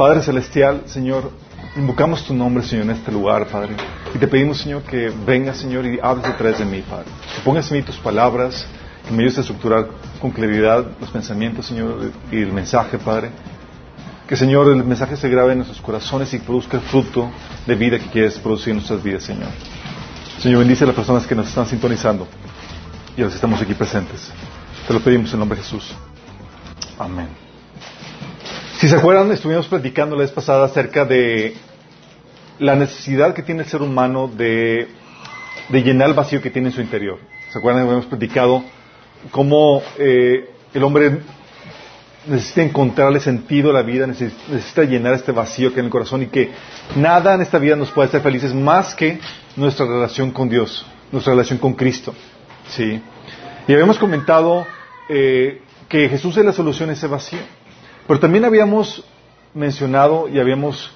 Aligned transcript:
Padre 0.00 0.22
Celestial, 0.22 0.84
Señor, 0.86 1.30
invocamos 1.76 2.24
tu 2.24 2.32
nombre, 2.32 2.64
Señor, 2.64 2.86
en 2.86 2.92
este 2.92 3.12
lugar, 3.12 3.46
Padre. 3.48 3.76
Y 4.14 4.18
te 4.18 4.26
pedimos, 4.26 4.56
Señor, 4.56 4.80
que 4.82 5.12
vengas, 5.26 5.58
Señor, 5.58 5.84
y 5.84 6.00
hables 6.02 6.24
detrás 6.24 6.58
de 6.58 6.64
mí, 6.64 6.80
Padre. 6.80 7.04
Que 7.36 7.42
pongas 7.42 7.70
en 7.70 7.76
mí 7.76 7.82
tus 7.82 7.98
palabras, 7.98 8.64
que 9.06 9.12
me 9.12 9.18
ayudes 9.18 9.36
a 9.36 9.40
estructurar 9.42 9.88
con 10.18 10.30
claridad 10.30 10.86
los 10.98 11.10
pensamientos, 11.10 11.66
Señor, 11.66 12.12
y 12.32 12.36
el 12.38 12.50
mensaje, 12.50 12.96
Padre. 12.96 13.28
Que, 14.26 14.36
Señor, 14.36 14.68
el 14.68 14.82
mensaje 14.84 15.18
se 15.18 15.28
grabe 15.28 15.52
en 15.52 15.58
nuestros 15.58 15.82
corazones 15.82 16.32
y 16.32 16.38
produzca 16.38 16.78
el 16.78 16.82
fruto 16.84 17.30
de 17.66 17.74
vida 17.74 17.98
que 17.98 18.06
quieres 18.06 18.38
producir 18.38 18.70
en 18.70 18.76
nuestras 18.76 19.02
vidas, 19.02 19.24
Señor. 19.24 19.50
Señor, 20.38 20.60
bendice 20.60 20.84
a 20.84 20.86
las 20.86 20.96
personas 20.96 21.26
que 21.26 21.34
nos 21.34 21.46
están 21.46 21.66
sintonizando 21.66 22.26
y 23.18 23.20
a 23.20 23.24
los 23.24 23.34
que 23.34 23.36
estamos 23.36 23.60
aquí 23.60 23.74
presentes. 23.74 24.32
Te 24.88 24.94
lo 24.94 25.00
pedimos 25.00 25.30
en 25.34 25.40
nombre 25.40 25.58
de 25.58 25.62
Jesús. 25.62 25.92
Amén. 26.98 27.49
Si 28.80 28.88
se 28.88 28.96
acuerdan, 28.96 29.30
estuvimos 29.30 29.66
platicando 29.66 30.16
la 30.16 30.22
vez 30.22 30.30
pasada 30.30 30.64
acerca 30.64 31.04
de 31.04 31.52
la 32.58 32.76
necesidad 32.76 33.34
que 33.34 33.42
tiene 33.42 33.60
el 33.64 33.68
ser 33.68 33.82
humano 33.82 34.26
de, 34.26 34.88
llenar 35.68 36.08
el 36.08 36.14
vacío 36.14 36.40
que 36.40 36.48
tiene 36.48 36.68
en 36.68 36.74
su 36.74 36.80
interior. 36.80 37.18
¿Se 37.50 37.58
acuerdan? 37.58 37.86
Hemos 37.86 38.06
platicado 38.06 38.64
cómo 39.32 39.82
eh, 39.98 40.48
el 40.72 40.82
hombre 40.82 41.18
necesita 42.26 42.62
encontrarle 42.62 43.20
sentido 43.20 43.68
a 43.68 43.74
la 43.74 43.82
vida, 43.82 44.06
necesita 44.06 44.84
llenar 44.84 45.12
este 45.12 45.32
vacío 45.32 45.74
que 45.74 45.74
hay 45.74 45.80
en 45.80 45.84
el 45.84 45.92
corazón 45.92 46.22
y 46.22 46.28
que 46.28 46.50
nada 46.96 47.34
en 47.34 47.42
esta 47.42 47.58
vida 47.58 47.76
nos 47.76 47.90
puede 47.90 48.08
hacer 48.08 48.22
felices 48.22 48.54
más 48.54 48.94
que 48.94 49.20
nuestra 49.56 49.84
relación 49.84 50.30
con 50.30 50.48
Dios, 50.48 50.86
nuestra 51.12 51.34
relación 51.34 51.58
con 51.58 51.74
Cristo. 51.74 52.14
¿sí? 52.70 52.98
Y 53.68 53.72
habíamos 53.74 53.98
comentado 53.98 54.66
eh, 55.10 55.60
que 55.86 56.08
Jesús 56.08 56.34
es 56.38 56.46
la 56.46 56.54
solución 56.54 56.88
a 56.88 56.94
ese 56.94 57.08
vacío. 57.08 57.59
Pero 58.10 58.18
también 58.18 58.44
habíamos 58.44 59.04
mencionado 59.54 60.28
y 60.28 60.40
habíamos 60.40 60.90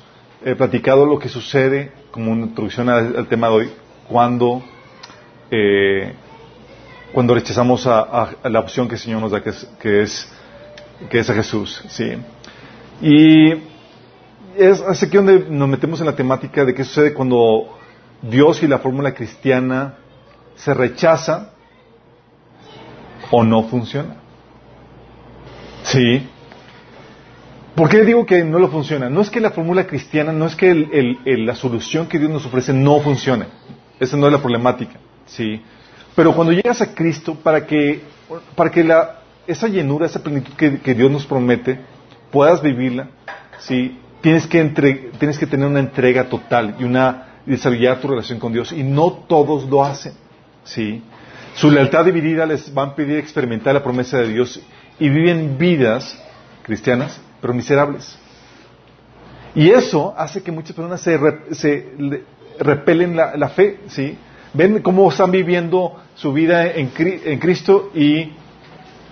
eh, 0.44 0.56
platicado 0.56 1.06
lo 1.06 1.20
que 1.20 1.28
sucede, 1.28 1.92
como 2.10 2.32
una 2.32 2.46
introducción 2.46 2.88
al, 2.88 3.28
tema 3.28 3.46
de 3.46 3.54
hoy, 3.54 3.70
cuando, 4.08 4.64
eh, 5.48 6.12
cuando 7.12 7.34
rechazamos 7.34 7.86
a, 7.86 8.30
la 8.42 8.58
opción 8.58 8.88
que 8.88 8.96
el 8.96 9.00
Señor 9.00 9.20
nos 9.20 9.30
da, 9.30 9.44
que 9.44 9.50
es, 9.50 10.28
que 11.08 11.18
es, 11.20 11.30
a 11.30 11.34
Jesús. 11.34 11.84
¿sí? 11.86 12.16
Y 13.00 13.62
es 14.56 14.80
así 14.80 15.08
que 15.08 15.18
donde 15.18 15.38
nos 15.48 15.68
metemos 15.68 16.00
en 16.00 16.06
la 16.06 16.16
temática 16.16 16.64
de 16.64 16.74
qué 16.74 16.82
sucede 16.82 17.14
cuando 17.14 17.78
Dios 18.22 18.60
y 18.64 18.66
la 18.66 18.80
fórmula 18.80 19.14
cristiana 19.14 19.98
se 20.56 20.74
rechaza 20.74 21.52
o 23.30 23.44
no 23.44 23.62
funciona. 23.62 24.16
Sí. 25.84 26.30
¿Por 27.74 27.88
qué 27.88 28.04
digo 28.04 28.24
que 28.24 28.44
no 28.44 28.58
lo 28.58 28.68
funciona? 28.68 29.10
No 29.10 29.20
es 29.20 29.30
que 29.30 29.40
la 29.40 29.50
fórmula 29.50 29.86
cristiana, 29.86 30.32
no 30.32 30.46
es 30.46 30.54
que 30.54 30.74
la 31.24 31.54
solución 31.56 32.06
que 32.06 32.18
Dios 32.18 32.30
nos 32.30 32.46
ofrece 32.46 32.72
no 32.72 33.00
funcione. 33.00 33.46
Esa 33.98 34.16
no 34.16 34.26
es 34.26 34.32
la 34.32 34.38
problemática. 34.38 34.98
Sí. 35.26 35.60
Pero 36.14 36.34
cuando 36.34 36.52
llegas 36.52 36.80
a 36.80 36.94
Cristo, 36.94 37.34
para 37.34 37.66
que, 37.66 38.02
para 38.54 38.70
que 38.70 38.84
la, 38.84 39.20
esa 39.46 39.66
llenura, 39.66 40.06
esa 40.06 40.22
plenitud 40.22 40.52
que, 40.54 40.94
Dios 40.94 41.10
nos 41.10 41.26
promete, 41.26 41.80
puedas 42.30 42.62
vivirla, 42.62 43.08
¿sí? 43.58 43.98
tienes, 44.20 44.46
que 44.46 44.64
tienes 45.18 45.38
que 45.38 45.46
tener 45.46 45.66
una 45.66 45.80
entrega 45.80 46.28
total 46.28 46.76
y 46.78 46.84
una 46.84 47.40
desarrollar 47.44 48.00
tu 48.00 48.08
relación 48.08 48.38
con 48.38 48.52
Dios. 48.52 48.70
Y 48.70 48.84
no 48.84 49.12
todos 49.12 49.68
lo 49.68 49.84
hacen. 49.84 50.12
¿sí? 50.62 51.02
Su 51.54 51.70
lealtad 51.70 52.04
dividida 52.04 52.46
les 52.46 52.76
va 52.76 52.84
a 52.84 52.94
pedir 52.94 53.18
experimentar 53.18 53.74
la 53.74 53.82
promesa 53.82 54.18
de 54.18 54.28
Dios 54.28 54.60
y 55.00 55.08
viven 55.08 55.58
vidas 55.58 56.20
cristianas, 56.62 57.20
pero 57.44 57.52
miserables. 57.52 58.18
Y 59.54 59.68
eso 59.68 60.14
hace 60.16 60.42
que 60.42 60.50
muchas 60.50 60.74
personas 60.74 60.98
se, 61.02 61.84
repelen 62.58 63.14
la, 63.14 63.48
fe, 63.50 63.80
¿sí? 63.88 64.16
Ven 64.54 64.80
cómo 64.80 65.10
están 65.10 65.30
viviendo 65.30 65.94
su 66.14 66.32
vida 66.32 66.70
en, 66.70 66.88
Cristo 66.88 67.90
y, 67.94 68.32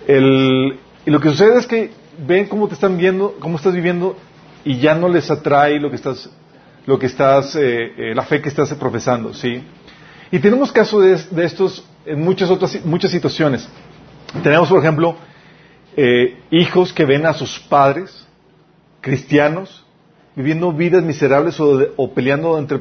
lo 0.07 1.19
que 1.19 1.29
sucede 1.29 1.59
es 1.59 1.67
que 1.67 1.91
ven 2.25 2.47
cómo 2.47 2.67
te 2.67 2.73
están 2.73 2.97
viendo, 2.97 3.35
cómo 3.39 3.57
estás 3.57 3.75
viviendo 3.75 4.17
y 4.65 4.79
ya 4.79 4.95
no 4.95 5.09
les 5.09 5.29
atrae 5.29 5.79
lo 5.79 5.91
que 5.91 5.97
estás, 5.97 6.27
lo 6.87 6.97
que 6.97 7.05
estás, 7.05 7.55
eh, 7.55 7.93
eh, 7.95 8.15
la 8.15 8.23
fe 8.23 8.41
que 8.41 8.49
estás 8.49 8.73
profesando, 8.73 9.31
¿sí? 9.35 9.63
Y 10.31 10.39
tenemos 10.39 10.71
casos 10.71 11.29
de, 11.29 11.45
estos 11.45 11.85
en 12.03 12.19
muchas 12.19 12.49
otras 12.49 12.83
muchas 12.83 13.11
situaciones. 13.11 13.69
Tenemos, 14.41 14.69
por 14.69 14.79
ejemplo, 14.79 15.17
eh, 15.95 16.39
hijos 16.51 16.93
que 16.93 17.05
ven 17.05 17.25
a 17.25 17.33
sus 17.33 17.59
padres 17.59 18.25
cristianos 19.01 19.85
viviendo 20.35 20.71
vidas 20.71 21.03
miserables 21.03 21.59
o, 21.59 22.13
peleando 22.13 22.57
entre, 22.57 22.79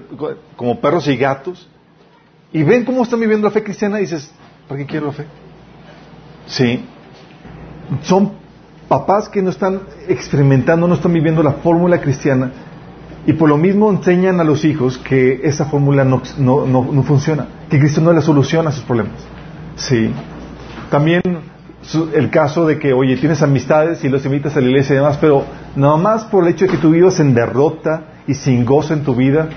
como 0.56 0.80
perros 0.80 1.06
y 1.08 1.16
gatos 1.16 1.68
y 2.52 2.62
ven 2.62 2.84
cómo 2.84 3.02
están 3.02 3.20
viviendo 3.20 3.48
la 3.48 3.52
fe 3.52 3.62
cristiana 3.62 3.98
y 3.98 4.02
dices, 4.02 4.32
¿para 4.68 4.78
qué 4.78 4.86
quiero 4.86 5.06
la 5.06 5.12
fe? 5.12 5.26
Sí. 6.46 6.84
Son 8.02 8.32
papás 8.88 9.28
que 9.28 9.42
no 9.42 9.50
están 9.50 9.80
experimentando, 10.08 10.86
no 10.86 10.94
están 10.94 11.12
viviendo 11.12 11.42
la 11.42 11.52
fórmula 11.52 12.00
cristiana 12.00 12.52
y 13.26 13.32
por 13.34 13.48
lo 13.48 13.56
mismo 13.56 13.90
enseñan 13.90 14.40
a 14.40 14.44
los 14.44 14.64
hijos 14.64 14.98
que 14.98 15.40
esa 15.44 15.66
fórmula 15.66 16.04
no, 16.04 16.22
no, 16.38 16.66
no, 16.66 17.02
funciona, 17.02 17.46
que 17.70 17.78
Cristo 17.78 18.00
no 18.00 18.10
es 18.10 18.16
la 18.16 18.22
solución 18.22 18.66
a 18.66 18.72
sus 18.72 18.82
problemas. 18.82 19.20
Sí. 19.76 20.10
También 20.90 21.22
el 22.14 22.30
caso 22.30 22.66
de 22.66 22.78
que, 22.78 22.92
oye, 22.92 23.16
tienes 23.16 23.42
amistades 23.42 24.04
y 24.04 24.08
los 24.08 24.24
invitas 24.24 24.56
a 24.56 24.60
la 24.60 24.68
iglesia 24.68 24.94
y 24.94 24.96
demás, 24.96 25.18
pero 25.20 25.44
nada 25.74 25.96
más 25.96 26.24
por 26.24 26.44
el 26.44 26.50
hecho 26.50 26.66
de 26.66 26.70
que 26.70 26.76
tú 26.78 26.90
vivas 26.90 27.18
en 27.20 27.34
derrota 27.34 28.04
y 28.26 28.34
sin 28.34 28.64
gozo 28.64 28.94
en 28.94 29.02
tu 29.02 29.14
vida, 29.14 29.48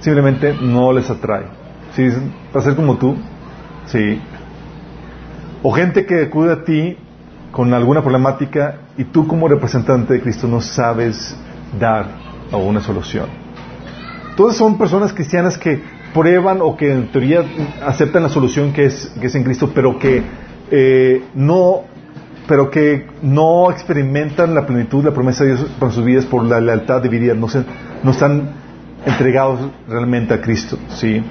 simplemente 0.00 0.54
no 0.60 0.92
les 0.92 1.10
atrae. 1.10 1.46
¿Sí? 1.94 2.08
Para 2.52 2.64
ser 2.64 2.76
como 2.76 2.96
tú, 2.96 3.16
sí. 3.86 4.20
O 5.62 5.72
gente 5.72 6.06
que 6.06 6.22
acude 6.22 6.52
a 6.52 6.64
ti 6.64 6.96
con 7.50 7.74
alguna 7.74 8.00
problemática 8.00 8.76
y 8.96 9.04
tú 9.04 9.26
como 9.26 9.48
representante 9.48 10.14
de 10.14 10.20
Cristo 10.20 10.48
no 10.48 10.60
sabes 10.60 11.36
dar 11.78 12.06
o 12.50 12.58
una 12.58 12.80
solución. 12.80 13.26
Todas 14.36 14.56
son 14.56 14.78
personas 14.78 15.12
cristianas 15.12 15.58
que 15.58 15.82
prueban 16.14 16.58
o 16.62 16.76
que 16.76 16.92
en 16.92 17.12
teoría 17.12 17.44
aceptan 17.84 18.22
la 18.22 18.28
solución 18.28 18.72
que 18.72 18.86
es, 18.86 19.12
que 19.20 19.26
es 19.26 19.34
en 19.34 19.44
Cristo, 19.44 19.70
pero 19.74 19.98
que 19.98 20.22
eh, 20.72 21.22
no 21.34 21.82
pero 22.46 22.70
que 22.70 23.06
no 23.22 23.70
experimentan 23.70 24.54
la 24.54 24.66
plenitud, 24.66 25.04
la 25.04 25.12
promesa 25.12 25.44
de 25.44 25.54
Dios 25.54 25.70
para 25.78 25.92
sus 25.92 26.04
vidas 26.04 26.26
por 26.26 26.44
la 26.44 26.60
lealtad 26.60 27.00
dividida, 27.00 27.34
no, 27.34 27.48
se, 27.48 27.64
no 28.02 28.10
están 28.10 28.50
entregados 29.06 29.60
realmente 29.88 30.34
a 30.34 30.40
Cristo, 30.40 30.76
¿sí? 30.88 31.22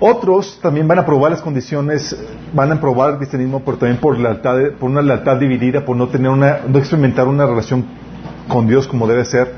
Otros 0.00 0.58
también 0.62 0.88
van 0.88 0.98
a 0.98 1.06
probar 1.06 1.30
las 1.30 1.42
condiciones, 1.42 2.16
van 2.52 2.72
a 2.72 2.80
probar 2.80 3.10
el 3.10 3.16
cristianismo, 3.18 3.60
pero 3.64 3.78
también 3.78 4.00
por, 4.00 4.18
lealtad, 4.18 4.56
por 4.78 4.90
una 4.90 5.02
lealtad 5.02 5.36
dividida, 5.38 5.84
por 5.84 5.96
no 5.96 6.08
tener 6.08 6.30
una, 6.30 6.60
no 6.66 6.78
experimentar 6.78 7.28
una 7.28 7.46
relación 7.46 7.84
con 8.48 8.66
Dios 8.66 8.88
como 8.88 9.06
debe 9.06 9.24
ser, 9.24 9.52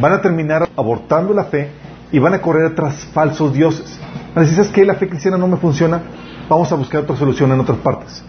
van 0.00 0.12
a 0.12 0.20
terminar 0.20 0.68
abortando 0.76 1.32
la 1.32 1.44
fe 1.44 1.70
y 2.10 2.18
van 2.18 2.34
a 2.34 2.40
correr 2.40 2.74
tras 2.74 3.04
falsos 3.06 3.52
dioses. 3.52 4.00
Si 4.46 4.60
es 4.60 4.68
que 4.68 4.84
la 4.84 4.94
fe 4.94 5.08
cristiana 5.08 5.38
no 5.38 5.46
me 5.46 5.58
funciona, 5.58 6.00
vamos 6.48 6.70
a 6.72 6.74
buscar 6.74 7.02
otra 7.02 7.16
solución 7.16 7.52
en 7.52 7.60
otras 7.60 7.78
partes. 7.78 8.22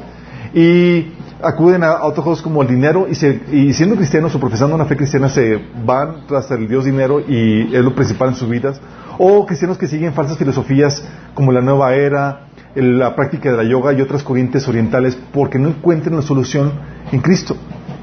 Y 0.54 1.14
acuden 1.42 1.84
a, 1.84 2.04
otros 2.04 2.24
juegos 2.24 2.42
como 2.42 2.62
el 2.62 2.68
dinero 2.68 3.08
y, 3.10 3.74
siendo 3.74 3.96
cristianos 3.96 4.34
o 4.36 4.40
profesando 4.40 4.76
una 4.76 4.86
fe 4.86 4.96
cristiana 4.96 5.30
se 5.30 5.60
van 5.86 6.26
tras 6.28 6.50
el 6.52 6.68
Dios 6.68 6.86
dinero 6.86 7.20
y 7.20 7.76
es 7.76 7.84
lo 7.84 7.94
principal 7.94 8.30
en 8.30 8.36
sus 8.36 8.50
vidas. 8.50 8.80
O 9.18 9.46
cristianos 9.46 9.78
que 9.78 9.88
siguen 9.88 10.14
falsas 10.14 10.38
filosofías 10.38 11.04
como 11.34 11.52
la 11.52 11.62
nueva 11.62 11.94
era, 11.96 12.48
la 12.76 13.16
práctica 13.16 13.52
de 13.52 13.58
la 13.58 13.64
yoga 13.64 13.94
y 13.94 14.02
otras 14.02 14.24
corrientes 14.24 14.68
orientales 14.68 15.18
porque 15.34 15.60
no 15.60 15.70
encuentran 15.70 16.16
la 16.16 16.22
solución 16.22 16.74
en 17.12 17.22
Cristo. 17.22 17.56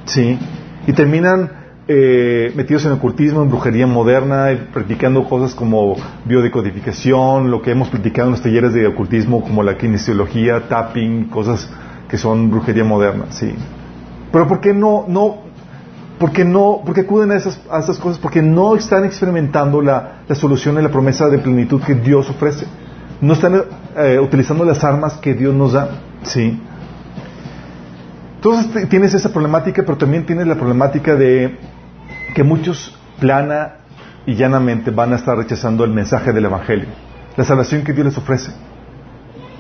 ¿sí? 0.05 0.39
Y 0.87 0.93
terminan 0.93 1.62
eh, 1.89 2.53
metidos 2.55 2.85
en 2.87 2.93
ocultismo, 2.93 3.43
en 3.43 3.49
brujería 3.49 3.87
moderna, 3.87 4.69
practicando 4.73 5.25
cosas 5.25 5.55
como 5.55 5.97
biodecodificación, 6.25 7.51
lo 7.51 7.61
que 7.61 7.73
hemos 7.73 7.89
practicado 7.89 8.29
en 8.29 8.33
los 8.33 8.43
talleres 8.43 8.73
de 8.73 8.87
ocultismo 8.87 9.43
como 9.43 9.63
la 9.63 9.77
kinesiología, 9.77 10.69
tapping, 10.69 11.25
cosas 11.25 11.69
que 12.09 12.17
son 12.19 12.51
brujería 12.51 12.85
moderna, 12.85 13.27
sí. 13.31 13.53
Pero 14.31 14.47
¿por 14.47 14.61
qué 14.61 14.73
no, 14.73 15.07
no, 15.09 15.39
porque 16.19 16.45
no, 16.45 16.83
porque 16.85 17.01
acuden 17.01 17.33
a 17.33 17.37
esas, 17.37 17.61
a 17.69 17.81
esas 17.81 17.99
cosas? 17.99 18.19
Porque 18.19 18.43
no 18.43 18.77
están 18.77 19.05
experimentando 19.05 19.83
la, 19.83 20.23
la 20.29 20.35
solución 20.35 20.79
y 20.79 20.83
la 20.83 20.91
promesa 20.91 21.29
de 21.29 21.39
plenitud 21.39 21.83
que 21.83 21.95
Dios 21.95 22.31
ofrece. 22.31 22.67
No 23.21 23.33
están 23.33 23.61
eh, 23.97 24.19
utilizando 24.21 24.65
las 24.65 24.85
armas 24.85 25.15
que 25.15 25.35
Dios 25.35 25.55
nos 25.55 25.73
da, 25.73 25.89
sí. 26.23 26.61
Entonces 28.37 28.89
tienes 28.89 29.15
esa 29.15 29.33
problemática, 29.33 29.83
pero 29.83 29.97
también 29.97 30.27
tienes 30.27 30.47
la 30.47 30.57
problemática 30.57 31.15
de 31.15 31.59
que 32.35 32.43
muchos 32.43 32.97
plana 33.21 33.77
y 34.27 34.35
llanamente 34.35 34.91
van 34.91 35.13
a 35.13 35.17
estar 35.17 35.37
rechazando 35.37 35.85
el 35.85 35.91
mensaje 35.91 36.33
del 36.33 36.45
Evangelio, 36.45 36.89
la 37.37 37.45
salvación 37.45 37.83
que 37.83 37.93
Dios 37.93 38.07
les 38.07 38.19
ofrece. 38.19 38.53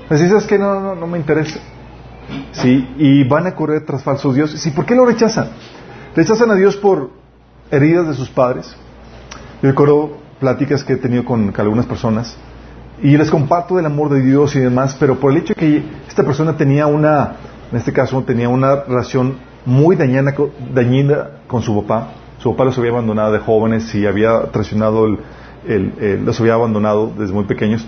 Así 0.08 0.24
es 0.24 0.44
que 0.44 0.58
no, 0.58 0.80
no, 0.80 0.94
no 0.94 1.06
me 1.06 1.18
interesa. 1.18 1.60
¿Sí? 2.52 2.94
Y 2.98 3.24
van 3.24 3.46
a 3.46 3.54
correr 3.54 3.84
tras 3.84 4.02
falsos 4.02 4.34
dioses. 4.34 4.60
¿Sí? 4.60 4.70
¿Por 4.70 4.84
qué 4.84 4.94
lo 4.94 5.06
rechazan? 5.06 5.48
Rechazan 6.14 6.50
a 6.50 6.54
Dios 6.54 6.76
por 6.76 7.10
heridas 7.70 8.06
de 8.06 8.14
sus 8.14 8.28
padres. 8.28 8.76
Yo 9.62 9.70
recuerdo 9.70 10.18
pláticas 10.38 10.84
que 10.84 10.94
he 10.94 10.96
tenido 10.96 11.24
con, 11.24 11.54
algunas 11.56 11.86
personas 11.86 12.36
y 13.00 13.16
les 13.16 13.30
comparto 13.30 13.76
del 13.76 13.86
amor 13.86 14.10
de 14.10 14.20
Dios 14.20 14.54
y 14.56 14.60
demás, 14.60 14.96
pero 14.98 15.18
por 15.18 15.32
el 15.32 15.38
hecho 15.38 15.54
de 15.54 15.60
que 15.60 15.84
esta 16.08 16.24
persona 16.24 16.56
tenía 16.56 16.86
una, 16.86 17.36
en 17.70 17.78
este 17.78 17.92
caso, 17.92 18.22
tenía 18.22 18.48
una 18.48 18.82
relación 18.82 19.36
muy 19.64 19.96
dañina, 19.96 20.34
dañina 20.74 21.30
con 21.46 21.62
su 21.62 21.80
papá, 21.80 22.08
su 22.42 22.50
papá 22.50 22.64
los 22.64 22.76
había 22.76 22.90
abandonado 22.90 23.32
de 23.32 23.38
jóvenes 23.38 23.94
y 23.94 24.04
había 24.04 24.50
traicionado, 24.50 25.06
el, 25.64 26.24
los 26.24 26.40
había 26.40 26.54
abandonado 26.54 27.12
desde 27.16 27.32
muy 27.32 27.44
pequeños. 27.44 27.86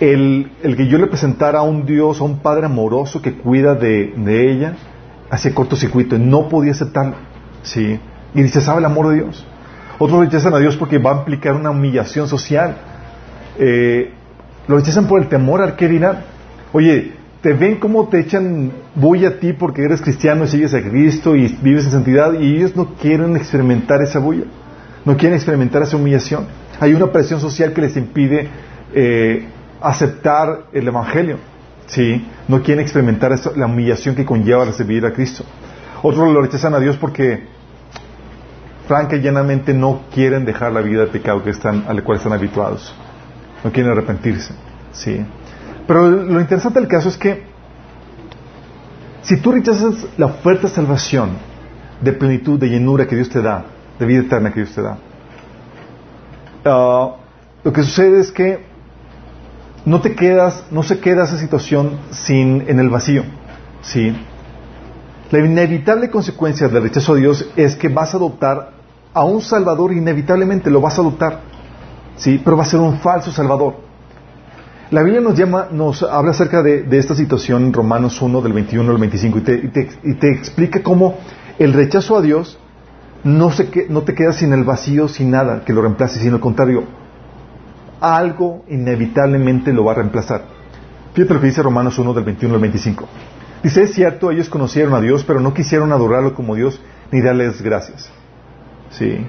El, 0.00 0.50
que 0.62 0.88
yo 0.88 0.96
le 0.96 1.08
presentara 1.08 1.58
a 1.58 1.62
un 1.62 1.84
Dios, 1.84 2.18
a 2.20 2.24
un 2.24 2.38
Padre 2.38 2.64
amoroso 2.66 3.20
que 3.20 3.34
cuida 3.34 3.74
de, 3.74 4.14
ella, 4.50 4.76
hacía 5.28 5.54
cortocircuito, 5.54 6.18
no 6.18 6.48
podía 6.48 6.72
aceptarlo. 6.72 7.16
¿sí? 7.62 8.00
Y 8.34 8.48
sabe 8.48 8.78
el 8.78 8.86
amor 8.86 9.08
de 9.08 9.16
Dios. 9.16 9.46
Otros 9.98 10.20
rechazan 10.20 10.54
a 10.54 10.58
Dios 10.58 10.76
porque 10.78 10.96
va 10.96 11.12
a 11.12 11.16
implicar 11.18 11.54
una 11.54 11.70
humillación 11.70 12.28
social. 12.28 12.76
Eh, 13.58 14.10
lo 14.68 14.76
rechazan 14.76 15.06
por 15.06 15.20
el 15.20 15.28
temor 15.28 15.60
al 15.60 15.76
dirán. 15.76 16.20
Oye, 16.72 17.12
te 17.42 17.52
ven 17.52 17.80
como 17.80 18.08
te 18.08 18.20
echan 18.20 18.72
bulla 18.94 19.30
a 19.30 19.32
ti 19.40 19.52
porque 19.52 19.82
eres 19.82 20.00
cristiano 20.00 20.44
y 20.44 20.48
sigues 20.48 20.72
a 20.74 20.80
Cristo 20.80 21.34
y 21.34 21.48
vives 21.60 21.84
en 21.86 21.90
santidad 21.90 22.34
y 22.34 22.56
ellos 22.56 22.76
no 22.76 22.94
quieren 22.94 23.36
experimentar 23.36 24.00
esa 24.00 24.20
bulla, 24.20 24.44
no 25.04 25.16
quieren 25.16 25.34
experimentar 25.34 25.82
esa 25.82 25.96
humillación. 25.96 26.46
Hay 26.78 26.94
una 26.94 27.10
presión 27.10 27.40
social 27.40 27.72
que 27.72 27.80
les 27.80 27.96
impide 27.96 28.48
eh, 28.94 29.48
aceptar 29.80 30.66
el 30.72 30.86
Evangelio, 30.86 31.38
¿sí? 31.86 32.24
No 32.46 32.62
quieren 32.62 32.82
experimentar 32.82 33.34
la 33.56 33.66
humillación 33.66 34.14
que 34.14 34.24
conlleva 34.24 34.64
recibir 34.64 35.04
a 35.04 35.12
Cristo. 35.12 35.44
Otros 36.04 36.32
lo 36.32 36.42
rechazan 36.42 36.74
a 36.74 36.78
Dios 36.78 36.96
porque 36.96 37.42
franca 38.86 39.16
y 39.16 39.20
llanamente 39.20 39.74
no 39.74 40.02
quieren 40.14 40.44
dejar 40.44 40.72
la 40.72 40.80
vida 40.80 41.00
de 41.00 41.06
pecado 41.08 41.42
que 41.42 41.50
están, 41.50 41.86
a 41.88 41.92
la 41.92 42.02
cual 42.02 42.18
están 42.18 42.32
habituados. 42.32 42.94
No 43.64 43.72
quieren 43.72 43.90
arrepentirse, 43.90 44.54
¿sí? 44.92 45.24
Pero 45.86 46.08
lo 46.08 46.40
interesante 46.40 46.78
del 46.78 46.88
caso 46.88 47.08
es 47.08 47.16
que 47.16 47.44
si 49.22 49.36
tú 49.36 49.52
rechazas 49.52 50.06
la 50.16 50.26
oferta 50.26 50.68
de 50.68 50.74
salvación, 50.74 51.30
de 52.00 52.12
plenitud, 52.12 52.58
de 52.58 52.68
llenura 52.68 53.06
que 53.06 53.16
Dios 53.16 53.28
te 53.28 53.40
da, 53.40 53.64
de 53.98 54.06
vida 54.06 54.20
eterna 54.20 54.52
que 54.52 54.60
Dios 54.60 54.74
te 54.74 54.82
da, 54.82 54.98
ah, 56.64 57.16
lo 57.62 57.72
que 57.72 57.82
sucede 57.82 58.20
es 58.20 58.32
que 58.32 58.64
no 59.84 60.00
te 60.00 60.14
quedas, 60.14 60.64
no 60.70 60.82
se 60.82 61.00
queda 61.00 61.24
esa 61.24 61.38
situación 61.38 61.98
sin, 62.10 62.64
en 62.68 62.78
el 62.78 62.88
vacío, 62.88 63.24
¿sí? 63.82 64.14
La 65.30 65.38
inevitable 65.38 66.10
consecuencia 66.10 66.68
del 66.68 66.82
rechazo 66.82 67.14
a 67.14 67.16
Dios 67.16 67.48
es 67.56 67.74
que 67.76 67.88
vas 67.88 68.12
a 68.14 68.16
adoptar 68.16 68.72
a 69.14 69.24
un 69.24 69.40
Salvador, 69.40 69.92
inevitablemente 69.92 70.70
lo 70.70 70.80
vas 70.80 70.98
a 70.98 71.00
adoptar, 71.00 71.40
¿sí? 72.16 72.40
Pero 72.44 72.56
va 72.56 72.64
a 72.64 72.66
ser 72.66 72.80
un 72.80 72.98
falso 72.98 73.30
Salvador. 73.32 73.91
La 74.92 75.02
Biblia 75.02 75.22
nos 75.22 75.38
llama, 75.38 75.68
nos 75.70 76.02
habla 76.02 76.32
acerca 76.32 76.62
de, 76.62 76.86
esta 76.98 77.14
situación 77.14 77.64
en 77.64 77.72
Romanos 77.72 78.20
1, 78.20 78.42
del 78.42 78.52
21 78.52 78.90
al 78.90 78.98
25, 78.98 79.38
y 79.38 80.12
te, 80.12 80.28
explica 80.28 80.82
cómo 80.82 81.16
el 81.58 81.72
rechazo 81.72 82.14
a 82.18 82.20
Dios 82.20 82.58
no, 83.24 83.50
se, 83.52 83.86
no 83.88 84.02
te 84.02 84.14
queda 84.14 84.34
sin 84.34 84.52
el 84.52 84.64
vacío, 84.64 85.08
sin 85.08 85.30
nada 85.30 85.64
que 85.64 85.72
lo 85.72 85.80
reemplace, 85.80 86.20
sino 86.20 86.34
al 86.34 86.42
contrario, 86.42 86.84
algo 88.02 88.66
inevitablemente 88.68 89.72
lo 89.72 89.82
va 89.86 89.92
a 89.92 89.94
reemplazar. 89.94 90.42
Fíjate 91.14 91.32
lo 91.32 91.40
que 91.40 91.46
dice 91.46 91.62
Romanos 91.62 91.98
1, 91.98 92.12
del 92.12 92.24
21 92.24 92.54
al 92.54 92.60
25. 92.60 93.08
Dice, 93.62 93.84
es 93.84 93.94
cierto, 93.94 94.30
ellos 94.30 94.50
conocieron 94.50 94.92
a 94.92 95.00
Dios, 95.00 95.24
pero 95.24 95.40
no 95.40 95.54
quisieron 95.54 95.90
adorarlo 95.92 96.34
como 96.34 96.54
Dios 96.54 96.82
ni 97.10 97.22
darles 97.22 97.62
gracias. 97.62 98.12
¿Sí? 98.90 99.26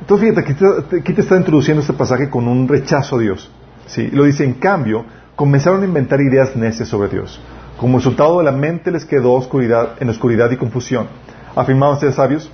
Entonces, 0.00 0.30
fíjate, 0.30 0.96
aquí 1.00 1.12
te 1.12 1.20
está 1.20 1.36
introduciendo 1.36 1.82
este 1.82 1.92
pasaje 1.92 2.30
con 2.30 2.48
un 2.48 2.66
rechazo 2.66 3.16
a 3.16 3.18
Dios. 3.18 3.50
¿Sí? 3.86 4.08
Lo 4.08 4.24
dice, 4.24 4.44
en 4.44 4.54
cambio, 4.54 5.04
comenzaron 5.36 5.82
a 5.82 5.86
inventar 5.86 6.20
ideas 6.20 6.56
necias 6.56 6.88
sobre 6.88 7.08
Dios. 7.08 7.40
Como 7.76 7.98
resultado 7.98 8.38
de 8.38 8.44
la 8.44 8.52
mente 8.52 8.90
les 8.90 9.04
quedó 9.04 9.32
oscuridad, 9.32 9.94
en 10.00 10.08
oscuridad 10.08 10.50
y 10.50 10.56
confusión. 10.56 11.08
Afirmaban 11.54 11.98
ser 11.98 12.12
sabios, 12.12 12.50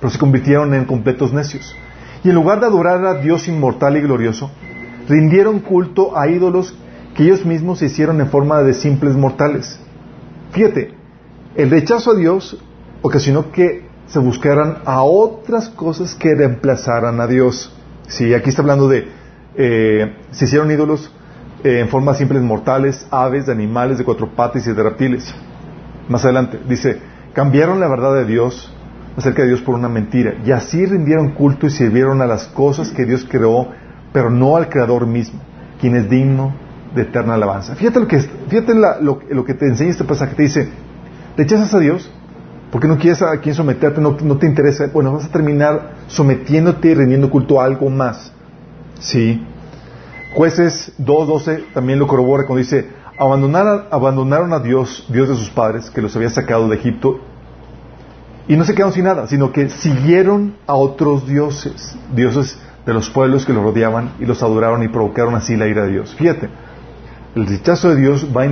pero 0.00 0.10
se 0.10 0.18
convirtieron 0.18 0.74
en 0.74 0.84
completos 0.84 1.32
necios. 1.32 1.74
Y 2.22 2.30
en 2.30 2.34
lugar 2.34 2.60
de 2.60 2.66
adorar 2.66 3.04
a 3.04 3.14
Dios 3.20 3.48
inmortal 3.48 3.96
y 3.96 4.00
glorioso, 4.00 4.50
rindieron 5.08 5.60
culto 5.60 6.16
a 6.16 6.28
ídolos 6.28 6.74
que 7.14 7.24
ellos 7.24 7.44
mismos 7.44 7.78
se 7.78 7.86
hicieron 7.86 8.20
en 8.20 8.28
forma 8.28 8.62
de 8.62 8.74
simples 8.74 9.14
mortales. 9.14 9.78
Fíjate, 10.52 10.94
el 11.54 11.70
rechazo 11.70 12.12
a 12.12 12.16
Dios 12.16 12.58
ocasionó 13.02 13.52
que 13.52 13.86
se 14.06 14.18
buscaran 14.18 14.78
a 14.84 15.02
otras 15.02 15.68
cosas 15.68 16.14
que 16.14 16.34
reemplazaran 16.34 17.20
a 17.20 17.26
Dios. 17.26 17.76
Sí, 18.08 18.34
aquí 18.34 18.50
está 18.50 18.62
hablando 18.62 18.88
de 18.88 19.08
eh, 19.56 20.16
se 20.30 20.44
hicieron 20.44 20.70
ídolos 20.70 21.12
eh, 21.62 21.80
en 21.80 21.88
formas 21.88 22.18
simples 22.18 22.42
mortales, 22.42 23.06
aves, 23.10 23.46
de 23.46 23.52
animales, 23.52 23.98
de 23.98 24.04
cuatro 24.04 24.28
patas 24.34 24.66
y 24.66 24.72
de 24.72 24.82
reptiles. 24.82 25.34
Más 26.08 26.24
adelante 26.24 26.60
dice, 26.68 26.98
cambiaron 27.32 27.80
la 27.80 27.88
verdad 27.88 28.14
de 28.14 28.26
Dios 28.26 28.72
acerca 29.16 29.42
de 29.42 29.48
Dios 29.48 29.62
por 29.62 29.74
una 29.74 29.88
mentira 29.88 30.34
y 30.44 30.50
así 30.50 30.84
rindieron 30.84 31.30
culto 31.32 31.66
y 31.66 31.70
sirvieron 31.70 32.20
a 32.20 32.26
las 32.26 32.46
cosas 32.48 32.90
que 32.90 33.04
Dios 33.04 33.26
creó, 33.28 33.68
pero 34.12 34.30
no 34.30 34.56
al 34.56 34.68
Creador 34.68 35.06
mismo, 35.06 35.40
quien 35.80 35.96
es 35.96 36.10
digno 36.10 36.54
de 36.94 37.02
eterna 37.02 37.34
alabanza. 37.34 37.74
Fíjate 37.74 38.00
lo 38.00 38.08
que, 38.08 38.20
fíjate 38.20 38.74
lo, 38.74 39.44
que 39.44 39.54
te 39.54 39.66
enseña 39.66 39.90
este 39.90 40.04
pasaje, 40.04 40.34
te 40.34 40.42
dice, 40.42 40.68
¿rechazas 41.36 41.74
a 41.74 41.78
Dios? 41.78 42.10
Porque 42.70 42.88
no 42.88 42.98
quieres 42.98 43.22
a 43.22 43.36
quien 43.38 43.54
someterte, 43.54 44.00
no, 44.00 44.16
no 44.20 44.36
te 44.36 44.46
interesa. 44.46 44.88
Bueno, 44.92 45.12
vas 45.12 45.26
a 45.26 45.28
terminar 45.28 45.94
sometiéndote 46.08 46.88
y 46.88 46.94
rindiendo 46.94 47.30
culto 47.30 47.60
a 47.60 47.64
algo 47.64 47.88
más. 47.88 48.32
Sí. 49.00 49.44
Jueces 50.34 50.92
2.12 50.98 51.72
también 51.72 51.98
lo 51.98 52.06
corrobora 52.06 52.44
cuando 52.46 52.58
dice, 52.58 52.88
abandonaron, 53.18 54.52
a 54.52 54.58
Dios, 54.58 55.06
Dios 55.08 55.28
de 55.28 55.36
sus 55.36 55.50
padres, 55.50 55.90
que 55.90 56.02
los 56.02 56.14
había 56.16 56.30
sacado 56.30 56.68
de 56.68 56.76
Egipto, 56.76 57.20
y 58.48 58.56
no 58.56 58.64
se 58.64 58.74
quedaron 58.74 58.92
sin 58.92 59.04
nada, 59.04 59.26
sino 59.26 59.52
que 59.52 59.68
siguieron 59.68 60.56
a 60.66 60.74
otros 60.74 61.26
dioses, 61.26 61.96
dioses 62.14 62.58
de 62.84 62.92
los 62.92 63.08
pueblos 63.10 63.46
que 63.46 63.52
los 63.52 63.62
rodeaban, 63.62 64.14
y 64.18 64.26
los 64.26 64.42
adoraron 64.42 64.82
y 64.82 64.88
provocaron 64.88 65.34
así 65.34 65.56
la 65.56 65.68
ira 65.68 65.84
de 65.84 65.92
Dios. 65.92 66.14
Fíjate, 66.16 66.48
el 67.34 67.46
rechazo 67.46 67.90
de 67.90 67.96
Dios 67.96 68.26
va 68.36 68.42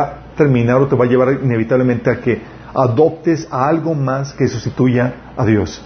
a, 0.00 0.24
terminar 0.36 0.82
o 0.82 0.88
te 0.88 0.96
va 0.96 1.04
a 1.04 1.08
llevar 1.08 1.38
inevitablemente 1.42 2.10
a 2.10 2.20
que 2.20 2.42
adoptes 2.74 3.46
a 3.50 3.68
algo 3.68 3.94
más 3.94 4.32
que 4.32 4.48
sustituya 4.48 5.32
a 5.36 5.44
Dios. 5.44 5.80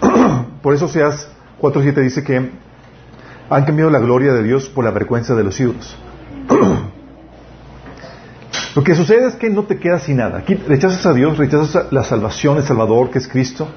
Por 0.62 0.74
eso 0.74 0.88
Seas 0.88 1.28
4.7 1.60 2.02
dice 2.02 2.22
que 2.22 2.50
han 3.48 3.64
cambiado 3.64 3.90
la 3.90 3.98
gloria 3.98 4.32
de 4.32 4.42
Dios 4.42 4.68
por 4.68 4.84
la 4.84 4.90
vergüenza 4.90 5.34
de 5.34 5.44
los 5.44 5.58
ídolos. 5.60 5.96
Lo 8.74 8.84
que 8.84 8.94
sucede 8.94 9.26
es 9.26 9.36
que 9.36 9.48
no 9.48 9.62
te 9.64 9.78
quedas 9.78 10.02
sin 10.02 10.18
nada. 10.18 10.38
Aquí 10.38 10.54
rechazas 10.54 11.06
a 11.06 11.14
Dios, 11.14 11.38
rechazas 11.38 11.90
la 11.92 12.04
salvación, 12.04 12.58
el 12.58 12.64
Salvador 12.64 13.10
que 13.10 13.18
es 13.18 13.26
Cristo. 13.26 13.68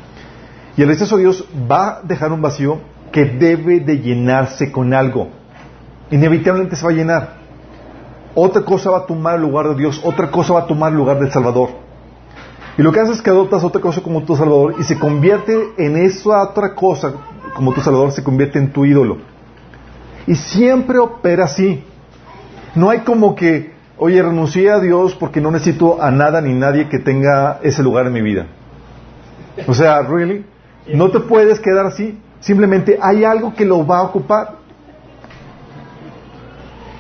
Y 0.76 0.82
el 0.82 0.90
rechazo 0.90 1.16
a 1.16 1.20
Dios 1.20 1.46
va 1.72 1.90
a 1.90 2.02
dejar 2.02 2.32
un 2.32 2.42
vacío 2.42 2.80
que 3.12 3.26
debe 3.26 3.80
de 3.80 4.00
llenarse 4.00 4.72
con 4.72 4.94
algo. 4.94 5.30
Inevitablemente 6.12 6.76
se 6.76 6.86
va 6.86 6.92
a 6.92 6.96
llenar. 6.96 7.40
Otra 8.36 8.64
cosa 8.64 8.92
va 8.92 9.00
a 9.00 9.06
tomar 9.06 9.36
el 9.36 9.42
lugar 9.42 9.70
de 9.70 9.76
Dios, 9.76 10.02
otra 10.04 10.30
cosa 10.30 10.54
va 10.54 10.62
a 10.62 10.68
tomar 10.68 10.92
el 10.92 10.98
lugar 10.98 11.20
del 11.20 11.32
Salvador. 11.32 11.70
Y 12.78 12.82
lo 12.82 12.92
que 12.92 13.00
haces 13.00 13.18
es 13.18 13.22
que 13.22 13.30
adoptas 13.30 13.64
otra 13.64 13.82
cosa 13.82 14.02
como 14.02 14.24
tu 14.24 14.36
Salvador 14.36 14.76
y 14.80 14.84
se 14.84 14.98
convierte 14.98 15.54
en 15.78 15.98
esa 15.98 16.44
otra 16.44 16.76
cosa 16.76 17.14
como 17.54 17.74
tu 17.74 17.82
Salvador, 17.82 18.12
se 18.12 18.24
convierte 18.24 18.60
en 18.60 18.72
tu 18.72 18.86
ídolo. 18.86 19.18
Y 20.30 20.36
siempre 20.36 21.00
opera 21.00 21.46
así. 21.46 21.84
No 22.76 22.92
hay 22.92 23.00
como 23.00 23.34
que, 23.34 23.74
oye, 23.98 24.22
renuncié 24.22 24.70
a 24.70 24.80
Dios 24.80 25.16
porque 25.16 25.42
no 25.42 25.50
necesito 25.50 26.04
a 26.04 26.12
nada 26.12 26.40
ni 26.40 26.54
nadie 26.54 26.88
que 26.88 27.00
tenga 27.00 27.60
ese 27.64 27.82
lugar 27.82 28.06
en 28.06 28.14
mi 28.14 28.22
vida. 28.22 28.46
O 29.66 29.74
sea, 29.74 30.04
¿really? 30.04 30.46
No 30.94 31.10
te 31.10 31.20
puedes 31.20 31.60
quedar 31.60 31.88
así. 31.88 32.22
Simplemente 32.42 33.00
hay 33.02 33.24
algo 33.24 33.56
que 33.56 33.66
lo 33.66 33.88
va 33.88 33.98
a 33.98 34.04
ocupar. 34.04 34.58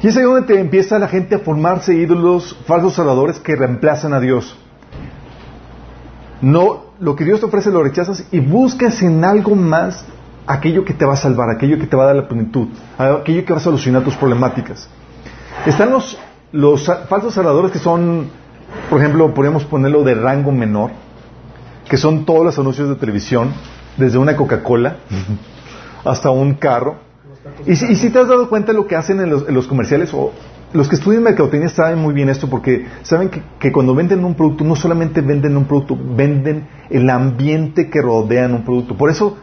Y 0.01 0.07
es 0.07 0.17
ahí 0.17 0.23
donde 0.23 0.47
te 0.51 0.59
empieza 0.59 0.97
la 0.97 1.07
gente 1.07 1.35
a 1.35 1.39
formarse 1.39 1.93
ídolos, 1.93 2.57
falsos 2.65 2.95
salvadores 2.95 3.37
que 3.37 3.55
reemplazan 3.55 4.11
a 4.11 4.19
Dios. 4.19 4.57
No, 6.41 6.85
lo 6.99 7.15
que 7.15 7.25
Dios 7.25 7.41
te 7.41 7.45
ofrece 7.45 7.69
lo 7.69 7.83
rechazas 7.83 8.25
y 8.31 8.39
buscas 8.39 9.03
en 9.03 9.23
algo 9.23 9.53
más 9.55 10.03
aquello 10.49 10.83
que 10.83 10.95
te 10.95 11.05
va 11.05 11.13
a 11.13 11.17
salvar, 11.17 11.51
aquello 11.51 11.77
que 11.77 11.85
te 11.85 11.95
va 11.95 12.03
a 12.03 12.07
dar 12.07 12.15
la 12.15 12.27
plenitud, 12.27 12.69
aquello 12.97 13.45
que 13.45 13.53
va 13.53 13.59
a 13.59 13.61
solucionar 13.61 14.03
tus 14.03 14.15
problemáticas. 14.15 14.89
Están 15.67 15.91
los, 15.91 16.17
los 16.51 16.91
falsos 17.07 17.35
salvadores 17.35 17.71
que 17.71 17.77
son, 17.77 18.27
por 18.89 18.99
ejemplo, 18.99 19.31
podríamos 19.31 19.63
ponerlo 19.65 20.03
de 20.03 20.15
rango 20.15 20.51
menor, 20.51 20.89
que 21.87 21.97
son 21.97 22.25
todos 22.25 22.43
los 22.43 22.57
anuncios 22.57 22.89
de 22.89 22.95
televisión, 22.95 23.53
desde 23.95 24.17
una 24.17 24.35
Coca-Cola 24.35 24.97
hasta 26.03 26.31
un 26.31 26.55
carro. 26.55 26.95
Y 27.67 27.75
si, 27.75 28.09
te 28.09 28.17
has 28.17 28.27
dado 28.27 28.49
cuenta 28.49 28.71
de 28.71 28.77
lo 28.79 28.87
que 28.87 28.95
hacen 28.95 29.19
en 29.19 29.29
los, 29.29 29.67
comerciales, 29.67 30.11
o 30.15 30.31
los 30.73 30.89
que 30.89 30.95
estudian 30.95 31.21
mercadotecnia 31.21 31.69
saben 31.69 31.99
muy 31.99 32.15
bien 32.15 32.27
esto 32.27 32.49
porque 32.49 32.87
saben 33.03 33.29
que, 33.29 33.43
que, 33.59 33.71
cuando 33.71 33.93
venden 33.93 34.25
un 34.25 34.33
producto 34.33 34.63
no 34.63 34.75
solamente 34.75 35.21
venden 35.21 35.55
un 35.55 35.65
producto, 35.65 35.95
venden 35.95 36.67
el 36.89 37.07
ambiente 37.11 37.87
que 37.87 38.01
rodea 38.01 38.47
un 38.47 38.63
producto. 38.63 38.95
Por 38.95 39.11
eso 39.11 39.37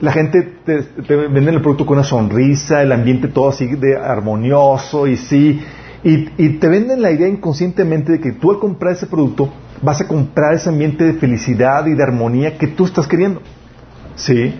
la 0.00 0.12
gente 0.12 0.42
te, 0.64 0.82
te 0.82 1.16
vende 1.16 1.50
el 1.50 1.60
producto 1.60 1.86
con 1.86 1.98
una 1.98 2.04
sonrisa, 2.04 2.82
el 2.82 2.92
ambiente 2.92 3.28
todo 3.28 3.50
así 3.50 3.66
de 3.66 3.96
armonioso 3.96 5.06
y 5.06 5.16
sí, 5.16 5.60
y, 6.04 6.58
te 6.58 6.68
venden 6.68 7.00
la 7.00 7.12
idea 7.12 7.28
inconscientemente 7.28 8.12
de 8.12 8.20
que 8.20 8.32
tú 8.32 8.50
al 8.50 8.58
comprar 8.58 8.94
ese 8.94 9.06
producto 9.06 9.52
vas 9.80 10.00
a 10.00 10.08
comprar 10.08 10.54
ese 10.54 10.68
ambiente 10.68 11.04
de 11.04 11.14
felicidad 11.14 11.86
y 11.86 11.94
de 11.94 12.02
armonía 12.02 12.58
que 12.58 12.66
tú 12.66 12.84
estás 12.84 13.06
queriendo. 13.06 13.40
¿Sí? 14.16 14.54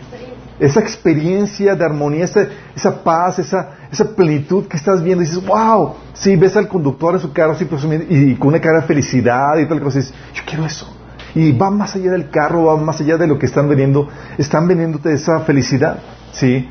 Esa 0.60 0.78
experiencia 0.78 1.74
de 1.74 1.84
armonía, 1.84 2.24
esa, 2.24 3.02
paz, 3.02 3.40
esa, 3.40 3.70
esa 3.90 4.14
plenitud 4.14 4.68
que 4.68 4.76
estás 4.76 5.02
viendo 5.02 5.24
y 5.24 5.26
dices, 5.26 5.44
wow, 5.44 5.94
sí, 6.12 6.36
ves 6.36 6.56
al 6.56 6.68
conductor 6.68 7.14
de 7.14 7.20
su 7.20 7.32
carro 7.32 7.52
así 7.52 7.66
y, 8.08 8.14
y 8.14 8.34
con 8.36 8.48
una 8.48 8.60
cara 8.60 8.82
de 8.82 8.86
felicidad 8.86 9.58
y 9.58 9.66
tal 9.66 9.80
cosa, 9.80 9.98
y 9.98 10.02
dices, 10.02 10.14
yo 10.34 10.42
quiero 10.46 10.64
eso. 10.64 11.01
Y 11.34 11.52
va 11.52 11.70
más 11.70 11.96
allá 11.96 12.12
del 12.12 12.30
carro, 12.30 12.64
va 12.64 12.76
más 12.76 13.00
allá 13.00 13.16
de 13.16 13.26
lo 13.26 13.38
que 13.38 13.46
están 13.46 13.68
vendiendo, 13.68 14.08
están 14.38 14.68
vendiéndote 14.68 15.12
esa 15.12 15.40
felicidad, 15.40 15.98
¿sí? 16.32 16.68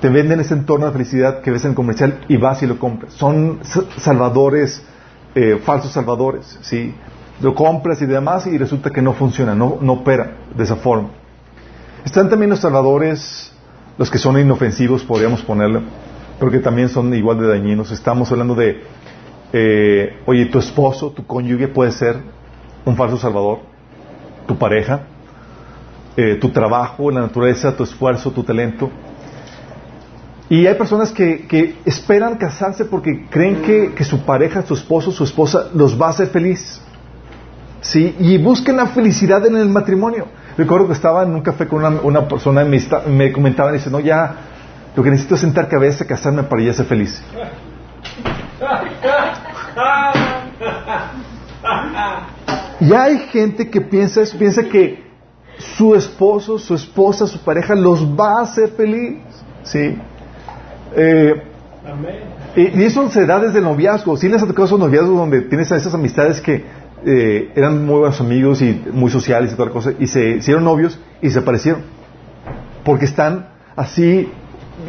Te 0.00 0.08
venden 0.08 0.40
ese 0.40 0.54
entorno 0.54 0.86
de 0.86 0.92
felicidad 0.92 1.40
que 1.40 1.50
ves 1.50 1.64
en 1.64 1.70
el 1.70 1.74
comercial 1.74 2.20
y 2.28 2.36
vas 2.36 2.62
y 2.62 2.66
lo 2.66 2.78
compras. 2.78 3.14
Son 3.14 3.60
salvadores, 3.96 4.82
eh, 5.34 5.60
falsos 5.64 5.92
salvadores, 5.92 6.58
¿sí? 6.62 6.94
Lo 7.40 7.54
compras 7.54 8.00
y 8.02 8.06
demás 8.06 8.46
y 8.46 8.56
resulta 8.56 8.90
que 8.90 9.02
no 9.02 9.14
funciona, 9.14 9.54
no, 9.54 9.78
no 9.80 9.94
opera 9.94 10.36
de 10.56 10.64
esa 10.64 10.76
forma. 10.76 11.10
Están 12.04 12.30
también 12.30 12.50
los 12.50 12.60
salvadores, 12.60 13.52
los 13.98 14.10
que 14.10 14.18
son 14.18 14.38
inofensivos, 14.38 15.02
podríamos 15.02 15.42
ponerle, 15.42 15.80
pero 16.38 16.52
que 16.52 16.60
también 16.60 16.88
son 16.88 17.12
igual 17.14 17.40
de 17.40 17.48
dañinos. 17.48 17.90
Estamos 17.90 18.30
hablando 18.30 18.54
de, 18.54 18.82
eh, 19.52 20.20
oye, 20.24 20.46
tu 20.46 20.58
esposo, 20.60 21.10
tu 21.10 21.26
cónyuge 21.26 21.66
puede 21.66 21.90
ser 21.90 22.35
un 22.86 22.96
falso 22.96 23.18
salvador, 23.18 23.58
tu 24.46 24.56
pareja, 24.56 25.00
eh, 26.16 26.38
tu 26.40 26.48
trabajo, 26.50 27.10
la 27.10 27.20
naturaleza, 27.20 27.76
tu 27.76 27.82
esfuerzo, 27.82 28.30
tu 28.30 28.42
talento. 28.42 28.90
Y 30.48 30.66
hay 30.66 30.74
personas 30.76 31.10
que, 31.10 31.74
esperan 31.84 32.36
casarse 32.36 32.84
porque 32.84 33.26
creen 33.28 33.62
que, 33.62 33.92
que, 33.92 34.04
su 34.04 34.20
pareja, 34.20 34.62
su 34.62 34.74
esposo, 34.74 35.10
su 35.10 35.24
esposa 35.24 35.66
los 35.74 36.00
va 36.00 36.06
a 36.06 36.10
hacer 36.10 36.28
feliz. 36.28 36.80
¿Sí? 37.80 38.14
Y 38.20 38.38
buscan 38.38 38.76
la 38.76 38.86
felicidad 38.86 39.44
en 39.44 39.56
el 39.56 39.68
matrimonio. 39.68 40.28
Recuerdo 40.56 40.86
que 40.86 40.92
estaba 40.92 41.24
en 41.24 41.34
un 41.34 41.42
café 41.42 41.66
con 41.66 41.84
una, 41.84 42.28
persona 42.28 42.62
y 42.62 42.68
me, 42.68 42.80
me 43.08 43.32
comentaba, 43.32 43.72
dice, 43.72 43.90
no, 43.90 43.98
ya, 43.98 44.34
lo 44.94 45.02
que 45.02 45.10
necesito 45.10 45.34
es 45.34 45.40
sentar 45.40 45.68
cabeza, 45.68 46.06
casarme 46.06 46.44
para 46.44 46.62
ya 46.62 46.72
ser 46.72 46.86
feliz. 46.86 47.22
Y 52.80 52.92
hay 52.92 53.18
gente 53.30 53.70
que 53.70 53.80
piensa 53.80 54.22
eso, 54.22 54.36
piensa 54.38 54.64
que 54.64 55.04
su 55.58 55.94
esposo, 55.94 56.58
su 56.58 56.74
esposa, 56.74 57.26
su 57.26 57.38
pareja 57.40 57.74
los 57.74 58.04
va 58.04 58.40
a 58.40 58.42
hacer 58.42 58.70
feliz. 58.70 59.18
¿Sí? 59.62 59.96
Eh, 60.94 61.42
y, 62.56 62.82
eso 62.82 63.08
se 63.08 63.26
da 63.26 63.40
desde 63.40 63.58
el 63.58 63.64
noviazgo. 63.64 64.16
¿Sí 64.16 64.28
les 64.28 64.42
ha 64.42 64.46
tocado 64.46 64.66
esos 64.66 64.78
noviazgos 64.78 65.16
donde 65.16 65.42
tienes 65.42 65.70
esas 65.70 65.94
amistades 65.94 66.40
que 66.40 66.64
eh, 67.04 67.52
eran 67.54 67.84
muy 67.84 68.00
buenos 68.00 68.20
amigos 68.20 68.62
y 68.62 68.82
muy 68.92 69.10
sociales 69.10 69.52
y 69.52 69.54
toda 69.54 69.66
la 69.66 69.72
cosa, 69.72 69.92
y 69.98 70.06
se 70.06 70.36
hicieron 70.36 70.64
novios 70.64 70.98
y 71.22 71.30
se 71.30 71.38
aparecieron? 71.38 71.82
Porque 72.84 73.04
están 73.04 73.48
así 73.74 74.28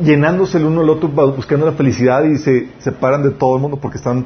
llenándose 0.04 0.58
el 0.58 0.66
uno 0.66 0.82
al 0.82 0.90
otro 0.90 1.10
buscando 1.10 1.66
la 1.66 1.72
felicidad 1.74 2.24
y 2.26 2.38
se 2.38 2.70
separan 2.80 3.24
de 3.24 3.32
todo 3.32 3.56
el 3.56 3.62
mundo 3.62 3.78
porque 3.78 3.98
están 3.98 4.26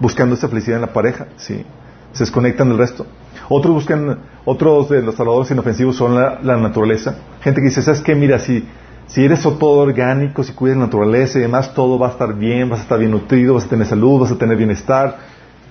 buscando 0.00 0.34
esa 0.34 0.48
felicidad 0.48 0.76
en 0.76 0.82
la 0.82 0.92
pareja. 0.92 1.26
¿sí? 1.36 1.64
Se 2.12 2.24
desconectan 2.24 2.68
del 2.68 2.78
resto. 2.78 3.06
Otros 3.48 3.74
buscan, 3.74 4.18
otros 4.44 4.88
de 4.88 5.02
los 5.02 5.14
salvadores 5.14 5.50
inofensivos 5.50 5.96
son 5.96 6.14
la, 6.14 6.56
naturaleza. 6.56 7.16
Gente 7.42 7.60
que 7.60 7.68
dice, 7.68 7.82
¿sabes 7.82 8.00
qué? 8.00 8.14
Mira, 8.14 8.38
si, 8.38 8.66
si 9.06 9.24
eres 9.24 9.42
todo 9.42 9.80
orgánico, 9.80 10.42
si 10.42 10.52
cuidas 10.52 10.78
la 10.78 10.84
naturaleza 10.86 11.38
y 11.38 11.42
demás, 11.42 11.74
todo 11.74 11.98
va 11.98 12.08
a 12.08 12.10
estar 12.12 12.34
bien, 12.34 12.68
vas 12.68 12.80
a 12.80 12.82
estar 12.82 12.98
bien 12.98 13.10
nutrido, 13.10 13.54
vas 13.54 13.64
a 13.64 13.68
tener 13.68 13.86
salud, 13.86 14.20
vas 14.20 14.32
a 14.32 14.38
tener 14.38 14.56
bienestar. 14.56 15.18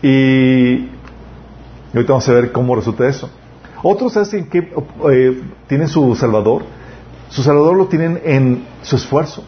Y, 0.01 0.89
ahorita 1.93 2.13
vamos 2.13 2.29
a 2.29 2.33
ver 2.33 2.51
cómo 2.51 2.75
resulta 2.75 3.07
eso. 3.07 3.29
Otros 3.83 4.15
hacen 4.17 4.47
que 4.49 4.71
eh, 5.09 5.41
tienen 5.67 5.87
su 5.87 6.15
salvador. 6.15 6.63
Su 7.29 7.41
salvador 7.41 7.77
lo 7.77 7.87
tienen 7.87 8.21
en 8.23 8.65
su 8.81 8.97
esfuerzo, 8.97 9.43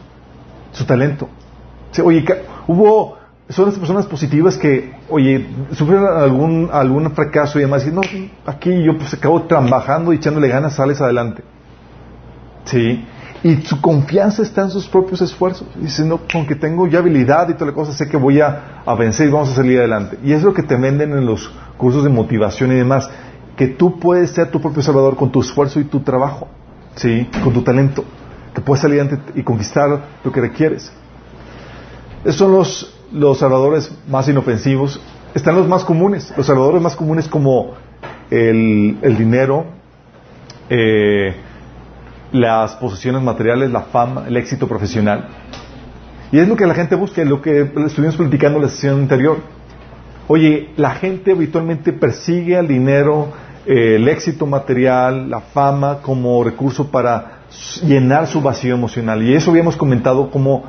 su 0.71 0.85
talento. 0.85 1.27
Oye, 2.03 2.25
hubo 2.65 3.17
son 3.53 3.65
las 3.65 3.77
personas 3.77 4.05
positivas 4.05 4.57
que, 4.57 4.93
oye, 5.10 5.48
sufren 5.74 6.03
algún, 6.05 6.69
algún 6.72 7.12
fracaso 7.12 7.60
y 7.60 7.62
demás, 7.62 7.86
y 7.88 7.91
no, 7.91 8.01
aquí 8.45 8.83
yo 8.83 8.98
pues 8.98 9.13
acabo 9.13 9.43
trabajando 9.43 10.12
y 10.12 10.17
echándole 10.17 10.48
ganas, 10.48 10.75
sales 10.75 11.00
adelante. 11.01 11.43
Sí. 12.65 13.05
Y 13.43 13.57
su 13.57 13.81
confianza 13.81 14.41
está 14.41 14.62
en 14.62 14.69
sus 14.69 14.88
propios 14.88 15.22
esfuerzos. 15.22 15.67
Dice, 15.75 16.05
no, 16.05 16.22
con 16.31 16.45
que 16.48 16.55
tengo 16.55 16.88
ya 16.88 17.00
habilidad 17.00 17.50
y 17.50 17.53
toda 17.53 17.67
la 17.67 17.74
cosa, 17.74 17.91
sé 17.91 18.07
que 18.07 18.15
voy 18.15 18.39
a, 18.39 18.81
a 18.86 18.95
vencer 18.95 19.27
y 19.27 19.31
vamos 19.31 19.50
a 19.50 19.55
salir 19.55 19.79
adelante. 19.79 20.17
Y 20.24 20.31
es 20.31 20.43
lo 20.43 20.53
que 20.53 20.63
te 20.63 20.77
venden 20.77 21.12
en 21.12 21.25
los 21.25 21.51
cursos 21.77 22.03
de 22.03 22.10
motivación 22.10 22.72
y 22.72 22.75
demás, 22.75 23.10
que 23.57 23.67
tú 23.67 24.00
puedes 24.00 24.31
ser 24.31 24.50
tu 24.50 24.62
propio 24.62 24.81
salvador 24.81 25.15
con 25.15 25.31
tu 25.31 25.41
esfuerzo 25.41 25.79
y 25.79 25.83
tu 25.83 26.00
trabajo, 26.00 26.48
¿sí? 26.95 27.29
Con 27.43 27.53
tu 27.53 27.62
talento, 27.62 28.05
que 28.55 28.62
puedes 28.62 28.81
salir 28.81 29.01
adelante 29.01 29.33
y 29.36 29.43
conquistar 29.43 30.01
lo 30.24 30.31
que 30.31 30.41
requieres. 30.41 30.91
Esos 32.24 32.38
son 32.38 32.51
los 32.53 33.02
los 33.13 33.38
salvadores 33.38 33.91
más 34.08 34.27
inofensivos, 34.27 35.00
están 35.36 35.55
los 35.55 35.67
más 35.67 35.84
comunes, 35.84 36.34
los 36.36 36.46
salvadores 36.46 36.82
más 36.82 36.96
comunes 36.96 37.27
como 37.27 37.74
el, 38.29 39.15
dinero, 39.17 39.65
eh, 40.70 41.36
las 42.32 42.75
posesiones 42.75 43.22
materiales, 43.22 43.72
la 43.72 43.82
fama, 43.82 44.25
el 44.27 44.38
éxito 44.38 44.67
profesional. 44.67 45.27
Y 46.32 46.39
es 46.39 46.48
lo 46.48 46.55
que 46.55 46.65
la 46.65 46.74
gente 46.74 46.96
busca, 46.96 47.24
lo 47.24 47.41
que 47.41 47.72
estuvimos 47.86 48.15
platicando 48.15 48.58
en 48.58 48.63
la 48.63 48.70
sesión 48.70 49.01
anterior. 49.01 49.38
Oye, 50.27 50.70
la 50.77 50.91
gente 50.91 51.32
habitualmente 51.32 51.93
persigue 51.93 52.58
el 52.58 52.67
dinero, 52.67 53.27
eh, 53.67 53.96
el 53.98 54.08
éxito 54.08 54.48
material, 54.48 55.29
la 55.29 55.41
fama 55.41 56.00
como 56.01 56.43
recurso 56.43 56.89
para 56.89 57.43
llenar 57.84 58.27
su 58.27 58.41
vacío 58.41 58.74
emocional. 58.74 59.22
Y 59.22 59.36
eso 59.36 59.51
habíamos 59.51 59.77
comentado 59.77 60.32
como 60.32 60.63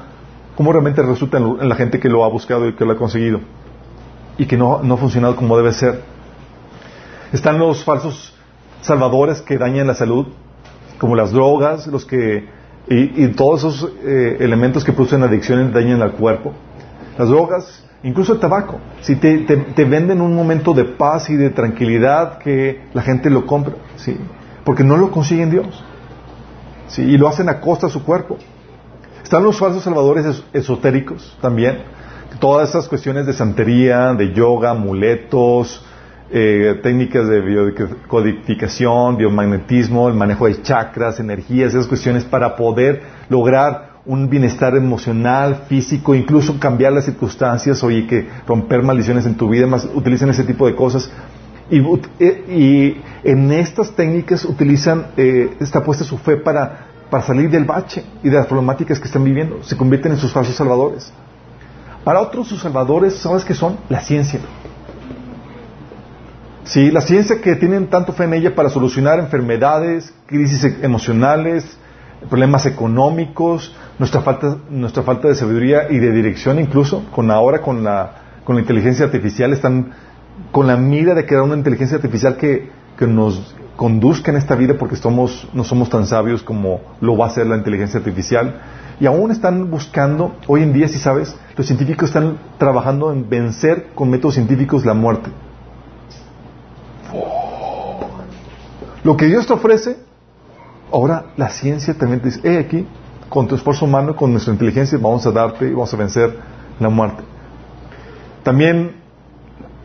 cómo 0.57 0.73
realmente 0.73 1.03
resulta 1.03 1.39
en 1.39 1.69
la 1.69 1.75
gente 1.75 1.99
que 2.01 2.09
lo 2.09 2.25
ha 2.25 2.29
buscado 2.29 2.69
y 2.69 2.75
que 2.75 2.85
lo 2.85 2.93
ha 2.93 2.97
conseguido 2.97 3.41
y 4.37 4.47
que 4.47 4.57
no, 4.57 4.83
no 4.83 4.95
ha 4.95 4.97
funcionado 4.97 5.37
como 5.37 5.57
debe 5.57 5.73
ser. 5.73 6.03
Están 7.33 7.59
los 7.59 7.85
falsos 7.85 8.35
salvadores 8.81 9.41
que 9.41 9.59
dañan 9.59 9.87
la 9.87 9.95
salud, 9.95 10.27
como 10.99 11.17
las 11.17 11.33
drogas, 11.33 11.87
los 11.87 12.05
que 12.05 12.49
y, 12.87 13.29
todos 13.29 13.61
esos 13.61 13.93
eh, 14.05 14.37
elementos 14.41 14.85
que 14.85 14.93
producen 14.93 15.23
adicciones 15.23 15.73
dañan 15.73 16.03
al 16.03 16.13
cuerpo. 16.13 16.53
Las 17.17 17.29
drogas, 17.29 17.85
incluso 18.03 18.35
el 18.35 18.41
tabaco, 18.41 18.79
si 19.01 19.17
te, 19.17 19.39
te, 19.39 19.85
venden 19.85 20.21
un 20.21 20.35
momento 20.35 20.75
de 20.75 20.85
paz 20.85 21.31
y 21.31 21.37
de 21.37 21.51
tranquilidad 21.51 22.39
que 22.39 22.83
la 22.93 23.03
gente 23.03 23.31
lo 23.31 23.47
compra, 23.47 23.75
¿sí? 23.97 24.19
porque 24.65 24.85
no 24.85 24.97
lo 24.97 25.11
consiguen 25.11 25.51
Dios. 25.51 25.83
¿sí? 26.89 27.03
Y 27.03 27.17
lo 27.17 27.29
hacen 27.29 27.49
a 27.49 27.61
costa 27.61 27.87
de 27.87 27.93
su 27.93 28.05
cuerpo. 28.05 28.37
Están 29.35 29.47
los 29.47 29.59
falsos 29.59 29.83
salvadores 29.83 30.45
esotéricos 30.53 31.37
también. 31.41 31.79
Todas 32.39 32.69
esas 32.69 32.87
cuestiones 32.87 33.27
de 33.27 33.33
santería, 33.33 34.15
de 34.15 34.33
yoga, 34.33 34.71
amuletos, 34.71 35.85
eh, 36.31 36.79
técnicas 36.85 37.27
de 37.27 37.41
biocodificación, 37.41 39.17
biomagnetismo, 39.17 40.09
el 40.09 40.15
manejo 40.15 40.47
de 40.47 40.63
chakras, 40.63 41.19
energías, 41.19 41.75
esas 41.75 41.89
cuestiones 41.89 42.23
para 42.23 42.55
poder 42.55 43.03
lograr 43.29 43.95
un 44.07 44.31
bienestar 44.31 44.77
emocional, 44.77 45.65
físico, 45.69 46.15
incluso 46.15 46.61
cambiar 46.61 46.93
las 46.93 47.07
circunstancias, 47.07 47.83
oye, 47.83 48.07
que 48.07 48.29
romper 48.47 48.85
maldiciones 48.85 49.27
en 49.27 49.35
tu 49.35 49.49
vida, 49.49 49.67
más 49.67 49.89
utilizan 49.97 50.31
ese 50.31 50.45
tipo 50.45 50.69
de 50.69 50.77
cosas. 50.77 51.11
Y, 51.69 51.81
eh, 52.21 53.03
en 53.25 53.51
estas 53.51 53.97
técnicas 53.97 54.45
utilizan, 54.45 55.09
eh, 55.17 55.57
está 55.59 55.83
puesta 55.83 56.05
su 56.05 56.19
fe 56.19 56.37
para 56.37 56.94
para 57.15 57.25
salir 57.25 57.49
del 57.49 57.65
bache 57.65 58.05
y 58.25 58.29
de 58.29 58.37
las 58.37 58.49
problemáticas 58.49 58.99
que 58.99 59.07
están 59.07 59.23
viviendo. 59.23 59.63
Se 59.63 59.77
convierten 59.77 60.11
en 60.11 60.19
sus 60.19 60.33
falsos 60.33 60.57
salvadores. 60.57 61.13
Para 62.03 62.21
otros, 62.21 62.49
sus 62.49 62.61
salvadores, 62.61 63.15
¿sabes 63.15 63.45
qué 63.45 63.55
son? 63.55 63.77
La 63.89 64.01
ciencia. 64.01 64.41
Sí, 66.65 66.91
la 66.91 67.01
ciencia 67.03 67.41
que 67.41 67.55
tienen 67.55 67.87
tanto 67.87 68.13
fe 68.15 68.25
en 68.25 68.35
ella 68.35 68.57
para 68.57 68.69
solucionar 68.69 69.21
enfermedades, 69.21 70.13
crisis 70.27 70.65
e- 70.65 70.79
emocionales, 70.83 71.79
problemas 72.29 72.67
económicos, 72.67 73.77
nuestra 74.01 74.23
falta, 74.23 74.57
nuestra 74.69 75.05
falta 75.05 75.29
de 75.29 75.37
sabiduría 75.37 75.93
y 75.93 75.99
de 75.99 76.11
dirección 76.11 76.59
incluso, 76.59 77.05
con 77.13 77.31
ahora 77.31 77.61
con 77.61 77.85
la, 77.85 78.41
con 78.43 78.57
la 78.57 78.63
inteligencia 78.63 79.05
artificial, 79.05 79.53
están 79.53 79.93
con 80.51 80.67
la 80.67 80.77
mira 80.77 81.15
de 81.15 81.25
crear 81.27 81.43
una 81.43 81.55
inteligencia 81.55 81.95
artificial 81.95 82.37
que, 82.37 82.71
que 82.99 83.07
nos 83.07 83.55
conduzca 83.77 84.31
en 84.31 84.37
esta 84.37 84.55
vida 84.55 84.75
porque 84.79 84.97
somos, 84.97 85.49
no 85.53 85.65
somos 85.65 85.89
tan 85.89 86.07
sabios 86.07 86.43
como 86.43 86.81
lo 87.01 87.17
va 87.17 87.27
a 87.27 87.29
hacer 87.29 87.47
la 87.47 87.57
inteligencia 87.57 87.99
artificial. 87.99 88.61
Y 89.01 89.07
aún 89.07 89.31
están 89.31 89.71
buscando, 89.71 90.37
hoy 90.47 90.63
en 90.63 90.73
día, 90.73 90.87
si 90.87 90.99
sabes, 90.99 91.37
los 91.57 91.67
científicos 91.67 92.11
están 92.11 92.39
trabajando 92.59 93.13
en 93.13 93.29
vencer 93.29 93.89
con 93.95 94.11
métodos 94.11 94.35
científicos 94.35 94.85
la 94.85 94.95
muerte. 94.95 95.31
Lo 99.03 99.17
que 99.17 99.27
Dios 99.27 99.47
te 99.47 99.53
ofrece 99.53 99.99
ahora 100.95 101.27
la 101.37 101.49
ciencia 101.49 101.95
también 101.95 102.21
te 102.21 102.29
dice, 102.29 102.41
eh, 102.45 102.59
aquí, 102.59 102.87
con 103.29 103.49
tu 103.49 103.57
esfuerzo 103.57 103.85
humano, 103.85 104.15
con 104.15 104.31
nuestra 104.31 104.53
inteligencia, 104.53 104.97
vamos 104.97 105.27
a 105.27 105.33
darte 105.33 105.67
y 105.67 105.73
vamos 105.73 105.93
a 105.93 105.97
vencer 105.97 106.39
la 106.79 106.89
muerte. 106.89 107.23
También 108.45 108.97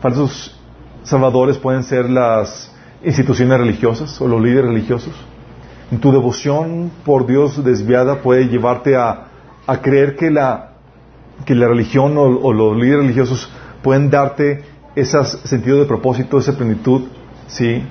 falsos 0.00 0.56
salvadores 1.02 1.58
pueden 1.58 1.82
ser 1.82 2.08
las 2.08 2.69
instituciones 3.04 3.58
religiosas 3.58 4.20
o 4.20 4.28
los 4.28 4.42
líderes 4.42 4.70
religiosos. 4.70 5.14
Tu 6.00 6.12
devoción 6.12 6.90
por 7.04 7.26
Dios 7.26 7.64
desviada 7.64 8.22
puede 8.22 8.48
llevarte 8.48 8.96
a, 8.96 9.26
creer 9.82 10.16
que 10.16 10.30
la, 10.30 10.72
que 11.44 11.54
la 11.54 11.68
religión 11.68 12.16
o, 12.16 12.52
los 12.52 12.76
líderes 12.76 13.02
religiosos 13.02 13.50
pueden 13.82 14.10
darte 14.10 14.62
ese 14.94 15.22
sentido 15.24 15.78
de 15.78 15.86
propósito, 15.86 16.38
esa 16.38 16.56
plenitud, 16.56 17.02
¿sí? 17.46 17.82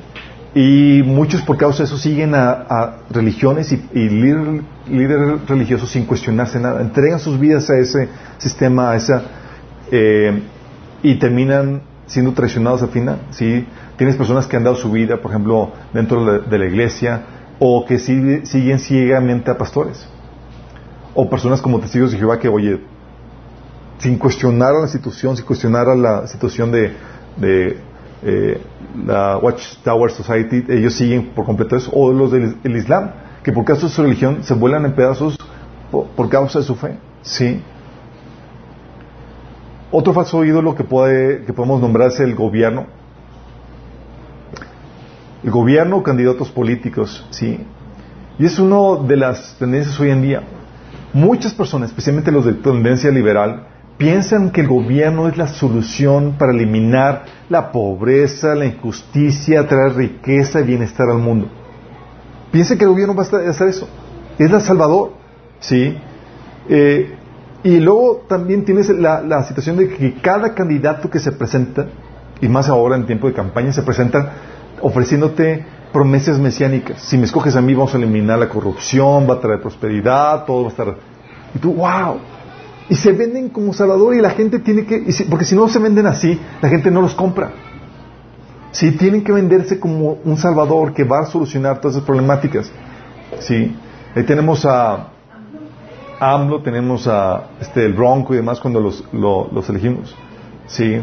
Y 0.56 1.04
muchos 1.04 1.42
por 1.44 1.58
causa 1.58 1.80
de 1.80 1.84
eso 1.86 1.98
siguen 1.98 2.34
a, 2.36 2.98
religiones 3.10 3.72
y, 3.72 4.10
líderes, 4.10 5.48
religiosos 5.48 5.90
sin 5.90 6.06
cuestionarse 6.06 6.60
nada. 6.60 6.82
Entregan 6.82 7.20
sus 7.20 7.40
vidas 7.40 7.70
a 7.70 7.78
ese 7.78 8.10
sistema, 8.38 8.92
a 8.92 8.96
esa, 8.96 9.24
eh, 9.92 10.42
y 11.04 11.16
terminan 11.16 11.82
siendo 12.10 12.34
traicionados 12.34 12.82
al 12.84 12.90
final. 12.90 13.20
¿sí? 13.30 13.66
Tienes 13.96 14.18
personas 14.18 14.46
que 14.48 14.58
han 14.58 14.64
dado 14.66 14.76
su 14.76 14.92
vida, 14.92 15.22
por 15.22 15.32
ejemplo, 15.32 15.72
dentro 15.94 16.42
de 16.42 16.58
la, 16.58 16.66
iglesia, 16.66 17.24
o 17.60 17.86
que 17.86 18.00
siguen 18.00 18.80
ciegamente 18.80 19.50
a 19.50 19.58
pastores. 19.58 20.08
O 21.14 21.30
personas 21.30 21.62
como 21.62 21.80
testigos 21.80 22.12
de 22.12 22.18
Jehová 22.18 22.40
que, 22.40 22.50
oye, 22.50 22.82
sin 24.00 24.18
cuestionar 24.18 24.72
a 24.72 24.80
la 24.80 24.84
institución, 24.84 25.36
sin 25.38 25.46
cuestionar 25.46 25.88
a 25.88 25.96
la 25.96 26.28
situación 26.28 26.72
de, 26.72 26.94
eh, 28.22 28.62
la 29.06 29.38
Watchtower 29.38 30.12
Society, 30.12 30.66
ellos 30.68 30.94
siguen 30.94 31.30
por 31.36 31.46
completo 31.46 31.76
eso. 31.76 31.92
O 31.94 32.12
los 32.12 32.32
del 32.32 32.76
Islam, 32.76 33.12
que 33.44 33.52
por 33.52 33.66
causa 33.66 33.88
de 33.88 33.94
su 33.94 34.02
religión 34.02 34.44
se 34.44 34.54
vuelan 34.54 34.86
en 34.86 34.94
pedazos 34.94 35.38
por, 35.92 36.30
causa 36.30 36.60
de 36.60 36.66
su 36.66 36.76
fe. 36.76 36.98
¿sí? 37.22 37.62
Otro 39.92 40.14
falso 40.14 40.44
ídolo 40.46 40.76
que, 40.76 40.84
puede, 40.84 41.46
que 41.46 41.54
podemos 41.54 41.82
nombrar 41.82 42.10
es 42.10 42.20
el 42.20 42.36
gobierno. 42.36 42.86
El 45.44 45.52
gobierno, 45.52 46.04
candidatos 46.04 46.50
políticos, 46.50 47.26
¿sí? 47.32 47.66
Y 48.38 48.46
es 48.46 48.60
una 48.60 49.02
de 49.08 49.18
las 49.18 49.56
tendencias 49.58 50.00
hoy 50.00 50.12
en 50.12 50.22
día. 50.22 50.44
Muchas 51.14 51.54
personas, 51.54 51.90
especialmente 51.90 52.32
los 52.32 52.46
de 52.46 52.54
tendencia 52.54 53.10
liberal, 53.10 53.68
piensan 53.98 54.52
que 54.52 54.62
el 54.62 54.68
gobierno 54.68 55.28
es 55.28 55.38
la 55.38 55.48
solución 55.48 56.36
para 56.38 56.54
eliminar 56.54 57.26
la 57.50 57.72
pobreza, 57.72 58.56
la 58.56 58.66
injusticia, 58.66 59.68
traer 59.68 59.96
riqueza 59.96 60.62
y 60.62 60.64
bienestar 60.64 61.10
al 61.10 61.18
mundo. 61.18 61.50
Piensan 62.52 62.78
que 62.78 62.86
el 62.86 62.92
gobierno 62.92 63.16
va 63.16 63.24
a 63.24 63.50
hacer 63.50 63.68
eso. 63.68 63.90
Es 64.38 64.50
la 64.52 64.60
salvador, 64.60 65.14
¿sí? 65.60 65.98
Eh, 66.70 67.18
y 67.64 67.80
luego 67.80 68.24
también 68.28 68.64
tienes 68.64 68.90
la, 68.90 69.44
situación 69.44 69.78
de 69.78 69.90
que 69.90 70.14
cada 70.22 70.54
candidato 70.54 71.10
que 71.10 71.20
se 71.20 71.32
presenta, 71.32 71.88
y 72.42 72.48
más 72.48 72.70
ahora 72.70 72.96
en 72.96 73.06
tiempo 73.06 73.28
de 73.28 73.34
campaña, 73.34 73.74
se 73.74 73.82
presenta 73.82 74.34
ofreciéndote 74.82 75.66
promesas 75.92 76.40
mesiánicas. 76.40 77.02
Si 77.02 77.18
me 77.18 77.26
escoges 77.26 77.56
a 77.58 77.62
mí, 77.62 77.74
vamos 77.74 77.94
a 77.94 77.98
eliminar 77.98 78.40
la 78.40 78.48
corrupción, 78.48 79.30
va 79.30 79.36
a 79.36 79.40
traer 79.42 79.62
prosperidad, 79.62 80.46
todo 80.46 80.62
va 80.62 80.68
a 80.68 80.72
estar. 80.72 80.96
Y 81.54 81.60
tú, 81.60 81.74
wow. 81.74 82.20
Y 82.88 82.96
se 82.96 83.12
venden 83.12 83.50
como 83.50 83.74
Salvador 83.74 84.16
y 84.16 84.22
la 84.22 84.32
gente 84.32 84.60
tiene 84.60 84.86
que. 84.86 85.06
porque 85.30 85.46
si 85.46 85.56
no 85.56 85.68
se 85.68 85.80
venden 85.80 86.08
así, 86.08 86.40
la 86.62 86.70
gente 86.70 86.90
no 86.90 87.02
los 87.02 87.14
compra. 87.14 87.52
Sí, 88.72 88.92
tienen 88.92 89.24
que 89.24 89.34
venderse 89.34 89.80
como 89.80 90.20
un 90.24 90.38
Salvador 90.38 90.94
que 90.94 91.04
va 91.04 91.20
a 91.20 91.26
solucionar 91.26 91.82
todas 91.82 91.98
esas 91.98 92.06
problemáticas. 92.06 92.72
Sí. 93.40 93.76
Ahí 94.16 94.24
tenemos 94.24 94.66
a 94.66 95.10
AMLO, 96.20 96.62
tenemos 96.62 97.08
a 97.08 97.48
este, 97.62 97.86
el 97.86 97.94
Bronco 97.94 98.34
y 98.34 98.38
demás 98.38 98.60
cuando 98.60 98.82
los, 98.82 99.70
elegimos. 99.70 100.14
Sí. 100.68 101.00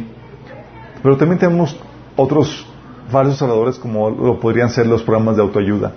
Pero 1.02 1.16
también 1.16 1.38
tenemos 1.38 1.76
otros 2.16 2.66
falsos 3.10 3.38
salvadores 3.38 3.78
como 3.78 4.10
lo 4.10 4.38
podrían 4.38 4.68
ser 4.68 4.86
los 4.86 5.02
programas 5.02 5.36
de 5.36 5.42
autoayuda, 5.42 5.92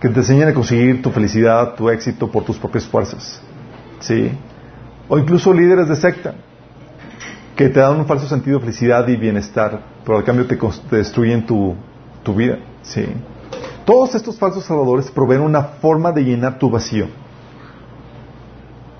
que 0.00 0.08
te 0.08 0.20
enseñan 0.20 0.48
a 0.48 0.54
conseguir 0.54 1.00
tu 1.02 1.10
felicidad, 1.10 1.74
tu 1.74 1.88
éxito 1.88 2.30
por 2.30 2.44
tus 2.44 2.58
propias 2.58 2.84
fuerzas. 2.86 3.40
Sí. 4.00 4.30
O 5.08 5.18
incluso 5.18 5.52
líderes 5.52 5.88
de 5.88 5.96
secta, 5.96 6.34
que 7.56 7.68
te 7.68 7.80
dan 7.80 7.96
un 7.96 8.06
falso 8.06 8.26
sentido 8.26 8.58
de 8.58 8.66
felicidad 8.66 9.06
y 9.08 9.16
bienestar, 9.16 9.80
pero 10.04 10.18
al 10.18 10.24
cambio 10.24 10.46
te, 10.46 10.56
te 10.56 10.96
destruyen 10.96 11.46
tu, 11.46 11.74
tu 12.22 12.34
vida. 12.34 12.58
Sí. 12.82 13.06
Todos 13.86 14.14
estos 14.14 14.38
falsos 14.38 14.64
salvadores 14.64 15.10
proveen 15.10 15.40
una 15.40 15.62
forma 15.62 16.12
de 16.12 16.22
llenar 16.22 16.58
tu 16.58 16.68
vacío 16.68 17.06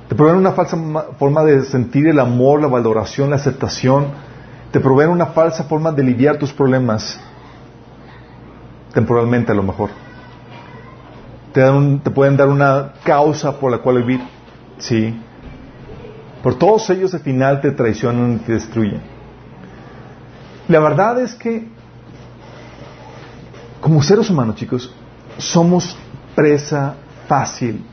te 0.08 0.14
proveen 0.14 0.36
una 0.36 0.52
falsa 0.52 0.76
forma 1.18 1.42
de 1.44 1.64
sentir 1.64 2.06
el 2.08 2.20
amor, 2.20 2.60
la 2.60 2.68
valoración, 2.68 3.30
la 3.30 3.36
aceptación. 3.36 4.08
Te 4.70 4.80
proveen 4.80 5.08
una 5.08 5.26
falsa 5.26 5.64
forma 5.64 5.92
de 5.92 6.02
lidiar 6.02 6.36
tus 6.36 6.52
problemas, 6.52 7.18
temporalmente 8.92 9.52
a 9.52 9.54
lo 9.54 9.62
mejor. 9.62 9.90
Te, 11.52 11.62
te 12.02 12.10
pueden 12.10 12.36
dar 12.36 12.48
una 12.48 12.92
causa 13.04 13.58
por 13.58 13.70
la 13.70 13.78
cual 13.78 14.02
vivir, 14.02 14.20
sí. 14.78 15.18
Por 16.42 16.56
todos 16.56 16.90
ellos 16.90 17.14
al 17.14 17.20
final 17.20 17.60
te 17.60 17.70
traicionan 17.70 18.34
y 18.34 18.36
te 18.38 18.52
destruyen. 18.52 19.00
La 20.68 20.80
verdad 20.80 21.20
es 21.20 21.34
que, 21.34 21.68
como 23.80 24.02
seres 24.02 24.28
humanos, 24.28 24.56
chicos, 24.56 24.92
somos 25.38 25.96
presa 26.34 26.96
fácil 27.26 27.84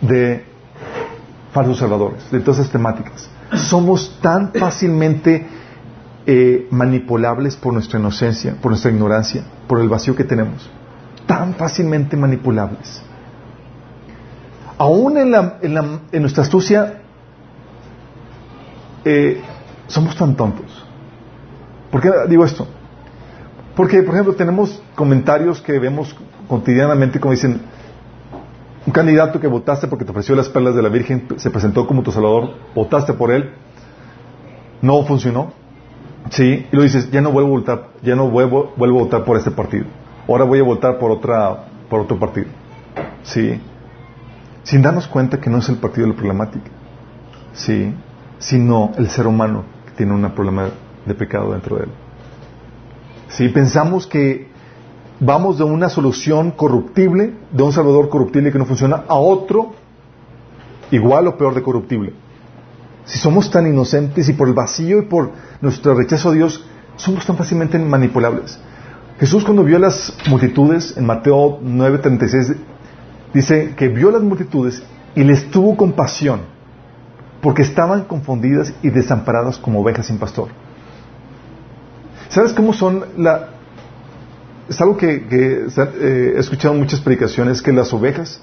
de 0.00 0.51
falsos 1.52 1.78
salvadores, 1.78 2.30
de 2.30 2.40
todas 2.40 2.60
esas 2.60 2.72
temáticas. 2.72 3.28
Somos 3.54 4.18
tan 4.20 4.52
fácilmente 4.52 5.46
eh, 6.26 6.66
manipulables 6.70 7.56
por 7.56 7.72
nuestra 7.72 7.98
inocencia, 7.98 8.56
por 8.60 8.70
nuestra 8.70 8.90
ignorancia, 8.90 9.44
por 9.66 9.80
el 9.80 9.88
vacío 9.88 10.16
que 10.16 10.24
tenemos. 10.24 10.70
Tan 11.26 11.54
fácilmente 11.54 12.16
manipulables. 12.16 13.02
Aún 14.78 15.18
en, 15.18 15.30
la, 15.30 15.58
en, 15.62 16.22
nuestra 16.22 16.42
astucia, 16.42 17.02
eh, 19.04 19.40
somos 19.86 20.16
tan 20.16 20.34
tontos. 20.34 20.84
¿Por 21.90 22.00
qué 22.00 22.10
digo 22.28 22.44
esto? 22.44 22.66
Porque, 23.76 24.02
por 24.02 24.14
ejemplo, 24.14 24.34
tenemos 24.34 24.82
comentarios 24.94 25.60
que 25.60 25.78
vemos 25.78 26.16
cotidianamente 26.48 27.20
como 27.20 27.32
dicen, 27.32 27.60
un 28.86 28.92
candidato 28.92 29.38
que 29.40 29.46
votaste 29.46 29.86
porque 29.86 30.04
te 30.04 30.10
ofreció 30.10 30.34
las 30.34 30.48
perlas 30.48 30.74
de 30.74 30.82
la 30.82 30.88
Virgen 30.88 31.28
se 31.36 31.50
presentó 31.50 31.86
como 31.86 32.02
tu 32.02 32.10
Salvador, 32.10 32.54
votaste 32.74 33.12
por 33.12 33.30
él, 33.30 33.52
no 34.80 35.04
funcionó, 35.04 35.52
sí, 36.30 36.66
y 36.70 36.76
lo 36.76 36.82
dices, 36.82 37.10
ya 37.10 37.20
no 37.20 37.30
vuelvo 37.30 37.50
a 37.50 37.58
votar, 37.58 37.88
ya 38.02 38.16
no 38.16 38.28
vuelvo, 38.28 38.72
vuelvo 38.76 39.00
a 39.00 39.02
votar 39.04 39.24
por 39.24 39.36
este 39.36 39.50
partido. 39.50 39.86
Ahora 40.28 40.44
voy 40.44 40.60
a 40.60 40.62
votar 40.62 40.98
por 40.98 41.10
otra, 41.10 41.66
por 41.88 42.00
otro 42.00 42.18
partido. 42.18 42.46
Sí. 43.22 43.60
Sin 44.62 44.82
darnos 44.82 45.08
cuenta 45.08 45.40
que 45.40 45.50
no 45.50 45.58
es 45.58 45.68
el 45.68 45.76
partido 45.76 46.06
la 46.06 46.14
problemática. 46.14 46.70
Sí. 47.52 47.92
Sino 48.38 48.92
el 48.96 49.08
ser 49.08 49.26
humano 49.26 49.64
que 49.86 49.92
tiene 49.92 50.12
un 50.12 50.28
problema 50.30 50.68
de 51.04 51.14
pecado 51.14 51.52
dentro 51.52 51.76
de 51.76 51.84
él. 51.84 51.90
Si 53.28 53.48
pensamos 53.48 54.06
que 54.06 54.51
vamos 55.24 55.56
de 55.56 55.64
una 55.64 55.88
solución 55.88 56.50
corruptible, 56.50 57.34
de 57.52 57.62
un 57.62 57.72
Salvador 57.72 58.08
corruptible 58.08 58.50
que 58.50 58.58
no 58.58 58.66
funciona, 58.66 59.04
a 59.06 59.14
otro 59.14 59.72
igual 60.90 61.28
o 61.28 61.38
peor 61.38 61.54
de 61.54 61.62
corruptible. 61.62 62.12
Si 63.04 63.18
somos 63.18 63.50
tan 63.50 63.66
inocentes 63.66 64.28
y 64.28 64.32
por 64.32 64.48
el 64.48 64.54
vacío 64.54 64.98
y 64.98 65.02
por 65.02 65.30
nuestro 65.60 65.94
rechazo 65.94 66.30
a 66.30 66.32
Dios, 66.32 66.64
somos 66.96 67.24
tan 67.24 67.36
fácilmente 67.36 67.78
manipulables. 67.78 68.58
Jesús 69.18 69.44
cuando 69.44 69.62
vio 69.62 69.78
las 69.78 70.12
multitudes, 70.28 70.96
en 70.96 71.06
Mateo 71.06 71.60
9:36, 71.60 72.56
dice 73.32 73.74
que 73.76 73.88
vio 73.88 74.10
las 74.10 74.22
multitudes 74.22 74.82
y 75.14 75.22
les 75.22 75.50
tuvo 75.50 75.76
compasión, 75.76 76.40
porque 77.40 77.62
estaban 77.62 78.04
confundidas 78.04 78.74
y 78.82 78.90
desamparadas 78.90 79.58
como 79.58 79.80
ovejas 79.80 80.06
sin 80.06 80.18
pastor. 80.18 80.48
¿Sabes 82.28 82.52
cómo 82.52 82.72
son 82.72 83.04
la, 83.16 83.51
es 84.72 84.80
algo 84.80 84.96
que, 84.96 85.26
eh, 85.30 86.32
he 86.36 86.40
escuchado 86.40 86.74
en 86.74 86.80
muchas 86.80 87.00
predicaciones, 87.00 87.60
que 87.60 87.72
las 87.72 87.92
ovejas, 87.92 88.40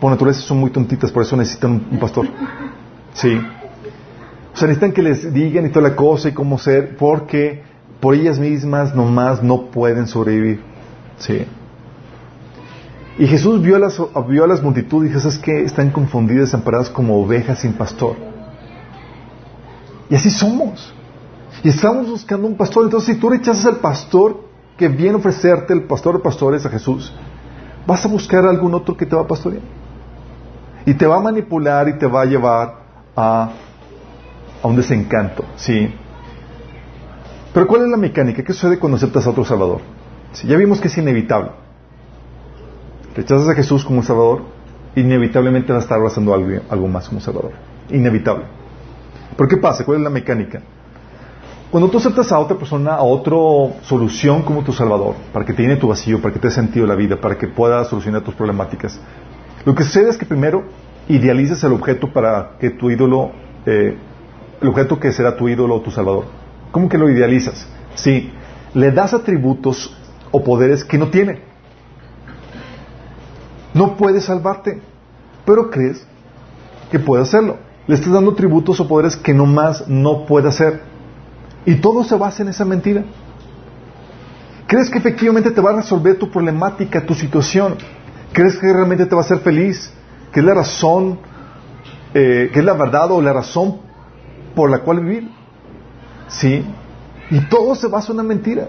por 0.00 0.10
naturaleza, 0.10 0.40
son 0.42 0.58
muy 0.58 0.70
tontitas, 0.70 1.12
por 1.12 1.22
eso 1.22 1.36
necesitan 1.36 1.86
un, 1.90 1.98
pastor. 1.98 2.26
Sí. 3.14 3.40
O 4.52 4.56
sea, 4.56 4.66
necesitan 4.66 4.92
que 4.92 5.02
les 5.02 5.32
digan 5.32 5.66
y 5.66 5.68
toda 5.70 5.88
la 5.88 5.96
cosa 5.96 6.28
y 6.28 6.32
cómo 6.32 6.58
ser, 6.58 6.96
porque 6.96 7.62
por 8.00 8.14
ellas 8.14 8.38
mismas 8.38 8.94
nomás 8.94 9.42
no 9.42 9.70
pueden 9.70 10.08
sobrevivir. 10.08 10.60
Sí. 11.18 11.46
Y 13.18 13.26
Jesús 13.26 13.62
vio 13.62 13.76
a 13.76 13.78
las, 13.78 14.00
vio 14.28 14.44
a 14.44 14.46
las 14.48 14.62
multitudes 14.62 15.06
y 15.06 15.08
dijo, 15.10 15.20
¿sabes 15.20 15.38
qué? 15.38 15.62
Están 15.62 15.90
confundidas, 15.90 16.46
desamparadas 16.46 16.90
como 16.90 17.22
ovejas 17.22 17.60
sin 17.60 17.74
pastor. 17.74 18.16
Y 20.10 20.16
así 20.16 20.30
somos. 20.30 20.92
Y 21.62 21.68
estamos 21.68 22.08
buscando 22.08 22.48
un 22.48 22.56
pastor. 22.56 22.84
Entonces, 22.84 23.14
si 23.14 23.20
tú 23.20 23.30
rechazas 23.30 23.66
al 23.66 23.76
pastor, 23.76 24.51
que 24.76 24.88
viene 24.88 25.14
a 25.14 25.16
ofrecerte 25.16 25.72
el 25.72 25.84
pastor 25.84 26.16
de 26.16 26.22
pastores 26.22 26.64
a 26.66 26.70
Jesús, 26.70 27.12
vas 27.86 28.04
a 28.04 28.08
buscar 28.08 28.44
a 28.44 28.50
algún 28.50 28.74
otro 28.74 28.96
que 28.96 29.06
te 29.06 29.14
va 29.14 29.22
a 29.22 29.26
pastorear. 29.26 29.62
Y 30.86 30.94
te 30.94 31.06
va 31.06 31.16
a 31.16 31.20
manipular 31.20 31.88
y 31.88 31.98
te 31.98 32.06
va 32.06 32.22
a 32.22 32.24
llevar 32.24 32.74
a, 33.14 33.50
a 34.62 34.66
un 34.66 34.76
desencanto, 34.76 35.44
¿sí? 35.56 35.94
Pero 37.52 37.66
¿cuál 37.66 37.82
es 37.82 37.88
la 37.88 37.96
mecánica? 37.96 38.42
¿Qué 38.42 38.52
sucede 38.52 38.78
cuando 38.78 38.96
aceptas 38.96 39.26
a 39.26 39.30
otro 39.30 39.44
Salvador? 39.44 39.80
Ya 40.44 40.56
vimos 40.56 40.80
que 40.80 40.88
es 40.88 40.96
inevitable. 40.96 41.50
Rechazas 43.14 43.48
a 43.48 43.54
Jesús 43.54 43.84
como 43.84 44.02
Salvador, 44.02 44.42
inevitablemente 44.96 45.72
vas 45.72 45.82
a 45.82 45.84
estar 45.84 45.98
abrazando 45.98 46.32
algo, 46.32 46.62
algo 46.70 46.88
más 46.88 47.08
como 47.08 47.20
Salvador. 47.20 47.52
Inevitable. 47.90 48.46
¿Pero 49.36 49.48
qué 49.48 49.58
pasa? 49.58 49.84
¿Cuál 49.84 49.98
es 49.98 50.04
la 50.04 50.10
mecánica? 50.10 50.62
Cuando 51.72 51.88
tú 51.88 51.96
aceptas 51.96 52.30
a 52.30 52.38
otra 52.38 52.58
persona, 52.58 52.96
a 52.96 53.02
otra 53.02 53.34
solución 53.84 54.42
como 54.42 54.62
tu 54.62 54.74
Salvador, 54.74 55.14
para 55.32 55.46
que 55.46 55.54
te 55.54 55.62
llene 55.62 55.76
tu 55.76 55.88
vacío, 55.88 56.20
para 56.20 56.34
que 56.34 56.38
te 56.38 56.48
dé 56.48 56.54
sentido 56.54 56.86
la 56.86 56.94
vida, 56.94 57.18
para 57.18 57.38
que 57.38 57.48
pueda 57.48 57.82
solucionar 57.84 58.20
tus 58.20 58.34
problemáticas, 58.34 59.00
lo 59.64 59.74
que 59.74 59.82
sucede 59.82 60.10
es 60.10 60.18
que 60.18 60.26
primero 60.26 60.64
idealizas 61.08 61.64
el 61.64 61.72
objeto 61.72 62.12
para 62.12 62.58
que 62.60 62.68
tu 62.68 62.90
ídolo, 62.90 63.30
eh, 63.64 63.96
el 64.60 64.68
objeto 64.68 65.00
que 65.00 65.12
será 65.12 65.34
tu 65.34 65.48
ídolo 65.48 65.76
o 65.76 65.80
tu 65.80 65.90
Salvador. 65.90 66.26
¿Cómo 66.72 66.90
que 66.90 66.98
lo 66.98 67.08
idealizas? 67.08 67.66
Sí, 67.94 68.30
le 68.74 68.90
das 68.90 69.14
atributos 69.14 69.96
o 70.30 70.44
poderes 70.44 70.84
que 70.84 70.98
no 70.98 71.08
tiene. 71.08 71.40
No 73.72 73.96
puede 73.96 74.20
salvarte, 74.20 74.82
pero 75.46 75.70
crees 75.70 76.06
que 76.90 76.98
puede 76.98 77.22
hacerlo. 77.22 77.56
Le 77.86 77.94
estás 77.94 78.12
dando 78.12 78.32
atributos 78.32 78.78
o 78.78 78.86
poderes 78.86 79.16
que 79.16 79.32
no 79.32 79.46
más 79.46 79.88
no 79.88 80.26
puede 80.26 80.48
hacer. 80.48 80.91
Y 81.64 81.76
todo 81.76 82.04
se 82.04 82.16
basa 82.16 82.42
en 82.42 82.48
esa 82.48 82.64
mentira. 82.64 83.04
¿Crees 84.66 84.90
que 84.90 84.98
efectivamente 84.98 85.50
te 85.50 85.60
va 85.60 85.70
a 85.70 85.76
resolver 85.76 86.18
tu 86.18 86.30
problemática, 86.30 87.04
tu 87.04 87.14
situación? 87.14 87.76
¿Crees 88.32 88.56
que 88.56 88.72
realmente 88.72 89.06
te 89.06 89.14
va 89.14 89.20
a 89.20 89.24
hacer 89.24 89.40
feliz? 89.40 89.92
¿Que 90.32 90.40
es 90.40 90.46
la 90.46 90.54
razón, 90.54 91.18
eh, 92.14 92.50
que 92.52 92.58
es 92.58 92.64
la 92.64 92.72
verdad 92.72 93.10
o 93.10 93.20
la 93.20 93.32
razón 93.32 93.78
por 94.54 94.70
la 94.70 94.80
cual 94.80 95.00
vivir? 95.00 95.30
Sí. 96.28 96.64
Y 97.30 97.40
todo 97.48 97.74
se 97.74 97.86
basa 97.86 98.12
en 98.12 98.18
una 98.18 98.28
mentira. 98.28 98.68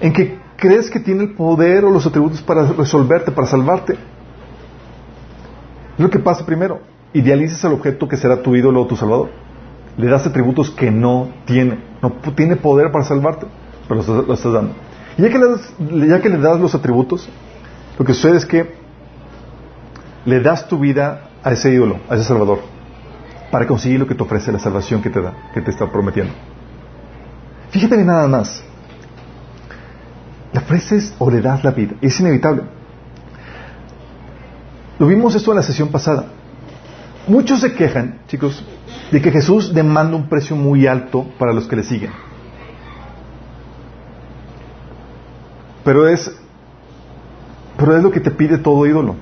En 0.00 0.12
que 0.12 0.38
crees 0.56 0.90
que 0.90 0.98
tiene 0.98 1.24
el 1.24 1.34
poder 1.34 1.84
o 1.84 1.90
los 1.90 2.06
atributos 2.06 2.40
para 2.40 2.64
resolverte, 2.72 3.30
para 3.30 3.46
salvarte. 3.46 3.92
Es 3.92 6.02
lo 6.02 6.10
que 6.10 6.18
pasa 6.18 6.44
primero. 6.44 6.80
Idealizas 7.12 7.62
el 7.64 7.72
objeto 7.72 8.08
que 8.08 8.16
será 8.16 8.42
tu 8.42 8.56
ídolo 8.56 8.82
o 8.82 8.86
tu 8.86 8.96
salvador 8.96 9.45
le 9.96 10.06
das 10.06 10.26
atributos 10.26 10.70
que 10.70 10.90
no 10.90 11.28
tiene. 11.44 11.78
No 12.02 12.12
tiene 12.34 12.56
poder 12.56 12.90
para 12.92 13.04
salvarte, 13.04 13.46
pero 13.88 14.02
lo, 14.02 14.34
estás 14.34 14.52
dando. 14.52 14.74
Y 15.16 15.22
ya 15.22 15.30
que, 15.30 15.38
le 15.38 15.46
das, 15.48 15.74
ya 16.08 16.20
que 16.20 16.28
le 16.28 16.38
das 16.38 16.60
los 16.60 16.74
atributos, 16.74 17.28
lo 17.98 18.04
que 18.04 18.12
sucede 18.12 18.36
es 18.36 18.44
que 18.44 18.74
le 20.24 20.40
das 20.40 20.68
tu 20.68 20.78
vida 20.78 21.30
a 21.42 21.52
ese 21.52 21.72
ídolo, 21.72 22.00
a 22.08 22.16
ese 22.16 22.24
salvador, 22.24 22.60
para 23.50 23.66
conseguir 23.66 23.98
lo 23.98 24.06
que 24.06 24.14
te 24.14 24.22
ofrece, 24.22 24.52
la 24.52 24.58
salvación 24.58 25.00
que 25.00 25.08
te 25.08 25.22
da, 25.22 25.32
que 25.54 25.62
te 25.62 25.70
está 25.70 25.90
prometiendo. 25.90 26.32
Fíjate 27.70 27.94
bien 27.94 28.06
nada 28.06 28.28
más. 28.28 28.62
Le 30.52 30.58
ofreces 30.58 31.14
o 31.18 31.30
le 31.30 31.40
das 31.40 31.64
la 31.64 31.70
vida. 31.70 31.94
Es 32.00 32.20
inevitable. 32.20 32.62
Lo 34.98 35.06
vimos 35.06 35.34
esto 35.34 35.50
en 35.52 35.56
la 35.56 35.62
sesión 35.62 35.88
pasada. 35.88 36.26
Muchos 37.26 37.60
se 37.60 37.74
quejan, 37.74 38.20
chicos, 38.28 38.64
de 39.10 39.20
que 39.20 39.30
Jesús 39.30 39.74
demanda 39.74 40.16
un 40.16 40.28
precio 40.28 40.54
muy 40.54 40.86
alto 40.86 41.26
para 41.38 41.52
los 41.52 41.66
que 41.66 41.76
le 41.76 41.82
siguen. 41.82 42.10
Pero 45.84 46.08
es, 46.08 46.36
pero 47.76 47.96
es 47.96 48.02
lo 48.02 48.10
que 48.10 48.20
te 48.20 48.30
pide 48.30 48.58
todo 48.58 48.86
ídolo. 48.86 49.14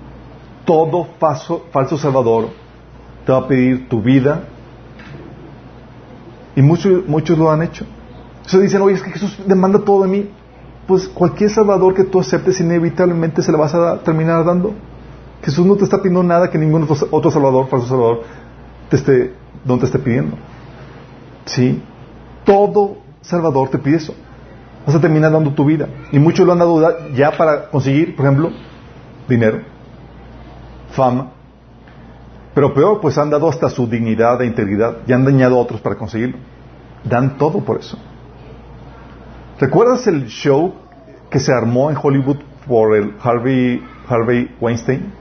Todo 0.65 1.09
falso, 1.19 1.67
falso 1.71 1.99
salvador 1.99 2.49
te 3.25 3.33
va 3.33 3.39
a 3.39 3.49
pedir 3.49 3.89
tu 3.89 4.03
vida. 4.03 4.45
Y 6.57 6.63
muchos, 6.63 7.07
muchos 7.07 7.39
lo 7.39 7.51
han 7.51 7.63
hecho. 7.63 7.87
Se 8.47 8.61
dicen, 8.61 8.83
oye, 8.83 8.97
es 8.97 9.03
que 9.03 9.11
Jesús 9.11 9.39
demanda 9.47 9.79
todo 9.79 10.03
de 10.03 10.09
mí. 10.09 10.31
Pues 10.87 11.09
cualquier 11.09 11.51
salvador 11.51 11.95
que 11.95 12.05
tú 12.05 12.21
aceptes 12.21 12.61
inevitablemente 12.61 13.43
se 13.43 13.51
le 13.51 13.59
vas 13.59 13.75
a 13.75 13.99
terminar 14.01 14.45
dando. 14.45 14.75
Jesús 15.45 15.67
no 15.67 15.77
te 15.77 15.85
está 15.85 15.99
pidiendo 15.99 16.23
nada 16.23 16.51
que 16.51 16.59
ningún 16.59 16.85
otro, 16.85 16.97
otro 17.11 17.31
salvador, 17.31 17.69
falso 17.69 17.87
salvador, 17.87 18.23
te 18.89 18.97
esté 18.97 19.35
no 19.65 19.79
te 19.79 19.87
esté 19.87 19.99
pidiendo. 19.99 20.37
¿Sí? 21.47 21.83
Todo 22.45 23.05
Salvador 23.25 23.71
te 23.71 23.79
pide 23.79 23.97
eso. 23.97 24.15
Vas 24.87 24.95
a 24.95 25.01
terminar 25.01 25.33
dando 25.33 25.55
tu 25.55 25.65
vida. 25.65 25.89
Y 26.13 26.19
muchos 26.19 26.47
lo 26.47 26.53
han 26.53 26.59
dado 26.59 27.09
ya 27.15 27.33
para 27.33 27.71
conseguir, 27.71 28.15
por 28.15 28.27
ejemplo, 28.27 28.51
dinero, 29.27 29.63
fama. 30.91 31.33
Pero 32.55 32.75
peor, 32.75 33.01
pues 33.01 33.17
han 33.17 33.31
dado 33.31 33.49
hasta 33.49 33.71
su 33.71 33.87
dignidad 33.87 34.41
e 34.43 34.47
integridad 34.47 34.99
y 35.07 35.13
han 35.13 35.25
dañado 35.25 35.57
a 35.57 35.61
otros 35.63 35.81
para 35.81 35.97
conseguirlo. 35.97 36.37
Dan 37.03 37.39
todo 37.39 37.61
por 37.61 37.79
eso. 37.79 37.99
¿Recuerdas 39.59 40.07
el 40.07 40.27
show 40.27 40.75
que 41.31 41.41
se 41.41 41.53
armó 41.53 41.91
en 41.91 41.97
Hollywood 42.01 42.39
por 42.69 42.95
el 42.95 43.15
Harvey, 43.23 43.83
Harvey 44.07 44.55
Weinstein? 44.61 45.13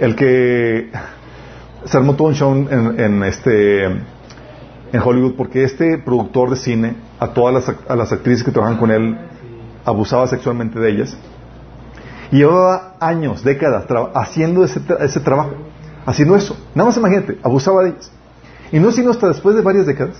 El 0.00 0.16
que 0.16 0.90
se 1.84 1.96
armó 1.96 2.14
todo 2.14 2.28
un 2.28 2.34
show 2.34 2.52
en, 2.54 3.22
este 3.24 3.84
en 3.84 5.00
Hollywood 5.02 5.34
porque 5.36 5.64
este 5.64 5.98
productor 5.98 6.50
de 6.50 6.56
cine 6.56 6.96
a 7.20 7.28
todas 7.28 7.68
las 7.88 8.12
actrices 8.12 8.44
que 8.44 8.50
trabajan 8.50 8.78
con 8.78 8.90
él 8.90 9.18
abusaba 9.84 10.26
sexualmente 10.26 10.78
de 10.78 10.90
ellas 10.90 11.16
y 12.30 12.38
llevaba 12.38 12.96
años, 13.00 13.44
décadas 13.44 13.86
haciendo 14.14 14.64
ese, 14.64 14.80
ese 15.00 15.20
trabajo, 15.20 15.52
haciendo 16.06 16.36
eso. 16.36 16.56
Nada 16.74 16.88
más 16.88 16.96
imagínate, 16.96 17.38
abusaba 17.42 17.82
de 17.82 17.90
ellas. 17.90 18.10
Y 18.72 18.80
no 18.80 18.90
sino 18.90 19.10
hasta 19.10 19.28
después 19.28 19.54
de 19.54 19.62
varias 19.62 19.86
décadas 19.86 20.16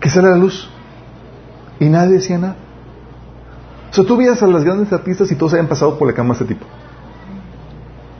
que 0.00 0.10
sale 0.10 0.28
a 0.28 0.32
la 0.32 0.36
luz 0.36 0.68
y 1.80 1.86
nadie 1.88 2.14
decía 2.14 2.38
nada. 2.38 2.56
O 3.90 3.94
sea, 3.94 4.04
tú 4.04 4.16
veías 4.16 4.42
a 4.42 4.46
las 4.46 4.64
grandes 4.64 4.92
artistas 4.92 5.30
y 5.30 5.36
todos 5.36 5.54
habían 5.54 5.68
pasado 5.68 5.98
por 5.98 6.06
la 6.06 6.14
cama 6.14 6.34
de 6.34 6.40
este 6.40 6.54
tipo. 6.54 6.66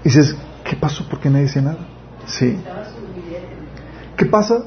Y 0.00 0.04
dices, 0.04 0.36
¿qué 0.68 0.76
pasó? 0.76 1.08
¿Por 1.08 1.18
qué 1.18 1.30
nadie 1.30 1.46
decía 1.46 1.62
nada? 1.62 1.78
Sí. 2.26 2.60
¿Qué 4.16 4.26
pasa? 4.26 4.64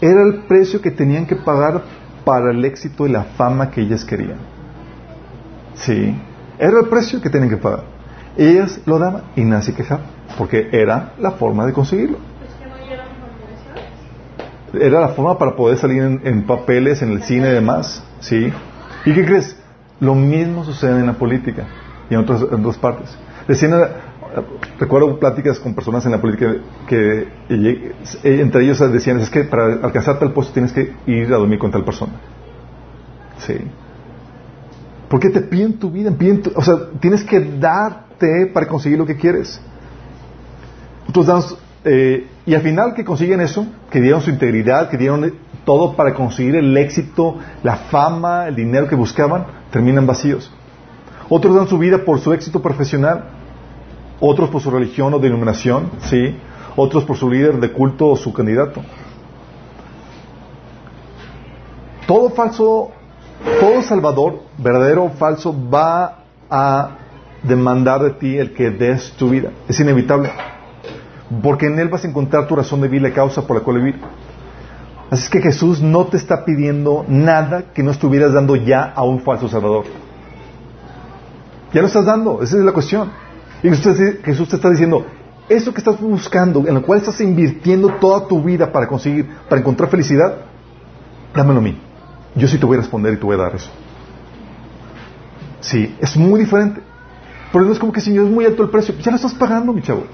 Era 0.00 0.22
el 0.22 0.44
precio 0.44 0.80
que 0.80 0.90
tenían 0.90 1.26
que 1.26 1.36
pagar 1.36 1.82
para 2.24 2.50
el 2.50 2.64
éxito 2.64 3.06
y 3.06 3.10
la 3.10 3.24
fama 3.24 3.70
que 3.70 3.82
ellas 3.82 4.04
querían. 4.04 4.38
Sí. 5.74 6.16
Era 6.58 6.80
el 6.80 6.88
precio 6.88 7.20
que 7.20 7.28
tenían 7.28 7.50
que 7.50 7.56
pagar. 7.58 7.84
Ellas 8.36 8.80
lo 8.86 8.98
daban 8.98 9.24
y 9.36 9.42
nadie 9.42 9.64
se 9.64 9.74
quejaba, 9.74 10.02
porque 10.38 10.70
era 10.72 11.12
la 11.18 11.32
forma 11.32 11.66
de 11.66 11.72
conseguirlo. 11.72 12.18
Era 14.72 15.00
la 15.00 15.08
forma 15.08 15.36
para 15.36 15.54
poder 15.54 15.76
salir 15.76 16.02
en, 16.02 16.46
papeles, 16.46 17.02
en 17.02 17.12
el 17.12 17.22
cine 17.22 17.48
y 17.48 17.52
demás. 17.52 18.02
¿Sí? 18.20 18.50
¿Y 19.04 19.12
qué 19.12 19.24
crees? 19.26 19.56
Lo 20.00 20.14
mismo 20.14 20.64
sucede 20.64 21.00
en 21.00 21.06
la 21.06 21.12
política 21.12 21.64
y 22.08 22.14
en 22.14 22.20
otras, 22.20 22.42
en 22.42 22.60
otras 22.60 22.78
partes. 22.78 23.16
Decían 23.46 23.72
recuerdo 24.78 25.18
pláticas 25.18 25.58
con 25.58 25.74
personas 25.74 26.04
en 26.06 26.12
la 26.12 26.20
política 26.20 26.54
que 26.86 27.28
entre 28.22 28.64
ellos 28.64 28.78
decían, 28.92 29.20
es 29.20 29.30
que 29.30 29.44
para 29.44 29.74
alcanzar 29.82 30.18
tal 30.18 30.32
puesto 30.32 30.52
tienes 30.52 30.72
que 30.72 30.92
ir 31.06 31.32
a 31.32 31.36
dormir 31.36 31.58
con 31.58 31.70
tal 31.70 31.84
persona. 31.84 32.12
Sí. 33.38 33.54
Porque 35.08 35.28
te 35.30 35.40
piden 35.40 35.78
tu 35.78 35.90
vida, 35.90 36.10
piden 36.10 36.42
o 36.54 36.62
sea, 36.62 36.74
tienes 37.00 37.22
que 37.24 37.40
darte 37.40 38.46
para 38.46 38.66
conseguir 38.66 38.98
lo 38.98 39.06
que 39.06 39.16
quieres. 39.16 39.60
Entonces, 41.06 41.56
eh, 41.84 42.26
y 42.46 42.54
al 42.54 42.62
final 42.62 42.94
que 42.94 43.04
consiguen 43.04 43.40
eso, 43.40 43.66
que 43.90 44.00
dieron 44.00 44.22
su 44.22 44.30
integridad, 44.30 44.88
que 44.88 44.96
dieron 44.96 45.34
todo 45.64 45.94
para 45.94 46.14
conseguir 46.14 46.56
el 46.56 46.76
éxito, 46.76 47.36
la 47.62 47.76
fama, 47.76 48.48
el 48.48 48.56
dinero 48.56 48.88
que 48.88 48.94
buscaban, 48.94 49.46
terminan 49.70 50.06
vacíos. 50.06 50.50
Otros 51.28 51.54
dan 51.54 51.68
su 51.68 51.78
vida 51.78 52.04
por 52.04 52.20
su 52.20 52.32
éxito 52.32 52.62
profesional, 52.62 53.24
otros 54.22 54.50
por 54.50 54.62
su 54.62 54.70
religión 54.70 55.12
o 55.12 55.18
denominación, 55.18 55.90
¿sí? 56.02 56.36
otros 56.76 57.04
por 57.04 57.16
su 57.16 57.28
líder 57.28 57.58
de 57.58 57.72
culto 57.72 58.08
o 58.08 58.16
su 58.16 58.32
candidato. 58.32 58.80
Todo 62.06 62.30
falso, 62.30 62.92
todo 63.60 63.82
salvador, 63.82 64.42
verdadero 64.58 65.04
o 65.04 65.10
falso, 65.10 65.54
va 65.68 66.18
a 66.48 66.90
demandar 67.42 68.00
de 68.02 68.10
ti 68.10 68.36
el 68.36 68.54
que 68.54 68.70
des 68.70 69.12
tu 69.12 69.28
vida. 69.28 69.50
Es 69.68 69.80
inevitable. 69.80 70.30
Porque 71.42 71.66
en 71.66 71.80
Él 71.80 71.88
vas 71.88 72.04
a 72.04 72.08
encontrar 72.08 72.46
tu 72.46 72.54
razón 72.54 72.80
de 72.80 72.88
vida 72.88 73.08
y 73.08 73.12
causa 73.12 73.44
por 73.44 73.56
la 73.56 73.64
cual 73.64 73.78
vivir. 73.78 74.00
Así 75.10 75.24
es 75.24 75.30
que 75.30 75.42
Jesús 75.42 75.82
no 75.82 76.06
te 76.06 76.16
está 76.16 76.44
pidiendo 76.44 77.04
nada 77.08 77.72
que 77.74 77.82
no 77.82 77.90
estuvieras 77.90 78.32
dando 78.32 78.54
ya 78.54 78.92
a 78.94 79.02
un 79.02 79.20
falso 79.20 79.48
salvador. 79.48 79.84
Ya 81.72 81.80
lo 81.80 81.88
estás 81.88 82.04
dando, 82.04 82.40
esa 82.40 82.56
es 82.56 82.62
la 82.62 82.72
cuestión. 82.72 83.10
Y 83.62 83.68
Jesús 83.70 84.48
te 84.48 84.56
está 84.56 84.70
diciendo, 84.70 85.06
eso 85.48 85.72
que 85.72 85.78
estás 85.78 86.00
buscando, 86.00 86.66
en 86.66 86.74
lo 86.74 86.82
cual 86.82 86.98
estás 86.98 87.20
invirtiendo 87.20 87.88
toda 88.00 88.26
tu 88.26 88.42
vida 88.42 88.72
para 88.72 88.86
conseguir, 88.86 89.28
para 89.48 89.60
encontrar 89.60 89.88
felicidad, 89.88 90.36
dámelo 91.34 91.58
a 91.58 91.62
mí. 91.62 91.78
Yo 92.34 92.48
sí 92.48 92.58
te 92.58 92.66
voy 92.66 92.76
a 92.76 92.80
responder 92.80 93.14
y 93.14 93.16
te 93.18 93.24
voy 93.24 93.34
a 93.34 93.38
dar 93.38 93.54
eso. 93.54 93.70
Sí, 95.60 95.94
es 96.00 96.16
muy 96.16 96.40
diferente. 96.40 96.80
Pero 97.52 97.64
no 97.64 97.72
es 97.72 97.78
como 97.78 97.92
que, 97.92 98.00
Señor, 98.00 98.26
es 98.26 98.32
muy 98.32 98.44
alto 98.46 98.62
el 98.62 98.70
precio. 98.70 98.94
Ya 98.98 99.10
lo 99.10 99.16
estás 99.16 99.34
pagando, 99.34 99.72
mi 99.72 99.82
chavo. 99.82 100.04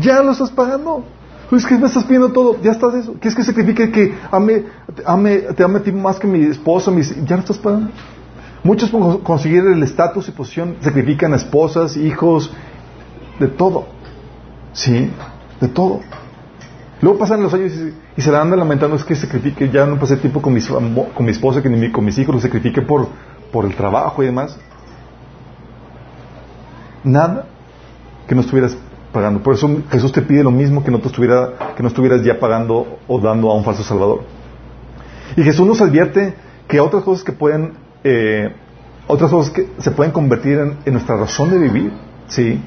Ya 0.00 0.22
lo 0.22 0.32
estás 0.32 0.50
pagando. 0.50 1.04
Es 1.52 1.66
que 1.66 1.76
me 1.76 1.86
estás 1.86 2.04
pidiendo 2.04 2.30
todo, 2.30 2.60
ya 2.62 2.72
estás 2.72 2.94
eso. 2.94 3.16
¿Qué 3.20 3.28
es 3.28 3.34
que 3.34 3.42
significa 3.42 3.90
que 3.90 4.14
ame, 4.30 4.66
ame, 5.04 5.38
te 5.38 5.64
ame 5.64 5.78
a 5.78 5.82
ti 5.82 5.90
más 5.90 6.18
que 6.18 6.26
mi 6.26 6.44
esposo? 6.44 6.92
Mis, 6.92 7.24
ya 7.24 7.36
lo 7.36 7.42
estás 7.42 7.58
pagando. 7.58 7.90
Muchos 8.62 8.90
por 8.90 9.22
conseguir 9.22 9.64
el 9.64 9.82
estatus 9.82 10.28
y 10.28 10.32
posición 10.32 10.76
sacrifican 10.80 11.32
a 11.32 11.36
esposas, 11.36 11.96
hijos, 11.96 12.52
de 13.38 13.48
todo. 13.48 13.86
¿Sí? 14.72 15.10
De 15.60 15.68
todo. 15.68 16.00
Luego 17.00 17.18
pasan 17.18 17.42
los 17.42 17.54
años 17.54 17.72
y, 18.16 18.20
se 18.20 18.30
la 18.30 18.42
andan 18.42 18.58
lamentando, 18.58 18.96
es 18.96 19.04
que 19.04 19.14
sacrifique, 19.14 19.70
ya 19.70 19.86
no 19.86 19.98
pasé 19.98 20.18
tiempo 20.18 20.42
con, 20.42 20.54
con 20.60 21.24
mi 21.24 21.30
esposa, 21.30 21.62
que 21.62 21.70
ni 21.70 21.90
con 21.90 22.04
mis 22.04 22.18
hijos, 22.18 22.34
lo 22.34 22.40
sacrifique 22.40 22.82
por, 22.82 23.08
por 23.50 23.64
el 23.64 23.74
trabajo 23.74 24.22
y 24.22 24.26
demás. 24.26 24.58
Nada 27.02 27.46
que 28.26 28.34
no 28.34 28.42
estuvieras 28.42 28.76
pagando. 29.12 29.42
Por 29.42 29.54
eso 29.54 29.68
Jesús 29.90 30.12
te 30.12 30.22
pide 30.22 30.44
lo 30.44 30.50
mismo 30.50 30.84
que 30.84 30.90
no, 30.90 31.00
te 31.00 31.08
estuviera, 31.08 31.74
que 31.76 31.82
no 31.82 31.88
estuvieras 31.88 32.22
ya 32.22 32.38
pagando 32.38 32.98
o 33.08 33.20
dando 33.20 33.50
a 33.50 33.54
un 33.54 33.64
falso 33.64 33.82
Salvador. 33.82 34.22
Y 35.36 35.42
Jesús 35.42 35.66
nos 35.66 35.80
advierte 35.80 36.34
que 36.68 36.80
otras 36.80 37.02
cosas 37.02 37.24
que 37.24 37.32
pueden, 37.32 37.74
eh, 38.04 38.52
otras 39.06 39.30
cosas 39.30 39.52
que 39.52 39.68
se 39.78 39.90
pueden 39.90 40.12
convertir 40.12 40.58
en, 40.58 40.92
nuestra 40.92 41.16
razón 41.16 41.50
de 41.50 41.58
vivir, 41.58 41.92
¿sí? 42.28 42.62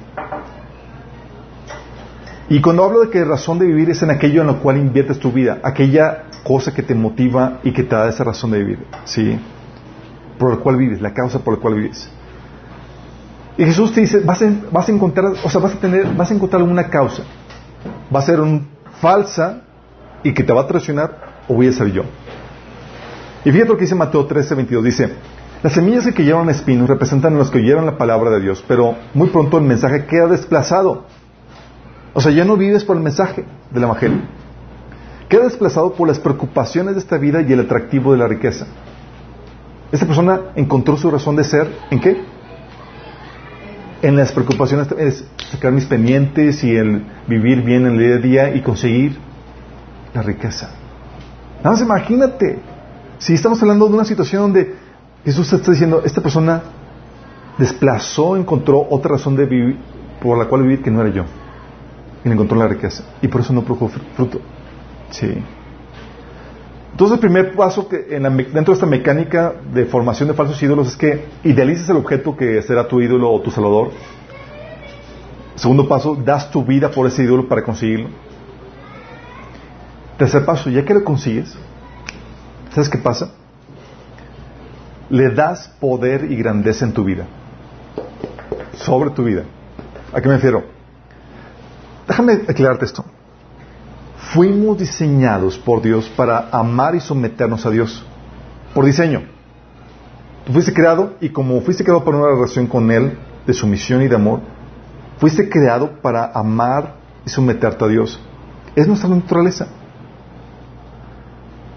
Y 2.50 2.62
cuando 2.62 2.84
hablo 2.84 3.02
de 3.02 3.10
que 3.10 3.24
razón 3.24 3.60
de 3.60 3.66
vivir 3.66 3.90
es 3.90 4.04
en 4.04 4.12
aquello 4.12 4.42
en 4.42 4.48
lo 4.48 4.60
cual 4.60 4.78
inviertes 4.78 5.20
tu 5.20 5.32
vida, 5.32 5.60
aquella 5.64 6.26
cosa 6.44 6.74
que 6.74 6.84
te 6.84 6.94
motiva 6.94 7.60
y 7.64 7.72
que 7.72 7.84
te 7.84 7.96
da 7.96 8.10
esa 8.10 8.24
razón 8.24 8.52
de 8.52 8.60
vivir, 8.60 8.86
¿sí? 9.06 9.40
Por 10.38 10.52
la 10.52 10.58
cual 10.58 10.76
vives, 10.76 11.02
la 11.02 11.14
causa 11.14 11.40
por 11.40 11.56
la 11.56 11.60
cual 11.62 11.76
vives. 11.76 12.10
Y 13.58 13.66
Jesús 13.66 13.94
te 13.94 14.02
dice, 14.02 14.20
vas 14.20 14.42
a, 14.42 14.52
vas 14.72 14.90
a 14.90 14.92
encontrar, 14.92 15.34
o 15.44 15.50
sea, 15.50 15.62
vas 15.62 15.76
a 15.76 15.80
tener, 15.80 16.14
vas 16.16 16.30
a 16.32 16.34
encontrar 16.34 16.62
una 16.64 16.90
causa. 16.90 17.24
Va 18.14 18.20
a 18.20 18.24
ser 18.24 18.40
falsa 19.00 19.62
y 20.24 20.34
que 20.34 20.44
te 20.44 20.54
va 20.54 20.62
a 20.62 20.68
traicionar 20.68 21.44
o 21.48 21.54
voy 21.56 21.68
a 21.68 21.72
ser 21.72 21.92
yo. 21.92 22.04
Y 23.46 23.52
fíjate 23.52 23.70
lo 23.70 23.78
que 23.78 23.84
dice 23.84 23.96
Mateo 23.96 24.26
13, 24.26 24.56
22. 24.56 24.84
Dice, 24.84 25.10
las 25.62 25.74
semillas 25.74 26.06
que 26.14 26.24
llevan 26.24 26.50
espinos 26.50 26.90
representan 26.90 27.36
a 27.36 27.38
los 27.38 27.52
que 27.52 27.60
oyeron 27.60 27.86
la 27.86 27.98
palabra 27.98 28.32
de 28.32 28.42
Dios, 28.42 28.64
pero 28.68 28.96
muy 29.14 29.30
pronto 29.30 29.58
el 29.58 29.64
mensaje 29.64 30.06
queda 30.06 30.28
desplazado. 30.28 31.06
O 32.14 32.22
sea, 32.22 32.32
ya 32.32 32.46
no 32.46 32.58
vives 32.58 32.84
por 32.84 32.96
el 32.96 33.04
mensaje 33.04 33.46
del 33.72 33.84
Evangelio. 33.84 34.22
Queda 35.30 35.44
desplazado 35.44 35.94
por 35.94 36.08
las 36.08 36.20
preocupaciones 36.20 36.94
de 36.94 37.00
esta 37.00 37.18
vida 37.18 37.42
y 37.42 37.52
el 37.52 37.62
atractivo 37.62 38.12
de 38.12 38.20
la 38.20 38.28
riqueza. 38.28 38.68
Esta 39.92 40.06
persona 40.06 40.42
encontró 40.56 40.98
su 40.98 41.10
razón 41.10 41.36
de 41.36 41.44
ser 41.44 41.68
en 41.92 42.00
qué? 42.00 42.34
en 44.04 44.18
las 44.18 44.34
preocupaciones 44.34 44.90
es 44.98 45.26
sacar 45.50 45.72
mis 45.72 45.86
pendientes 45.86 46.62
y 46.64 46.76
el 46.76 47.06
vivir 47.26 47.62
bien 47.62 47.88
en 47.88 47.94
el 47.94 48.00
día 48.00 48.16
a 48.16 48.18
día 48.18 48.56
y 48.56 48.62
conseguir 48.62 49.18
la 50.14 50.22
riqueza. 50.22 50.72
Nada 51.60 51.72
más 51.72 51.82
imagínate, 51.82 52.60
si 53.24 53.34
estamos 53.34 53.62
hablando 53.62 53.88
de 53.88 53.94
una 53.94 54.04
situación 54.04 54.42
donde 54.42 54.76
Jesús 55.24 55.54
está 55.54 55.72
diciendo, 55.72 56.02
esta 56.04 56.20
persona 56.20 56.62
desplazó, 57.58 58.36
encontró 58.36 58.86
otra 58.90 59.12
razón 59.12 59.38
de 59.38 59.46
vivir, 59.46 59.78
por 60.22 60.38
la 60.38 60.46
cual 60.46 60.64
vivir 60.64 60.82
que 60.82 60.92
no 60.92 61.00
era 61.00 61.10
yo. 61.10 61.24
Y 62.26 62.28
le 62.28 62.34
encontró 62.34 62.58
la 62.58 62.68
riqueza. 62.68 63.06
Y 63.22 63.30
por 63.30 63.40
eso 63.40 63.54
no 63.54 63.64
produjo 63.64 63.90
fruto. 64.18 64.42
Sí. 65.10 65.42
Entonces 66.92 67.14
el 67.14 67.20
primer 67.22 67.56
paso 67.56 67.88
que 67.88 67.98
dentro 67.98 68.66
de 68.66 68.74
esta 68.74 68.86
mecánica 68.86 69.54
de 69.74 69.86
formación 69.86 70.28
de 70.28 70.34
falsos 70.34 70.62
ídolos 70.62 70.90
es 70.90 70.98
que 70.98 71.26
idealices 71.46 71.88
el 71.88 71.96
objeto 71.96 72.36
que 72.36 72.62
será 72.62 72.90
tu 72.90 73.00
ídolo 73.00 73.32
o 73.32 73.40
tu 73.40 73.52
salvador. 73.52 73.92
Segundo 75.56 75.88
paso, 75.88 76.14
das 76.16 76.52
tu 76.52 76.66
vida 76.66 76.92
por 76.92 77.08
ese 77.08 77.24
ídolo 77.24 77.48
para 77.48 77.64
conseguirlo. 77.64 78.10
Tercer 80.18 80.44
paso, 80.44 80.70
ya 80.70 80.84
que 80.84 80.94
lo 80.94 81.06
consigues, 81.06 81.58
¿sabes 82.74 82.90
qué 82.90 82.98
pasa? 82.98 83.32
Le 85.10 85.30
das 85.30 85.68
poder 85.80 86.32
y 86.32 86.36
grandeza 86.36 86.86
en 86.86 86.94
tu 86.94 87.04
vida. 87.04 87.26
Sobre 88.74 89.12
tu 89.12 89.24
vida. 89.24 89.44
¿A 90.14 90.22
qué 90.22 90.28
me 90.28 90.36
refiero? 90.36 90.64
Déjame 92.08 92.34
aclararte 92.48 92.86
esto. 92.86 93.06
Fuimos 94.34 94.78
diseñados 94.78 95.58
por 95.58 95.82
Dios 95.82 96.10
para 96.10 96.50
amar 96.52 96.96
y 96.96 97.00
someternos 97.00 97.66
a 97.66 97.70
Dios. 97.70 98.04
Por 98.74 98.86
diseño. 98.86 99.24
Tú 100.46 100.54
fuiste 100.54 100.74
creado 100.74 101.14
y 101.22 101.30
como 101.30 101.62
fuiste 101.62 101.84
creado 101.84 102.04
para 102.04 102.18
una 102.18 102.28
relación 102.28 102.68
con 102.68 102.90
Él, 102.92 103.18
de 103.46 103.54
sumisión 103.54 104.02
y 104.02 104.08
de 104.08 104.16
amor, 104.16 104.42
fuiste 105.20 105.50
creado 105.50 106.02
para 106.02 106.32
amar 106.34 106.96
y 107.26 107.30
someterte 107.30 107.86
a 107.86 107.88
Dios. 107.88 108.20
Es 108.76 108.88
nuestra 108.88 109.10
naturaleza. 109.10 109.68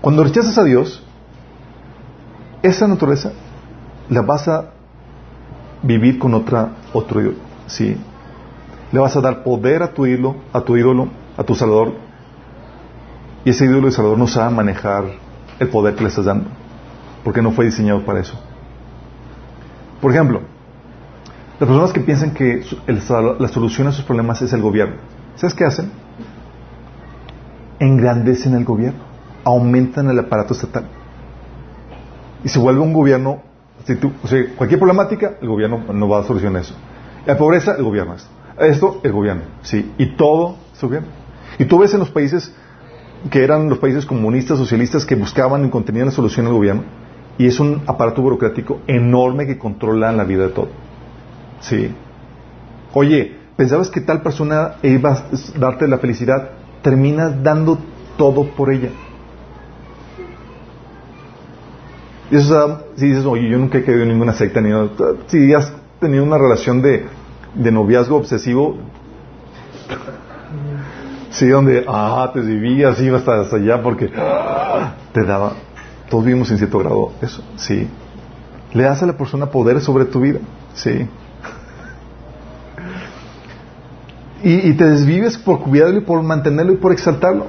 Cuando 0.06 0.22
rechazas 0.22 0.56
a 0.56 0.62
Dios, 0.62 1.02
esa 2.62 2.86
naturaleza 2.86 3.32
la 4.08 4.22
vas 4.22 4.46
a 4.46 4.70
vivir 5.82 6.20
con 6.20 6.32
otra, 6.32 6.76
otro 6.92 7.20
ídolo. 7.20 7.38
¿sí? 7.66 7.96
Le 8.92 9.00
vas 9.00 9.16
a 9.16 9.20
dar 9.20 9.42
poder 9.42 9.82
a 9.82 9.92
tu 9.92 10.06
ídolo, 10.06 10.36
a 10.52 10.60
tu 10.60 10.76
ídolo, 10.76 11.08
a 11.36 11.42
tu 11.42 11.56
Salvador, 11.56 11.94
y 13.44 13.50
ese 13.50 13.64
ídolo 13.64 13.86
de 13.88 13.90
Salvador 13.90 14.16
no 14.16 14.28
sabe 14.28 14.54
manejar 14.54 15.06
el 15.58 15.68
poder 15.70 15.96
que 15.96 16.02
le 16.02 16.08
estás 16.10 16.26
dando, 16.26 16.50
porque 17.24 17.42
no 17.42 17.50
fue 17.50 17.64
diseñado 17.64 18.04
para 18.04 18.20
eso. 18.20 18.40
Por 20.00 20.12
ejemplo, 20.12 20.42
las 21.58 21.68
personas 21.68 21.92
que 21.92 21.98
piensan 21.98 22.30
que 22.30 22.64
la 22.86 23.48
solución 23.48 23.88
a 23.88 23.90
sus 23.90 24.04
problemas 24.04 24.40
es 24.40 24.52
el 24.52 24.62
gobierno, 24.62 24.98
¿sabes 25.34 25.52
qué 25.52 25.64
hacen? 25.64 25.90
Engrandecen 27.80 28.54
el 28.54 28.64
gobierno, 28.64 29.05
aumentan 29.46 30.10
el 30.10 30.18
aparato 30.18 30.54
estatal 30.54 30.86
y 32.42 32.48
se 32.48 32.58
vuelve 32.58 32.80
un 32.80 32.92
gobierno. 32.92 33.42
Si 33.84 33.94
tú, 33.94 34.12
o 34.22 34.26
sea, 34.26 34.44
cualquier 34.56 34.80
problemática, 34.80 35.34
el 35.40 35.48
gobierno 35.48 35.84
no 35.92 36.08
va 36.08 36.20
a 36.20 36.24
solucionar 36.24 36.62
eso. 36.62 36.74
La 37.24 37.38
pobreza, 37.38 37.76
el 37.76 37.84
gobierno. 37.84 38.16
Esto, 38.58 39.00
el 39.04 39.12
gobierno. 39.12 39.42
Sí, 39.62 39.92
y 39.98 40.16
todo 40.16 40.56
es 40.74 40.82
gobierno. 40.82 41.08
Y 41.58 41.64
tú 41.66 41.78
ves 41.78 41.94
en 41.94 42.00
los 42.00 42.10
países 42.10 42.52
que 43.30 43.44
eran 43.44 43.68
los 43.68 43.78
países 43.78 44.04
comunistas, 44.04 44.58
socialistas, 44.58 45.06
que 45.06 45.14
buscaban 45.14 45.64
y 45.64 45.70
contenían 45.70 46.06
la 46.06 46.12
solución 46.12 46.46
al 46.46 46.52
gobierno. 46.52 46.82
Y 47.38 47.46
es 47.46 47.60
un 47.60 47.82
aparato 47.86 48.22
burocrático 48.22 48.80
enorme 48.86 49.46
que 49.46 49.58
controla 49.58 50.10
la 50.12 50.24
vida 50.24 50.44
de 50.44 50.52
todo. 50.52 50.68
Sí. 51.60 51.94
Oye, 52.94 53.36
¿pensabas 53.56 53.90
que 53.90 54.00
tal 54.00 54.22
persona 54.22 54.76
iba 54.82 55.12
a 55.12 55.24
darte 55.58 55.86
la 55.86 55.98
felicidad? 55.98 56.50
Terminas 56.82 57.42
dando 57.42 57.78
todo 58.16 58.44
por 58.56 58.72
ella. 58.72 58.90
Y 62.30 62.36
eso, 62.36 62.82
si 62.96 63.06
dices, 63.06 63.24
oye, 63.24 63.48
yo 63.48 63.58
nunca 63.58 63.78
he 63.78 63.84
caído 63.84 64.02
en 64.02 64.08
ninguna 64.08 64.32
secta, 64.32 64.60
ni 64.60 64.70
si 65.26 65.54
has 65.54 65.72
tenido 66.00 66.24
una 66.24 66.38
relación 66.38 66.82
de, 66.82 67.06
de 67.54 67.72
noviazgo 67.72 68.16
obsesivo, 68.16 68.78
Sí, 71.36 71.48
donde, 71.48 71.84
ah, 71.86 72.30
te 72.32 72.40
vivías, 72.40 72.98
ibas 73.02 73.28
hasta 73.28 73.56
allá 73.56 73.82
porque 73.82 74.06
te 74.06 75.24
daba. 75.24 75.52
Todos 76.08 76.24
vivimos 76.24 76.50
en 76.50 76.56
cierto 76.56 76.78
grado 76.78 77.12
eso, 77.20 77.42
sí. 77.56 77.86
Le 78.72 78.84
das 78.84 79.02
a 79.02 79.06
la 79.06 79.18
persona 79.18 79.44
poder 79.44 79.82
sobre 79.82 80.06
tu 80.06 80.20
vida, 80.20 80.38
sí. 80.72 81.06
Y, 84.42 84.72
te 84.74 84.84
desvives 84.84 85.36
por 85.36 85.60
cuidarlo 85.60 85.98
y 85.98 86.02
por 86.02 86.22
mantenerlo 86.22 86.72
y 86.72 86.76
por 86.76 86.92
exaltarlo. 86.92 87.48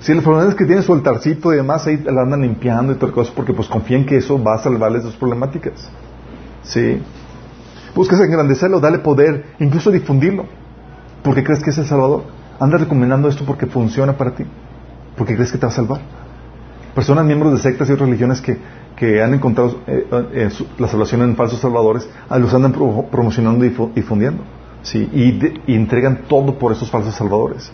Si 0.00 0.14
las 0.14 0.24
problemas 0.24 0.54
que 0.54 0.64
tiene 0.64 0.82
su 0.82 0.92
altarcito 0.94 1.52
y 1.52 1.56
demás, 1.56 1.86
ahí 1.86 1.98
la 1.98 2.22
andan 2.22 2.40
limpiando 2.40 2.92
y 2.92 2.96
todo 2.96 3.12
cosas 3.12 3.32
porque 3.34 3.52
pues 3.52 3.68
confían 3.68 4.06
que 4.06 4.16
eso 4.16 4.42
va 4.42 4.54
a 4.54 4.58
salvarles 4.58 5.02
sus 5.02 5.14
problemáticas. 5.14 5.90
Sí. 6.62 7.00
Buscas 7.94 8.20
engrandecerlo, 8.20 8.80
dale 8.80 8.98
poder, 9.00 9.44
incluso 9.58 9.90
difundirlo. 9.90 10.46
¿Por 11.22 11.34
qué 11.34 11.44
crees 11.44 11.62
que 11.62 11.70
es 11.70 11.78
el 11.78 11.86
Salvador? 11.86 12.24
Anda 12.58 12.78
recomendando 12.78 13.28
esto 13.28 13.44
porque 13.44 13.66
funciona 13.66 14.14
para 14.14 14.34
ti. 14.34 14.44
Porque 15.16 15.34
crees 15.34 15.52
que 15.52 15.58
te 15.58 15.66
va 15.66 15.72
a 15.72 15.74
salvar. 15.74 16.00
Personas, 16.94 17.24
miembros 17.26 17.52
de 17.52 17.58
sectas 17.58 17.88
y 17.88 17.92
otras 17.92 18.08
religiones 18.08 18.40
que, 18.40 18.58
que 18.96 19.22
han 19.22 19.34
encontrado 19.34 19.80
eh, 19.86 20.06
eh, 20.32 20.48
la 20.78 20.88
salvación 20.88 21.22
en 21.22 21.36
falsos 21.36 21.60
salvadores, 21.60 22.08
los 22.30 22.54
andan 22.54 22.72
promocionando 22.72 23.64
y 23.64 23.74
difundiendo. 23.94 24.42
¿sí? 24.82 25.08
Y, 25.12 25.74
entregan 25.74 26.22
todo 26.28 26.58
por 26.58 26.72
esos 26.72 26.90
falsos 26.90 27.14
salvadores. 27.14 27.70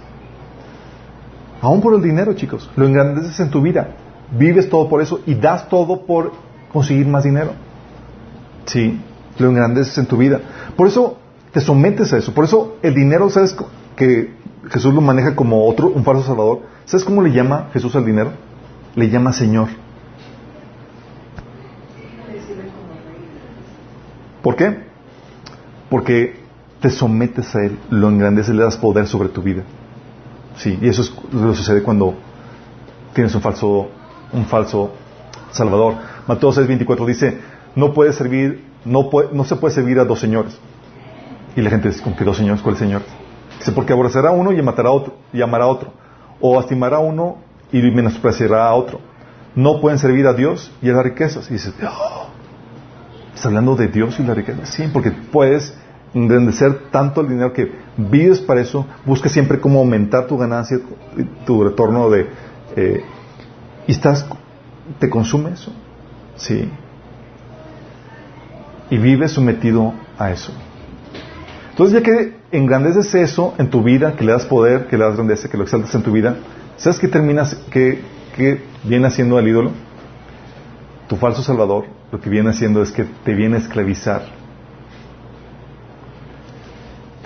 Aún 1.66 1.80
por 1.80 1.94
el 1.94 2.00
dinero, 2.00 2.32
chicos. 2.34 2.70
Lo 2.76 2.86
engrandeces 2.86 3.40
en 3.40 3.50
tu 3.50 3.60
vida. 3.60 3.88
Vives 4.30 4.68
todo 4.68 4.88
por 4.88 5.02
eso 5.02 5.22
y 5.26 5.34
das 5.34 5.68
todo 5.68 6.06
por 6.06 6.30
conseguir 6.72 7.08
más 7.08 7.24
dinero. 7.24 7.54
Sí, 8.66 9.00
lo 9.36 9.48
engrandeces 9.48 9.98
en 9.98 10.06
tu 10.06 10.16
vida. 10.16 10.40
Por 10.76 10.86
eso 10.86 11.18
te 11.50 11.60
sometes 11.60 12.12
a 12.12 12.18
eso. 12.18 12.32
Por 12.32 12.44
eso 12.44 12.76
el 12.82 12.94
dinero, 12.94 13.28
¿sabes 13.30 13.56
que 13.96 14.32
Jesús 14.70 14.94
lo 14.94 15.00
maneja 15.00 15.34
como 15.34 15.66
otro, 15.68 15.88
un 15.88 16.04
falso 16.04 16.22
salvador? 16.22 16.60
¿Sabes 16.84 17.04
cómo 17.04 17.20
le 17.20 17.32
llama 17.32 17.68
Jesús 17.72 17.96
al 17.96 18.04
dinero? 18.04 18.30
Le 18.94 19.10
llama 19.10 19.32
Señor. 19.32 19.66
¿Por 24.40 24.54
qué? 24.54 24.84
Porque 25.90 26.36
te 26.80 26.90
sometes 26.90 27.56
a 27.56 27.64
Él, 27.64 27.76
lo 27.90 28.08
engrandeces, 28.08 28.54
le 28.54 28.62
das 28.62 28.76
poder 28.76 29.08
sobre 29.08 29.30
tu 29.30 29.42
vida. 29.42 29.64
Sí, 30.56 30.78
y 30.80 30.88
eso 30.88 31.02
es 31.02 31.12
lo 31.32 31.50
que 31.50 31.56
sucede 31.56 31.82
cuando 31.82 32.14
tienes 33.12 33.34
un 33.34 33.40
falso, 33.40 33.88
un 34.32 34.46
falso 34.46 34.92
Salvador. 35.50 35.94
Mateo 36.26 36.52
6:24 36.52 37.06
dice, 37.06 37.40
no 37.74 37.92
puede 37.92 38.12
servir, 38.12 38.64
no, 38.84 39.10
puede, 39.10 39.28
no 39.32 39.44
se 39.44 39.56
puede 39.56 39.74
servir 39.74 39.98
a 39.98 40.04
dos 40.04 40.20
señores. 40.20 40.58
Y 41.56 41.62
la 41.62 41.70
gente 41.70 41.88
dice, 41.88 42.02
¿con 42.02 42.14
qué 42.14 42.24
dos 42.24 42.36
señores? 42.36 42.62
¿Cuál 42.62 42.76
señor? 42.76 43.02
Dice, 43.58 43.72
porque 43.72 43.92
aborrecerá 43.92 44.30
a 44.30 44.32
uno 44.32 44.52
y 44.52 44.60
matará 44.62 44.90
a 44.90 44.92
otro, 44.92 45.14
y 45.32 45.40
amará 45.40 45.64
a 45.64 45.68
otro. 45.68 45.92
O 46.40 46.60
estimará 46.60 46.96
a 46.96 47.00
uno 47.00 47.38
y 47.72 47.80
menospreciará 47.80 48.66
a 48.66 48.74
otro. 48.74 49.00
No 49.54 49.80
pueden 49.80 49.98
servir 49.98 50.26
a 50.26 50.34
Dios 50.34 50.70
y 50.82 50.90
a 50.90 50.92
las 50.92 51.04
riquezas. 51.04 51.48
Y 51.50 51.54
dices, 51.54 51.74
oh, 51.82 52.26
¿está 53.34 53.48
hablando 53.48 53.74
de 53.74 53.88
Dios 53.88 54.18
y 54.20 54.22
la 54.22 54.34
riqueza? 54.34 54.66
Sí, 54.66 54.88
porque 54.92 55.10
puedes 55.10 55.74
engrandecer 56.18 56.90
tanto 56.90 57.20
el 57.20 57.28
dinero 57.28 57.52
que 57.52 57.70
vives 57.96 58.40
para 58.40 58.60
eso, 58.60 58.86
buscas 59.04 59.32
siempre 59.32 59.60
cómo 59.60 59.80
aumentar 59.80 60.26
tu 60.26 60.36
ganancia, 60.36 60.78
tu 61.44 61.62
retorno 61.62 62.10
de... 62.10 62.26
Eh, 62.76 63.04
y 63.86 63.92
estás, 63.92 64.26
te 64.98 65.08
consume 65.08 65.50
eso. 65.50 65.72
Sí. 66.36 66.70
Y 68.90 68.98
vives 68.98 69.32
sometido 69.32 69.94
a 70.18 70.30
eso. 70.30 70.52
Entonces, 71.70 72.00
ya 72.00 72.02
que 72.02 72.36
engrandeces 72.50 73.14
eso 73.14 73.54
en 73.58 73.70
tu 73.70 73.82
vida, 73.82 74.16
que 74.16 74.24
le 74.24 74.32
das 74.32 74.46
poder, 74.46 74.86
que 74.86 74.96
le 74.96 75.04
das 75.04 75.14
grandeza, 75.14 75.48
que 75.48 75.56
lo 75.56 75.64
exaltas 75.64 75.94
en 75.94 76.02
tu 76.02 76.12
vida, 76.12 76.36
¿sabes 76.76 76.98
qué 76.98 77.08
terminas, 77.08 77.54
qué, 77.70 78.00
qué 78.34 78.62
viene 78.84 79.06
haciendo 79.06 79.38
el 79.38 79.48
ídolo? 79.48 79.72
Tu 81.08 81.16
falso 81.16 81.42
salvador 81.42 81.84
lo 82.10 82.20
que 82.20 82.30
viene 82.30 82.50
haciendo 82.50 82.82
es 82.82 82.92
que 82.92 83.04
te 83.04 83.34
viene 83.34 83.56
a 83.56 83.58
esclavizar. 83.58 84.22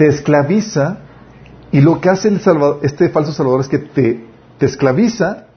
Te 0.00 0.06
esclaviza 0.06 1.00
y 1.72 1.82
lo 1.82 2.00
que 2.00 2.08
hace 2.08 2.28
el 2.28 2.40
salvador, 2.40 2.78
este 2.80 3.10
falso 3.10 3.32
salvador 3.32 3.60
es 3.60 3.68
que 3.68 3.80
te, 3.80 4.24
te 4.56 4.64
esclaviza 4.64 5.48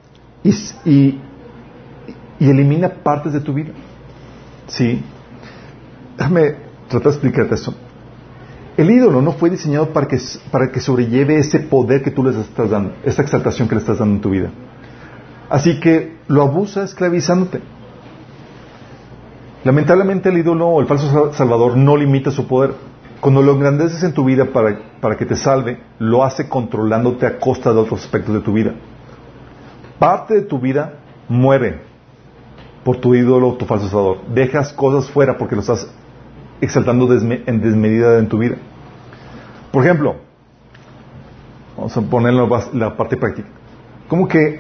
y, 0.44 0.50
y, 0.84 1.22
y 2.40 2.50
elimina 2.50 2.90
partes 2.90 3.32
de 3.32 3.40
tu 3.40 3.54
vida. 3.54 3.72
¿Sí? 4.68 5.02
Déjame 6.18 6.56
tratar 6.90 7.04
de 7.04 7.10
explicarte 7.12 7.56
eso. 7.56 7.74
El 8.76 8.92
ídolo 8.92 9.22
no 9.22 9.32
fue 9.32 9.50
diseñado 9.50 9.94
para 9.94 10.10
que, 10.10 10.20
para 10.52 10.74
que 10.74 10.82
sobrelleve 10.82 11.38
ese 11.38 11.60
poder 11.60 12.04
que 12.04 12.12
tú 12.12 12.22
le 12.22 12.38
estás 12.38 12.70
dando, 12.70 12.96
esa 13.06 13.22
exaltación 13.22 13.70
que 13.70 13.76
le 13.76 13.80
estás 13.80 14.00
dando 14.00 14.16
en 14.16 14.22
tu 14.22 14.30
vida. 14.30 14.50
Así 15.50 15.80
que 15.80 16.18
lo 16.28 16.42
abusa 16.42 16.84
esclavizándote. 16.84 17.62
Lamentablemente 19.64 20.28
el 20.28 20.38
ídolo 20.38 20.68
o 20.68 20.82
el 20.82 20.88
falso 20.88 21.32
salvador 21.32 21.78
no 21.78 21.96
limita 21.96 22.30
su 22.30 22.46
poder. 22.46 22.74
Cuando 23.24 23.42
lo 23.42 23.54
engrandeces 23.54 24.04
en 24.04 24.14
tu 24.14 24.26
vida 24.26 24.44
para, 24.52 24.78
para 25.00 25.16
que 25.16 25.26
te 25.26 25.38
salve, 25.38 25.80
lo 25.98 26.26
hace 26.26 26.50
controlándote 26.50 27.26
a 27.26 27.40
costa 27.40 27.72
de 27.72 27.80
otros 27.80 28.04
aspectos 28.04 28.36
de 28.36 28.42
tu 28.42 28.52
vida. 28.52 28.74
Parte 29.98 30.34
de 30.34 30.42
tu 30.42 30.60
vida 30.60 30.96
muere 31.30 31.80
por 32.84 32.98
tu 32.98 33.16
ídolo 33.16 33.48
o 33.48 33.54
tu 33.54 33.66
falso 33.66 33.88
salvador. 33.88 34.26
Dejas 34.28 34.74
cosas 34.74 35.10
fuera 35.10 35.38
porque 35.38 35.56
lo 35.56 35.62
estás 35.62 35.90
exaltando 36.60 37.10
en 37.14 37.62
desmedida 37.62 38.20
en 38.20 38.28
tu 38.28 38.40
vida. 38.40 38.58
Por 39.72 39.86
ejemplo, 39.86 40.18
vamos 41.78 41.96
a 41.96 42.02
poner 42.02 42.34
la 42.34 42.98
parte 42.98 43.16
práctica. 43.16 43.48
¿Cómo 44.10 44.28
que, 44.28 44.60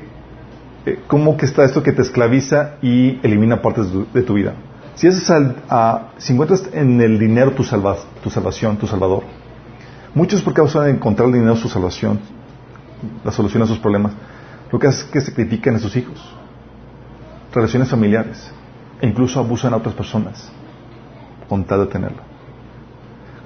eh, 0.86 0.99
¿Cómo 1.08 1.36
que 1.36 1.47
está 1.47 1.65
esto 1.65 1.84
que 1.84 1.91
te 1.91 2.02
esclaviza 2.02 2.76
y 2.82 3.19
elimina 3.23 3.62
partes 3.62 3.88
de 4.13 4.21
tu, 4.21 4.36
vida? 4.36 4.54
Si, 4.96 5.08
es 5.08 5.30
a, 5.30 6.12
si 6.18 6.34
encuentras 6.34 6.70
en 6.72 7.02
el 7.02 7.18
dinero 7.18 7.52
tu, 7.52 7.64
tu 8.24 8.30
salvación, 8.30 8.78
tu 8.78 8.88
salvador, 8.88 9.24
muchos 10.14 10.42
por 10.42 10.54
causa 10.54 10.84
de 10.84 10.92
encontrar 10.92 11.28
el 11.30 11.34
dinero 11.34 11.56
su 11.56 11.68
salvación, 11.68 12.20
la 13.24 13.32
solución 13.32 13.64
a 13.64 13.66
sus 13.66 13.80
problemas, 13.80 14.14
lo 14.72 14.80
que 14.80 14.88
hace 14.88 15.06
es 15.06 15.12
que 15.12 15.22
se 15.22 15.34
critican 15.34 15.76
a 15.76 15.80
sus 15.80 15.96
hijos, 15.96 16.20
relaciones 17.54 17.90
familiares, 17.90 18.52
e 19.02 19.08
incluso 19.08 19.40
abusan 19.40 19.74
a 19.74 19.78
otras 19.78 19.96
personas 19.96 20.52
con 21.50 21.64
tal 21.66 21.82
de 21.82 21.88
tenerlo. 21.88 22.22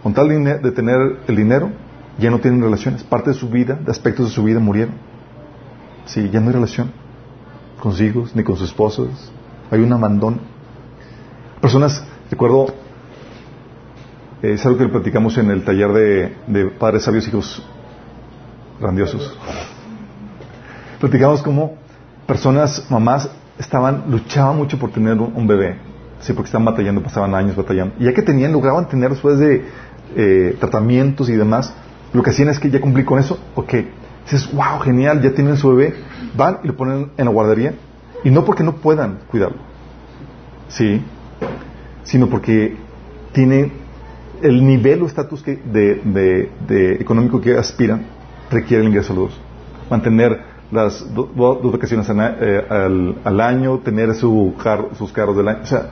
Con 0.03 0.13
tal 0.13 0.29
de 0.29 0.71
tener 0.71 1.19
el 1.27 1.35
dinero, 1.35 1.71
ya 2.17 2.29
no 2.31 2.39
tienen 2.39 2.61
relaciones. 2.61 3.03
Parte 3.03 3.31
de 3.31 3.35
su 3.35 3.49
vida, 3.49 3.75
de 3.75 3.91
aspectos 3.91 4.29
de 4.29 4.35
su 4.35 4.43
vida 4.43 4.59
murieron. 4.59 4.95
Sí, 6.05 6.29
ya 6.29 6.39
no 6.39 6.47
hay 6.47 6.53
relación 6.53 6.91
con 7.79 7.91
sus 7.91 8.01
hijos, 8.01 8.35
ni 8.35 8.43
con 8.43 8.55
sus 8.55 8.69
esposos. 8.69 9.31
Hay 9.71 9.81
un 9.81 9.91
abandono. 9.91 10.37
Personas, 11.61 12.03
recuerdo, 12.29 12.67
eh, 14.41 14.53
es 14.53 14.65
algo 14.65 14.77
que 14.77 14.87
platicamos 14.87 15.37
en 15.37 15.49
el 15.49 15.63
taller 15.63 15.91
de, 16.47 16.65
padres 16.79 17.03
sabios, 17.03 17.27
hijos 17.27 17.65
grandiosos. 18.79 19.37
Platicamos 20.99 21.41
como 21.41 21.77
personas, 22.25 22.85
mamás, 22.89 23.29
estaban, 23.57 24.05
luchaban 24.09 24.57
mucho 24.57 24.77
por 24.77 24.91
tener 24.91 25.17
un 25.17 25.47
bebé 25.47 25.77
Sí, 26.19 26.33
porque 26.33 26.47
estaban 26.47 26.65
batallando, 26.65 27.01
pasaban 27.01 27.35
años 27.35 27.55
batallando. 27.55 27.95
Y 27.99 28.05
ya 28.05 28.13
que 28.13 28.21
tenían, 28.21 28.51
lograban 28.51 28.87
tener 28.87 29.11
después 29.11 29.37
de 29.37 29.65
eh, 30.15 30.57
tratamientos 30.59 31.29
y 31.29 31.33
demás, 31.33 31.73
lo 32.13 32.23
que 32.23 32.31
hacían 32.31 32.49
es 32.49 32.59
que 32.59 32.69
ya 32.69 32.81
cumplí 32.81 33.03
con 33.03 33.19
eso, 33.19 33.39
ok. 33.55 33.73
Dices, 34.23 34.51
wow, 34.51 34.79
genial, 34.81 35.21
ya 35.21 35.33
tienen 35.33 35.57
su 35.57 35.69
bebé, 35.69 35.95
van 36.35 36.59
y 36.63 36.67
lo 36.67 36.75
ponen 36.75 37.11
en 37.17 37.25
la 37.25 37.31
guardería. 37.31 37.75
Y 38.23 38.31
no 38.31 38.43
porque 38.43 38.63
no 38.63 38.77
puedan 38.77 39.19
cuidarlo, 39.29 39.59
sí, 40.69 41.03
sino 42.03 42.27
porque 42.29 42.75
tiene 43.33 43.71
el 44.41 44.65
nivel 44.65 45.01
o 45.03 45.07
estatus 45.07 45.43
de, 45.43 45.61
de, 46.67 46.93
económico 46.99 47.41
que 47.41 47.57
aspiran, 47.57 48.05
requiere 48.49 48.83
el 48.83 48.89
ingreso 48.89 49.13
a 49.13 49.15
los 49.15 49.41
Mantener 49.89 50.41
las 50.69 51.13
dos 51.13 51.71
vacaciones 51.71 52.09
eh, 52.09 53.15
al, 53.23 53.41
año, 53.41 53.79
tener 53.79 54.13
su 54.15 54.53
sus 54.97 55.13
carros 55.13 55.37
del 55.37 55.47
año. 55.47 55.59
O 55.63 55.65
sea, 55.65 55.89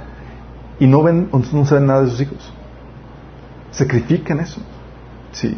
y 0.79 0.87
no 0.87 1.01
ven, 1.01 1.29
no 1.31 1.65
saben 1.65 1.85
nada 1.85 2.03
de 2.03 2.09
sus 2.09 2.19
hijos. 2.19 2.53
Sacrifican 3.71 4.41
eso. 4.41 4.61
Sí. 5.31 5.55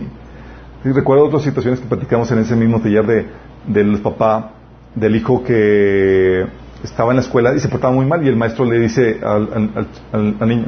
Recuerdo 0.83 1.25
otras 1.25 1.43
situaciones 1.43 1.79
que 1.79 1.87
platicamos 1.87 2.31
en 2.31 2.39
ese 2.39 2.55
mismo 2.55 2.79
taller 2.79 3.05
de, 3.07 3.27
del 3.65 3.99
papá, 4.01 4.51
del 4.93 5.15
hijo 5.15 5.43
que 5.43 6.45
estaba 6.83 7.11
en 7.11 7.17
la 7.17 7.21
escuela 7.21 7.53
y 7.55 7.59
se 7.59 7.69
portaba 7.69 7.93
muy 7.93 8.05
mal 8.05 8.23
y 8.25 8.27
el 8.29 8.35
maestro 8.35 8.65
le 8.65 8.79
dice 8.79 9.19
al, 9.23 9.87
al, 10.11 10.47
niño, 10.47 10.67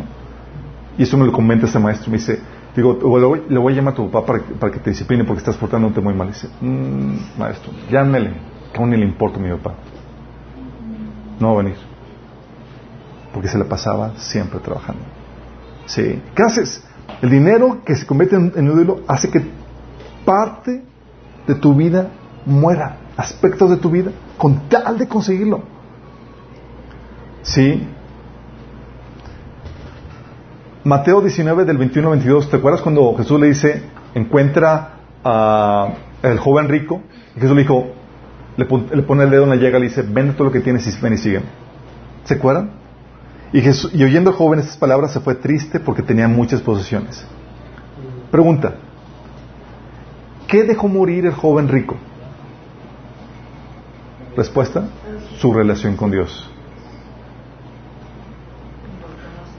y 0.98 1.04
eso 1.04 1.17
me 1.17 1.26
lo 1.26 1.32
comenta 1.32 1.65
ese 1.65 1.80
maestro, 1.80 2.12
me 2.12 2.17
dice, 2.17 2.39
digo, 2.76 3.00
le 3.50 3.58
voy, 3.58 3.74
a 3.74 3.76
llamar 3.76 3.93
a 3.93 3.95
tu 3.95 4.10
papá 4.10 4.26
para, 4.26 4.43
para, 4.60 4.72
que 4.72 4.80
te 4.80 4.89
discipline 4.89 5.26
porque 5.26 5.39
estás 5.39 5.56
portándote 5.56 6.02
muy 6.02 6.13
mal. 6.13 6.28
Y 6.28 6.32
dice, 6.32 6.50
mmm, 6.62 7.15
maestro, 7.38 7.72
llámele, 7.89 8.34
que 8.74 8.80
aún 8.80 8.89
ni 8.89 8.98
le 8.98 9.06
importa 9.06 9.39
a 9.39 9.41
mi 9.41 9.50
papá. 9.52 9.76
No 11.39 11.48
va 11.48 11.54
a 11.54 11.63
venir 11.63 11.89
porque 13.34 13.48
se 13.48 13.58
la 13.58 13.65
pasaba 13.65 14.13
siempre 14.17 14.60
trabajando. 14.60 15.04
¿Sí? 15.86 16.22
¿Qué 16.36 16.43
haces? 16.43 16.84
El 17.22 17.30
dinero 17.30 17.84
que 17.86 17.95
se 17.95 18.06
convierte 18.06 18.36
en, 18.36 18.65
ídolo 18.65 19.02
hace 19.08 19.30
que 19.30 19.43
parte 20.26 20.84
de 21.48 21.56
tu 21.56 21.74
vida 21.74 22.10
muera, 22.45 22.98
aspectos 23.17 23.69
de 23.69 23.78
tu 23.78 23.89
vida, 23.89 24.12
con 24.38 24.69
tal 24.69 24.98
de 24.98 25.08
conseguirlo. 25.08 25.63
¿Sí? 27.42 27.87
Mateo 30.83 31.21
19 31.21 31.65
del 31.65 31.77
21 31.77 32.08
al 32.08 32.13
22, 32.15 32.50
¿te 32.50 32.58
acuerdas 32.58 32.81
cuando 32.81 33.15
Jesús 33.15 33.40
le 33.40 33.48
dice, 33.48 33.83
encuentra 34.15 34.94
al 35.23 36.40
joven 36.40 36.69
rico? 36.69 37.02
Y 37.35 37.42
Jesús 37.42 37.56
le 37.56 37.62
dijo, 37.62 37.94
le, 38.58 38.65
pone 38.65 39.23
el 39.23 39.29
dedo 39.29 39.44
en 39.44 39.50
la 39.50 39.56
llaga 39.56 39.77
y 39.77 39.81
le 39.81 39.87
dice, 39.87 40.02
vende 40.02 40.33
todo 40.33 40.46
lo 40.46 40.52
que 40.52 40.62
tienes 40.62 40.87
y 40.87 41.02
ven 41.02 41.13
y 41.13 41.17
sigue. 41.17 41.42
¿Se 42.23 42.35
acuerdan? 42.35 42.71
Y, 43.52 43.60
oyendo 44.04 44.29
al 44.29 44.35
joven 44.35 44.60
estas 44.60 44.77
palabras 44.77 45.12
se 45.12 45.19
fue 45.19 45.35
triste 45.35 45.79
porque 45.79 46.02
tenía 46.02 46.27
muchas 46.27 46.62
posesiones. 46.62 47.25
Pregunta, 48.31 48.75
¿qué 50.48 50.63
dejó 50.63 50.87
morir 50.87 51.25
el 51.25 51.33
joven 51.33 51.67
rico? 51.67 51.98
Respuesta, 54.37 54.87
su 55.40 55.54
relación 55.54 55.96
con 55.96 56.12
Dios. 56.12 56.50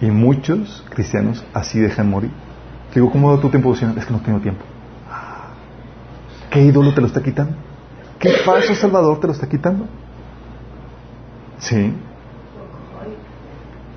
Y 0.01 0.11
muchos 0.11 0.85
cristianos 0.91 1.45
así 1.53 1.79
dejan 1.79 2.09
morir. 2.09 2.31
Digo, 2.95 3.11
¿cómo 3.11 3.35
da 3.35 3.41
tu 3.41 3.51
tiempo 3.51 3.73
Es 3.73 3.81
que 3.81 4.13
no 4.13 4.21
tengo 4.21 4.41
tiempo. 4.41 4.65
¿Qué 6.51 6.63
ídolo 6.63 6.93
te 6.95 7.01
lo 7.01 7.07
está 7.07 7.23
quitando? 7.23 7.55
¿Qué 8.19 8.33
falso 8.45 8.75
salvador 8.75 9.21
te 9.21 9.29
lo 9.29 9.33
está 9.33 9.49
quitando? 9.49 9.87
Sí. 11.59 11.95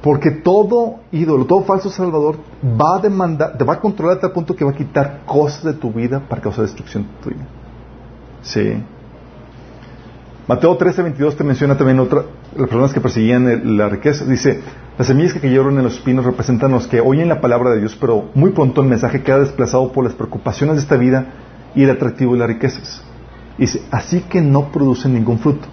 Porque 0.02 0.32
todo 0.32 1.00
ídolo, 1.12 1.46
todo 1.46 1.64
falso 1.64 1.90
salvador 1.90 2.38
va 2.64 2.98
a 2.98 3.00
demandar, 3.00 3.58
te 3.58 3.64
va 3.64 3.74
a 3.76 3.80
controlar 3.80 4.18
a 4.18 4.20
tal 4.20 4.32
punto 4.34 4.56
que 4.56 4.66
va 4.66 4.72
a 4.72 4.76
quitar 4.76 5.22
cosas 5.26 5.64
de 5.64 5.74
tu 5.74 5.92
vida 5.92 6.20
para 6.20 6.42
causar 6.42 6.66
destrucción 6.66 7.08
tuya. 7.24 7.46
Sí. 8.42 8.84
Mateo 10.46 10.76
13, 10.76 11.04
22 11.04 11.38
te 11.38 11.44
menciona 11.46 11.78
también 11.78 12.00
otra, 12.02 12.24
las 12.58 12.68
personas 12.68 12.94
que 12.94 13.00
perseguían 13.00 13.78
la 13.78 13.88
riqueza. 13.88 14.26
Dice, 14.26 14.60
Las 14.98 15.08
semillas 15.08 15.34
que 15.34 15.40
cayeron 15.40 15.78
en 15.78 15.86
los 15.86 15.96
espinos 15.96 16.26
representan 16.26 16.72
los 16.72 16.86
que 16.88 17.00
oyen 17.00 17.30
la 17.30 17.40
palabra 17.40 17.72
de 17.72 17.80
Dios, 17.80 17.98
pero 18.00 18.30
muy 18.34 18.52
pronto 18.52 18.82
el 18.82 18.90
mensaje 18.90 19.24
queda 19.24 19.40
desplazado 19.40 19.94
por 19.94 20.04
las 20.04 20.14
preocupaciones 20.14 20.76
de 20.76 20.82
esta 20.82 20.98
vida 20.98 21.28
y 21.74 21.84
el 21.84 21.92
atractivo 21.92 22.34
de 22.34 22.40
las 22.40 22.50
riquezas. 22.50 23.02
Dice, 23.58 23.84
así 23.90 24.20
que 24.22 24.42
no 24.42 24.70
producen 24.70 25.14
ningún 25.14 25.40
fruto. 25.40 25.66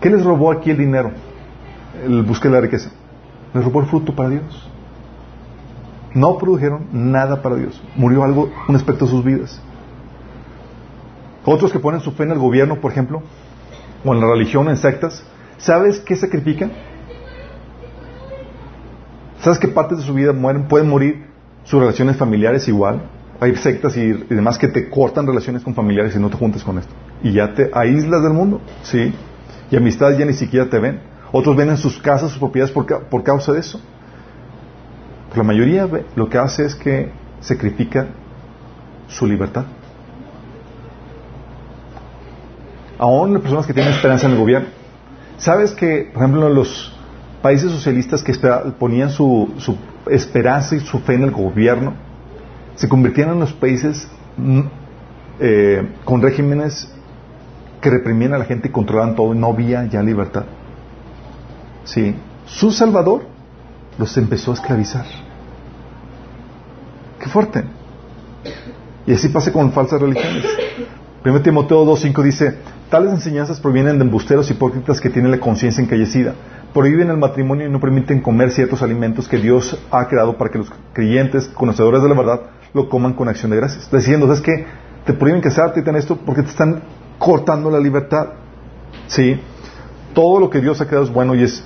¿Qué 0.00 0.10
les 0.10 0.22
robó 0.24 0.52
aquí 0.52 0.70
el 0.70 0.78
dinero? 0.78 1.10
El 2.04 2.22
busque 2.22 2.48
de 2.48 2.54
la 2.54 2.60
riqueza. 2.60 2.90
Les 3.52 3.64
robó 3.64 3.80
el 3.80 3.86
fruto 3.86 4.14
para 4.14 4.28
Dios. 4.28 4.70
No 6.14 6.38
produjeron 6.38 6.86
nada 6.92 7.42
para 7.42 7.56
Dios. 7.56 7.82
Murió 7.96 8.22
algo, 8.22 8.48
un 8.68 8.76
aspecto 8.76 9.06
de 9.06 9.10
sus 9.10 9.24
vidas. 9.24 9.60
Otros 11.44 11.72
que 11.72 11.80
ponen 11.80 12.00
su 12.00 12.12
fe 12.12 12.22
en 12.22 12.30
el 12.30 12.38
gobierno, 12.38 12.76
por 12.76 12.92
ejemplo, 12.92 13.22
o 14.04 14.14
en 14.14 14.20
la 14.20 14.26
religión, 14.26 14.68
en 14.68 14.76
sectas, 14.76 15.22
¿sabes 15.58 16.00
qué 16.00 16.16
sacrifican? 16.16 16.72
¿Sabes 19.40 19.58
qué 19.58 19.68
partes 19.68 19.98
de 19.98 20.04
su 20.04 20.14
vida 20.14 20.32
mueren? 20.32 20.68
Pueden 20.68 20.88
morir 20.88 21.26
sus 21.64 21.80
relaciones 21.80 22.16
familiares 22.16 22.68
igual. 22.68 23.02
Hay 23.40 23.56
sectas 23.56 23.96
y, 23.96 24.12
demás 24.12 24.56
que 24.56 24.68
te 24.68 24.88
cortan 24.88 25.26
relaciones 25.26 25.62
con 25.62 25.74
familiares 25.74 26.14
y 26.14 26.18
no 26.20 26.30
te 26.30 26.36
juntes 26.36 26.62
con 26.62 26.78
esto. 26.78 26.92
Y 27.22 27.32
ya 27.32 27.54
te 27.54 27.70
aíslas 27.72 28.22
del 28.22 28.32
mundo, 28.32 28.60
¿sí? 28.82 29.12
Y 29.70 29.76
amistades 29.76 30.18
ya 30.18 30.24
ni 30.24 30.32
siquiera 30.32 30.68
te 30.68 30.78
ven. 30.78 31.00
Otros 31.32 31.56
ven 31.56 31.70
en 31.70 31.76
sus 31.76 31.98
casas, 31.98 32.30
sus 32.30 32.38
propiedades 32.38 32.72
por, 32.72 32.86
por 33.08 33.24
causa 33.24 33.52
de 33.52 33.60
eso. 33.60 33.80
Pero 35.30 35.42
la 35.42 35.48
mayoría 35.48 35.88
lo 36.14 36.28
que 36.28 36.38
hace 36.38 36.64
es 36.64 36.74
que 36.74 37.10
sacrifica 37.40 38.06
su 39.08 39.26
libertad. 39.26 39.64
Aún 43.02 43.32
las 43.32 43.42
personas 43.42 43.66
que 43.66 43.74
tienen 43.74 43.94
esperanza 43.94 44.26
en 44.26 44.34
el 44.34 44.38
gobierno. 44.38 44.68
¿Sabes 45.36 45.72
que, 45.72 46.08
por 46.14 46.22
ejemplo, 46.22 46.48
los 46.48 46.96
países 47.42 47.72
socialistas 47.72 48.22
que 48.22 48.32
ponían 48.78 49.10
su, 49.10 49.76
esperanza 50.08 50.76
y 50.76 50.80
su 50.80 51.00
fe 51.00 51.14
en 51.14 51.24
el 51.24 51.32
gobierno, 51.32 51.94
se 52.76 52.88
convirtieron 52.88 53.34
en 53.34 53.40
los 53.40 53.52
países 53.54 54.08
mm, 54.36 54.60
eh, 55.40 55.88
con 56.04 56.22
regímenes 56.22 56.94
que 57.80 57.90
reprimían 57.90 58.34
a 58.34 58.38
la 58.38 58.44
gente 58.44 58.68
y 58.68 58.70
controlaban 58.70 59.16
todo 59.16 59.34
y 59.34 59.36
no 59.36 59.48
había 59.48 59.84
ya 59.86 60.00
libertad. 60.00 60.44
Sí. 61.82 62.14
Su 62.46 62.70
Salvador 62.70 63.24
los 63.98 64.16
empezó 64.16 64.52
a 64.52 64.54
esclavizar. 64.54 65.06
Qué 67.18 67.28
fuerte. 67.28 67.64
Y 69.08 69.12
así 69.12 69.28
pasa 69.28 69.52
con 69.52 69.72
falsas 69.72 70.00
religiones. 70.00 70.46
1 71.24 71.42
Timoteo 71.42 71.84
2.5 71.84 72.22
dice, 72.22 72.58
tales 72.90 73.12
enseñanzas 73.12 73.60
provienen 73.60 73.98
de 73.98 74.04
embusteros 74.04 74.50
hipócritas 74.50 75.00
que 75.00 75.10
tienen 75.10 75.30
la 75.30 75.38
conciencia 75.38 75.82
encallecida 75.82 76.34
prohíben 76.72 77.10
el 77.10 77.18
matrimonio 77.18 77.66
y 77.66 77.70
no 77.70 77.80
permiten 77.80 78.20
comer 78.20 78.50
ciertos 78.50 78.82
alimentos 78.82 79.28
que 79.28 79.38
Dios 79.38 79.78
ha 79.90 80.06
creado 80.08 80.36
para 80.36 80.50
que 80.50 80.58
los 80.58 80.72
creyentes, 80.92 81.48
conocedores 81.48 82.02
de 82.02 82.08
la 82.08 82.14
verdad, 82.14 82.40
lo 82.72 82.88
coman 82.88 83.12
con 83.12 83.28
acción 83.28 83.50
de 83.50 83.58
gracias. 83.58 83.90
Diciendo, 83.90 84.32
es 84.32 84.40
que 84.40 84.66
te 85.04 85.12
prohíben 85.12 85.40
casarte 85.40 85.80
y 85.80 85.84
tener 85.84 86.00
esto 86.00 86.16
porque 86.16 86.42
te 86.42 86.50
están 86.50 86.82
cortando 87.18 87.70
la 87.70 87.78
libertad. 87.78 88.28
Sí, 89.06 89.38
todo 90.14 90.40
lo 90.40 90.50
que 90.50 90.60
Dios 90.60 90.80
ha 90.80 90.86
creado 90.86 91.04
es 91.04 91.12
bueno 91.12 91.34
y 91.34 91.42
es 91.42 91.64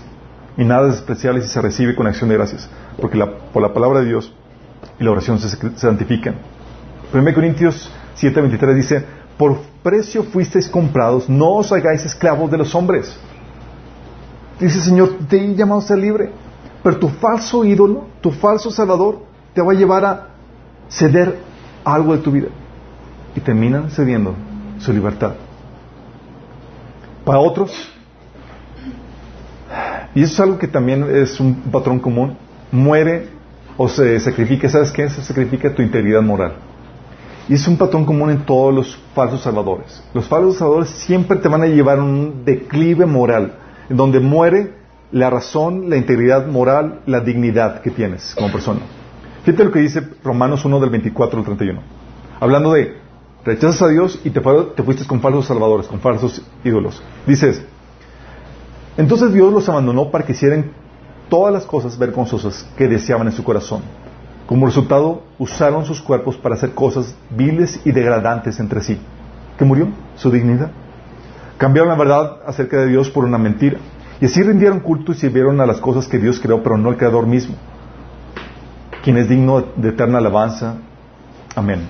y 0.59 0.65
nada 0.65 0.89
es 0.89 0.95
especial 0.95 1.41
si 1.43 1.49
se 1.49 1.61
recibe 1.61 1.95
con 1.95 2.07
acción 2.07 2.31
de 2.31 2.37
gracias, 2.37 2.69
porque 2.99 3.23
por 3.53 3.61
la 3.63 3.75
palabra 3.75 4.01
de 4.01 4.07
Dios 4.07 4.33
y 4.99 5.05
la 5.05 5.11
oración 5.11 5.39
se, 5.39 5.49
santifican. 5.77 6.37
1 7.13 7.35
Corintios 7.35 7.91
7:23 8.19 8.75
dice, 8.75 9.05
por 9.39 9.59
precio 9.83 10.25
fuisteis 10.25 10.69
comprados, 10.69 11.29
no 11.29 11.57
os 11.57 11.73
hagáis 11.73 12.05
esclavos 12.05 12.51
de 12.51 12.59
los 12.59 12.75
hombres. 12.75 13.17
Dice, 14.59 14.81
Señor, 14.81 15.17
te 15.29 15.37
he 15.37 15.55
llamado 15.55 15.81
a 15.81 15.85
ser 15.85 15.99
libre, 15.99 16.31
pero 16.83 16.99
tu 16.99 17.09
falso 17.09 17.65
ídolo, 17.65 18.07
tu 18.21 18.31
falso 18.31 18.71
salvador, 18.71 19.21
te 19.55 19.61
va 19.61 19.73
a 19.73 19.75
llevar 19.75 20.05
a 20.05 20.29
ceder 20.89 21.39
algo 21.85 22.17
de 22.17 22.23
tu 22.23 22.31
vida. 22.31 22.49
Y 23.35 23.41
terminan 23.41 23.91
cediendo 23.91 24.35
su 24.79 24.93
libertad. 24.93 25.35
Para 27.25 27.39
otros, 27.39 27.73
y 30.15 30.23
eso 30.23 30.33
es 30.33 30.41
algo 30.41 30.59
que 30.59 30.69
también 30.69 31.05
es 31.15 31.39
un 31.41 31.55
patrón 31.71 31.99
común, 31.99 32.37
muere 32.73 33.29
o 33.77 33.89
se 33.89 34.19
sacrifica, 34.21 34.69
¿sabes 34.69 34.91
qué? 34.91 35.09
Se 35.11 35.23
sacrifica 35.23 35.75
tu 35.75 35.83
integridad 35.83 36.23
moral. 36.23 36.55
Y 37.49 37.55
es 37.55 37.67
un 37.69 37.77
patrón 37.77 38.05
común 38.05 38.31
en 38.31 38.45
todos 38.45 38.75
los 38.75 38.99
falsos 39.15 39.43
salvadores. 39.43 40.03
Los 40.13 40.27
falsos 40.27 40.57
salvadores 40.57 40.91
siempre 40.91 41.37
te 41.39 41.49
van 41.49 41.63
a 41.63 41.67
llevar 41.67 41.99
a 41.99 42.03
un 42.03 42.45
declive 42.45 43.07
moral 43.07 43.55
en 43.89 43.97
donde 43.97 44.19
muere 44.21 44.75
la 45.13 45.31
razón, 45.31 45.89
la 45.89 45.97
integridad 45.97 46.47
moral, 46.47 47.03
la 47.07 47.21
dignidad 47.21 47.81
que 47.83 47.91
tienes 47.91 48.35
como 48.35 48.51
persona. 48.51 48.81
Fíjate 49.45 49.65
lo 49.65 49.71
que 49.71 49.79
dice 49.79 50.03
Romanos 50.25 50.65
1 50.65 50.81
del 50.81 50.91
24 50.91 51.39
al 51.39 51.45
31. 51.45 51.81
Hablando 52.41 52.73
de 52.73 52.97
rechazas 53.45 53.83
a 53.83 53.89
Dios 53.89 54.21
y 54.25 54.31
te, 54.31 54.41
te 54.41 54.83
fuiste 54.83 55.07
con 55.07 55.21
falsos 55.21 55.47
salvadores, 55.47 55.87
con 55.87 56.01
falsos 56.01 56.43
ídolos. 56.65 57.01
Dices, 57.27 57.63
entonces 58.97 59.33
Dios 59.33 59.53
los 59.53 59.69
abandonó 59.69 60.11
para 60.11 60.25
que 60.25 60.33
hicieran 60.33 60.73
todas 61.29 61.53
las 61.53 61.65
cosas 61.65 61.97
vergonzosas 61.97 62.69
que 62.77 62.89
deseaban 62.89 63.29
en 63.29 63.33
su 63.33 63.45
corazón. 63.45 63.83
Como 64.47 64.67
resultado, 64.67 65.23
usaron 65.39 65.85
sus 65.85 66.01
cuerpos 66.01 66.37
para 66.37 66.55
hacer 66.55 66.73
cosas 66.73 67.15
viles 67.31 67.81
y 67.85 67.91
degradantes 67.91 68.61
entre 68.61 68.81
sí. 68.81 68.99
¿Qué 69.59 69.65
murió? 69.65 69.89
Su 70.17 70.31
dignidad. 70.31 70.71
Cambiaron 71.59 71.89
la 71.89 71.97
verdad 71.97 72.39
acerca 72.47 72.79
de 72.79 72.89
Dios 72.89 73.11
por 73.11 73.25
una 73.25 73.39
mentira. 73.39 73.79
Y 74.21 74.27
así 74.27 74.43
rindieron 74.43 74.81
culto 74.81 75.13
y 75.13 75.17
sirvieron 75.17 75.61
a 75.61 75.67
las 75.67 75.81
cosas 75.81 76.07
que 76.07 76.19
Dios 76.19 76.39
creó, 76.41 76.63
pero 76.63 76.79
no 76.79 76.89
al 76.89 76.97
Creador 76.97 77.27
mismo, 77.27 77.55
quien 79.03 79.19
es 79.19 79.29
digno 79.29 79.63
de 79.77 79.91
eterna 79.91 80.19
alabanza. 80.19 80.77
Amén. 81.55 81.89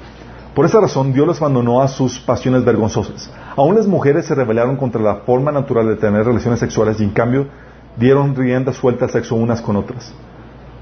Por 0.54 0.64
esa 0.64 0.80
razón, 0.80 1.12
Dios 1.12 1.26
los 1.26 1.40
abandonó 1.40 1.82
a 1.82 1.88
sus 1.88 2.18
pasiones 2.18 2.64
vergonzosas. 2.64 3.30
Aún 3.56 3.76
las 3.76 3.86
mujeres 3.86 4.26
se 4.26 4.34
rebelaron 4.34 4.76
contra 4.76 5.02
la 5.02 5.16
forma 5.16 5.52
natural 5.52 5.86
de 5.86 5.96
tener 5.96 6.24
relaciones 6.24 6.58
sexuales 6.58 6.98
y 6.98 7.04
en 7.04 7.10
cambio 7.10 7.46
dieron 7.96 8.34
rienda 8.34 8.72
suelta 8.72 9.04
al 9.04 9.10
sexo 9.10 9.34
unas 9.34 9.60
con 9.60 9.76
otras. 9.76 10.12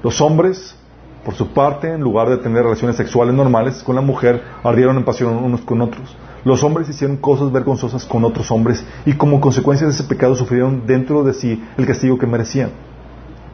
Los 0.01 0.21
hombres, 0.21 0.77
por 1.25 1.33
su 1.33 1.47
parte, 1.53 1.91
en 1.91 2.01
lugar 2.01 2.29
de 2.29 2.37
tener 2.37 2.63
relaciones 2.63 2.95
sexuales 2.95 3.33
normales 3.33 3.81
con 3.83 3.95
la 3.95 4.01
mujer, 4.01 4.43
ardieron 4.63 4.95
en 4.95 5.03
pasión 5.03 5.35
unos 5.35 5.61
con 5.61 5.81
otros. 5.81 6.15
Los 6.43 6.63
hombres 6.63 6.87
hicieron 6.87 7.17
cosas 7.17 7.51
vergonzosas 7.51 8.05
con 8.05 8.23
otros 8.23 8.51
hombres 8.51 8.85
y 9.07 9.13
como 9.13 9.41
consecuencia 9.41 9.87
de 9.87 9.93
ese 9.93 10.03
pecado 10.03 10.35
sufrieron 10.35 10.85
dentro 10.85 11.23
de 11.23 11.33
sí 11.33 11.63
el 11.77 11.87
castigo 11.87 12.19
que 12.19 12.27
merecían. 12.27 12.69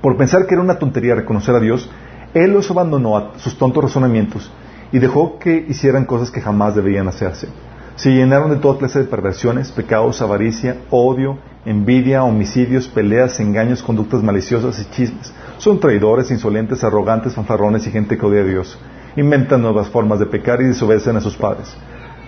Por 0.01 0.17
pensar 0.17 0.45
que 0.45 0.55
era 0.55 0.61
una 0.61 0.77
tontería 0.77 1.15
reconocer 1.15 1.55
a 1.55 1.61
Dios, 1.61 1.89
Él 2.33 2.51
los 2.51 2.69
abandonó 2.69 3.17
a 3.17 3.31
sus 3.37 3.57
tontos 3.57 3.85
razonamientos 3.85 4.51
y 4.91 4.99
dejó 4.99 5.39
que 5.39 5.65
hicieran 5.69 6.03
cosas 6.03 6.29
que 6.29 6.41
jamás 6.41 6.75
debían 6.75 7.07
hacerse. 7.07 7.47
Se 8.01 8.09
llenaron 8.09 8.49
de 8.49 8.55
toda 8.55 8.79
clase 8.79 8.97
de 8.97 9.05
perversiones, 9.05 9.71
pecados, 9.71 10.23
avaricia, 10.23 10.77
odio, 10.89 11.37
envidia, 11.65 12.23
homicidios, 12.23 12.87
peleas, 12.87 13.39
engaños, 13.39 13.83
conductas 13.83 14.23
maliciosas 14.23 14.79
y 14.79 14.89
chismes. 14.89 15.31
Son 15.59 15.79
traidores, 15.79 16.31
insolentes, 16.31 16.83
arrogantes, 16.83 17.35
fanfarrones 17.35 17.85
y 17.85 17.91
gente 17.91 18.17
que 18.17 18.25
odia 18.25 18.41
a 18.41 18.45
Dios. 18.45 18.79
Inventan 19.15 19.61
nuevas 19.61 19.87
formas 19.89 20.17
de 20.17 20.25
pecar 20.25 20.61
y 20.61 20.65
desobedecen 20.65 21.15
a 21.15 21.21
sus 21.21 21.35
padres 21.35 21.77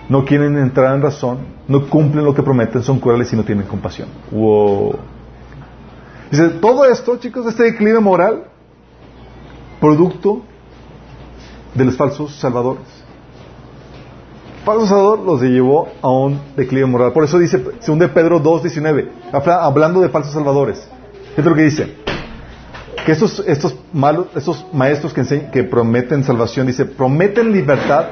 no 0.08 0.24
quieren 0.24 0.56
entrar 0.58 0.94
en 0.94 1.02
razón, 1.02 1.38
no 1.66 1.88
cumplen 1.88 2.24
lo 2.24 2.34
que 2.34 2.42
prometen, 2.42 2.82
son 2.82 3.00
crueles 3.00 3.32
y 3.32 3.36
no 3.36 3.44
tienen 3.44 3.66
compasión. 3.66 4.08
Wow. 4.30 4.96
Dice, 6.30 6.48
todo 6.60 6.84
esto, 6.84 7.16
chicos, 7.16 7.46
este 7.46 7.64
declive 7.64 8.00
moral, 8.00 8.44
producto 9.80 10.42
de 11.74 11.84
los 11.86 11.96
falsos 11.96 12.34
salvadores. 12.36 13.03
Falso 14.64 14.86
salvador 14.86 15.20
los 15.20 15.42
llevó 15.42 15.88
a 16.00 16.10
un 16.10 16.40
declive 16.56 16.86
moral. 16.86 17.12
Por 17.12 17.24
eso 17.24 17.38
dice, 17.38 17.62
según 17.80 17.98
de 17.98 18.08
Pedro 18.08 18.42
2.19, 18.42 19.08
hablando 19.46 20.00
de 20.00 20.08
falsos 20.08 20.32
salvadores. 20.32 20.88
¿Qué 21.34 21.40
es 21.40 21.46
lo 21.46 21.54
que 21.54 21.62
dice? 21.62 21.94
Que 23.04 23.12
estos, 23.12 23.44
estos 23.46 23.76
malos, 23.92 24.28
estos 24.34 24.64
maestros 24.72 25.12
que, 25.12 25.50
que 25.52 25.64
prometen 25.64 26.24
salvación, 26.24 26.66
dice, 26.66 26.86
prometen 26.86 27.52
libertad 27.52 28.06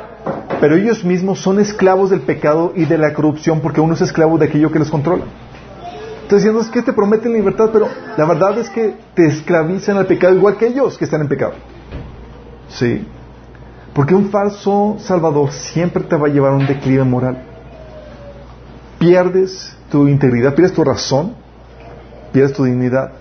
pero 0.63 0.77
ellos 0.77 1.05
mismos 1.05 1.41
son 1.41 1.59
esclavos 1.59 2.11
del 2.11 2.21
pecado 2.21 2.73
y 2.77 2.85
de 2.85 2.97
la 2.97 3.13
corrupción 3.15 3.61
porque 3.61 3.81
uno 3.81 3.95
es 3.95 4.01
esclavo 4.01 4.39
de 4.39 4.47
aquello 4.47 4.71
que 4.71 4.79
los 4.79 4.91
controla. 4.91 5.25
Entonces 6.23 6.45
diciendo 6.45 6.61
es 6.61 6.69
que 6.69 6.83
te 6.83 6.93
prometen 6.93 7.33
libertad, 7.33 7.71
pero 7.73 7.89
la 8.17 8.25
verdad 8.25 8.57
es 8.59 8.71
que 8.71 8.95
te 9.15 9.27
esclavizan 9.27 9.97
al 9.97 10.07
pecado 10.07 10.37
igual 10.37 10.57
que 10.57 10.69
ellos 10.69 10.97
que 10.97 11.05
están 11.05 11.21
en 11.23 11.27
pecado. 11.27 11.55
Sí. 12.69 13.05
Porque 13.95 14.15
un 14.15 14.31
falso 14.31 14.97
salvador 15.01 15.53
siempre 15.53 16.03
te 16.05 16.17
va 16.17 16.29
a 16.29 16.31
llevar 16.31 16.53
a 16.53 16.57
un 16.57 16.67
declive 16.67 17.05
moral. 17.05 17.43
Pierdes 18.99 19.77
tu 19.91 20.09
integridad, 20.09 20.55
pierdes 20.55 20.75
tu 20.75 20.83
razón, 20.83 21.35
pierdes 22.33 22.55
tu 22.55 22.65
dignidad. 22.65 23.13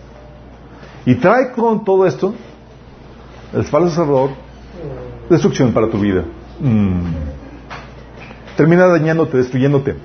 Y 1.05 1.15
trae 1.15 1.51
con 1.51 1.83
todo 1.83 2.05
esto 2.05 2.33
el 3.53 3.63
falso 3.65 3.95
salvador 3.95 4.29
destrucción 5.29 5.73
para 5.73 5.89
tu 5.89 5.99
vida. 5.99 6.23
Mm. 6.59 7.01
termina 8.55 8.85
dañándote, 8.85 9.37
destruyéndote. 9.37 9.95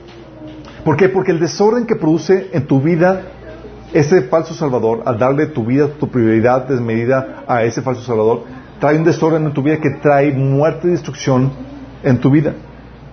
¿Por 0.85 0.97
qué? 0.97 1.09
Porque 1.09 1.33
el 1.33 1.41
desorden 1.41 1.87
que 1.87 1.97
produce 1.97 2.49
en 2.53 2.67
tu 2.67 2.81
vida 2.81 3.23
ese 3.93 4.23
falso 4.23 4.55
salvador, 4.55 5.03
al 5.05 5.19
darle 5.19 5.47
tu 5.47 5.65
vida, 5.65 5.89
tu 5.89 6.09
prioridad 6.09 6.67
desmedida 6.67 7.45
a 7.47 7.65
ese 7.65 7.83
falso 7.83 8.03
salvador, 8.03 8.45
trae 8.81 8.97
un 8.97 9.05
desorden 9.05 9.45
en 9.45 9.53
tu 9.53 9.63
vida 9.63 9.79
que 9.79 9.91
trae 9.91 10.33
muerte 10.33 10.89
y 10.89 10.91
destrucción 10.91 11.51
en 12.03 12.19
tu 12.19 12.31
vida. 12.31 12.55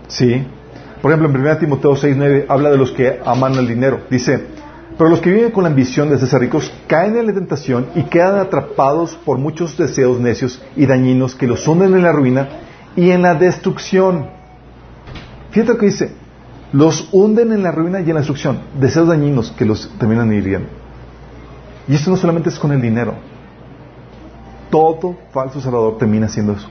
¿Sí? 0.08 0.46
Por 1.02 1.12
ejemplo, 1.12 1.30
en 1.30 1.46
1 1.46 1.58
Timoteo 1.58 1.96
6, 1.96 2.16
9 2.16 2.46
habla 2.48 2.70
de 2.70 2.78
los 2.78 2.92
que 2.92 3.20
aman 3.26 3.56
el 3.56 3.68
dinero. 3.68 4.02
Dice, 4.10 4.46
pero 4.98 5.10
los 5.10 5.20
que 5.20 5.32
viven 5.32 5.52
con 5.52 5.64
la 5.64 5.70
ambición 5.70 6.10
de 6.10 6.18
ser 6.20 6.40
ricos 6.40 6.72
caen 6.88 7.18
en 7.18 7.28
la 7.28 7.34
tentación 7.34 7.88
y 7.96 8.04
quedan 8.04 8.38
atrapados 8.38 9.16
por 9.26 9.38
muchos 9.38 9.76
deseos 9.78 10.20
necios 10.20 10.62
y 10.76 10.86
dañinos 10.86 11.36
que 11.36 11.48
los 11.48 11.68
hunden 11.68 11.94
en 11.96 12.04
la 12.04 12.12
ruina 12.12 12.48
y 12.96 13.10
en 13.10 13.24
la 13.24 13.34
destrucción. 13.34 14.28
Fíjate 15.52 15.74
lo 15.74 15.78
que 15.80 15.88
dice, 15.88 16.12
los 16.72 17.10
hunden 17.12 17.52
en 17.54 17.64
la 17.64 17.72
ruina 17.72 18.02
y 18.02 18.04
en 18.04 18.14
la 18.14 18.20
destrucción, 18.20 18.60
deseos 18.80 19.08
dañinos 19.08 19.52
que 19.52 19.66
los 19.66 19.90
terminan 19.98 20.32
hiriendo. 20.32 20.70
Y 21.88 21.96
esto 21.96 22.12
no 22.12 22.18
solamente 22.18 22.50
es 22.50 22.60
con 22.60 22.72
el 22.72 22.82
dinero. 22.82 23.16
Todo 24.74 25.16
falso 25.32 25.62
salvador 25.62 26.00
termina 26.00 26.26
haciendo 26.26 26.54
eso. 26.54 26.68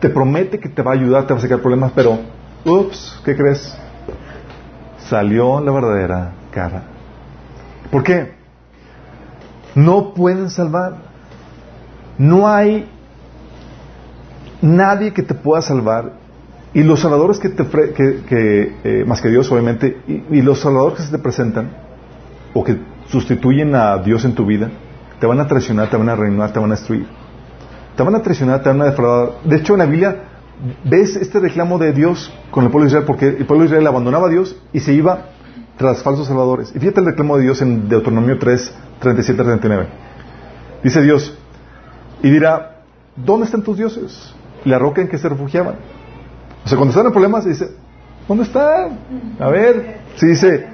Te 0.00 0.10
promete 0.10 0.60
que 0.60 0.68
te 0.68 0.82
va 0.82 0.90
a 0.90 0.94
ayudar, 0.94 1.26
te 1.26 1.32
va 1.32 1.38
a 1.38 1.42
sacar 1.42 1.60
problemas, 1.60 1.92
pero, 1.94 2.18
ups, 2.62 3.22
¿qué 3.24 3.34
crees? 3.34 3.74
Salió 4.98 5.58
la 5.62 5.72
verdadera 5.72 6.32
cara. 6.50 6.82
¿Por 7.90 8.02
qué? 8.02 8.34
No 9.74 10.12
pueden 10.12 10.50
salvar. 10.50 10.96
No 12.18 12.48
hay 12.48 12.86
nadie 14.60 15.14
que 15.14 15.22
te 15.22 15.32
pueda 15.32 15.62
salvar. 15.62 16.12
Y 16.74 16.82
los 16.82 17.00
salvadores 17.00 17.38
que 17.38 17.48
te, 17.48 17.64
que, 17.64 18.76
eh, 18.84 19.04
más 19.06 19.22
que 19.22 19.30
Dios 19.30 19.50
obviamente, 19.50 20.02
y, 20.06 20.42
los 20.42 20.60
salvadores 20.60 20.98
que 20.98 21.04
se 21.04 21.12
te 21.12 21.18
presentan, 21.18 21.70
o 22.52 22.62
que 22.62 22.78
sustituyen 23.08 23.74
a 23.74 23.96
Dios 23.96 24.26
en 24.26 24.34
tu 24.34 24.44
vida, 24.44 24.70
te 25.20 25.26
van 25.26 25.40
a 25.40 25.46
traicionar, 25.46 25.88
te 25.90 25.96
van 25.96 26.08
a 26.08 26.16
reinar, 26.16 26.52
te 26.52 26.58
van 26.58 26.70
a 26.72 26.74
destruir. 26.74 27.06
Te 27.96 28.02
van 28.02 28.14
a 28.14 28.22
traicionar, 28.22 28.62
te 28.62 28.68
van 28.68 28.82
a 28.82 28.86
defraudar. 28.86 29.42
De 29.44 29.56
hecho, 29.56 29.72
en 29.72 29.78
la 29.78 29.86
Biblia 29.86 30.16
ves 30.84 31.16
este 31.16 31.40
reclamo 31.40 31.78
de 31.78 31.92
Dios 31.92 32.32
con 32.50 32.64
el 32.64 32.70
pueblo 32.70 32.84
de 32.84 32.88
Israel, 32.88 33.06
porque 33.06 33.28
el 33.28 33.46
pueblo 33.46 33.62
de 33.64 33.68
Israel 33.68 33.86
abandonaba 33.86 34.26
a 34.26 34.30
Dios 34.30 34.56
y 34.72 34.80
se 34.80 34.92
iba 34.92 35.26
tras 35.76 36.02
falsos 36.02 36.26
salvadores. 36.26 36.74
Y 36.74 36.78
fíjate 36.78 37.00
el 37.00 37.06
reclamo 37.06 37.36
de 37.36 37.44
Dios 37.44 37.62
en 37.62 37.88
Deuteronomio 37.88 38.38
3, 38.38 38.74
37 39.00 39.42
39. 39.42 39.86
Dice 40.82 41.02
Dios, 41.02 41.36
y 42.22 42.30
dirá, 42.30 42.82
¿dónde 43.16 43.46
están 43.46 43.62
tus 43.62 43.76
dioses? 43.76 44.34
La 44.64 44.78
roca 44.78 45.00
en 45.00 45.08
que 45.08 45.18
se 45.18 45.28
refugiaban. 45.28 45.76
O 46.64 46.68
sea, 46.68 46.76
cuando 46.76 46.90
están 46.90 47.06
en 47.06 47.12
problemas, 47.12 47.44
dice, 47.44 47.70
¿dónde 48.26 48.44
están? 48.44 48.98
A 49.38 49.48
ver, 49.48 50.00
si 50.16 50.26
dice, 50.26 50.66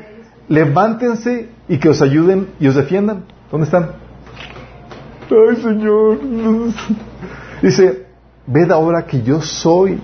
levántense 0.48 1.50
y 1.68 1.78
que 1.78 1.88
os 1.88 2.00
ayuden 2.02 2.48
y 2.58 2.68
os 2.68 2.74
defiendan. 2.74 3.24
¿Dónde 3.50 3.66
están? 3.66 4.01
Ay, 5.30 5.56
Señor. 5.56 6.18
Dice, 7.62 8.06
ved 8.46 8.70
ahora 8.70 9.06
que 9.06 9.22
yo 9.22 9.40
soy, 9.40 10.00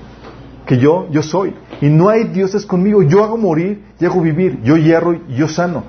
que 0.66 0.78
yo, 0.78 1.08
yo 1.10 1.22
soy. 1.22 1.54
Y 1.80 1.86
no 1.88 2.08
hay 2.08 2.24
dioses 2.24 2.64
conmigo. 2.64 3.02
Yo 3.02 3.24
hago 3.24 3.36
morir 3.36 3.84
y 4.00 4.04
hago 4.04 4.20
vivir. 4.20 4.60
Yo 4.62 4.76
hierro 4.76 5.14
y 5.14 5.34
yo 5.36 5.48
sano. 5.48 5.84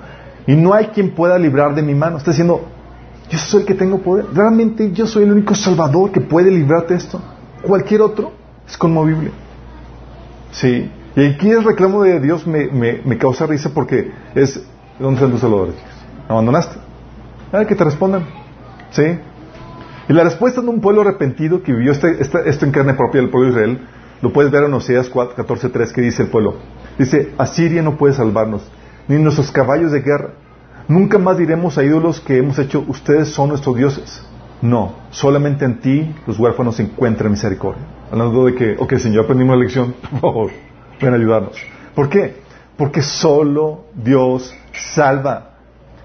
Y 0.46 0.54
no 0.54 0.74
hay 0.74 0.86
quien 0.86 1.14
pueda 1.14 1.38
librar 1.38 1.74
de 1.74 1.82
mi 1.82 1.94
mano. 1.94 2.16
Está 2.16 2.30
diciendo, 2.32 2.62
yo 3.30 3.38
soy 3.38 3.60
el 3.60 3.66
que 3.66 3.74
tengo 3.74 3.98
poder. 3.98 4.26
Realmente 4.34 4.90
yo 4.92 5.06
soy 5.06 5.24
el 5.24 5.32
único 5.32 5.54
salvador 5.54 6.10
que 6.10 6.20
puede 6.20 6.50
librarte 6.50 6.94
de 6.94 7.00
esto. 7.00 7.20
Cualquier 7.62 8.02
otro 8.02 8.32
es 8.66 8.76
conmovible. 8.76 9.30
Sí. 10.52 10.90
Y 11.16 11.24
aquí 11.26 11.50
el 11.50 11.64
reclamo 11.64 12.02
de 12.02 12.20
Dios 12.20 12.46
me, 12.46 12.68
me, 12.68 13.18
causa 13.18 13.46
risa 13.46 13.70
porque 13.74 14.10
es, 14.34 14.62
¿dónde 14.98 15.16
están 15.16 15.30
tus 15.30 15.40
salvadores? 15.40 15.74
¿Abandonaste? 16.28 16.78
ver 17.52 17.66
que 17.66 17.74
te 17.74 17.84
respondan. 17.84 18.39
¿Sí? 18.90 19.18
Y 20.08 20.12
la 20.12 20.24
respuesta 20.24 20.60
de 20.60 20.68
un 20.68 20.80
pueblo 20.80 21.02
arrepentido 21.02 21.62
que 21.62 21.72
vivió 21.72 21.92
este, 21.92 22.20
esto 22.20 22.64
en 22.64 22.72
carne 22.72 22.94
propia 22.94 23.20
del 23.20 23.30
pueblo 23.30 23.48
de 23.48 23.52
Israel 23.52 23.80
lo 24.22 24.32
puedes 24.32 24.50
ver 24.50 24.64
en 24.64 24.74
Oseas 24.74 25.10
14.3 25.10 25.92
que 25.92 26.00
dice 26.02 26.24
el 26.24 26.28
pueblo. 26.28 26.56
Dice, 26.98 27.32
Asiria 27.38 27.82
no 27.82 27.96
puede 27.96 28.14
salvarnos, 28.14 28.62
ni 29.08 29.16
nuestros 29.18 29.50
caballos 29.50 29.92
de 29.92 30.00
guerra. 30.00 30.32
Nunca 30.88 31.18
más 31.18 31.38
diremos 31.38 31.78
a 31.78 31.84
ídolos 31.84 32.20
que 32.20 32.38
hemos 32.38 32.58
hecho, 32.58 32.84
ustedes 32.88 33.28
son 33.28 33.48
nuestros 33.50 33.76
dioses. 33.76 34.26
No, 34.60 34.96
solamente 35.10 35.64
en 35.64 35.80
ti 35.80 36.14
los 36.26 36.38
huérfanos 36.38 36.78
encuentran 36.80 37.30
misericordia. 37.30 37.82
Hablando 38.10 38.44
de 38.44 38.54
que, 38.54 38.76
ok, 38.78 38.96
Señor, 38.96 39.24
aprendimos 39.24 39.56
la 39.56 39.62
lección, 39.62 39.94
por 40.10 40.20
favor, 40.20 40.50
ven 41.00 41.12
a 41.12 41.16
ayudarnos. 41.16 41.56
¿Por 41.94 42.08
qué? 42.10 42.36
Porque 42.76 43.00
solo 43.00 43.84
Dios 43.94 44.54
salva. 44.72 45.52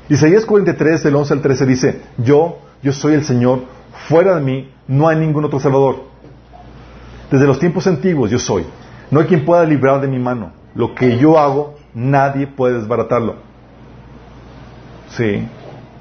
Isaías 0.07 0.45
43, 0.45 1.03
del 1.03 1.15
11 1.15 1.33
al 1.33 1.41
13 1.41 1.65
dice, 1.65 2.01
yo, 2.17 2.59
yo 2.85 2.93
soy 2.93 3.15
el 3.15 3.25
Señor, 3.25 3.63
fuera 4.07 4.35
de 4.35 4.41
mí 4.41 4.69
no 4.87 5.07
hay 5.07 5.17
ningún 5.17 5.43
otro 5.43 5.59
Salvador. 5.59 6.03
Desde 7.31 7.47
los 7.47 7.57
tiempos 7.57 7.87
antiguos 7.87 8.29
yo 8.29 8.37
soy. 8.37 8.63
No 9.09 9.19
hay 9.19 9.25
quien 9.25 9.43
pueda 9.43 9.65
librar 9.65 10.01
de 10.01 10.07
mi 10.07 10.19
mano. 10.19 10.51
Lo 10.75 10.93
que 10.93 11.17
yo 11.17 11.39
hago, 11.39 11.73
nadie 11.95 12.45
puede 12.45 12.75
desbaratarlo. 12.75 13.37
Sí. 15.09 15.47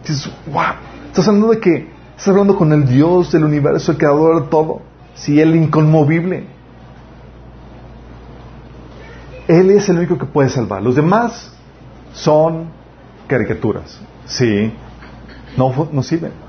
Estás 0.03 1.26
hablando 1.26 1.49
de 1.53 1.59
que 1.59 1.89
estás 2.11 2.28
hablando 2.28 2.55
con 2.55 2.70
el 2.74 2.87
Dios 2.87 3.32
del 3.32 3.45
universo, 3.45 3.93
el 3.93 3.97
creador 3.97 4.43
de 4.43 4.49
todo. 4.49 4.82
Sí, 5.14 5.41
el 5.41 5.57
inconmovible. 5.57 6.45
Él 9.49 9.70
es 9.70 9.89
el 9.89 9.97
único 9.97 10.18
que 10.18 10.26
puede 10.26 10.51
salvar. 10.51 10.82
Los 10.82 10.97
demás 10.97 11.51
son 12.12 12.66
caricaturas. 13.26 13.99
Sí. 14.26 14.70
No 15.57 16.03
sirven. 16.03 16.43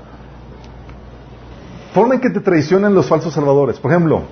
Forma 1.96 2.14
en 2.14 2.20
que 2.20 2.30
te 2.30 2.40
traicionan 2.40 2.94
los 2.94 3.08
falsos 3.08 3.32
salvadores. 3.32 3.80
Por 3.80 3.90
ejemplo, 3.90 4.22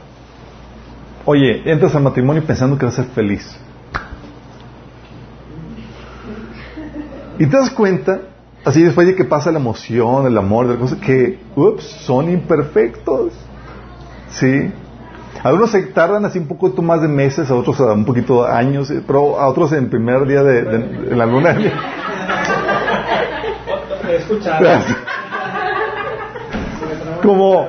Oye, 1.26 1.62
entras 1.64 1.94
al 1.94 2.02
matrimonio 2.02 2.44
pensando 2.44 2.76
que 2.76 2.84
vas 2.84 2.98
a 2.98 3.02
ser 3.02 3.12
feliz. 3.12 3.58
Y 7.38 7.46
te 7.46 7.56
das 7.56 7.70
cuenta, 7.70 8.20
así 8.64 8.82
después 8.82 9.06
de 9.06 9.14
que 9.14 9.24
pasa 9.24 9.50
la 9.50 9.58
emoción, 9.58 10.26
el 10.26 10.36
amor, 10.36 10.68
de 10.68 10.76
cosas, 10.76 10.98
que, 10.98 11.38
ups, 11.56 11.84
son 12.04 12.30
imperfectos. 12.30 13.32
¿Sí? 14.28 14.70
Algunos 15.42 15.70
se 15.70 15.82
tardan 15.84 16.26
así 16.26 16.38
un 16.38 16.46
poquito 16.46 16.82
más 16.82 17.00
de 17.00 17.08
meses, 17.08 17.50
a 17.50 17.54
otros 17.54 17.80
a 17.80 17.94
un 17.94 18.04
poquito 18.04 18.44
de 18.44 18.52
años, 18.52 18.90
eh, 18.90 19.02
pero 19.06 19.40
a 19.40 19.48
otros 19.48 19.72
en 19.72 19.88
primer 19.88 20.26
día 20.26 20.42
de, 20.42 21.16
la 21.16 21.24
luna. 21.24 21.56
Como 27.24 27.66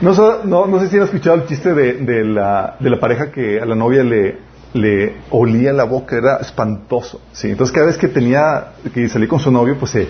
no, 0.00 0.44
no, 0.44 0.66
no, 0.66 0.80
sé 0.80 0.88
si 0.88 0.96
han 0.96 1.02
escuchado 1.02 1.36
el 1.36 1.46
chiste 1.46 1.74
de, 1.74 1.94
de, 1.94 2.24
la, 2.24 2.76
de 2.78 2.90
la 2.90 2.98
pareja 2.98 3.30
que 3.30 3.60
a 3.60 3.66
la 3.66 3.74
novia 3.74 4.02
le, 4.02 4.38
le 4.74 5.16
olía 5.30 5.72
la 5.72 5.84
boca, 5.84 6.16
era 6.16 6.36
espantoso. 6.36 7.20
¿sí? 7.32 7.50
Entonces 7.50 7.74
cada 7.74 7.86
vez 7.86 7.98
que 7.98 8.08
tenía 8.08 8.72
que 8.92 9.08
salir 9.08 9.28
con 9.28 9.38
su 9.38 9.50
novio, 9.50 9.76
pues 9.78 9.92
se 9.92 10.08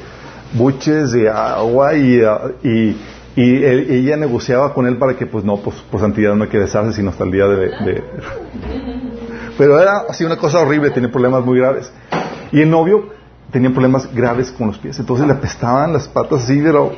buches 0.54 1.12
de 1.12 1.28
agua 1.28 1.94
y, 1.94 2.20
y, 2.62 2.96
y 3.36 3.64
ella 3.64 4.16
negociaba 4.16 4.72
con 4.72 4.86
él 4.86 4.96
para 4.96 5.14
que 5.14 5.26
pues 5.26 5.44
no, 5.44 5.58
pues 5.58 5.76
por 5.90 6.00
santidad 6.00 6.34
no 6.34 6.44
hay 6.44 6.50
que 6.50 6.58
besarse 6.58 6.92
sino 6.92 7.10
hasta 7.10 7.24
el 7.24 7.30
día 7.30 7.46
de, 7.46 7.56
de... 7.56 8.04
Pero 9.58 9.80
era 9.80 10.04
así 10.08 10.24
una 10.24 10.36
cosa 10.36 10.60
horrible, 10.60 10.90
tenía 10.90 11.10
problemas 11.10 11.44
muy 11.44 11.58
graves. 11.58 11.92
Y 12.52 12.62
el 12.62 12.70
novio 12.70 13.10
tenía 13.50 13.70
problemas 13.70 14.12
graves 14.14 14.52
con 14.52 14.68
los 14.68 14.78
pies, 14.78 14.98
entonces 15.00 15.26
le 15.26 15.32
apestaban 15.32 15.92
las 15.92 16.06
patas 16.06 16.44
así, 16.44 16.60
pero 16.62 16.92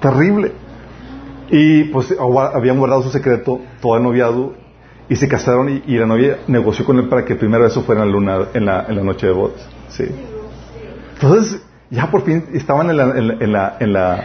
terrible. 0.00 0.65
Y 1.50 1.84
pues 1.84 2.14
habían 2.18 2.78
guardado 2.78 3.02
su 3.02 3.10
secreto 3.10 3.60
todo 3.80 3.96
el 3.96 4.02
noviado 4.02 4.54
y 5.08 5.16
se 5.16 5.28
casaron 5.28 5.82
y, 5.86 5.96
la 5.96 6.06
novia 6.06 6.38
negoció 6.48 6.84
con 6.84 6.98
él 6.98 7.08
para 7.08 7.24
que 7.24 7.36
primero 7.36 7.66
eso 7.66 7.82
fuera 7.82 8.02
en 8.02 8.08
la, 8.08 8.12
luna, 8.12 8.38
en 8.54 8.64
la, 8.64 8.86
en 8.88 8.96
la 8.96 9.02
noche 9.02 9.26
de 9.28 9.32
bodas. 9.32 9.68
Sí. 9.88 10.04
Entonces, 11.14 11.62
ya 11.90 12.10
por 12.10 12.22
fin 12.22 12.44
estaban 12.52 12.90
en 12.90 12.96
la, 12.96 13.04
en 13.16 13.52
la, 13.52 13.76
en 13.78 13.92
la, 13.92 14.24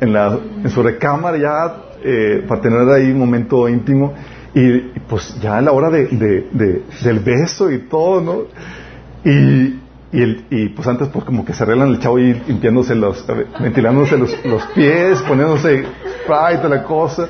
en, 0.00 0.12
la, 0.12 0.38
en 0.62 0.70
su 0.70 0.82
recámara 0.82 1.38
ya 1.38 1.76
eh, 2.04 2.44
para 2.46 2.60
tener 2.60 2.88
ahí 2.90 3.10
un 3.10 3.18
momento 3.18 3.68
íntimo 3.68 4.14
y, 4.54 4.78
pues 5.08 5.40
ya 5.40 5.58
a 5.58 5.62
la 5.62 5.72
hora 5.72 5.90
de, 5.90 6.06
de, 6.06 6.82
del 7.02 7.20
beso 7.20 7.70
y 7.70 7.78
todo, 7.88 8.20
¿no? 8.20 8.42
Y, 9.24 9.79
y, 10.12 10.22
el, 10.22 10.44
y 10.50 10.68
pues 10.70 10.88
antes 10.88 11.08
pues 11.08 11.24
como 11.24 11.44
que 11.44 11.52
se 11.52 11.62
arreglan 11.62 11.88
el 11.88 12.00
chavo 12.00 12.18
y 12.18 12.34
limpiándose 12.34 12.94
los, 12.94 13.24
ventilándose 13.60 14.18
los, 14.18 14.44
los 14.44 14.66
pies, 14.68 15.20
poniéndose 15.22 15.86
spray 16.22 16.56
toda 16.56 16.68
la 16.68 16.82
cosa, 16.82 17.28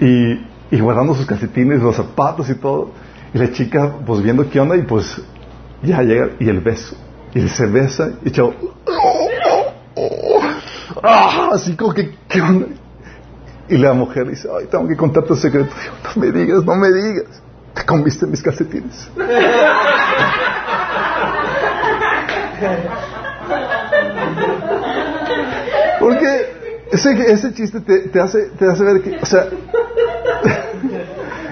y, 0.00 0.46
y 0.70 0.80
guardando 0.80 1.14
sus 1.14 1.26
calcetines, 1.26 1.80
los 1.80 1.96
zapatos 1.96 2.48
y 2.50 2.54
todo. 2.54 2.92
Y 3.34 3.38
la 3.38 3.50
chica 3.52 3.96
pues 4.06 4.22
viendo 4.22 4.48
qué 4.48 4.60
onda 4.60 4.76
y 4.76 4.82
pues 4.82 5.20
ya 5.82 6.02
llega 6.02 6.30
y 6.38 6.48
el 6.48 6.60
beso. 6.60 6.96
Y 7.34 7.48
se 7.48 7.66
besa 7.66 8.10
y 8.22 8.28
el 8.28 8.32
chavo, 8.32 8.54
¡Ah! 11.02 11.50
así 11.52 11.76
como 11.76 11.92
que, 11.92 12.14
¿qué 12.28 12.40
onda? 12.40 12.66
Y 13.68 13.76
la 13.76 13.92
mujer 13.92 14.28
dice, 14.28 14.48
ay, 14.56 14.66
tengo 14.70 14.86
que 14.86 14.96
contarte 14.96 15.32
un 15.32 15.38
secreto. 15.38 15.70
no 16.04 16.22
me 16.22 16.30
digas, 16.30 16.64
no 16.64 16.76
me 16.76 16.92
digas. 16.92 17.42
Te 17.74 17.84
comiste 17.84 18.26
mis 18.26 18.40
calcetines. 18.40 19.10
Porque 26.00 26.56
ese, 26.90 27.32
ese 27.32 27.54
chiste 27.54 27.80
te, 27.80 28.20
hace, 28.20 28.50
te 28.58 28.66
hace 28.66 28.84
ver 28.84 29.02
que, 29.02 29.16
o 29.16 29.26
sea, 29.26 29.46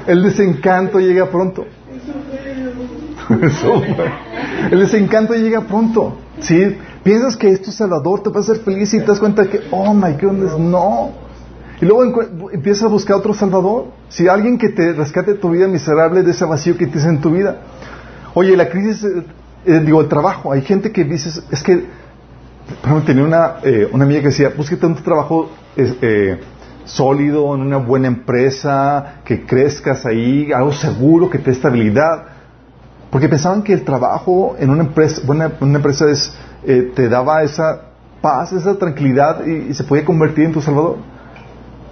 el 0.07 0.23
desencanto 0.23 1.01
llega 1.01 1.27
pronto. 1.27 1.65
el 4.71 4.79
desencanto 4.79 5.35
llega 5.35 5.63
pronto. 5.63 6.17
¿sí? 6.41 6.77
Piensas 7.03 7.37
que 7.37 7.51
es 7.51 7.75
Salvador, 7.75 8.23
te 8.23 8.31
va 8.31 8.39
a 8.39 8.41
hacer 8.41 8.59
feliz 8.59 8.95
y 8.95 9.01
te 9.01 9.07
das 9.07 9.21
cuenta 9.21 9.47
que, 9.47 9.61
oh 9.71 9.93
my 9.93 10.13
goodness, 10.13 10.59
no. 10.59 11.13
Y 11.81 11.87
luego 11.87 12.23
empiezas 12.53 12.85
a 12.85 12.89
buscar 12.89 13.17
otro 13.17 13.35
Salvador. 13.35 13.87
Si 14.09 14.29
alguien 14.29 14.59
que 14.59 14.69
te 14.69 14.93
rescate 14.93 15.35
tu 15.35 15.51
vida 15.51 15.67
miserable 15.67 16.23
de 16.23 16.31
ese 16.31 16.45
vacío 16.45 16.77
que 16.77 16.87
tienes 16.87 17.05
en 17.05 17.21
tu 17.21 17.31
vida. 17.31 17.59
Oye, 18.35 18.57
la 18.57 18.69
crisis, 18.69 19.05
eh, 19.67 19.77
eh, 19.77 19.81
digo, 19.81 20.01
el 20.01 20.09
trabajo. 20.09 20.53
Hay 20.53 20.63
gente 20.63 20.93
que 20.93 21.05
dice, 21.05 21.41
es 21.51 21.63
que, 21.63 21.85
ejemplo, 22.83 23.03
tenía 23.05 23.25
una, 23.25 23.57
eh, 23.63 23.89
una 23.93 24.05
amiga 24.05 24.21
que 24.21 24.29
decía, 24.29 24.53
búsquete 24.57 24.87
un 24.87 24.95
trabajo 24.97 25.51
sólido, 26.85 27.55
en 27.55 27.63
una 27.63 27.79
buena 27.79 28.09
empresa, 28.09 29.17
que 29.25 29.45
crezcas 29.45 30.05
ahí, 30.07 30.53
algo 30.53 30.73
seguro, 30.73 31.31
que 31.31 31.39
te 31.39 31.47
dé 31.47 31.53
estabilidad. 31.53 32.25
Porque 33.11 33.29
pensaban 33.29 33.63
que 33.63 33.73
el 33.73 33.85
trabajo 33.85 34.57
en 34.59 34.71
una 34.71 34.83
empresa, 34.83 35.23
buena, 35.25 35.53
una 35.61 35.77
empresa 35.77 36.11
es, 36.11 36.35
eh, 36.65 36.93
te 36.95 37.09
daba 37.09 37.43
esa 37.43 37.83
paz, 38.21 38.53
esa 38.53 38.77
tranquilidad 38.77 39.45
y, 39.47 39.73
se 39.75 39.85
podía 39.85 40.05
convertir 40.05 40.47
en 40.47 40.53
tu 40.53 40.61
salvador. 40.61 40.97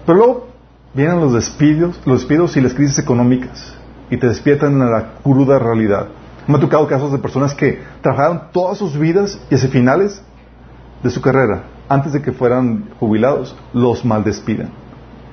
Pero 0.05 0.19
luego 0.19 0.49
vienen 0.95 1.21
los 1.21 1.33
despidos, 1.33 2.01
los 2.05 2.21
despidos 2.21 2.57
y 2.57 2.61
las 2.61 2.75
crisis 2.75 2.99
económicas 2.99 3.75
y 4.11 4.17
te 4.17 4.27
despiertan 4.27 4.73
en 4.73 4.91
la 4.91 5.15
cruda 5.23 5.59
realidad. 5.59 6.09
Me 6.47 6.57
ha 6.57 6.61
tocado 6.61 6.87
casos 6.87 7.13
de 7.13 7.19
personas 7.19 7.55
que 7.55 7.81
trabajaron 8.01 8.43
todas 8.53 8.79
sus 8.79 8.99
vidas 8.99 9.39
y 9.51 9.55
hacia 9.55 9.69
finales 9.69 10.23
de 11.03 11.11
su 11.11 11.21
carrera, 11.21 11.65
antes 11.89 12.13
de 12.13 12.23
que 12.23 12.33
fueran 12.33 12.91
jubilados, 12.99 13.57
los 13.73 14.05
maldespiden. 14.05 14.71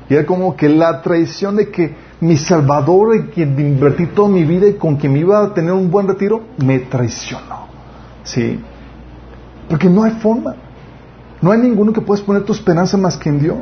Y 0.09 0.15
era 0.15 0.25
como 0.25 0.55
que 0.55 0.67
la 0.67 1.01
traición 1.01 1.55
de 1.55 1.69
que 1.69 1.95
mi 2.19 2.37
Salvador, 2.37 3.15
en 3.15 3.27
quien 3.27 3.59
invertí 3.59 4.07
toda 4.07 4.29
mi 4.29 4.43
vida 4.43 4.67
y 4.67 4.73
con 4.73 4.95
quien 4.95 5.13
me 5.13 5.19
iba 5.19 5.43
a 5.43 5.53
tener 5.53 5.71
un 5.71 5.89
buen 5.91 6.07
retiro, 6.07 6.41
me 6.57 6.79
traicionó. 6.79 7.67
¿Sí? 8.23 8.59
Porque 9.69 9.87
no 9.87 10.03
hay 10.03 10.11
forma. 10.13 10.55
No 11.41 11.51
hay 11.51 11.59
ninguno 11.59 11.93
que 11.93 12.01
puedas 12.01 12.23
poner 12.23 12.43
tu 12.43 12.53
esperanza 12.53 12.97
más 12.97 13.15
que 13.17 13.29
en 13.29 13.39
Dios. 13.39 13.57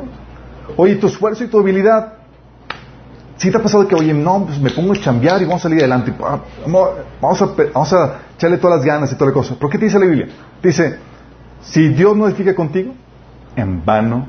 Oye, 0.76 0.96
tu 0.96 1.06
esfuerzo 1.06 1.44
y 1.44 1.48
tu 1.48 1.58
habilidad. 1.58 2.14
Si 3.38 3.50
te 3.50 3.56
ha 3.56 3.62
pasado 3.62 3.88
que, 3.88 3.94
oye, 3.94 4.12
no, 4.12 4.44
pues 4.44 4.60
me 4.60 4.70
pongo 4.70 4.92
a 4.92 4.96
chambear 4.96 5.40
y 5.40 5.44
vamos 5.44 5.60
a 5.60 5.62
salir 5.64 5.78
adelante. 5.78 6.12
Ah, 6.22 6.40
vamos 6.66 7.42
a, 7.42 7.46
vamos 7.72 7.92
a 7.92 8.18
echarle 8.36 8.58
todas 8.58 8.78
las 8.78 8.86
ganas 8.86 9.12
y 9.12 9.14
toda 9.14 9.30
la 9.30 9.34
cosa. 9.34 9.54
¿Por 9.54 9.70
qué 9.70 9.78
te 9.78 9.86
dice 9.86 9.98
la 9.98 10.06
Biblia? 10.06 10.28
Dice, 10.62 10.98
si 11.62 11.88
Dios 11.88 12.16
no 12.16 12.26
edifica 12.26 12.54
contigo, 12.54 12.92
en 13.56 13.84
vano 13.84 14.26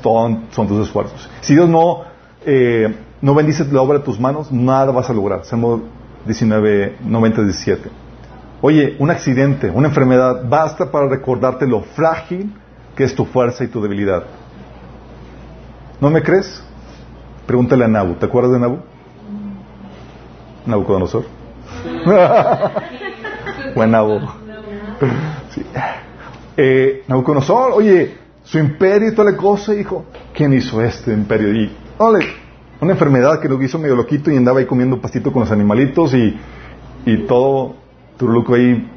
son 0.00 0.68
tus 0.68 0.86
esfuerzos. 0.86 1.28
Si 1.40 1.54
Dios 1.54 1.68
no 1.68 2.04
eh, 2.44 2.94
no 3.20 3.34
bendices 3.34 3.72
la 3.72 3.80
obra 3.80 3.98
de 3.98 4.04
tus 4.04 4.18
manos, 4.18 4.50
nada 4.50 4.90
vas 4.90 5.08
a 5.08 5.12
lograr. 5.12 5.44
Salmo 5.44 5.82
19, 6.26 6.98
90, 7.04 7.42
17. 7.42 7.88
Oye, 8.60 8.96
un 8.98 9.10
accidente, 9.10 9.70
una 9.70 9.88
enfermedad, 9.88 10.42
basta 10.48 10.90
para 10.90 11.08
recordarte 11.08 11.66
lo 11.66 11.82
frágil 11.82 12.52
que 12.96 13.04
es 13.04 13.14
tu 13.14 13.24
fuerza 13.24 13.64
y 13.64 13.68
tu 13.68 13.80
debilidad. 13.80 14.24
¿No 16.00 16.10
me 16.10 16.22
crees? 16.22 16.62
Pregúntale 17.46 17.84
a 17.84 17.88
Nabu. 17.88 18.14
¿Te 18.14 18.26
acuerdas 18.26 18.52
de 18.52 18.58
Nabu? 18.58 18.78
Nabucodonosor. 20.66 21.24
Buen 23.74 23.90
Nabu. 23.90 24.20
Sí. 25.50 25.64
Eh, 26.56 27.04
Nabucodonosor, 27.08 27.72
oye, 27.72 28.16
su 28.44 28.58
imperio 28.58 29.08
y 29.08 29.14
toda 29.14 29.30
la 29.30 29.36
cosa, 29.36 29.74
hijo. 29.74 30.04
¿Quién 30.34 30.52
hizo 30.52 30.82
este 30.82 31.12
imperio? 31.12 31.52
Y 31.54 31.72
una 32.80 32.92
enfermedad 32.92 33.40
que 33.40 33.48
lo 33.48 33.62
hizo 33.62 33.78
medio 33.78 33.94
loquito 33.94 34.30
y 34.30 34.36
andaba 34.36 34.58
ahí 34.58 34.66
comiendo 34.66 35.00
pastito 35.00 35.32
con 35.32 35.40
los 35.40 35.52
animalitos 35.52 36.14
y, 36.14 36.36
y 37.06 37.18
todo 37.26 37.76
turluco 38.16 38.54
ahí 38.54 38.88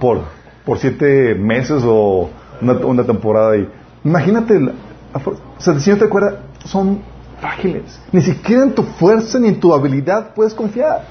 por, 0.00 0.22
por 0.64 0.78
siete 0.78 1.34
meses 1.34 1.82
o 1.86 2.30
una, 2.60 3.04
temporada. 3.04 3.56
Y, 3.56 3.68
imagínate, 4.04 4.56
o 4.56 5.36
sea, 5.58 5.74
el 5.74 5.80
Señor 5.80 5.98
te 5.98 6.04
acuerda, 6.06 6.40
son 6.64 7.00
frágiles. 7.42 8.00
Ni 8.12 8.22
siquiera 8.22 8.62
en 8.62 8.72
tu 8.72 8.84
fuerza 8.84 9.38
ni 9.40 9.48
en 9.48 9.58
tu 9.58 9.74
habilidad 9.74 10.32
puedes 10.32 10.54
confiar. 10.54 11.02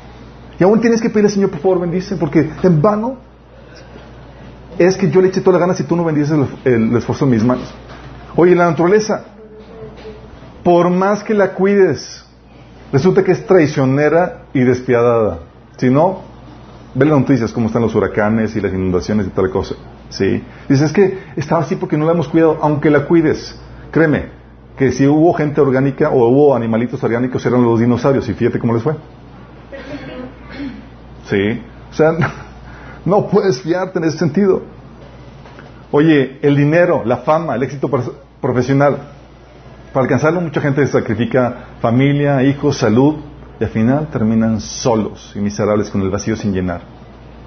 Y 0.57 0.63
aún 0.63 0.79
tienes 0.79 1.01
que 1.01 1.09
pedirle 1.09 1.27
al 1.27 1.33
Señor, 1.33 1.51
por 1.51 1.59
favor, 1.59 1.81
bendice, 1.81 2.15
porque 2.15 2.49
en 2.63 2.81
vano 2.81 3.17
es 4.79 4.95
que 4.95 5.09
yo 5.11 5.21
le 5.21 5.27
eche 5.27 5.41
todas 5.41 5.59
las 5.59 5.67
ganas 5.67 5.79
y 5.81 5.83
tú 5.83 5.97
no 5.97 6.05
bendices 6.05 6.31
el, 6.63 6.73
el 6.73 6.95
esfuerzo 6.95 7.25
de 7.25 7.31
mis 7.31 7.43
manos. 7.43 7.73
Oye, 8.37 8.55
la 8.55 8.69
naturaleza, 8.69 9.25
por 10.63 10.89
más 10.89 11.21
que 11.21 11.33
la 11.33 11.53
cuides, 11.53 12.23
resulta 12.93 13.23
que 13.23 13.33
es 13.33 13.45
traicionera 13.45 14.43
y 14.53 14.61
despiadada. 14.61 15.39
Si 15.75 15.89
no, 15.89 16.21
ve 16.95 17.05
las 17.07 17.19
noticias, 17.19 17.51
cómo 17.51 17.67
están 17.67 17.81
los 17.81 17.93
huracanes 17.93 18.55
y 18.55 18.61
las 18.61 18.71
inundaciones 18.71 19.27
y 19.27 19.31
tal 19.31 19.49
cosa. 19.49 19.75
¿Sí? 20.09 20.41
Dices, 20.69 20.87
es 20.87 20.93
que 20.93 21.19
estaba 21.35 21.61
así 21.61 21.75
porque 21.75 21.97
no 21.97 22.05
la 22.05 22.13
hemos 22.13 22.29
cuidado, 22.29 22.57
aunque 22.61 22.89
la 22.89 23.05
cuides. 23.05 23.59
Créeme, 23.91 24.40
que 24.81 24.91
si 24.91 25.05
hubo 25.05 25.31
gente 25.33 25.61
orgánica 25.61 26.09
o 26.09 26.27
hubo 26.27 26.55
animalitos 26.55 27.03
orgánicos 27.03 27.45
eran 27.45 27.61
los 27.61 27.79
dinosaurios 27.79 28.27
y 28.27 28.33
fíjate 28.33 28.57
cómo 28.57 28.73
les 28.73 28.81
fue. 28.81 28.95
¿Sí? 31.29 31.61
O 31.91 31.93
sea, 31.93 32.13
no 33.05 33.27
puedes 33.27 33.61
fiarte 33.61 33.99
en 33.99 34.05
ese 34.05 34.17
sentido. 34.17 34.63
Oye, 35.91 36.39
el 36.41 36.55
dinero, 36.55 37.03
la 37.05 37.17
fama, 37.17 37.53
el 37.53 37.61
éxito 37.61 37.91
profesional, 38.41 38.97
para 39.93 40.05
alcanzarlo 40.05 40.41
mucha 40.41 40.61
gente 40.61 40.87
sacrifica 40.87 41.75
familia, 41.79 42.41
hijos, 42.41 42.77
salud 42.77 43.17
y 43.59 43.63
al 43.63 43.69
final 43.69 44.07
terminan 44.07 44.59
solos 44.59 45.33
y 45.35 45.41
miserables 45.41 45.91
con 45.91 46.01
el 46.01 46.09
vacío 46.09 46.35
sin 46.35 46.53
llenar. 46.53 46.81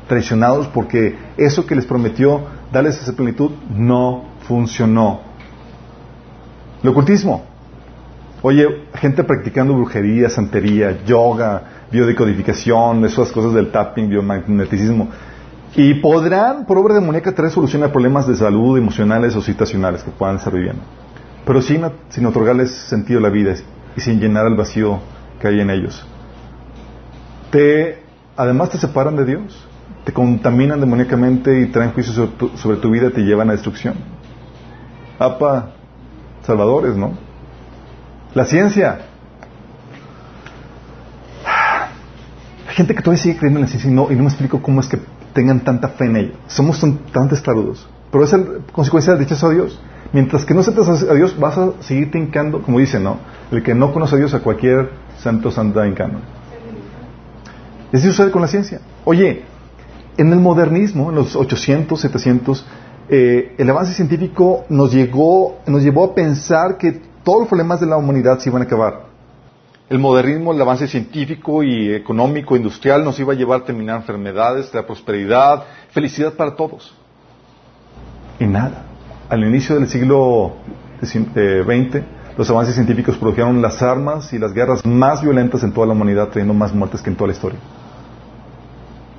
Traicionados 0.07 0.69
porque 0.69 1.19
eso 1.37 1.67
que 1.67 1.75
les 1.75 1.85
prometió 1.85 2.43
darles 2.71 3.03
esa 3.03 3.13
plenitud 3.13 3.51
no 3.71 4.23
funcionó. 4.47 5.34
El 6.85 6.91
ocultismo. 6.91 7.43
Oye, 8.43 8.85
gente 8.95 9.25
practicando 9.25 9.75
brujería, 9.75 10.31
santería, 10.31 11.05
yoga, 11.05 11.87
biodecodificación, 11.91 13.05
esas 13.05 13.33
cosas 13.33 13.55
del 13.55 13.73
tapping, 13.73 14.09
biomagneticismo. 14.09 15.09
Y 15.75 15.95
podrán, 15.95 16.65
por 16.65 16.79
obra 16.79 16.95
de 16.95 17.01
demoníaca, 17.01 17.33
traer 17.33 17.51
solución 17.51 17.83
a 17.83 17.91
problemas 17.91 18.29
de 18.29 18.37
salud 18.37 18.79
emocionales 18.79 19.35
o 19.35 19.43
situacionales 19.43 20.05
que 20.05 20.13
puedan 20.13 20.37
estar 20.37 20.53
viviendo 20.53 20.83
pero 21.45 21.61
sin, 21.61 21.83
sin 22.09 22.27
otorgarles 22.27 22.71
sentido 22.71 23.19
a 23.19 23.23
la 23.23 23.29
vida 23.29 23.55
y 23.97 24.01
sin 24.01 24.21
llenar 24.21 24.47
el 24.47 24.55
vacío 24.55 25.01
que 25.41 25.49
hay 25.49 25.61
en 25.61 25.71
ellos. 25.71 26.05
Te, 27.51 28.03
además 28.37 28.71
te 28.71 28.79
separan 28.79 29.17
de 29.17 29.25
Dios, 29.25 29.67
te 30.05 30.13
contaminan 30.13 30.81
demoníacamente 30.81 31.61
y 31.61 31.67
traen 31.67 31.93
juicio 31.93 32.13
sobre 32.13 32.31
tu, 32.33 32.49
sobre 32.57 32.79
tu 32.79 32.91
vida 32.91 33.09
y 33.09 33.11
te 33.11 33.21
llevan 33.23 33.51
a 33.51 33.53
destrucción. 33.53 33.95
Apa, 35.19 35.74
salvadores, 36.47 36.97
¿no? 36.97 37.13
La 38.35 38.45
ciencia. 38.45 39.01
Hay 42.69 42.75
gente 42.75 42.95
que 42.95 43.03
todavía 43.03 43.23
sigue 43.23 43.37
creyendo 43.37 43.61
en 43.61 43.65
la 43.65 43.69
ciencia 43.69 43.91
y 43.91 43.95
no, 43.95 44.11
y 44.11 44.17
no 44.17 44.23
me 44.23 44.29
explico 44.29 44.61
cómo 44.61 44.81
es 44.81 44.89
que 44.89 44.99
tengan 45.33 45.61
tanta 45.61 45.89
fe 45.89 46.07
en 46.07 46.17
ella. 46.17 46.33
Somos 46.47 46.81
tan, 46.81 46.99
tan 47.13 47.29
testarudos. 47.29 47.89
Pero 48.11 48.25
es 48.25 48.33
la 48.33 48.45
consecuencia 48.73 49.13
del 49.13 49.25
dichoso 49.25 49.49
a 49.49 49.51
Dios. 49.51 49.81
Mientras 50.13 50.45
que 50.45 50.55
no 50.55 50.61
aceptas 50.61 51.03
a 51.03 51.15
Dios, 51.15 51.39
vas 51.39 51.59
a 51.59 51.73
seguir 51.81 52.15
hincando, 52.15 52.63
como 52.63 52.79
dice, 52.79 53.01
¿no? 53.01 53.19
El 53.51 53.63
que 53.63 53.75
no 53.75 53.93
conoce 53.93 54.15
a 54.15 54.19
Dios, 54.19 54.33
a 54.35 54.41
cualquier 54.41 54.91
santo 55.19 55.51
santa 55.51 55.87
hincando. 55.87 56.21
Así 57.93 58.07
sucede 58.07 58.31
con 58.31 58.43
la 58.43 58.49
ciencia. 58.49 58.81
Oye, 59.05 59.45
en 60.17 60.33
el 60.33 60.39
modernismo, 60.39 61.11
en 61.11 61.17
los 61.17 61.35
800, 61.35 62.01
700, 62.01 62.65
eh, 63.09 63.55
el 63.59 63.71
avance 63.71 63.95
científico 63.95 64.65
nos, 64.69 64.93
llegó, 64.93 65.59
nos 65.67 65.83
llevó 65.83 66.05
a 66.05 66.15
pensar 66.15 66.79
que 66.79 67.01
todos 67.23 67.41
los 67.41 67.49
problemas 67.49 67.81
de 67.81 67.87
la 67.87 67.97
humanidad 67.97 68.39
se 68.39 68.49
iban 68.49 68.63
a 68.63 68.65
acabar. 68.65 69.05
El 69.89 69.99
modernismo, 69.99 70.53
el 70.53 70.61
avance 70.61 70.87
científico 70.87 71.63
y 71.63 71.93
económico, 71.93 72.57
industrial, 72.57 73.05
nos 73.05 73.19
iba 73.21 73.33
a 73.33 73.37
llevar 73.37 73.63
a 73.63 73.65
terminar 73.65 73.97
enfermedades, 73.97 74.73
la 74.73 74.87
prosperidad, 74.87 75.65
felicidad 75.91 76.33
para 76.35 76.57
todos. 76.57 76.95
Y 78.39 78.47
nada 78.47 78.87
al 79.29 79.45
inicio 79.45 79.77
del 79.77 79.89
siglo 79.89 80.53
XX, 81.01 82.03
los 82.37 82.51
avances 82.51 82.75
científicos 82.75 83.17
produjeron 83.17 83.63
las 83.63 83.83
armas 83.83 84.33
y 84.33 84.39
las 84.39 84.53
guerras 84.53 84.85
más 84.85 85.23
violentas 85.23 85.63
en 85.63 85.73
toda 85.73 85.87
la 85.87 85.93
humanidad, 85.93 86.29
teniendo 86.29 86.55
más 86.55 86.75
muertes 86.75 87.01
que 87.01 87.11
en 87.11 87.17
toda 87.17 87.29
la 87.29 87.35
historia. 87.35 87.59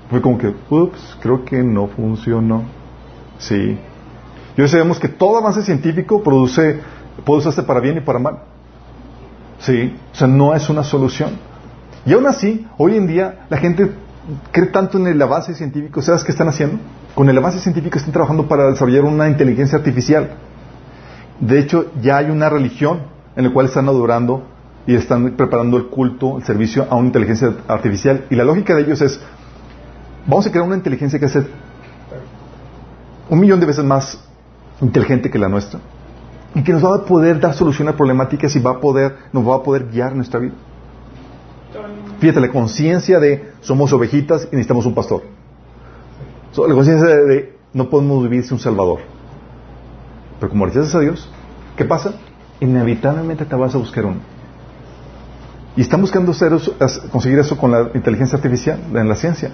Fue 0.09 0.21
como 0.21 0.37
que, 0.37 0.53
ups, 0.69 1.17
creo 1.21 1.43
que 1.43 1.63
no 1.63 1.87
funcionó. 1.87 2.63
Sí. 3.39 3.77
Y 4.57 4.61
hoy 4.61 4.67
sabemos 4.67 4.99
que 4.99 5.07
todo 5.07 5.37
avance 5.37 5.63
científico 5.63 6.23
produce, 6.23 6.79
puede 7.25 7.39
usarse 7.39 7.63
para 7.63 7.79
bien 7.79 7.97
y 7.97 8.01
para 8.01 8.19
mal. 8.19 8.39
Sí. 9.59 9.95
O 10.13 10.15
sea, 10.15 10.27
no 10.27 10.55
es 10.55 10.69
una 10.69 10.83
solución. 10.83 11.31
Y 12.05 12.13
aún 12.13 12.27
así, 12.27 12.67
hoy 12.77 12.95
en 12.97 13.07
día, 13.07 13.45
la 13.49 13.57
gente 13.57 13.91
cree 14.51 14.67
tanto 14.67 14.97
en 14.97 15.07
el 15.07 15.21
avance 15.21 15.53
científico. 15.53 16.01
¿Sabes 16.01 16.23
qué 16.23 16.31
están 16.31 16.47
haciendo? 16.47 16.79
Con 17.13 17.29
el 17.29 17.37
avance 17.37 17.59
científico 17.59 17.97
están 17.97 18.13
trabajando 18.13 18.47
para 18.47 18.69
desarrollar 18.69 19.05
una 19.05 19.29
inteligencia 19.29 19.77
artificial 19.77 20.31
De 21.39 21.59
hecho, 21.59 21.91
ya 22.01 22.17
hay 22.17 22.29
una 22.29 22.49
religión 22.49 23.03
en 23.35 23.45
la 23.45 23.53
cual 23.53 23.67
están 23.67 23.87
adorando 23.87 24.43
y 24.87 24.95
están 24.95 25.31
preparando 25.31 25.77
el 25.77 25.87
culto, 25.87 26.37
el 26.37 26.43
servicio 26.43 26.87
a 26.89 26.95
una 26.95 27.07
inteligencia 27.07 27.53
artificial. 27.67 28.25
Y 28.29 28.35
la 28.35 28.43
lógica 28.43 28.75
de 28.75 28.83
ellos 28.83 29.01
es, 29.01 29.19
vamos 30.27 30.45
a 30.45 30.51
crear 30.51 30.65
una 30.65 30.75
inteligencia 30.75 31.19
que 31.19 31.27
sea 31.27 31.43
un 33.29 33.39
millón 33.39 33.59
de 33.59 33.65
veces 33.65 33.83
más 33.83 34.19
inteligente 34.81 35.29
que 35.29 35.39
la 35.39 35.49
nuestra 35.49 35.79
y 36.53 36.63
que 36.63 36.71
nos 36.71 36.83
va 36.83 36.95
a 36.95 37.05
poder 37.05 37.39
dar 37.39 37.53
solución 37.53 37.89
a 37.89 37.95
problemáticas 37.95 38.55
y 38.55 38.59
va 38.59 38.71
a 38.71 38.79
poder, 38.79 39.17
nos 39.33 39.47
va 39.47 39.55
a 39.55 39.63
poder 39.63 39.89
guiar 39.89 40.15
nuestra 40.15 40.39
vida. 40.39 40.53
Fíjate, 42.19 42.39
la 42.39 42.49
conciencia 42.49 43.19
de 43.19 43.51
somos 43.61 43.91
ovejitas 43.91 44.43
y 44.43 44.55
necesitamos 44.55 44.85
un 44.85 44.95
pastor. 44.95 45.23
la 46.55 46.73
conciencia 46.73 47.07
de, 47.07 47.57
no 47.73 47.89
podemos 47.89 48.23
vivir 48.23 48.43
sin 48.43 48.53
un 48.53 48.59
salvador. 48.59 48.99
Pero 50.39 50.49
como 50.49 50.65
rechazas 50.65 50.95
a 50.95 50.99
Dios, 51.01 51.29
¿qué 51.75 51.83
pasa? 51.83 52.13
Inevitablemente 52.61 53.45
te 53.45 53.55
vas 53.55 53.75
a 53.75 53.77
buscar 53.77 54.05
uno. 54.05 54.19
Y 55.75 55.81
están 55.81 55.99
buscando 55.99 56.31
conseguir 57.11 57.39
eso 57.39 57.57
con 57.57 57.71
la 57.71 57.89
inteligencia 57.93 58.37
artificial, 58.37 58.79
en 58.93 59.09
la 59.09 59.15
ciencia. 59.15 59.51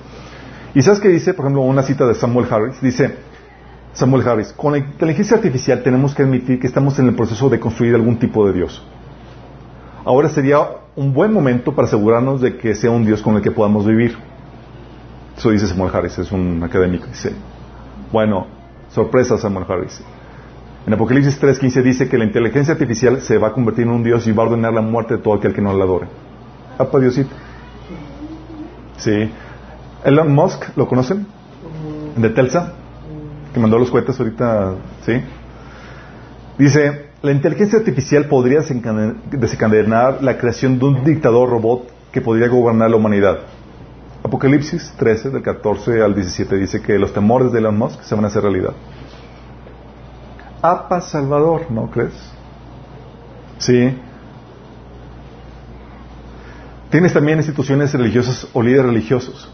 ¿Y 0.76 0.84
sabes 0.84 1.00
qué 1.00 1.10
dice, 1.10 1.34
por 1.34 1.46
ejemplo, 1.46 1.64
una 1.64 1.82
cita 1.82 2.06
de 2.06 2.14
Samuel 2.14 2.46
Harris? 2.52 2.80
Dice, 2.80 3.16
Samuel 3.94 4.28
Harris, 4.28 4.54
con 4.54 4.72
la 4.72 4.78
inteligencia 4.78 5.36
artificial 5.36 5.84
tenemos 5.84 6.16
que 6.16 6.24
admitir 6.24 6.60
que 6.60 6.68
estamos 6.68 6.98
en 7.00 7.08
el 7.08 7.16
proceso 7.16 7.50
de 7.50 7.60
construir 7.60 7.94
algún 7.94 8.18
tipo 8.18 8.48
de 8.48 8.54
Dios. 8.54 8.82
Ahora 10.06 10.30
sería 10.30 10.62
un 10.96 11.14
buen 11.14 11.34
momento 11.34 11.74
para 11.74 11.88
asegurarnos 11.88 12.42
de 12.42 12.58
que 12.58 12.74
sea 12.74 12.90
un 12.90 13.06
Dios 13.06 13.22
con 13.22 13.36
el 13.36 13.42
que 13.42 13.52
podamos 13.52 13.86
vivir. 13.86 14.18
Eso 15.38 15.52
dice 15.52 15.68
Samuel 15.68 15.94
Harris, 15.94 16.18
es 16.20 16.32
un 16.32 16.64
académico. 16.64 17.08
Dice, 17.08 17.34
bueno, 18.12 18.48
sorpresa 18.92 19.38
Samuel 19.38 19.66
Harris. 19.68 20.02
En 20.88 20.94
Apocalipsis 20.94 21.40
3.15 21.40 21.84
dice 21.84 22.10
que 22.10 22.18
la 22.18 22.24
inteligencia 22.24 22.74
artificial 22.74 23.22
se 23.22 23.38
va 23.38 23.50
a 23.50 23.54
convertir 23.54 23.86
en 23.86 23.92
un 23.92 24.04
Dios 24.04 24.26
y 24.26 24.32
va 24.32 24.44
a 24.44 24.48
ordenar 24.48 24.74
la 24.74 24.82
muerte 24.82 25.18
de 25.18 25.22
todo 25.22 25.36
aquel 25.36 25.54
que 25.54 25.62
no 25.62 25.74
la 25.74 25.84
adore. 25.84 26.08
Apa 26.78 27.00
Diosito. 27.00 27.36
Sí. 28.98 29.30
Elon 30.04 30.34
Musk, 30.34 30.76
¿lo 30.76 30.88
conocen? 30.88 31.28
De 32.16 32.30
Telsa, 32.32 32.74
que 33.54 33.60
mandó 33.60 33.78
los 33.78 33.92
cohetes 33.92 34.20
ahorita, 34.20 34.76
¿sí? 35.06 35.14
Dice, 36.58 37.10
la 37.22 37.32
inteligencia 37.32 37.80
artificial 37.80 38.26
podría 38.26 38.62
desencadenar 38.62 40.24
la 40.24 40.38
creación 40.38 40.80
de 40.80 40.86
un 40.86 41.04
dictador 41.04 41.50
robot 41.50 41.90
que 42.12 42.22
podría 42.22 42.48
gobernar 42.48 42.90
la 42.90 42.98
humanidad. 42.98 43.40
Apocalipsis 44.24 44.94
13, 44.98 45.32
del 45.32 45.42
14 45.42 46.02
al 46.02 46.14
17, 46.14 46.56
dice 46.58 46.82
que 46.82 46.98
los 47.00 47.14
temores 47.14 47.52
de 47.52 47.60
Elon 47.60 47.78
Musk 47.78 48.02
se 48.04 48.16
van 48.16 48.26
a 48.26 48.28
hacer 48.28 48.44
realidad. 48.44 48.74
APA 50.62 51.02
Salvador, 51.02 51.72
¿no 51.72 51.90
crees? 51.90 52.14
Sí. 53.58 53.98
Tienes 56.92 57.14
también 57.14 57.40
instituciones 57.40 57.94
religiosas 57.94 58.48
o 58.54 58.62
líderes 58.62 58.86
religiosos. 58.86 59.50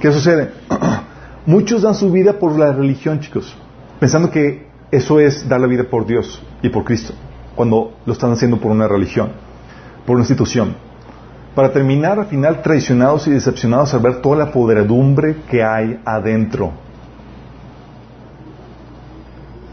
¿Qué 0.00 0.10
sucede? 0.10 0.52
Muchos 1.46 1.82
dan 1.82 1.94
su 1.94 2.10
vida 2.10 2.38
por 2.38 2.58
la 2.58 2.72
religión, 2.72 3.20
chicos, 3.20 3.54
pensando 3.98 4.30
que 4.30 4.66
eso 4.90 5.20
es 5.20 5.48
dar 5.48 5.60
la 5.60 5.66
vida 5.66 5.84
por 5.84 6.06
Dios 6.06 6.42
y 6.62 6.68
por 6.68 6.84
Cristo, 6.84 7.14
cuando 7.56 7.94
lo 8.06 8.12
están 8.12 8.32
haciendo 8.32 8.58
por 8.58 8.70
una 8.70 8.86
religión, 8.86 9.30
por 10.06 10.14
una 10.14 10.22
institución. 10.22 10.74
Para 11.54 11.72
terminar, 11.72 12.18
al 12.18 12.26
final, 12.26 12.62
traicionados 12.62 13.26
y 13.26 13.30
decepcionados 13.30 13.92
al 13.92 14.00
ver 14.00 14.22
toda 14.22 14.36
la 14.36 14.52
podredumbre 14.52 15.36
que 15.50 15.62
hay 15.62 16.00
adentro 16.04 16.72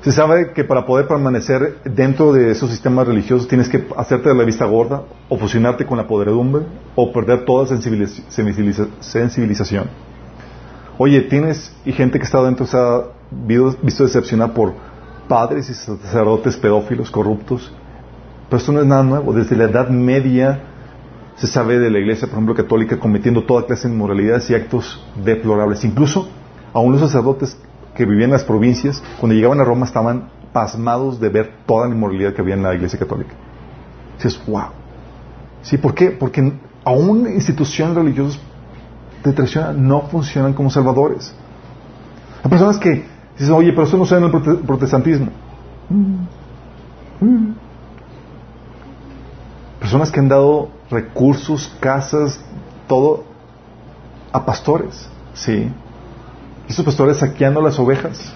se 0.01 0.13
sabe 0.13 0.53
que 0.53 0.63
para 0.63 0.85
poder 0.85 1.07
permanecer 1.07 1.79
dentro 1.83 2.31
de 2.31 2.51
esos 2.51 2.69
sistemas 2.69 3.05
religiosos 3.05 3.47
tienes 3.47 3.67
que 3.67 3.85
hacerte 3.97 4.29
de 4.29 4.35
la 4.35 4.45
vista 4.45 4.65
gorda, 4.65 5.03
o 5.27 5.37
fusionarte 5.37 5.85
con 5.85 5.97
la 5.97 6.07
podredumbre, 6.07 6.63
o 6.95 7.11
perder 7.11 7.43
toda 7.43 7.67
sensibilización. 7.67 9.89
Oye, 11.01 11.21
tienes 11.21 11.73
y 11.85 11.93
gente 11.93 12.19
que 12.19 12.25
está 12.25 12.43
dentro 12.43 12.67
se 12.67 12.77
ha 12.77 13.03
visto 13.81 14.03
decepcionada 14.03 14.53
por 14.53 14.73
padres 15.29 15.69
y 15.69 15.73
sacerdotes 15.73 16.57
pedófilos 16.57 17.09
corruptos. 17.09 17.71
Pero 18.49 18.57
esto 18.57 18.73
no 18.73 18.81
es 18.81 18.85
nada 18.85 19.03
nuevo. 19.03 19.31
Desde 19.31 19.55
la 19.55 19.63
Edad 19.63 19.87
Media 19.87 20.59
se 21.37 21.47
sabe 21.47 21.79
de 21.79 21.89
la 21.89 21.99
Iglesia, 21.99 22.27
por 22.27 22.33
ejemplo, 22.33 22.53
católica, 22.53 22.99
cometiendo 22.99 23.45
toda 23.45 23.65
clase 23.65 23.87
de 23.87 23.93
inmoralidades 23.93 24.49
y 24.49 24.55
actos 24.55 25.01
deplorables. 25.23 25.85
Incluso 25.85 26.27
aún 26.73 26.91
los 26.91 26.99
sacerdotes 26.99 27.57
que 27.95 28.03
vivían 28.03 28.25
en 28.25 28.31
las 28.31 28.43
provincias, 28.43 29.01
cuando 29.21 29.35
llegaban 29.35 29.61
a 29.61 29.63
Roma 29.63 29.85
estaban 29.85 30.27
pasmados 30.51 31.17
de 31.21 31.29
ver 31.29 31.53
toda 31.65 31.87
la 31.87 31.95
inmoralidad 31.95 32.33
que 32.33 32.41
había 32.41 32.55
en 32.55 32.63
la 32.63 32.75
Iglesia 32.75 32.99
Católica. 32.99 33.35
Dices, 34.17 34.37
wow. 34.45 34.71
¿Sí? 35.61 35.77
¿Por 35.77 35.95
qué? 35.95 36.11
Porque 36.11 36.51
aún 36.83 37.25
instituciones 37.33 37.95
religiosas 37.95 38.37
de 39.23 39.33
traición 39.33 39.87
no 39.87 40.01
funcionan 40.01 40.53
como 40.53 40.69
salvadores. 40.69 41.33
Hay 42.43 42.49
personas 42.49 42.77
que 42.77 43.05
dicen, 43.37 43.53
oye, 43.53 43.71
pero 43.71 43.83
eso 43.83 43.97
no 43.97 44.05
se 44.05 44.17
en 44.17 44.23
el 44.23 44.31
protestantismo. 44.31 45.29
Personas 49.79 50.11
que 50.11 50.19
han 50.19 50.29
dado 50.29 50.69
recursos, 50.89 51.75
casas, 51.79 52.39
todo 52.87 53.25
a 54.31 54.45
pastores, 54.45 55.09
¿sí? 55.33 55.71
Y 56.67 56.71
esos 56.71 56.85
pastores 56.85 57.17
saqueando 57.17 57.61
las 57.61 57.79
ovejas. 57.79 58.33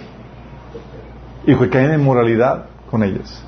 Y 1.46 1.56
que 1.56 1.70
caen 1.70 1.92
en 1.92 2.04
moralidad 2.04 2.66
con 2.90 3.04
ellas. 3.04 3.44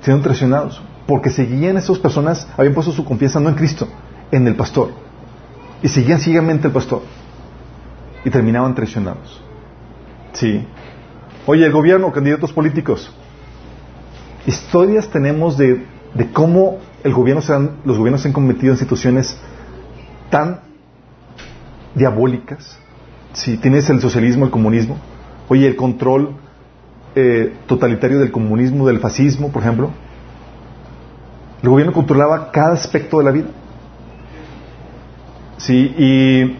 Siendo 0.00 0.22
traicionados. 0.22 0.82
Porque 1.06 1.30
seguían 1.30 1.76
esas 1.76 1.98
personas, 1.98 2.48
habían 2.56 2.74
puesto 2.74 2.92
su 2.92 3.04
confianza 3.04 3.38
no 3.38 3.48
en 3.48 3.54
Cristo, 3.54 3.86
en 4.32 4.46
el 4.48 4.56
pastor. 4.56 5.05
Y 5.82 5.88
seguían 5.88 6.20
ciegamente 6.20 6.66
al 6.66 6.72
pastor. 6.72 7.02
Y 8.24 8.30
terminaban 8.30 8.74
traicionados. 8.74 9.40
Sí. 10.32 10.66
Oye, 11.46 11.64
el 11.64 11.72
gobierno, 11.72 12.12
candidatos 12.12 12.52
políticos. 12.52 13.12
Historias 14.46 15.08
tenemos 15.08 15.56
de, 15.56 15.86
de 16.14 16.32
cómo 16.32 16.78
el 17.04 17.12
gobierno 17.12 17.42
se 17.42 17.52
han, 17.52 17.76
los 17.84 17.98
gobiernos 17.98 18.22
se 18.22 18.28
han 18.28 18.34
cometido 18.34 18.72
en 18.72 18.78
situaciones 18.78 19.36
tan 20.30 20.60
diabólicas 21.94 22.78
si 23.36 23.58
tienes 23.58 23.88
el 23.90 24.00
socialismo, 24.00 24.46
el 24.46 24.50
comunismo, 24.50 24.96
oye, 25.48 25.66
el 25.66 25.76
control 25.76 26.36
eh, 27.14 27.54
totalitario 27.66 28.18
del 28.18 28.32
comunismo, 28.32 28.86
del 28.86 28.98
fascismo, 28.98 29.52
por 29.52 29.62
ejemplo, 29.62 29.90
el 31.62 31.68
gobierno 31.68 31.92
controlaba 31.92 32.50
cada 32.50 32.72
aspecto 32.72 33.18
de 33.18 33.24
la 33.24 33.30
vida. 33.30 33.48
Sí, 35.58 35.94
y 35.96 36.56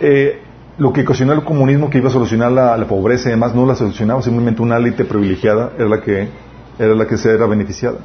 eh, 0.00 0.42
lo 0.78 0.92
que 0.92 1.02
ocasionó 1.02 1.32
el 1.32 1.44
comunismo 1.44 1.90
que 1.90 1.98
iba 1.98 2.08
a 2.08 2.12
solucionar 2.12 2.52
la, 2.52 2.86
pobreza 2.86 3.28
y 3.28 3.32
demás 3.32 3.54
no 3.54 3.66
la 3.66 3.74
solucionaba, 3.74 4.22
simplemente 4.22 4.62
una 4.62 4.76
élite 4.76 5.04
privilegiada 5.04 5.72
era 5.76 5.88
la 5.88 6.00
que 6.00 6.28
era 6.78 6.94
la 6.94 7.06
que 7.06 7.16
se 7.16 7.34
era 7.34 7.46
beneficiada. 7.46 7.98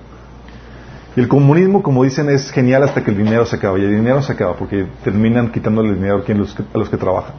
Y 1.16 1.20
el 1.20 1.28
comunismo, 1.28 1.84
como 1.84 2.04
dicen, 2.04 2.30
es 2.30 2.50
genial 2.52 2.82
hasta 2.84 3.04
que 3.04 3.12
el 3.12 3.18
dinero 3.18 3.46
se 3.46 3.56
acaba. 3.56 3.78
Y 3.78 3.84
el 3.84 3.96
dinero 3.96 4.22
se 4.24 4.34
acaba 4.34 4.56
porque 4.56 4.88
terminan 5.04 5.52
quitándole 5.52 5.90
el 5.90 5.96
dinero 5.96 6.24
a 6.26 6.78
los 6.78 6.90
que 6.90 6.98
trabajan. 6.98 7.36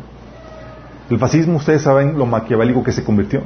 El 1.10 1.18
fascismo, 1.18 1.56
ustedes 1.56 1.82
saben 1.82 2.16
lo 2.16 2.24
maquiavélico 2.24 2.84
que 2.84 2.92
se 2.92 3.02
convirtió. 3.02 3.42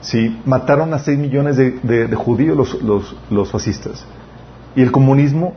Sí, 0.00 0.40
mataron 0.44 0.94
a 0.94 0.98
6 0.98 1.18
millones 1.18 1.56
de, 1.56 2.14
judíos 2.14 2.56
los, 2.82 3.16
los, 3.30 3.50
fascistas. 3.50 4.04
Y 4.76 4.82
el 4.82 4.92
comunismo 4.92 5.56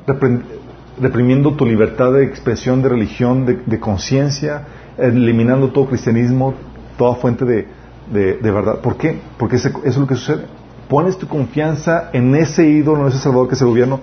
reprimiendo 1.00 1.56
tu 1.56 1.66
libertad 1.66 2.14
de 2.14 2.24
expresión, 2.24 2.82
de 2.82 2.90
religión, 2.90 3.46
de, 3.46 3.80
conciencia, 3.80 4.64
eliminando 4.98 5.70
todo 5.70 5.88
cristianismo, 5.88 6.54
toda 6.98 7.16
fuente 7.16 7.46
de, 7.46 8.40
verdad. 8.42 8.82
¿Por 8.82 8.98
qué? 8.98 9.20
Porque 9.38 9.58
eso 9.58 9.70
es 9.84 9.98
lo 9.98 10.08
que 10.08 10.16
sucede. 10.16 10.46
Pones 10.90 11.18
tu 11.18 11.28
confianza 11.28 12.10
en 12.14 12.34
ese 12.36 12.68
ídolo, 12.68 13.02
en 13.02 13.08
ese 13.08 13.20
salvador 13.20 13.50
que 13.50 13.56
es 13.56 13.62
el 13.62 13.68
gobierno, 13.68 14.00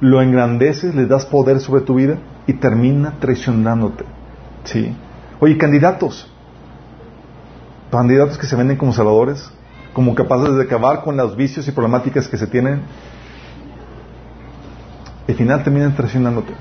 lo 0.00 0.22
engrandeces, 0.22 0.94
le 0.94 1.06
das 1.06 1.26
poder 1.26 1.60
sobre 1.60 1.82
tu 1.82 1.94
vida 1.94 2.18
y 2.46 2.54
termina 2.54 3.14
traicionándote. 3.18 4.04
¿Sí? 4.64 4.94
Oye, 5.40 5.56
candidatos, 5.58 6.32
candidatos 7.90 8.38
que 8.38 8.46
se 8.46 8.54
venden 8.54 8.76
como 8.76 8.92
salvadores, 8.92 9.50
como 9.92 10.14
capaces 10.14 10.54
de 10.54 10.62
acabar 10.62 11.02
con 11.02 11.16
los 11.16 11.36
vicios 11.36 11.66
y 11.66 11.72
problemáticas 11.72 12.28
que 12.28 12.36
se 12.36 12.46
tienen, 12.46 12.82
al 15.28 15.34
final 15.34 15.62
terminan 15.62 15.94
traicionándote. 15.94 16.54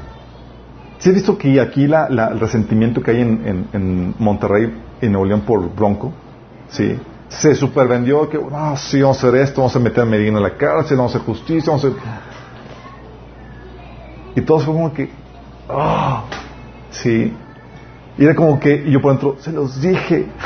¿Sí 1.00 1.10
has 1.10 1.16
visto 1.16 1.38
que 1.38 1.60
aquí 1.62 1.86
el 1.86 2.40
resentimiento 2.40 3.02
que 3.02 3.12
hay 3.12 3.22
en, 3.22 3.68
en, 3.72 4.16
Monterrey 4.20 4.74
y 5.02 5.08
Nuevo 5.08 5.26
León 5.26 5.42
por 5.42 5.74
Bronco? 5.74 6.12
¿Sí? 6.70 7.00
Se 7.30 7.56
supervendió 7.56 8.30
que, 8.30 8.40
ah, 8.52 8.76
sí, 8.76 9.02
vamos 9.02 9.24
a 9.24 9.28
hacer 9.28 9.42
esto, 9.42 9.62
vamos 9.62 9.76
a 9.76 9.80
meter 9.80 10.04
a 10.04 10.06
Medina 10.06 10.38
en 10.38 10.44
la 10.44 10.56
cárcel, 10.56 10.98
vamos 10.98 11.14
a 11.14 11.18
hacer 11.18 11.28
justicia, 11.28 11.72
vamos 11.72 11.86
a. 11.86 11.90
Y 14.36 14.42
todos 14.42 14.66
fue 14.66 14.74
como 14.74 14.94
que, 14.94 15.10
ah, 15.70 16.24
sí. 16.92 17.34
Y 18.18 18.24
era 18.24 18.36
como 18.36 18.60
que, 18.60 18.84
y 18.88 18.92
yo 18.92 19.02
por 19.02 19.12
dentro, 19.12 19.36
se 19.40 19.52
los 19.52 19.80
dije. 19.80 20.28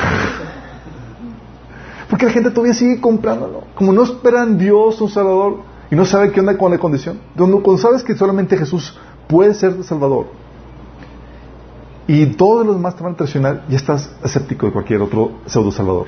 Porque 2.09 2.25
la 2.25 2.31
gente 2.33 2.51
todavía 2.51 2.73
sigue 2.73 2.99
comprándolo. 2.99 3.63
Como 3.73 3.93
no 3.93 4.03
esperan 4.03 4.57
Dios, 4.57 4.99
un 4.99 5.09
Salvador, 5.09 5.70
y 5.91 5.95
no 5.95 6.05
sabe 6.05 6.31
qué 6.31 6.39
onda 6.39 6.57
con 6.57 6.71
la 6.71 6.77
condición. 6.79 7.19
Cuando 7.35 7.77
sabes 7.77 8.01
que 8.03 8.15
solamente 8.15 8.57
Jesús 8.57 8.97
puede 9.27 9.53
ser 9.53 9.83
Salvador, 9.83 10.27
y 12.07 12.25
todos 12.27 12.65
los 12.65 12.75
demás 12.75 12.95
te 12.95 13.03
van 13.03 13.13
a 13.13 13.17
traicionar, 13.17 13.63
ya 13.69 13.77
estás 13.77 14.13
escéptico 14.23 14.65
de 14.65 14.71
cualquier 14.71 15.01
otro 15.01 15.31
pseudo 15.45 15.71
Salvador. 15.71 16.07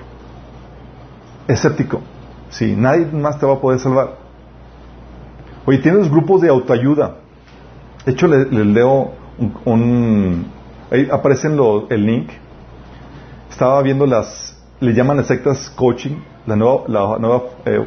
Escéptico. 1.47 2.01
Sí, 2.49 2.75
nadie 2.77 3.05
más 3.07 3.39
te 3.39 3.45
va 3.45 3.53
a 3.53 3.59
poder 3.59 3.79
salvar. 3.79 4.17
Oye, 5.65 5.77
tienes 5.79 6.09
grupos 6.09 6.41
de 6.41 6.49
autoayuda. 6.49 7.17
De 8.05 8.11
hecho, 8.11 8.27
les 8.27 8.51
le 8.51 8.65
leo 8.65 9.11
un, 9.65 10.45
ahí 10.91 11.07
aparece 11.11 11.47
el 11.47 12.05
link. 12.05 12.29
Estaba 13.49 13.81
viendo 13.81 14.05
las, 14.05 14.57
le 14.79 14.93
llaman 14.93 15.17
las 15.17 15.27
sectas 15.27 15.69
coaching, 15.75 16.17
la 16.45 16.55
nueva, 16.55 16.83
la 16.87 17.17
nueva 17.17 17.43
eh, 17.65 17.85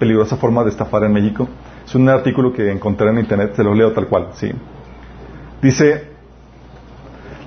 peligrosa 0.00 0.36
forma 0.36 0.64
de 0.64 0.70
estafar 0.70 1.04
en 1.04 1.12
México. 1.12 1.48
Es 1.86 1.94
un 1.94 2.08
artículo 2.08 2.52
que 2.52 2.68
encontré 2.72 3.08
en 3.10 3.18
internet, 3.18 3.52
se 3.54 3.62
lo 3.62 3.74
leo 3.74 3.92
tal 3.92 4.08
cual, 4.08 4.30
sí. 4.34 4.50
Dice, 5.62 6.08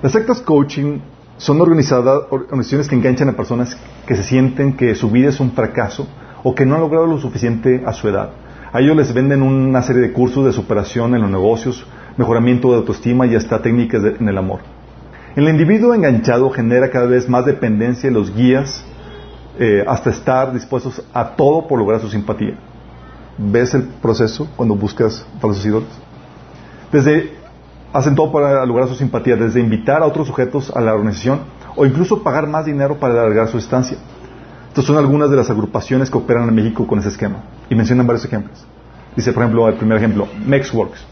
las 0.00 0.12
sectas 0.12 0.40
coaching 0.40 1.00
son 1.36 1.60
organizadas, 1.60 2.22
organizaciones 2.30 2.88
que 2.88 2.94
enganchan 2.94 3.28
a 3.28 3.32
personas 3.32 3.76
que 4.06 4.14
se 4.16 4.22
sienten 4.22 4.76
que 4.76 4.94
su 4.94 5.10
vida 5.10 5.28
es 5.30 5.40
un 5.40 5.50
fracaso 5.50 6.06
o 6.42 6.54
que 6.54 6.64
no 6.64 6.76
han 6.76 6.80
logrado 6.80 7.06
lo 7.06 7.18
suficiente 7.18 7.82
a 7.84 7.92
su 7.92 8.08
edad. 8.08 8.30
A 8.72 8.80
ellos 8.80 8.96
les 8.96 9.12
venden 9.12 9.42
una 9.42 9.82
serie 9.82 10.02
de 10.02 10.12
cursos 10.12 10.44
de 10.44 10.52
superación 10.52 11.14
en 11.14 11.22
los 11.22 11.30
negocios, 11.30 11.86
mejoramiento 12.16 12.70
de 12.70 12.76
autoestima 12.76 13.26
y 13.26 13.34
hasta 13.34 13.62
técnicas 13.62 14.02
en 14.20 14.28
el 14.28 14.38
amor. 14.38 14.60
El 15.34 15.48
individuo 15.48 15.94
enganchado 15.94 16.50
genera 16.50 16.90
cada 16.90 17.06
vez 17.06 17.28
más 17.28 17.44
dependencia 17.44 18.08
en 18.08 18.14
los 18.14 18.34
guías 18.34 18.84
eh, 19.58 19.84
hasta 19.86 20.10
estar 20.10 20.52
dispuestos 20.52 21.02
a 21.12 21.30
todo 21.36 21.66
por 21.66 21.78
lograr 21.78 22.00
su 22.00 22.08
simpatía. 22.08 22.54
¿Ves 23.38 23.74
el 23.74 23.84
proceso 23.84 24.48
cuando 24.56 24.74
buscas 24.74 25.26
falsos 25.40 25.64
ídolos? 25.64 25.88
Desde 26.92 27.32
hacen 27.92 28.14
todo 28.14 28.32
para 28.32 28.64
lograr 28.66 28.88
su 28.88 28.94
simpatía, 28.94 29.36
desde 29.36 29.60
invitar 29.60 30.02
a 30.02 30.06
otros 30.06 30.26
sujetos 30.26 30.72
a 30.74 30.80
la 30.80 30.94
organización 30.94 31.40
o 31.76 31.86
incluso 31.86 32.22
pagar 32.22 32.48
más 32.48 32.64
dinero 32.64 32.98
para 32.98 33.14
alargar 33.14 33.48
su 33.48 33.58
estancia. 33.58 33.98
Estas 34.68 34.84
son 34.84 34.96
algunas 34.96 35.30
de 35.30 35.36
las 35.36 35.50
agrupaciones 35.50 36.10
que 36.10 36.18
operan 36.18 36.48
en 36.48 36.54
México 36.54 36.86
con 36.86 36.98
ese 36.98 37.08
esquema. 37.08 37.44
Y 37.70 37.76
mencionan 37.76 38.08
varios 38.08 38.24
ejemplos. 38.24 38.66
Dice, 39.14 39.32
por 39.32 39.44
ejemplo, 39.44 39.68
el 39.68 39.74
primer 39.74 39.98
ejemplo, 39.98 40.26
Mexworks. 40.44 41.06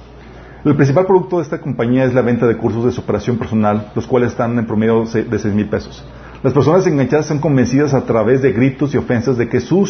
El 0.65 0.75
principal 0.75 1.07
producto 1.07 1.37
de 1.37 1.45
esta 1.45 1.61
compañía 1.61 2.05
es 2.05 2.15
la 2.15 2.23
venta 2.23 2.47
de 2.47 2.57
cursos 2.57 2.85
de 2.85 2.91
superación 2.91 3.37
personal, 3.37 3.93
los 3.95 4.07
cuales 4.07 4.33
están 4.33 4.59
en 4.59 4.67
promedio 4.67 5.05
de 5.05 5.39
6 5.39 5.55
mil 5.55 5.69
pesos. 5.69 6.05
Las 6.43 6.53
personas 6.53 6.85
enganchadas 6.89 7.27
son 7.27 7.39
convencidas 7.39 7.95
a 7.95 8.05
través 8.05 8.43
de 8.43 8.51
gritos 8.51 8.93
y 8.93 8.97
ofensas 8.97 9.39
de 9.39 9.49
que, 9.49 9.61
su, 9.61 9.89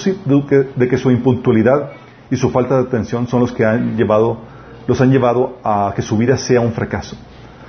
de 0.77 0.89
que 0.89 0.99
su 0.99 1.11
impuntualidad 1.11 1.93
y 2.31 2.37
su 2.37 2.51
falta 2.51 2.77
de 2.77 2.83
atención 2.89 3.27
son 3.27 3.41
los 3.41 3.53
que 3.53 3.65
han 3.65 3.97
llevado, 3.97 4.39
los 4.87 5.01
han 5.01 5.11
llevado 5.11 5.57
a 5.65 5.95
que 5.97 6.03
su 6.03 6.19
vida 6.19 6.37
sea 6.37 6.61
un 6.61 6.73
fracaso. 6.73 7.17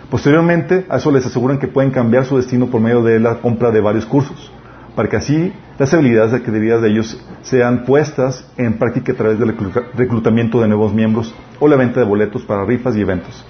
Posteriormente, 0.09 0.85
a 0.89 0.97
eso 0.97 1.11
les 1.11 1.25
aseguran 1.25 1.59
que 1.59 1.69
pueden 1.69 1.91
cambiar 1.91 2.25
su 2.25 2.35
destino 2.35 2.67
por 2.67 2.81
medio 2.81 3.01
de 3.01 3.21
la 3.21 3.35
compra 3.35 3.71
de 3.71 3.79
varios 3.79 4.05
cursos, 4.05 4.51
para 4.97 5.07
que 5.07 5.15
así 5.15 5.53
las 5.79 5.93
habilidades 5.93 6.33
adquiridas 6.33 6.81
de 6.81 6.89
ellos 6.89 7.25
sean 7.41 7.85
puestas 7.85 8.45
en 8.57 8.73
práctica 8.73 9.13
a 9.13 9.15
través 9.15 9.39
del 9.39 9.55
reclutamiento 9.95 10.59
de 10.59 10.67
nuevos 10.67 10.93
miembros 10.93 11.33
o 11.61 11.69
la 11.69 11.77
venta 11.77 12.01
de 12.01 12.05
boletos 12.05 12.43
para 12.43 12.65
rifas 12.65 12.97
y 12.97 13.01
eventos. 13.01 13.45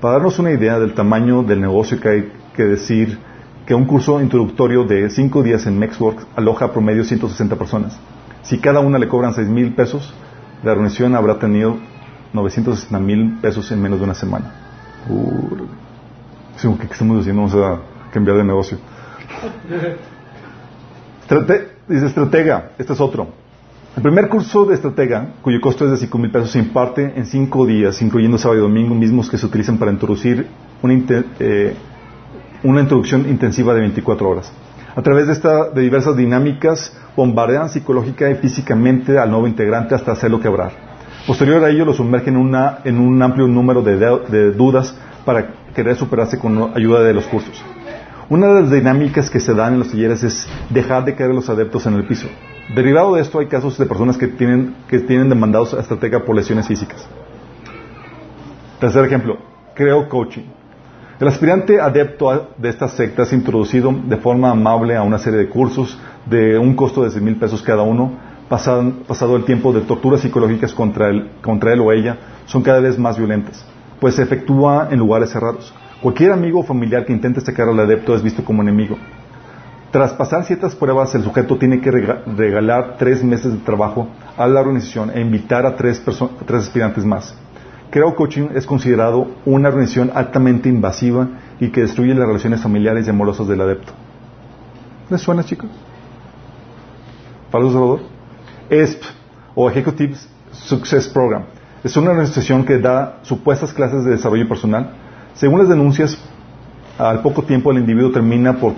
Para 0.00 0.14
darnos 0.14 0.38
una 0.38 0.52
idea 0.52 0.78
del 0.78 0.94
tamaño 0.94 1.42
del 1.42 1.60
negocio 1.60 1.98
que 1.98 2.08
hay 2.08 2.32
que 2.54 2.62
decir 2.62 3.18
que 3.68 3.74
un 3.74 3.84
curso 3.84 4.18
introductorio 4.22 4.84
de 4.84 5.10
5 5.10 5.42
días 5.42 5.66
en 5.66 5.78
Mexworks 5.78 6.26
aloja 6.34 6.72
promedio 6.72 7.04
160 7.04 7.54
personas. 7.56 8.00
Si 8.40 8.56
cada 8.60 8.80
una 8.80 8.98
le 8.98 9.08
cobran 9.08 9.34
6 9.34 9.46
mil 9.46 9.74
pesos, 9.74 10.14
la 10.64 10.72
reunión 10.72 11.14
habrá 11.14 11.38
tenido 11.38 11.76
960 12.32 12.98
mil 12.98 13.36
pesos 13.42 13.70
en 13.70 13.82
menos 13.82 13.98
de 13.98 14.06
una 14.06 14.14
semana. 14.14 14.54
Uh, 15.10 16.78
¿Qué 16.78 16.86
estamos 16.90 17.20
haciendo? 17.20 17.42
Vamos 17.42 17.54
a 17.56 17.82
cambiar 18.10 18.38
de 18.38 18.44
negocio. 18.44 18.78
dice 21.86 22.06
estratega, 22.06 22.70
este 22.78 22.94
es 22.94 23.00
otro. 23.02 23.28
El 23.94 24.02
primer 24.02 24.30
curso 24.30 24.64
de 24.64 24.76
estratega, 24.76 25.34
cuyo 25.42 25.60
costo 25.60 25.84
es 25.84 25.90
de 25.90 25.98
5 25.98 26.16
mil 26.16 26.30
pesos, 26.30 26.52
se 26.52 26.58
imparte 26.58 27.12
en 27.14 27.26
5 27.26 27.66
días, 27.66 28.00
incluyendo 28.00 28.38
sábado 28.38 28.60
y 28.60 28.62
domingo, 28.62 28.94
mismos 28.94 29.28
que 29.28 29.36
se 29.36 29.44
utilizan 29.44 29.76
para 29.76 29.92
introducir 29.92 30.46
una, 30.82 30.94
eh, 31.38 31.76
una 32.62 32.80
introducción 32.80 33.28
intensiva 33.28 33.74
de 33.74 33.80
24 33.80 34.28
horas. 34.28 34.52
A 34.96 35.02
través 35.02 35.26
de, 35.26 35.32
esta, 35.32 35.70
de 35.70 35.82
diversas 35.82 36.16
dinámicas, 36.16 36.92
bombardean 37.14 37.68
psicológica 37.68 38.30
y 38.30 38.34
físicamente 38.36 39.18
al 39.18 39.30
nuevo 39.30 39.46
integrante 39.46 39.94
hasta 39.94 40.12
hacerlo 40.12 40.40
quebrar. 40.40 40.72
Posterior 41.26 41.62
a 41.62 41.70
ello, 41.70 41.84
lo 41.84 41.92
sumergen 41.92 42.34
en, 42.34 42.40
una, 42.40 42.78
en 42.84 42.98
un 42.98 43.22
amplio 43.22 43.46
número 43.46 43.82
de, 43.82 44.52
dudas 44.52 44.96
para 45.24 45.48
querer 45.74 45.94
superarse 45.94 46.38
con 46.38 46.72
ayuda 46.74 47.02
de 47.02 47.12
los 47.12 47.26
cursos. 47.26 47.62
Una 48.30 48.48
de 48.48 48.62
las 48.62 48.70
dinámicas 48.70 49.30
que 49.30 49.38
se 49.38 49.54
dan 49.54 49.74
en 49.74 49.80
los 49.80 49.90
talleres 49.90 50.22
es 50.22 50.48
dejar 50.70 51.04
de 51.04 51.14
caer 51.14 51.30
a 51.30 51.34
los 51.34 51.48
adeptos 51.48 51.86
en 51.86 51.94
el 51.94 52.06
piso. 52.06 52.28
Derivado 52.74 53.14
de 53.14 53.22
esto 53.22 53.38
hay 53.38 53.46
casos 53.46 53.78
de 53.78 53.86
personas 53.86 54.16
que 54.18 54.28
tienen, 54.28 54.74
que 54.88 54.98
tienen 55.00 55.28
demandados 55.28 55.74
a 55.74 55.80
estratega 55.80 56.24
por 56.24 56.34
lesiones 56.34 56.66
físicas. 56.66 57.06
Tercer 58.80 59.04
ejemplo, 59.04 59.38
creo 59.74 60.08
coaching. 60.08 60.57
El 61.20 61.26
aspirante 61.26 61.80
adepto 61.80 62.52
de 62.56 62.68
esta 62.68 62.86
secta 62.86 63.22
es 63.22 63.32
introducido 63.32 63.92
de 63.92 64.18
forma 64.18 64.52
amable 64.52 64.94
a 64.94 65.02
una 65.02 65.18
serie 65.18 65.40
de 65.40 65.48
cursos 65.48 65.98
de 66.26 66.56
un 66.56 66.76
costo 66.76 67.02
de 67.02 67.10
6 67.10 67.20
mil 67.20 67.34
pesos 67.34 67.60
cada 67.60 67.82
uno, 67.82 68.12
pasado, 68.48 69.34
el 69.34 69.44
tiempo 69.44 69.72
de 69.72 69.80
torturas 69.80 70.20
psicológicas 70.20 70.72
contra 70.72 71.08
él, 71.08 71.28
contra 71.42 71.72
él 71.72 71.80
o 71.80 71.90
ella, 71.90 72.18
son 72.46 72.62
cada 72.62 72.78
vez 72.78 73.00
más 73.00 73.18
violentas, 73.18 73.66
pues 73.98 74.14
se 74.14 74.22
efectúa 74.22 74.90
en 74.92 75.00
lugares 75.00 75.30
cerrados. 75.30 75.74
Cualquier 76.00 76.30
amigo 76.30 76.60
o 76.60 76.62
familiar 76.62 77.04
que 77.04 77.12
intente 77.12 77.40
sacar 77.40 77.68
al 77.68 77.80
adepto 77.80 78.14
es 78.14 78.22
visto 78.22 78.44
como 78.44 78.62
enemigo. 78.62 78.96
Tras 79.90 80.12
pasar 80.12 80.44
ciertas 80.44 80.76
pruebas, 80.76 81.16
el 81.16 81.24
sujeto 81.24 81.56
tiene 81.56 81.80
que 81.80 81.90
regalar 81.90 82.94
tres 82.96 83.24
meses 83.24 83.52
de 83.54 83.58
trabajo 83.58 84.06
a 84.36 84.46
la 84.46 84.60
organización 84.60 85.10
e 85.12 85.20
invitar 85.20 85.66
a 85.66 85.74
tres, 85.74 86.00
tres 86.46 86.62
aspirantes 86.62 87.04
más. 87.04 87.34
Creo 87.90 88.14
Coaching 88.14 88.50
es 88.54 88.66
considerado 88.66 89.28
una 89.44 89.68
organización 89.68 90.10
altamente 90.14 90.68
invasiva 90.68 91.28
y 91.58 91.68
que 91.68 91.82
destruye 91.82 92.14
las 92.14 92.26
relaciones 92.26 92.62
familiares 92.62 93.06
y 93.06 93.10
amorosas 93.10 93.48
del 93.48 93.60
adepto. 93.60 93.92
¿Les 95.10 95.20
suena, 95.20 95.42
chicos? 95.42 95.70
¿Pablo 97.50 97.70
Salvador? 97.70 98.00
ESP, 98.68 99.02
o 99.54 99.68
Executive 99.68 100.16
Success 100.52 101.08
Program, 101.08 101.44
es 101.82 101.96
una 101.96 102.10
organización 102.10 102.64
que 102.64 102.78
da 102.78 103.20
supuestas 103.22 103.72
clases 103.72 104.04
de 104.04 104.10
desarrollo 104.10 104.46
personal 104.46 104.92
según 105.38 105.60
las 105.60 105.68
denuncias, 105.68 106.18
al 106.98 107.22
poco 107.22 107.44
tiempo 107.44 107.70
el 107.70 107.78
individuo 107.78 108.10
termina 108.10 108.54
por, 108.54 108.74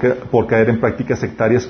caer 0.46 0.68
en 0.68 0.78
prácticas 0.78 1.18
sectarias 1.20 1.66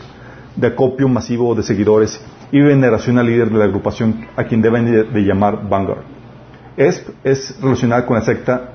de 0.56 0.66
acopio 0.66 1.08
masivo 1.08 1.54
de 1.54 1.62
seguidores 1.62 2.20
y 2.50 2.60
veneración 2.60 3.16
al 3.18 3.26
líder 3.26 3.50
de 3.50 3.58
la 3.58 3.66
agrupación 3.66 4.26
a 4.34 4.42
quien 4.42 4.60
deben 4.60 5.12
de, 5.12 5.20
llamar 5.22 5.68
Vanguard. 5.68 6.19
Es, 6.76 7.04
es 7.24 7.60
relacionada 7.60 8.06
con 8.06 8.16
la 8.16 8.22
secta 8.22 8.70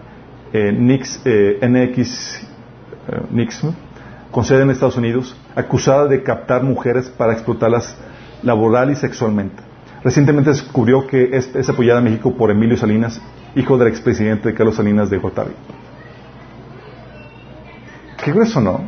eh, 0.53 0.71
NX, 0.71 1.21
eh, 1.25 1.59
eh, 1.61 3.47
con 4.31 4.43
sede 4.43 4.63
en 4.63 4.69
Estados 4.69 4.97
Unidos, 4.97 5.35
acusada 5.55 6.07
de 6.07 6.23
captar 6.23 6.63
mujeres 6.63 7.09
para 7.09 7.33
explotarlas 7.33 7.95
laboral 8.43 8.91
y 8.91 8.95
sexualmente. 8.95 9.63
Recientemente 10.03 10.51
descubrió 10.51 11.07
que 11.07 11.29
es, 11.35 11.55
es 11.55 11.67
apoyada 11.67 11.99
en 11.99 12.05
México 12.05 12.35
por 12.35 12.51
Emilio 12.51 12.77
Salinas, 12.77 13.19
hijo 13.55 13.77
del 13.77 13.87
expresidente 13.87 14.53
Carlos 14.53 14.75
Salinas 14.75 15.09
de 15.09 15.17
Gortari. 15.17 15.51
Qué 18.23 18.31
grueso, 18.31 18.61
¿no? 18.61 18.81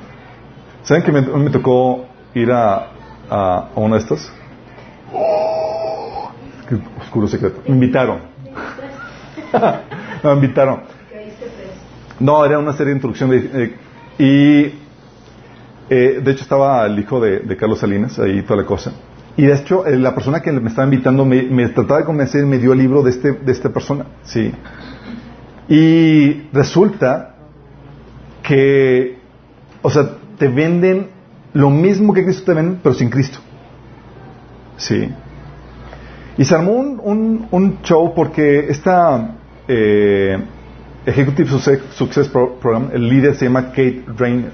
¿Saben 0.83 1.03
que 1.03 1.11
me, 1.11 1.21
me 1.21 1.49
tocó 1.49 2.05
ir 2.33 2.51
a, 2.51 2.91
a, 3.29 3.69
uno 3.75 3.95
de 3.95 4.01
estos? 4.01 4.31
qué 6.69 6.77
oscuro 6.99 7.27
secreto. 7.27 7.61
Me 7.67 7.75
invitaron. 7.75 8.19
me 10.23 10.33
invitaron. 10.33 10.81
No, 12.19 12.43
era 12.43 12.57
una 12.59 12.73
serie 12.73 12.87
de 12.93 12.97
introducción 12.97 13.29
de, 13.29 13.75
y 14.17 14.73
eh, 15.89 16.21
de 16.23 16.31
hecho 16.31 16.43
estaba 16.43 16.85
el 16.85 16.97
hijo 16.97 17.19
de, 17.19 17.55
Carlos 17.57 17.79
Salinas, 17.79 18.17
ahí 18.19 18.41
toda 18.41 18.61
la 18.61 18.65
cosa. 18.65 18.93
Y 19.35 19.45
de 19.45 19.53
hecho, 19.53 19.85
eh, 19.85 19.97
la 19.97 20.15
persona 20.15 20.41
que 20.41 20.51
me 20.51 20.69
estaba 20.69 20.85
invitando 20.85 21.23
me, 21.23 21.43
me, 21.43 21.69
trataba 21.69 21.99
de 21.99 22.05
convencer 22.05 22.43
y 22.43 22.47
me 22.47 22.57
dio 22.57 22.73
el 22.73 22.79
libro 22.79 23.03
de, 23.03 23.11
este, 23.11 23.33
de 23.33 23.51
esta 23.51 23.69
persona. 23.69 24.05
Sí. 24.23 24.51
Y 25.69 26.47
resulta 26.51 27.35
que 28.41 29.17
o 29.81 29.89
sea, 29.89 30.17
te 30.37 30.47
venden 30.47 31.07
lo 31.53 31.69
mismo 31.69 32.13
que 32.13 32.23
Cristo 32.23 32.43
te 32.43 32.53
vende, 32.53 32.79
pero 32.83 32.93
sin 32.93 33.09
Cristo. 33.09 33.39
Sí. 34.75 35.09
Y 36.37 36.45
se 36.45 36.55
armó 36.55 36.73
un, 36.73 37.47
un, 37.49 37.81
show 37.81 38.13
porque 38.13 38.67
esta 38.69 39.37
eh, 39.67 40.37
Executive 41.05 41.49
Success, 41.91 42.27
Program, 42.29 42.89
el 42.93 43.09
líder 43.09 43.35
se 43.35 43.45
llama 43.45 43.69
Kate 43.69 44.03
Drainer. 44.15 44.51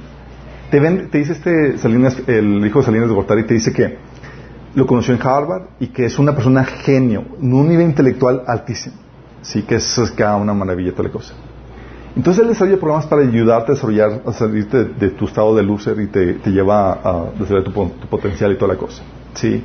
Te, 0.72 0.80
te 0.80 1.18
dice 1.18 1.34
este 1.34 1.78
Salinas, 1.78 2.22
el 2.28 2.66
hijo 2.66 2.80
de 2.80 2.86
Salinas 2.86 3.10
de 3.10 3.14
Gortari, 3.16 3.44
te 3.44 3.56
dice 3.56 3.74
que 3.74 3.98
lo 4.76 4.88
conoció 4.88 5.14
en 5.14 5.22
Harvard 5.22 5.64
y 5.80 5.88
que 5.88 6.06
es 6.06 6.18
una 6.18 6.34
persona 6.34 6.64
genio, 6.64 7.26
en 7.42 7.54
un 7.54 7.68
nivel 7.68 7.88
intelectual 7.88 8.44
altísimo. 8.48 8.96
Sí, 9.42 9.64
que 9.64 9.76
es, 9.76 9.98
es 9.98 10.14
una 10.18 10.54
maravilla 10.54 10.92
toda 10.92 11.04
la 11.04 11.12
cosa. 11.12 11.34
Entonces 12.16 12.44
él 12.44 12.50
desarrolla 12.50 12.78
programas 12.78 13.08
para 13.08 13.24
ayudarte 13.24 13.72
a 13.72 13.76
desarrollar, 13.76 14.22
a 14.26 14.32
salirte 14.32 14.86
de, 14.86 15.10
tu 15.10 15.26
estado 15.26 15.56
de 15.56 15.64
loser 15.64 16.00
y 16.00 16.08
te, 16.08 16.40
lleva 16.46 16.94
a, 16.94 17.32
desarrollar 17.38 17.64
tu, 17.64 18.08
potencial 18.08 18.52
y 18.52 18.56
toda 18.56 18.74
la 18.74 18.80
cosa. 18.80 19.04
¿sí? 19.34 19.64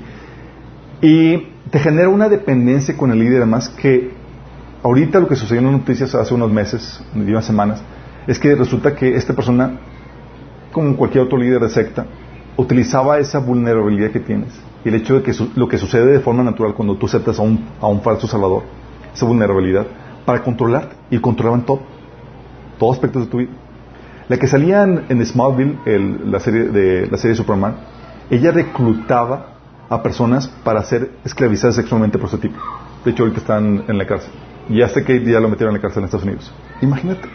Y 1.02 1.46
te 1.70 1.78
genera 1.78 2.08
una 2.08 2.28
dependencia 2.28 2.96
con 2.96 3.10
el 3.10 3.18
líder, 3.18 3.38
además 3.38 3.68
que 3.68 4.12
ahorita 4.82 5.20
lo 5.20 5.28
que 5.28 5.36
sucedió 5.36 5.60
en 5.60 5.66
las 5.66 5.80
noticias 5.80 6.14
hace 6.14 6.34
unos 6.34 6.50
meses, 6.50 7.02
unas 7.14 7.44
semanas, 7.44 7.82
es 8.26 8.38
que 8.38 8.54
resulta 8.54 8.94
que 8.94 9.16
esta 9.16 9.34
persona, 9.34 9.78
como 10.72 10.96
cualquier 10.96 11.24
otro 11.24 11.38
líder 11.38 11.60
de 11.60 11.68
secta, 11.68 12.06
utilizaba 12.56 13.18
esa 13.18 13.38
vulnerabilidad 13.38 14.10
que 14.10 14.20
tienes 14.20 14.48
y 14.84 14.88
el 14.88 14.94
hecho 14.96 15.14
de 15.14 15.22
que 15.22 15.32
lo 15.54 15.68
que 15.68 15.78
sucede 15.78 16.06
de 16.06 16.20
forma 16.20 16.42
natural 16.42 16.74
cuando 16.74 16.96
tú 16.96 17.06
aceptas 17.06 17.38
a 17.38 17.42
un, 17.42 17.66
a 17.80 17.86
un 17.86 18.00
falso 18.02 18.26
salvador, 18.26 18.62
esa 19.14 19.26
vulnerabilidad, 19.26 19.86
para 20.24 20.42
controlarte 20.42 20.94
y 21.10 21.18
controlaban 21.18 21.64
todo 21.64 21.80
todos 22.78 22.96
aspectos 22.96 23.24
de 23.24 23.30
tu 23.30 23.38
vida. 23.38 23.50
La 24.28 24.38
que 24.38 24.46
salía 24.46 24.82
en, 24.82 25.26
Smallville, 25.26 25.78
la, 26.26 26.40
serie 26.40 26.64
de, 26.64 27.08
la 27.10 27.16
serie 27.16 27.30
de 27.30 27.36
Superman, 27.36 27.76
ella 28.30 28.52
reclutaba 28.52 29.57
a 29.88 30.02
personas 30.02 30.48
para 30.64 30.82
ser 30.82 31.10
esclavizadas 31.24 31.76
sexualmente 31.76 32.18
por 32.18 32.28
ese 32.28 32.38
tipo. 32.38 32.58
De 33.04 33.10
hecho, 33.10 33.22
ahorita 33.22 33.40
están 33.40 33.84
en 33.88 33.98
la 33.98 34.06
cárcel. 34.06 34.30
Y 34.68 34.82
hasta 34.82 35.02
que 35.04 35.24
ya 35.24 35.40
lo 35.40 35.48
metieron 35.48 35.74
en 35.74 35.80
la 35.80 35.82
cárcel 35.82 36.02
en 36.02 36.04
Estados 36.06 36.26
Unidos. 36.26 36.52
Imagínate. 36.82 37.28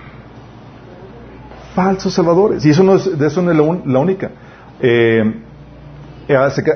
Falsos 1.74 2.14
salvadores. 2.14 2.64
Y 2.66 2.70
eso 2.70 2.84
no 2.84 2.96
es, 2.96 3.18
de 3.18 3.28
eso 3.28 3.42
no 3.42 3.52
es 3.52 3.86
la, 3.88 4.00
única. 4.00 4.32
Eh, 4.80 5.42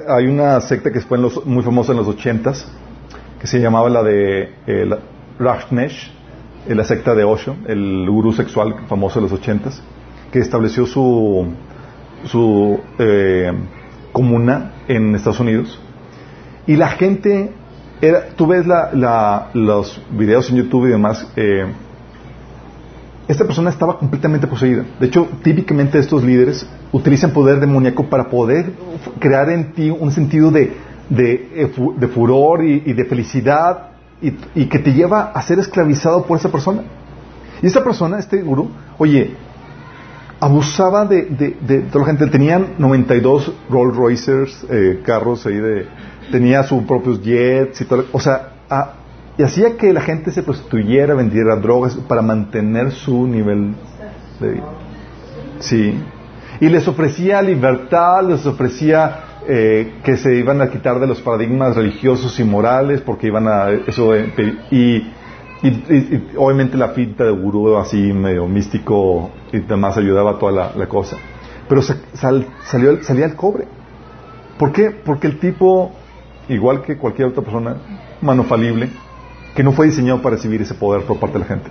hay 0.09 0.28
una 0.28 0.59
secta 0.61 0.91
que 0.91 0.99
fue 1.01 1.17
muy 1.45 1.63
famosa 1.63 1.91
en 1.91 1.99
los 1.99 2.07
ochentas, 2.07 2.67
que 3.39 3.45
se 3.45 3.59
llamaba 3.59 3.89
la 3.89 4.01
de 4.01 4.55
eh, 4.65 4.89
Rashnesh, 5.38 6.11
la 6.67 6.84
secta 6.84 7.13
de 7.13 7.23
Osho, 7.23 7.55
el 7.67 8.09
gurú 8.09 8.34
sexual 8.34 8.75
famoso 8.88 9.19
de 9.19 9.30
los 9.30 9.32
ochentas, 9.32 9.82
que 10.32 10.39
estableció 10.39 10.86
su, 10.86 11.47
su 12.25 12.80
eh, 12.97 13.53
comuna 14.18 14.72
en 14.88 15.13
Estados 15.13 15.39
Unidos. 15.39 15.80
Y 16.65 16.76
la 16.76 16.89
gente, 16.89 17.51
era, 18.01 18.30
tú 18.36 18.47
ves 18.47 18.65
la, 18.65 19.51
los 19.53 20.01
videos 20.09 20.49
en 20.49 20.55
YouTube 20.57 20.88
y 20.88 20.89
demás, 20.89 21.28
eh, 21.36 21.68
esta 23.28 23.45
persona 23.45 23.70
estaba 23.70 23.99
completamente 23.99 24.47
poseída. 24.47 24.84
De 24.99 25.05
hecho, 25.05 25.28
típicamente 25.43 25.99
estos 25.99 26.24
líderes 26.24 26.68
utilizan 26.91 27.30
poder 27.30 27.59
demoníaco 27.59 28.09
para 28.09 28.28
poder 28.28 28.72
crear 29.20 29.51
en 29.51 29.74
ti 29.74 29.91
un 29.91 30.11
sentido 30.11 30.49
de, 30.49 30.74
de, 31.09 31.49
eh, 31.53 32.07
furor 32.07 32.65
y, 32.65 32.82
y 32.88 32.93
de 32.93 33.05
felicidad 33.05 33.91
y, 34.20 34.65
que 34.65 34.80
te 34.80 34.93
lleva 34.93 35.32
a 35.32 35.41
ser 35.43 35.59
esclavizado 35.59 36.26
por 36.26 36.39
esa 36.39 36.49
persona. 36.49 36.82
Y 37.61 37.68
esa 37.68 37.84
persona, 37.84 38.18
este 38.18 38.41
gurú, 38.41 38.70
oye, 38.97 39.36
abusaba 40.39 41.05
de, 41.05 41.55
de, 41.61 41.79
toda 41.91 42.05
la 42.05 42.11
gente. 42.11 42.27
Tenían 42.27 42.75
92 42.77 43.53
Rolls 43.69 43.95
Royces, 43.95 44.65
eh, 44.69 45.01
carros 45.03 45.45
ahí 45.45 45.57
de. 45.57 45.88
Tenía 46.31 46.63
sus 46.63 46.83
propios 46.83 47.21
jets 47.21 47.81
y 47.81 47.85
todo. 47.85 48.05
O 48.11 48.19
sea, 48.19 48.51
y 49.38 49.43
hacía 49.43 49.77
que 49.77 49.93
la 49.93 50.01
gente 50.01 50.31
se 50.31 50.43
prostituyera, 50.43 51.13
vendiera 51.13 51.55
drogas 51.55 51.95
para 51.95 52.21
mantener 52.21 52.91
su 52.91 53.27
nivel 53.27 53.75
de 54.39 54.49
vida. 54.49 54.65
Sí. 55.59 56.03
Y 56.59 56.69
les 56.69 56.88
ofrecía 56.88 57.41
libertad, 57.41 58.27
les 58.27 58.45
ofrecía 58.45 59.27
eh, 59.47 59.99
que 60.03 60.17
se 60.17 60.35
iban 60.35 60.61
a 60.61 60.69
quitar 60.69 60.99
de 60.99 61.07
los 61.07 61.21
paradigmas 61.21 61.75
religiosos 61.75 62.39
y 62.39 62.43
morales 62.43 63.01
porque 63.01 63.27
iban 63.27 63.47
a 63.47 63.69
eso 63.69 64.13
y, 64.17 65.07
obviamente 66.38 66.78
la 66.78 66.89
finta 66.89 67.24
de 67.24 67.32
gurú 67.32 67.78
así 67.78 67.97
medio 68.14 68.47
místico 68.47 69.32
y 69.51 69.60
demás 69.60 69.97
ayudaba 69.97 70.38
toda 70.38 70.74
la, 70.76 70.88
cosa. 70.88 71.18
Pero 71.68 71.82
salió, 71.82 73.03
salía 73.03 73.26
el 73.26 73.36
cobre. 73.36 73.68
¿por 74.58 74.72
qué? 74.72 74.91
porque 74.91 75.28
el 75.28 75.39
tipo 75.39 75.91
igual 76.49 76.82
que 76.82 76.97
cualquier 76.97 77.28
otra 77.28 77.43
persona 77.43 77.76
mano 78.22 78.43
falible 78.43 78.89
que 79.55 79.64
no 79.64 79.72
fue 79.72 79.88
diseñado 79.88 80.22
para 80.22 80.36
recibir 80.36 80.62
ese 80.62 80.76
poder 80.76 81.03
por 81.03 81.20
parte 81.20 81.34
de 81.34 81.39
la 81.39 81.45
gente. 81.45 81.70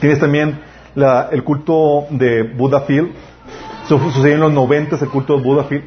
Tienes 0.00 0.18
también 0.18 0.58
el 1.30 1.44
culto 1.44 2.06
de 2.10 2.42
Buddha 2.42 2.80
Phil. 2.86 3.12
Sucedió 3.88 4.34
en 4.34 4.40
los 4.40 4.52
90 4.52 4.96
el 4.96 5.08
culto 5.08 5.36
de 5.38 5.42
Buddha 5.42 5.64
Phil. 5.64 5.84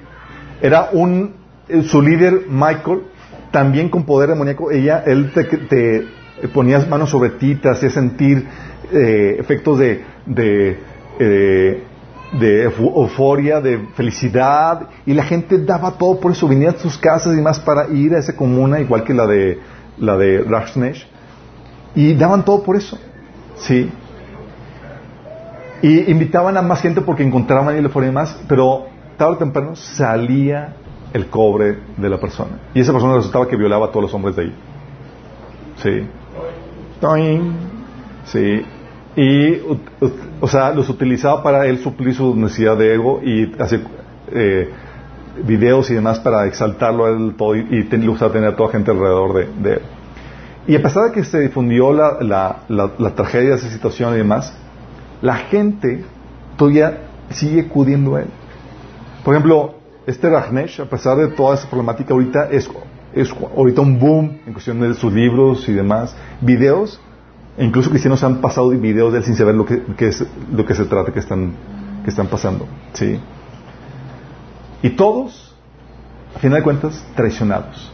Era 0.62 0.90
un, 0.92 1.36
su 1.84 2.02
líder 2.02 2.46
Michael, 2.50 3.04
también 3.52 3.90
con 3.90 4.04
poder 4.04 4.30
demoníaco, 4.30 4.72
ella, 4.72 5.04
él 5.06 5.32
te, 5.32 5.44
te 5.44 6.08
ponías 6.48 6.88
manos 6.88 7.10
sobre 7.10 7.32
ti, 7.32 7.56
te 7.56 7.70
hacía 7.70 7.90
sentir 7.90 8.48
eh, 8.92 9.36
efectos 9.40 9.80
de, 9.80 10.04
de, 10.26 10.80
eh, 11.20 11.84
de 12.40 12.64
euforia, 12.64 13.60
de 13.62 13.80
felicidad, 13.96 14.88
y 15.06 15.14
la 15.14 15.24
gente 15.24 15.58
daba 15.60 15.92
todo 15.92 16.20
por 16.20 16.32
eso, 16.32 16.48
venían 16.48 16.76
a 16.76 16.80
sus 16.80 16.98
casas 16.98 17.38
y 17.38 17.42
más 17.42 17.60
para 17.60 17.88
ir 17.90 18.14
a 18.16 18.20
esa 18.20 18.36
comuna, 18.36 18.80
igual 18.80 19.04
que 19.04 19.14
la 19.14 19.28
de, 19.28 19.60
la 19.98 20.18
de 20.18 20.44
Rashnesh, 20.44 21.08
y 21.96 22.14
daban 22.14 22.46
todo 22.46 22.64
por 22.64 22.76
eso, 22.76 22.98
¿sí? 23.58 23.92
Y 25.82 26.12
invitaban 26.12 26.58
a 26.58 26.62
más 26.62 26.82
gente 26.82 27.02
porque 27.02 27.24
encontraban 27.24 27.78
y 27.78 27.82
le 27.82 27.90
y 28.08 28.12
más, 28.12 28.38
pero 28.48 28.88
tarde 29.18 29.34
o 29.34 29.38
temprano 29.38 29.76
salía 29.76 30.76
el 31.14 31.28
cobre 31.28 31.80
de 31.98 32.10
la 32.10 32.20
persona. 32.20 32.60
Y 32.74 32.82
esa 32.82 32.92
persona 32.92 33.16
resultaba 33.16 33.48
que 33.48 33.56
violaba 33.56 33.88
a 33.88 33.90
todos 33.90 34.04
los 34.04 34.14
hombres 34.14 34.36
de 34.36 34.44
ahí. 34.44 34.56
Sí. 35.78 36.08
Sí. 38.26 38.66
Y, 39.16 39.60
o 40.39 40.47
sea, 40.47 40.72
los 40.72 40.89
utilizaba 40.89 41.43
para 41.43 41.66
él 41.66 41.80
suplir 41.80 42.14
su 42.14 42.36
necesidad 42.36 42.78
de 42.78 42.93
ego 42.93 43.22
y 43.24 43.54
hacer 43.60 43.82
eh, 44.32 44.70
videos 45.43 45.89
y 45.89 45.95
demás 45.95 46.20
para 46.20 46.45
exaltarlo 46.45 47.06
a 47.06 47.10
él 47.10 47.34
todo 47.38 47.56
y, 47.56 47.60
y 47.70 47.84
le 47.84 48.08
gustaba 48.08 48.32
tener 48.32 48.50
a 48.50 48.56
toda 48.56 48.72
gente 48.72 48.91
alrededor 48.91 49.34
de, 49.56 49.74
él. 49.74 49.82
Y 50.68 50.76
a 50.76 50.82
pesar 50.82 51.06
de 51.06 51.12
que 51.12 51.24
se 51.24 51.39
difundió 51.39 51.91
la, 51.91 52.18
la, 52.22 52.91
la 52.97 53.16
tragedia 53.16 53.50
de 53.50 53.56
esa 53.56 53.70
situación 53.70 54.14
y 54.14 54.18
demás, 54.18 54.54
la 55.22 55.36
gente 55.36 56.06
todavía 56.58 57.00
sigue 57.32 57.62
acudiendo 57.62 58.16
a 58.16 58.22
él. 58.22 58.28
Por 59.24 59.34
ejemplo, 59.34 59.76
este 60.06 60.30
Rajnesh, 60.30 60.82
a 60.82 60.86
pesar 60.86 61.18
de 61.18 61.28
toda 61.28 61.56
esa 61.56 61.68
problemática, 61.68 62.14
ahorita 62.14 62.50
es, 62.52 62.70
es 63.14 63.32
ahorita 63.32 63.82
un 63.82 63.99
boom 63.99 64.39
en 64.45 64.53
cuestión 64.53 64.80
de 64.80 64.93
sus 64.93 65.12
libros 65.14 65.68
y 65.68 65.74
demás, 65.74 66.16
videos, 66.41 66.99
e 67.57 67.66
incluso 67.66 67.89
cristianos 67.89 68.24
han 68.24 68.41
pasado 68.41 68.70
videos 68.70 69.12
de 69.12 69.20
él 69.20 69.26
sin 69.26 69.36
saber 69.36 69.55
lo 69.55 69.66
que, 69.66 69.82
lo 70.51 70.66
que 70.66 70.76
se 70.76 70.86
trata 70.86 71.12
que 71.12 71.20
están, 71.20 71.53
que 72.03 72.10
están 72.10 72.28
pasando. 72.28 72.66
¿sí? 72.93 73.20
Y 74.82 74.91
todos, 74.91 75.55
a 76.36 76.39
final 76.39 76.60
de 76.60 76.64
cuentas, 76.64 77.05
traicionados. 77.16 77.91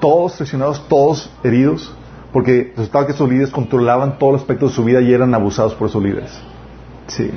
Todos 0.00 0.36
traicionados, 0.36 0.88
todos 0.88 1.30
heridos, 1.44 1.94
porque 2.32 2.72
resultaba 2.76 3.06
que 3.06 3.12
esos 3.12 3.28
líderes 3.28 3.50
controlaban 3.50 4.18
todos 4.18 4.32
los 4.32 4.42
aspectos 4.42 4.70
de 4.70 4.76
su 4.76 4.84
vida 4.84 5.00
y 5.00 5.12
eran 5.12 5.34
abusados 5.34 5.74
por 5.74 5.88
esos 5.88 6.02
líderes. 6.02 6.40
¿Sí? 7.06 7.30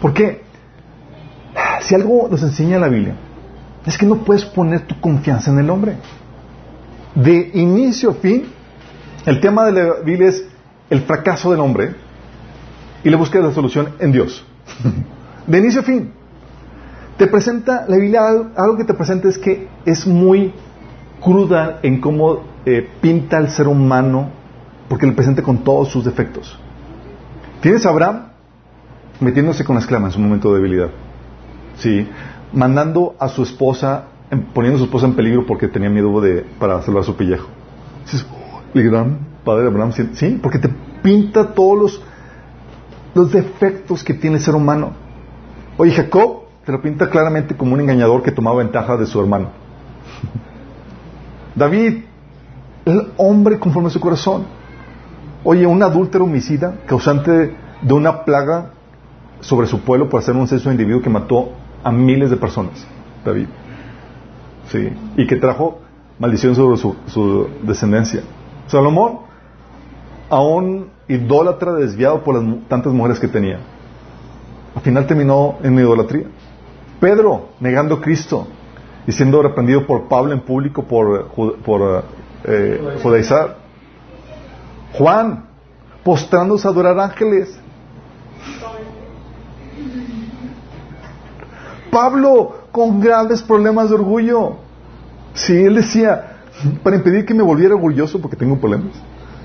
¿Por 0.00 0.12
qué? 0.14 0.48
si 1.80 1.94
algo 1.94 2.28
nos 2.30 2.42
enseña 2.42 2.78
la 2.78 2.88
Biblia, 2.88 3.14
es 3.86 3.96
que 3.96 4.06
no 4.06 4.16
puedes 4.16 4.44
poner 4.44 4.82
tu 4.82 5.00
confianza 5.00 5.50
en 5.50 5.58
el 5.58 5.70
hombre. 5.70 5.96
De 7.14 7.50
inicio 7.54 8.10
a 8.10 8.14
fin, 8.14 8.44
el 9.26 9.40
tema 9.40 9.64
de 9.66 9.72
la 9.72 9.94
Biblia 10.04 10.28
es 10.28 10.44
el 10.90 11.02
fracaso 11.02 11.50
del 11.50 11.60
hombre 11.60 11.94
y 13.04 13.10
la 13.10 13.16
búsqueda 13.16 13.42
de 13.42 13.48
la 13.48 13.54
solución 13.54 13.94
en 13.98 14.12
Dios. 14.12 14.44
De 15.46 15.58
inicio 15.58 15.80
a 15.80 15.84
fin. 15.84 16.10
Te 17.16 17.26
presenta, 17.26 17.84
la 17.88 17.96
Biblia, 17.96 18.28
algo 18.54 18.76
que 18.76 18.84
te 18.84 18.94
presenta 18.94 19.28
es 19.28 19.38
que 19.38 19.66
es 19.84 20.06
muy 20.06 20.52
cruda 21.20 21.80
en 21.82 22.00
cómo 22.00 22.44
eh, 22.64 22.88
pinta 23.00 23.38
al 23.38 23.50
ser 23.50 23.66
humano, 23.66 24.30
porque 24.88 25.06
le 25.06 25.12
presenta 25.12 25.42
con 25.42 25.64
todos 25.64 25.88
sus 25.88 26.04
defectos. 26.04 26.58
Tienes 27.60 27.84
a 27.86 27.88
Abraham 27.88 28.28
metiéndose 29.20 29.64
con 29.64 29.74
la 29.74 29.80
esclava 29.80 30.06
en 30.06 30.12
su 30.12 30.20
momento 30.20 30.50
de 30.50 30.56
debilidad. 30.56 30.90
Sí, 31.78 32.06
mandando 32.52 33.14
a 33.18 33.28
su 33.28 33.42
esposa, 33.42 34.04
poniendo 34.54 34.76
a 34.76 34.78
su 34.78 34.84
esposa 34.84 35.06
en 35.06 35.14
peligro 35.14 35.46
porque 35.46 35.68
tenía 35.68 35.90
miedo 35.90 36.20
de, 36.20 36.44
para 36.58 36.82
salvar 36.82 37.04
su 37.04 37.16
pellejo. 37.16 37.48
el 38.74 38.90
gran 38.90 39.18
padre 39.44 39.66
Abraham, 39.66 39.92
sí, 40.12 40.38
porque 40.42 40.58
te 40.58 40.68
pinta 41.02 41.54
todos 41.54 41.78
los, 41.78 42.02
los 43.14 43.32
defectos 43.32 44.04
que 44.04 44.14
tiene 44.14 44.36
el 44.36 44.42
ser 44.42 44.54
humano. 44.54 44.92
Oye, 45.76 45.92
Jacob 45.92 46.42
te 46.64 46.72
lo 46.72 46.82
pinta 46.82 47.08
claramente 47.08 47.56
como 47.56 47.74
un 47.74 47.80
engañador 47.80 48.22
que 48.22 48.30
tomaba 48.30 48.58
ventaja 48.58 48.96
de 48.96 49.06
su 49.06 49.20
hermano. 49.20 49.48
David, 51.54 52.04
el 52.84 53.12
hombre 53.16 53.58
conforme 53.58 53.88
a 53.88 53.90
su 53.90 54.00
corazón. 54.00 54.44
Oye, 55.44 55.66
un 55.66 55.82
adúltero 55.82 56.24
homicida, 56.24 56.80
causante 56.86 57.54
de 57.80 57.94
una 57.94 58.24
plaga 58.24 58.72
sobre 59.40 59.66
su 59.66 59.80
pueblo 59.80 60.08
por 60.08 60.20
hacer 60.20 60.34
un 60.34 60.46
de 60.46 60.56
individuo 60.56 61.00
que 61.00 61.10
mató 61.10 61.52
a 61.82 61.92
miles 61.92 62.30
de 62.30 62.36
personas, 62.36 62.86
David. 63.24 63.46
Sí. 64.68 64.92
Y 65.16 65.26
que 65.26 65.36
trajo 65.36 65.80
maldición 66.18 66.54
sobre 66.54 66.76
su, 66.76 66.96
su 67.06 67.48
descendencia. 67.62 68.22
Salomón, 68.66 69.20
a 70.28 70.40
un 70.40 70.90
idólatra 71.08 71.72
desviado 71.72 72.22
por 72.22 72.42
las 72.42 72.68
tantas 72.68 72.92
mujeres 72.92 73.18
que 73.18 73.28
tenía. 73.28 73.58
Al 74.74 74.82
final 74.82 75.06
terminó 75.06 75.56
en 75.62 75.78
idolatría. 75.78 76.26
Pedro, 77.00 77.48
negando 77.60 77.96
a 77.96 78.00
Cristo 78.00 78.46
y 79.06 79.12
siendo 79.12 79.42
reprendido 79.42 79.86
por 79.86 80.08
Pablo 80.08 80.32
en 80.32 80.40
público 80.40 80.82
por, 80.82 81.28
por 81.28 82.04
eh, 82.44 82.98
judaizar. 83.02 83.56
Juan, 84.92 85.46
postrándose 86.04 86.66
a 86.66 86.70
adorar 86.70 86.98
ángeles. 86.98 87.58
Pablo, 91.90 92.54
con 92.72 93.00
graves 93.00 93.42
problemas 93.42 93.88
de 93.88 93.96
orgullo. 93.96 94.56
Sí, 95.34 95.54
él 95.54 95.76
decía, 95.76 96.38
para 96.82 96.96
impedir 96.96 97.24
que 97.24 97.34
me 97.34 97.42
volviera 97.42 97.74
orgulloso 97.74 98.20
porque 98.20 98.36
tengo 98.36 98.58
problemas. 98.58 98.92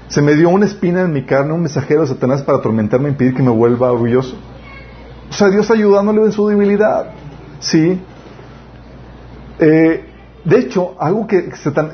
Se 0.08 0.22
me 0.22 0.36
dio 0.36 0.50
una 0.50 0.66
espina 0.66 1.02
en 1.02 1.14
mi 1.14 1.24
carne, 1.26 1.54
un 1.54 1.62
mensajero 1.62 2.02
de 2.02 2.08
Satanás 2.08 2.42
para 2.44 2.60
atormentarme 2.60 3.08
e 3.08 3.12
impedir 3.12 3.34
que 3.34 3.44
me 3.44 3.52
vuelva 3.52 3.92
orgulloso. 3.92 4.36
O 5.30 5.34
sea, 5.34 5.50
Dios 5.50 5.70
ayudándole 5.72 6.24
en 6.24 6.32
su 6.32 6.48
debilidad. 6.48 7.08
Sí. 7.60 8.00
Eh, 9.60 10.06
de 10.44 10.60
hecho, 10.60 10.96
algo 11.00 11.26
que, 11.26 11.50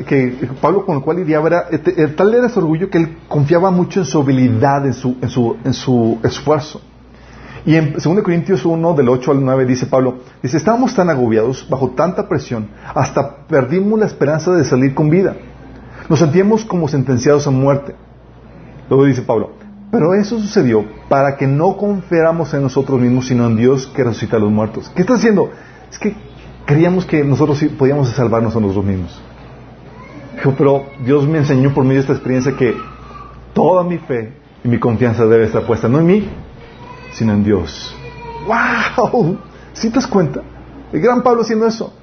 que, 0.08 0.50
Pablo 0.60 0.86
con 0.86 0.98
el 0.98 1.04
cual 1.04 1.18
lidiaba 1.18 1.48
era, 1.48 1.68
este, 1.72 2.08
tal 2.10 2.34
era 2.34 2.50
su 2.50 2.60
orgullo 2.60 2.90
que 2.90 2.98
él 2.98 3.18
confiaba 3.28 3.70
mucho 3.70 4.00
en 4.00 4.06
su 4.06 4.20
habilidad, 4.20 4.86
en 4.88 4.94
su, 4.94 5.18
en 5.22 5.30
su, 5.30 5.58
en 5.64 5.74
su 5.74 6.18
esfuerzo. 6.24 6.82
Y 7.66 7.76
en 7.76 7.94
2 7.94 8.04
Corintios 8.24 8.66
1, 8.66 8.94
del 8.94 9.10
8 9.10 9.32
al 9.32 9.44
9, 9.44 9.66
dice 9.66 9.86
Pablo, 9.86 10.20
dice, 10.42 10.58
estábamos 10.58 10.96
tan 10.96 11.10
agobiados, 11.10 11.68
bajo 11.70 11.90
tanta 11.92 12.28
presión, 12.28 12.70
hasta 12.96 13.46
perdimos 13.48 14.00
la 14.00 14.06
esperanza 14.06 14.52
de 14.52 14.64
salir 14.64 14.94
con 14.94 15.10
vida. 15.10 15.36
Nos 16.08 16.20
sentíamos 16.20 16.66
como 16.66 16.88
sentenciados 16.88 17.46
a 17.48 17.52
muerte. 17.52 17.96
Luego 18.90 19.06
dice 19.06 19.22
Pablo, 19.22 19.52
pero 19.92 20.14
eso 20.14 20.40
sucedió 20.40 20.86
para 21.08 21.36
que 21.36 21.48
no 21.48 21.78
confiáramos 21.78 22.54
en 22.54 22.64
nosotros 22.64 23.00
mismos, 23.00 23.28
sino 23.28 23.48
en 23.48 23.56
Dios 23.56 23.88
que 23.88 24.04
resucita 24.04 24.38
a 24.38 24.40
los 24.40 24.52
muertos. 24.52 24.92
¿Qué 24.96 25.02
está 25.02 25.16
haciendo? 25.16 25.52
Es 25.92 26.00
que 26.00 26.16
creíamos 26.66 27.06
que 27.06 27.24
nosotros 27.24 27.64
podíamos 27.78 28.10
salvarnos 28.10 28.56
a 28.56 28.60
nosotros 28.60 28.86
mismos. 28.86 29.22
Dijo, 30.36 30.54
pero 30.58 30.86
Dios 31.04 31.28
me 31.28 31.40
enseñó 31.40 31.74
por 31.74 31.84
medio 31.84 31.98
de 31.98 32.02
esta 32.02 32.14
experiencia 32.14 32.56
que 32.56 32.76
toda 33.54 33.84
mi 33.84 33.98
fe 33.98 34.34
y 34.64 34.68
mi 34.68 34.80
confianza 34.80 35.26
debe 35.26 35.46
estar 35.46 35.66
puesta 35.66 35.88
no 35.90 36.00
en 36.00 36.06
mí, 36.06 36.30
sino 37.12 37.34
en 37.34 37.44
Dios. 37.44 37.96
¡Wow! 38.48 39.38
¿Sí 39.74 39.90
te 39.90 39.96
das 39.96 40.08
cuenta? 40.08 40.42
El 40.92 41.02
gran 41.02 41.22
Pablo 41.22 41.42
haciendo 41.42 41.68
eso. 41.68 41.94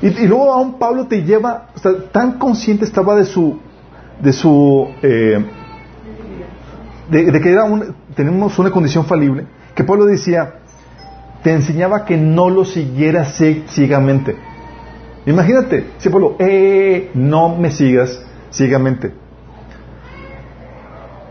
Y, 0.00 0.26
luego 0.26 0.52
aún 0.52 0.78
Pablo 0.78 1.06
te 1.06 1.22
lleva, 1.22 1.68
tan 2.10 2.38
consciente 2.38 2.84
estaba 2.84 3.14
de 3.14 3.24
su, 3.24 3.60
de 4.20 4.32
su, 4.32 4.88
eh, 5.00 5.44
de, 7.08 7.40
que 7.40 7.52
era 7.52 7.64
tenemos 8.16 8.58
una 8.58 8.70
condición 8.70 9.04
falible, 9.04 9.46
que 9.76 9.84
Pablo 9.84 10.04
decía, 10.06 10.54
te 11.44 11.52
enseñaba 11.52 12.04
que 12.04 12.16
no 12.16 12.50
lo 12.50 12.64
siguieras 12.64 13.40
ciegamente. 13.68 14.36
Imagínate, 15.24 15.90
si 15.98 16.08
Pablo, 16.08 16.34
eh, 16.40 17.10
no 17.14 17.56
me 17.56 17.70
sigas 17.70 18.24
ciegamente. 18.50 19.12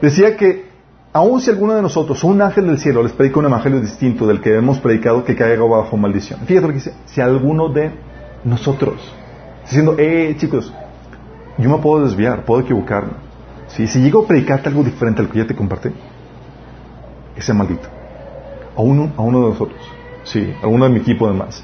Decía 0.01 0.37
que 0.37 0.70
aun 1.13 1.41
si 1.41 1.49
alguno 1.49 1.73
de 1.73 1.81
nosotros, 1.81 2.23
un 2.23 2.41
ángel 2.41 2.67
del 2.67 2.79
cielo, 2.79 3.03
les 3.03 3.11
predica 3.11 3.39
un 3.39 3.45
evangelio 3.45 3.81
distinto 3.81 4.25
del 4.25 4.39
que 4.39 4.55
hemos 4.55 4.79
predicado, 4.79 5.23
que 5.23 5.35
caiga 5.35 5.63
bajo 5.63 5.97
maldición. 5.97 6.39
Fíjate 6.41 6.67
lo 6.67 6.73
que 6.73 6.79
dice, 6.79 6.93
si 7.05 7.21
alguno 7.21 7.69
de 7.69 7.91
nosotros, 8.43 9.13
diciendo, 9.63 9.95
eh, 9.97 10.35
chicos, 10.37 10.73
yo 11.57 11.69
me 11.69 11.77
puedo 11.77 12.05
desviar, 12.05 12.45
puedo 12.45 12.61
equivocarme. 12.61 13.13
Si 13.67 13.85
llego 13.87 14.23
a 14.23 14.27
predicarte 14.27 14.69
algo 14.69 14.83
diferente 14.83 15.21
al 15.21 15.29
que 15.29 15.39
ya 15.39 15.47
te 15.47 15.55
compartí, 15.55 15.89
ese 17.35 17.53
maldito. 17.53 17.87
A 18.75 18.81
uno, 18.81 19.11
a 19.17 19.21
uno 19.21 19.41
de 19.41 19.49
nosotros. 19.49 19.79
Sí, 20.23 20.53
a 20.61 20.67
uno 20.67 20.85
de 20.85 20.91
mi 20.91 20.99
equipo 20.99 21.25
además. 21.25 21.63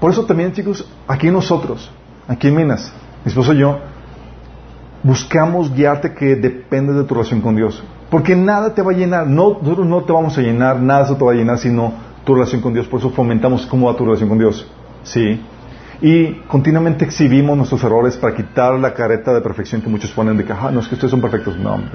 Por 0.00 0.10
eso 0.10 0.24
también, 0.24 0.52
chicos, 0.52 0.86
aquí 1.06 1.30
nosotros, 1.30 1.90
aquí 2.28 2.48
en 2.48 2.56
Minas, 2.56 2.92
mi 3.24 3.30
esposo 3.30 3.52
y 3.54 3.58
yo, 3.58 3.78
buscamos 5.06 5.72
guiarte 5.72 6.14
que 6.14 6.34
depende 6.34 6.92
de 6.92 7.04
tu 7.04 7.14
relación 7.14 7.40
con 7.40 7.54
Dios. 7.54 7.82
Porque 8.10 8.34
nada 8.34 8.74
te 8.74 8.82
va 8.82 8.90
a 8.90 8.94
llenar, 8.94 9.26
no, 9.28 9.58
nosotros 9.62 9.86
no 9.86 10.02
te 10.02 10.12
vamos 10.12 10.36
a 10.36 10.40
llenar, 10.40 10.80
nada 10.80 11.06
se 11.06 11.14
te 11.14 11.24
va 11.24 11.30
a 11.30 11.34
llenar 11.34 11.58
sino 11.58 11.92
tu 12.24 12.34
relación 12.34 12.60
con 12.60 12.74
Dios. 12.74 12.88
Por 12.88 12.98
eso 12.98 13.10
fomentamos 13.10 13.66
cómo 13.66 13.86
va 13.86 13.96
tu 13.96 14.04
relación 14.04 14.28
con 14.28 14.38
Dios. 14.38 14.66
Sí. 15.04 15.40
Y 16.02 16.32
continuamente 16.48 17.04
exhibimos 17.04 17.56
nuestros 17.56 17.82
errores 17.84 18.16
para 18.16 18.34
quitar 18.34 18.74
la 18.74 18.92
careta 18.94 19.32
de 19.32 19.40
perfección 19.40 19.80
que 19.80 19.88
muchos 19.88 20.10
ponen 20.10 20.36
de 20.36 20.44
que, 20.44 20.52
ah, 20.52 20.70
no, 20.72 20.80
es 20.80 20.88
que 20.88 20.94
ustedes 20.96 21.12
son 21.12 21.20
perfectos. 21.20 21.56
No, 21.56 21.74
hombre. 21.74 21.92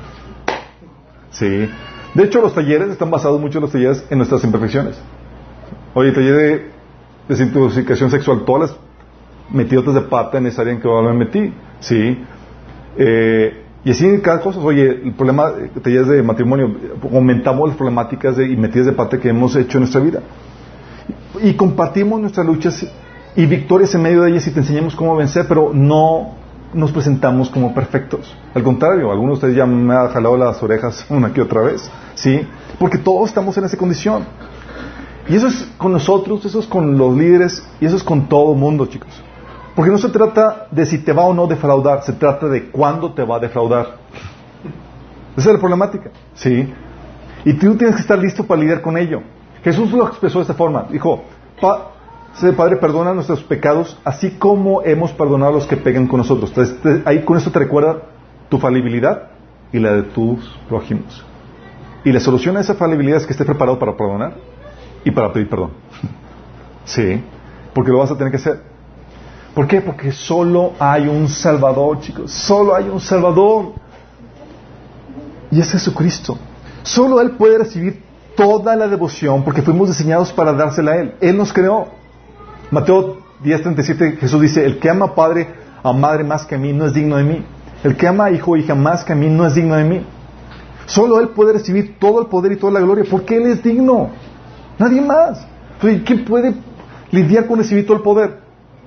Sí. 1.32 1.70
De 2.14 2.24
hecho, 2.24 2.42
los 2.42 2.56
talleres 2.56 2.90
están 2.90 3.12
basados 3.12 3.42
mucho 3.42 3.60
los 3.60 3.72
talleres 3.72 4.06
en 4.10 4.18
nuestras 4.18 4.44
imperfecciones. 4.46 4.98
Oye, 5.94 6.14
taller 6.14 6.36
de 6.36 6.72
desintoxicación 7.28 8.10
sexual, 8.10 8.44
todas 8.46 8.72
las 8.72 8.80
metidotas 9.50 9.96
de 9.96 10.02
pata 10.02 10.38
en 10.38 10.46
esa 10.48 10.62
área 10.62 10.74
en 10.74 10.82
que 10.82 10.88
me 10.88 11.14
metí. 11.14 11.54
Sí. 11.82 12.18
Eh, 12.98 13.64
y 13.84 13.92
así 13.92 14.20
cada 14.22 14.42
cosa, 14.42 14.60
oye, 14.60 15.02
el 15.04 15.14
problema, 15.14 15.52
talleres 15.82 16.08
de 16.08 16.22
matrimonio, 16.22 16.76
aumentamos 17.12 17.70
las 17.70 17.78
problemáticas 17.78 18.38
de, 18.38 18.48
y 18.48 18.56
metidas 18.56 18.86
de 18.86 18.94
pata 18.94 19.20
que 19.20 19.30
hemos 19.30 19.56
hecho 19.56 19.78
en 19.78 19.84
nuestra 19.84 20.02
vida. 20.02 20.22
Y 21.42 21.54
compartimos 21.54 22.22
nuestras 22.22 22.46
luchas 22.46 22.86
y 23.36 23.46
victorias 23.46 23.96
en 23.96 24.04
medio 24.04 24.22
de 24.22 24.32
ellas 24.32 24.46
y 24.48 24.52
te 24.52 24.60
enseñamos 24.60 24.96
cómo 24.96 25.16
vencer, 25.16 25.46
pero 25.48 25.72
no 25.74 26.36
nos 26.74 26.92
presentamos 26.92 27.50
como 27.50 27.74
perfectos. 27.74 28.36
Al 28.54 28.64
contrario, 28.64 29.12
algunos 29.12 29.40
de 29.40 29.48
ustedes 29.48 29.56
ya 29.56 29.66
me 29.66 29.94
han 29.96 30.10
jalado 30.10 30.38
las 30.38 30.62
orejas 30.62 31.06
una 31.10 31.34
que 31.34 31.42
otra 31.42 31.62
vez, 31.62 31.90
¿sí? 32.14 32.48
Porque 32.78 32.98
todos 32.98 33.30
estamos 33.30 33.58
en 33.58 33.66
esa 33.66 33.78
condición. 33.78 34.26
Y 35.28 35.36
eso 35.36 35.48
es 35.48 35.68
con 35.78 35.92
nosotros, 35.92 36.46
eso 36.46 36.60
es 36.60 36.66
con 36.66 36.98
los 36.98 37.16
líderes 37.16 37.64
y 37.80 37.86
eso 37.86 37.96
es 37.96 38.04
con 38.04 38.28
todo 38.28 38.54
mundo, 38.54 38.86
chicos. 38.86 39.10
Porque 39.76 39.92
no 39.92 39.98
se 39.98 40.10
trata 40.10 40.68
de 40.72 40.86
si 40.86 41.00
te 41.00 41.14
va 41.14 41.24
o 41.24 41.34
no 41.34 41.48
defraudar, 41.48 42.04
se 42.04 42.14
trata 42.14 42.48
de 42.48 42.70
cuándo 42.70 43.14
te 43.14 43.24
va 43.24 43.38
a 43.38 43.40
defraudar. 43.40 43.98
Esa 45.38 45.50
es 45.50 45.54
la 45.54 45.60
problemática, 45.60 46.12
¿sí? 46.34 46.74
Y 47.46 47.54
tú 47.54 47.76
tienes 47.76 47.96
que 47.96 48.02
estar 48.02 48.20
listo 48.20 48.46
para 48.46 48.62
lidiar 48.62 48.82
con 48.82 48.98
ello. 48.98 49.22
Jesús 49.64 49.92
lo 49.92 50.08
expresó 50.08 50.40
de 50.40 50.44
esta 50.44 50.54
forma. 50.54 50.88
Dijo, 50.90 51.24
Padre, 52.58 52.78
perdona 52.78 53.14
nuestros 53.14 53.44
pecados, 53.44 53.98
así 54.04 54.32
como 54.32 54.82
hemos 54.84 55.12
perdonado 55.14 55.52
a 55.52 55.56
los 55.56 55.68
que 55.68 55.78
pegan 55.78 56.08
con 56.08 56.18
nosotros. 56.18 56.50
Entonces, 56.50 57.02
ahí 57.06 57.24
con 57.24 57.38
esto 57.38 57.52
te 57.52 57.60
recuerda 57.60 58.02
tu 58.50 58.58
falibilidad 58.58 59.30
y 59.72 59.80
la 59.80 59.94
de 59.94 60.04
tus 60.04 60.48
prójimos. 60.68 61.24
Y 62.04 62.12
la 62.12 62.20
solución 62.20 62.58
a 62.58 62.62
esa 62.62 62.74
falibilidad 62.76 63.18
es 63.18 63.26
que 63.26 63.34
estés 63.34 63.46
preparado 63.46 63.78
para 63.78 63.96
perdonar 63.96 64.34
y 65.04 65.12
para 65.12 65.32
pedir 65.32 65.50
perdón. 65.50 65.72
sí, 66.84 67.24
porque 67.74 67.92
lo 67.92 68.00
vas 68.00 68.12
a 68.12 68.18
tener 68.18 68.32
que 68.32 68.38
hacer. 68.38 68.71
¿Por 69.54 69.68
qué? 69.68 69.82
Porque 69.82 70.12
solo 70.12 70.74
hay 70.80 71.08
un 71.08 71.28
Salvador, 71.28 72.00
chicos. 72.00 72.32
Solo 72.32 72.76
hay 72.76 72.88
un 72.90 73.02
Salvador. 73.02 73.74
Y 75.52 75.60
es 75.60 75.72
Jesucristo. 75.72 76.38
Solo 76.84 77.20
Él 77.20 77.32
puede 77.32 77.58
recibir 77.58 78.02
toda 78.36 78.76
la 78.76 78.88
devoción 78.88 79.44
porque 79.44 79.62
fuimos 79.62 79.90
diseñados 79.90 80.32
para 80.32 80.54
dársela 80.54 80.92
a 80.92 80.96
Él. 80.98 81.16
Él 81.20 81.38
nos 81.38 81.52
creó. 81.52 81.88
Mateo 82.72 83.18
10:37 83.44 84.18
Jesús 84.18 84.42
dice, 84.42 84.66
el 84.66 84.80
que 84.80 84.90
ama 84.90 85.08
a 85.08 85.16
padre 85.16 85.48
a 85.84 85.94
madre 85.94 86.24
más 86.24 86.46
que 86.46 86.56
a 86.56 86.58
mí 86.58 86.72
no 86.74 86.86
es 86.86 86.94
digno 86.94 87.18
de 87.18 87.24
mí. 87.24 87.44
El 87.84 87.98
que 87.98 88.08
ama 88.08 88.26
a 88.26 88.32
hijo 88.32 88.52
o 88.52 88.58
hija 88.58 88.76
más 88.76 89.04
que 89.04 89.14
a 89.14 89.16
mí 89.16 89.28
no 89.28 89.46
es 89.46 89.56
digno 89.56 89.76
de 89.76 89.84
mí. 89.84 90.06
Solo 90.86 91.20
Él 91.20 91.30
puede 91.30 91.54
recibir 91.54 91.98
todo 92.00 92.22
el 92.22 92.28
poder 92.28 92.54
y 92.54 92.58
toda 92.58 92.74
la 92.74 92.80
gloria 92.80 93.04
porque 93.10 93.38
Él 93.38 93.48
es 93.48 93.64
digno. 93.64 94.12
Nadie 94.78 95.02
más. 95.02 95.46
Entonces, 95.74 96.02
¿quién 96.06 96.26
puede 96.26 96.54
lidiar 97.12 97.48
con 97.48 97.58
recibir 97.58 97.86
todo 97.86 97.98
el 97.98 98.04
poder? 98.04 98.40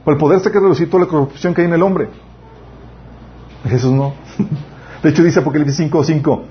Por 0.05 0.15
el 0.15 0.21
poder 0.21 0.41
se 0.41 0.53
que 0.53 0.61
reducir 0.61 0.91
toda 0.91 1.05
la 1.05 1.11
corrupción 1.11 1.55
que 1.55 1.63
hay 1.63 1.67
en 1.67 1.75
el 1.75 1.83
hombre. 1.83 2.09
Jesús 3.69 3.93
no. 3.93 4.15
De 5.03 5.11
hecho 5.11 5.23
dice 5.23 5.41
Apocalipsis 5.41 5.91
5:5, 5.91 6.43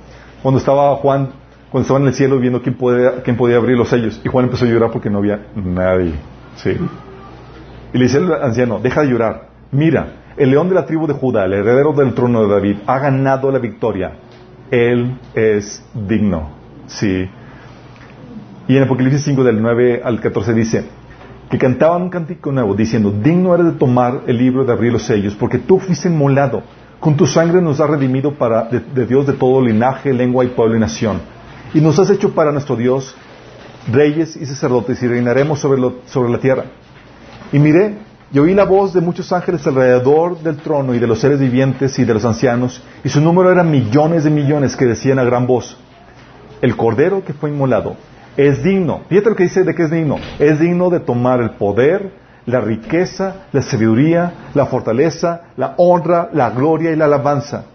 cuando 0.41 0.59
estaba 0.59 0.95
Juan, 0.97 1.29
cuando 1.71 1.81
estaba 1.81 1.99
en 1.99 2.07
el 2.07 2.13
cielo 2.13 2.39
viendo 2.39 2.61
quién, 2.61 2.77
quién 3.23 3.37
podía 3.37 3.57
abrir 3.57 3.77
los 3.77 3.89
sellos. 3.89 4.19
Y 4.23 4.29
Juan 4.29 4.45
empezó 4.45 4.65
a 4.65 4.67
llorar 4.67 4.91
porque 4.91 5.09
no 5.09 5.19
había 5.19 5.47
nadie. 5.55 6.13
Sí. 6.55 6.77
Y 7.93 7.97
le 7.97 8.03
dice 8.03 8.17
al 8.17 8.43
anciano, 8.43 8.79
deja 8.79 9.01
de 9.01 9.07
llorar. 9.07 9.49
Mira, 9.71 10.23
el 10.37 10.49
león 10.49 10.69
de 10.69 10.75
la 10.75 10.85
tribu 10.85 11.07
de 11.07 11.13
Judá, 11.13 11.45
el 11.45 11.53
heredero 11.53 11.93
del 11.93 12.13
trono 12.13 12.43
de 12.43 12.53
David, 12.53 12.77
ha 12.87 12.99
ganado 12.99 13.51
la 13.51 13.59
victoria. 13.59 14.13
Él 14.71 15.19
es 15.35 15.83
digno. 15.93 16.49
Sí. 16.87 17.29
Y 18.67 18.77
en 18.77 18.83
Apocalipsis 18.83 19.23
5 19.23 19.43
del 19.43 19.61
9 19.61 20.01
al 20.03 20.19
14 20.19 20.53
dice 20.53 20.85
que 21.53 21.59
cantaban 21.59 22.01
un 22.01 22.09
cántico 22.09 22.51
nuevo 22.51 22.73
diciendo, 22.73 23.11
digno 23.11 23.53
eres 23.53 23.67
de 23.67 23.71
tomar 23.73 24.21
el 24.25 24.39
libro 24.39 24.65
de 24.65 24.73
abrir 24.73 24.91
los 24.91 25.03
sellos, 25.03 25.35
porque 25.35 25.59
tú 25.59 25.77
fuiste 25.77 26.09
inmolado. 26.09 26.63
Con 26.99 27.15
tu 27.15 27.27
sangre 27.27 27.61
nos 27.61 27.79
has 27.79 27.91
redimido 27.91 28.33
para, 28.33 28.63
de, 28.63 29.05
Dios 29.05 29.27
de 29.27 29.33
todo 29.33 29.61
linaje, 29.61 30.11
lengua 30.13 30.43
y 30.43 30.47
pueblo 30.47 30.75
y 30.75 30.79
nación. 30.79 31.21
Y 31.75 31.79
nos 31.79 31.99
has 31.99 32.09
hecho 32.09 32.33
para 32.33 32.51
nuestro 32.51 32.75
Dios 32.75 33.15
reyes 33.91 34.35
y 34.35 34.47
sacerdotes 34.47 35.03
y 35.03 35.07
reinaremos 35.07 35.59
sobre, 35.59 35.79
sobre 36.07 36.31
la 36.31 36.39
tierra. 36.39 36.65
Y 37.51 37.59
miré 37.59 37.99
Y 38.31 38.39
oí 38.39 38.55
la 38.55 38.65
voz 38.65 38.91
de 38.91 39.01
muchos 39.01 39.31
ángeles 39.31 39.67
alrededor 39.67 40.39
del 40.39 40.57
trono 40.57 40.95
y 40.95 40.97
de 40.97 41.05
los 41.05 41.19
seres 41.19 41.39
vivientes 41.39 41.99
y 41.99 42.03
de 42.03 42.15
los 42.15 42.25
ancianos, 42.25 42.81
y 43.03 43.09
su 43.09 43.21
número 43.21 43.51
era 43.51 43.63
millones 43.63 44.23
de 44.23 44.31
millones 44.31 44.75
que 44.75 44.85
decían 44.85 45.19
a 45.19 45.23
gran 45.23 45.45
voz, 45.45 45.77
el 46.63 46.75
cordero 46.75 47.23
que 47.23 47.33
fue 47.33 47.51
inmolado 47.51 47.95
es 48.37 48.63
digno, 48.63 49.01
fíjate 49.09 49.29
lo 49.29 49.35
que 49.35 49.43
dice 49.43 49.63
de 49.63 49.75
que 49.75 49.83
es 49.83 49.91
digno, 49.91 50.17
es 50.39 50.59
digno 50.59 50.89
de 50.89 50.99
tomar 50.99 51.41
el 51.41 51.51
poder, 51.51 52.11
la 52.45 52.59
riqueza, 52.59 53.45
la 53.51 53.61
sabiduría, 53.61 54.33
la 54.53 54.65
fortaleza, 54.65 55.43
la 55.55 55.75
honra, 55.77 56.29
la 56.33 56.49
gloria 56.49 56.91
y 56.91 56.95
la 56.95 57.05
alabanza. 57.05 57.65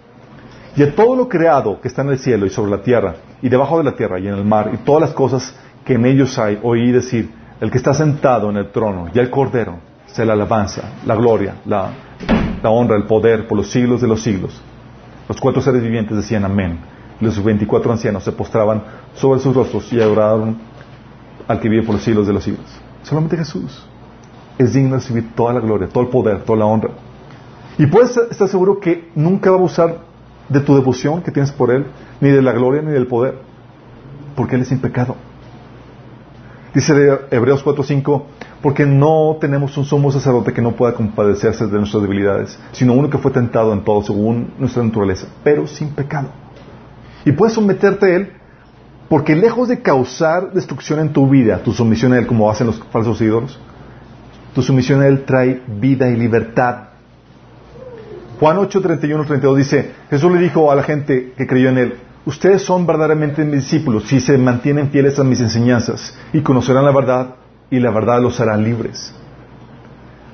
Y 0.77 0.83
a 0.83 0.95
todo 0.95 1.17
lo 1.17 1.29
creado 1.29 1.81
que 1.81 1.89
está 1.89 2.03
en 2.03 2.11
el 2.11 2.19
cielo 2.19 2.47
y 2.47 2.51
sobre 2.51 2.71
la 2.71 2.83
tierra, 2.83 3.15
y 3.41 3.49
debajo 3.49 3.79
de 3.79 3.85
la 3.85 3.93
tierra 3.93 4.19
y 4.19 4.29
en 4.29 4.35
el 4.35 4.45
mar, 4.45 4.71
y 4.75 4.79
todas 4.79 5.01
las 5.01 5.13
cosas 5.13 5.55
que 5.85 5.95
en 5.95 6.05
ellos 6.05 6.39
hay, 6.39 6.59
oí 6.63 6.93
decir, 6.93 7.31
el 7.61 7.71
que 7.71 7.79
está 7.79 7.95
sentado 7.95 8.51
en 8.51 8.57
el 8.57 8.71
trono 8.71 9.09
y 9.13 9.19
el 9.19 9.31
cordero, 9.31 9.79
sea 10.07 10.25
la 10.25 10.35
alabanza, 10.35 10.83
la 11.07 11.15
gloria, 11.15 11.55
la, 11.67 11.91
la 12.63 12.71
honra, 12.71 12.97
el 12.97 13.05
poder 13.05 13.47
por 13.47 13.59
los 13.59 13.71
siglos 13.71 14.01
de 14.01 14.09
los 14.09 14.23
siglos. 14.23 14.61
Los 15.29 15.41
cuatro 15.41 15.61
seres 15.61 15.83
vivientes 15.83 16.17
decían 16.17 16.45
amén. 16.45 16.79
Los 17.21 17.43
veinticuatro 17.43 17.91
ancianos 17.91 18.23
se 18.23 18.33
postraban 18.33 18.83
sobre 19.15 19.41
sus 19.41 19.55
rostros 19.55 19.93
y 19.93 20.01
adoraron 20.01 20.59
al 21.49 21.61
que 21.61 21.69
vive 21.69 21.83
por 21.83 21.97
los 21.97 22.05
siglos 22.05 22.27
de 22.27 22.33
los 22.33 22.45
siglos. 22.45 22.67
Solamente 23.03 23.37
Jesús 23.37 23.85
es 24.59 24.73
digno 24.73 24.91
de 24.91 24.97
recibir 24.97 25.35
toda 25.35 25.53
la 25.55 25.61
gloria, 25.61 25.89
todo 25.89 26.05
el 26.05 26.11
poder, 26.11 26.43
toda 26.43 26.59
la 26.59 26.67
honra. 26.67 26.91
Y 27.79 27.87
puedes 27.87 28.17
estar 28.17 28.49
seguro 28.49 28.81
que 28.81 29.11
nunca 29.15 29.51
va 29.51 29.57
a 29.57 29.59
abusar 29.59 29.99
de 30.49 30.61
tu 30.61 30.75
devoción 30.75 31.23
que 31.23 31.31
tienes 31.31 31.53
por 31.53 31.71
Él, 31.71 31.87
ni 32.21 32.31
de 32.31 32.43
la 32.43 32.53
gloria 32.53 32.83
ni 32.83 32.93
del 32.93 33.07
poder, 33.07 33.39
porque 34.35 34.57
Él 34.57 34.63
es 34.63 34.69
sin 34.69 34.81
pecado. 34.81 35.17
Dice 36.75 36.93
Hebreos 37.31 37.65
4:5, 37.65 38.23
porque 38.63 38.85
no 38.85 39.37
tenemos 39.41 39.77
un 39.77 39.85
sumo 39.85 40.11
sacerdote 40.11 40.53
que 40.53 40.63
no 40.63 40.73
pueda 40.73 40.95
compadecerse 40.95 41.67
de 41.67 41.79
nuestras 41.79 42.03
debilidades, 42.03 42.59
sino 42.73 42.93
uno 42.93 43.09
que 43.09 43.19
fue 43.19 43.31
tentado 43.31 43.73
en 43.73 43.85
todo 43.85 44.03
según 44.03 44.53
nuestra 44.59 44.83
naturaleza, 44.83 45.29
pero 45.43 45.67
sin 45.67 45.91
pecado. 45.91 46.29
Y 47.29 47.33
puedes 47.33 47.53
someterte 47.53 48.07
a 48.07 48.17
Él 48.17 48.33
porque 49.07 49.37
lejos 49.37 49.69
de 49.69 49.83
causar 49.83 50.51
destrucción 50.55 50.99
en 50.99 51.13
tu 51.13 51.29
vida, 51.29 51.59
tu 51.63 51.75
sumisión 51.75 52.15
a 52.15 52.19
Él, 52.19 52.27
como 52.27 52.51
hacen 52.51 52.69
los 52.69 52.83
falsos 52.91 53.21
ídolos, 53.21 53.61
tu 54.55 54.63
sumisión 54.63 55.03
a 55.03 55.09
Él 55.09 55.27
trae 55.27 55.61
vida 55.67 56.09
y 56.09 56.17
libertad. 56.17 56.85
Juan 58.41 58.57
8, 58.57 58.81
31, 58.81 59.25
32 59.27 59.59
dice, 59.59 59.93
Jesús 60.09 60.33
le 60.33 60.39
dijo 60.39 60.73
a 60.73 60.75
la 60.75 60.83
gente 60.83 61.35
que 61.37 61.47
creyó 61.47 61.69
en 61.69 61.77
Él, 61.77 61.95
ustedes 62.25 62.63
son 62.63 62.87
verdaderamente 62.87 63.45
mis 63.45 63.65
discípulos 63.65 64.05
si 64.05 64.21
se 64.21 64.39
mantienen 64.39 64.89
fieles 64.89 65.19
a 65.19 65.25
mis 65.25 65.43
enseñanzas 65.43 66.19
y 66.33 66.41
conocerán 66.41 66.87
la 66.87 66.93
verdad 66.93 67.35
y 67.71 67.79
la 67.79 67.91
verdad 67.91 68.23
los 68.23 68.41
hará 68.41 68.57
libres. 68.57 69.13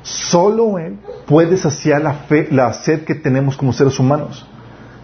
Solo 0.05 0.79
Él 0.79 0.99
puede 1.27 1.57
saciar 1.57 2.03
la, 2.03 2.13
fe, 2.13 2.47
la 2.53 2.73
sed 2.73 3.03
que 3.03 3.17
tenemos 3.17 3.57
como 3.57 3.73
seres 3.73 3.99
humanos. 3.99 4.47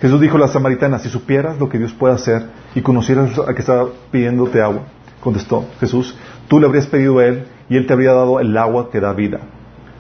Jesús 0.00 0.18
dijo 0.18 0.36
a 0.36 0.40
la 0.40 0.48
samaritana, 0.48 0.98
si 0.98 1.10
supieras 1.10 1.58
lo 1.58 1.68
que 1.68 1.78
Dios 1.78 1.92
puede 1.92 2.14
hacer 2.14 2.46
y 2.74 2.80
conocieras 2.80 3.38
a 3.38 3.52
que 3.52 3.60
estaba 3.60 3.86
pidiéndote 4.10 4.62
agua, 4.62 4.84
contestó 5.20 5.66
Jesús, 5.78 6.16
tú 6.48 6.58
le 6.58 6.66
habrías 6.66 6.86
pedido 6.86 7.18
a 7.18 7.26
Él 7.26 7.44
y 7.68 7.76
Él 7.76 7.86
te 7.86 7.92
habría 7.92 8.12
dado 8.12 8.40
el 8.40 8.56
agua 8.56 8.90
que 8.90 8.98
da 8.98 9.12
vida. 9.12 9.40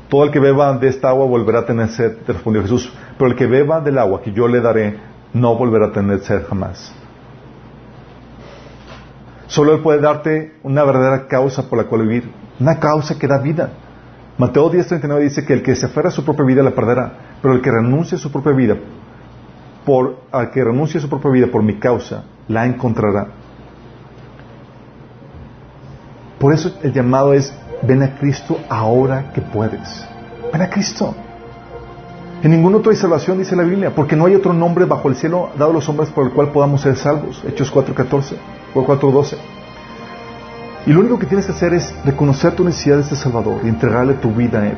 Todo 0.08 0.24
el 0.24 0.30
que 0.30 0.40
beba 0.40 0.76
de 0.78 0.88
esta 0.88 1.10
agua 1.10 1.26
volverá 1.26 1.60
a 1.60 1.66
tener 1.66 1.90
sed, 1.90 2.16
te 2.24 2.32
respondió 2.32 2.62
Jesús, 2.62 2.90
pero 3.18 3.30
el 3.30 3.36
que 3.36 3.46
beba 3.46 3.80
del 3.80 3.98
agua 3.98 4.22
que 4.22 4.32
yo 4.32 4.48
le 4.48 4.60
daré 4.62 4.98
no 5.34 5.54
volverá 5.54 5.88
a 5.88 5.92
tener 5.92 6.20
sed 6.20 6.46
jamás. 6.48 6.94
Solo 9.48 9.74
Él 9.74 9.82
puede 9.82 10.00
darte 10.00 10.54
una 10.62 10.82
verdadera 10.82 11.26
causa 11.26 11.68
por 11.68 11.76
la 11.76 11.84
cual 11.84 12.08
vivir, 12.08 12.30
una 12.58 12.80
causa 12.80 13.18
que 13.18 13.26
da 13.26 13.36
vida. 13.36 13.68
Mateo 14.38 14.72
10:39 14.72 15.18
dice 15.20 15.44
que 15.44 15.52
el 15.52 15.62
que 15.62 15.76
se 15.76 15.84
aferra 15.84 16.08
a 16.08 16.12
su 16.12 16.24
propia 16.24 16.46
vida 16.46 16.62
la 16.62 16.70
perderá, 16.70 17.12
pero 17.42 17.52
el 17.52 17.60
que 17.60 17.70
renuncia 17.70 18.16
a 18.16 18.20
su 18.20 18.32
propia 18.32 18.52
vida 18.52 18.76
por, 19.84 20.16
al 20.30 20.50
que 20.50 20.64
renuncie 20.64 20.98
a 20.98 21.02
su 21.02 21.08
propia 21.08 21.30
vida 21.30 21.46
por 21.48 21.62
mi 21.62 21.78
causa, 21.78 22.24
la 22.48 22.66
encontrará. 22.66 23.28
Por 26.38 26.54
eso 26.54 26.78
el 26.82 26.92
llamado 26.92 27.34
es, 27.34 27.52
ven 27.82 28.02
a 28.02 28.16
Cristo 28.16 28.58
ahora 28.68 29.30
que 29.32 29.40
puedes. 29.40 30.06
Ven 30.52 30.62
a 30.62 30.70
Cristo. 30.70 31.14
En 32.42 32.50
ningún 32.50 32.74
otro 32.74 32.90
hay 32.90 32.96
salvación, 32.96 33.36
dice 33.38 33.54
la 33.54 33.62
Biblia, 33.62 33.94
porque 33.94 34.16
no 34.16 34.24
hay 34.24 34.34
otro 34.34 34.54
nombre 34.54 34.86
bajo 34.86 35.08
el 35.08 35.16
cielo 35.16 35.50
dado 35.58 35.72
a 35.72 35.74
los 35.74 35.88
hombres 35.90 36.08
por 36.08 36.26
el 36.26 36.32
cual 36.32 36.50
podamos 36.50 36.80
ser 36.80 36.96
salvos. 36.96 37.42
Hechos 37.46 37.72
4.14 37.72 38.36
o 38.74 38.86
4.12. 38.86 39.36
Y 40.86 40.92
lo 40.92 41.00
único 41.00 41.18
que 41.18 41.26
tienes 41.26 41.44
que 41.44 41.52
hacer 41.52 41.74
es 41.74 41.94
reconocer 42.04 42.54
tu 42.54 42.64
necesidad 42.64 42.96
de 42.96 43.02
este 43.02 43.16
Salvador 43.16 43.60
y 43.62 43.68
entregarle 43.68 44.14
tu 44.14 44.32
vida 44.32 44.62
a 44.62 44.68
Él. 44.68 44.76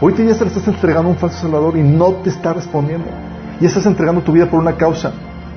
Hoy 0.00 0.12
te 0.12 0.24
ya 0.24 0.34
se 0.34 0.44
le 0.44 0.48
estás 0.48 0.68
entregando 0.68 1.08
a 1.08 1.12
un 1.12 1.18
falso 1.18 1.40
Salvador 1.40 1.76
y 1.76 1.82
no 1.82 2.12
te 2.22 2.30
está 2.30 2.52
respondiendo. 2.52 3.06
Y 3.60 3.66
estás 3.66 3.86
entregando 3.86 4.22
tu 4.22 4.32
vida 4.32 4.46
por 4.46 4.60
una 4.60 4.76
causa 4.76 5.12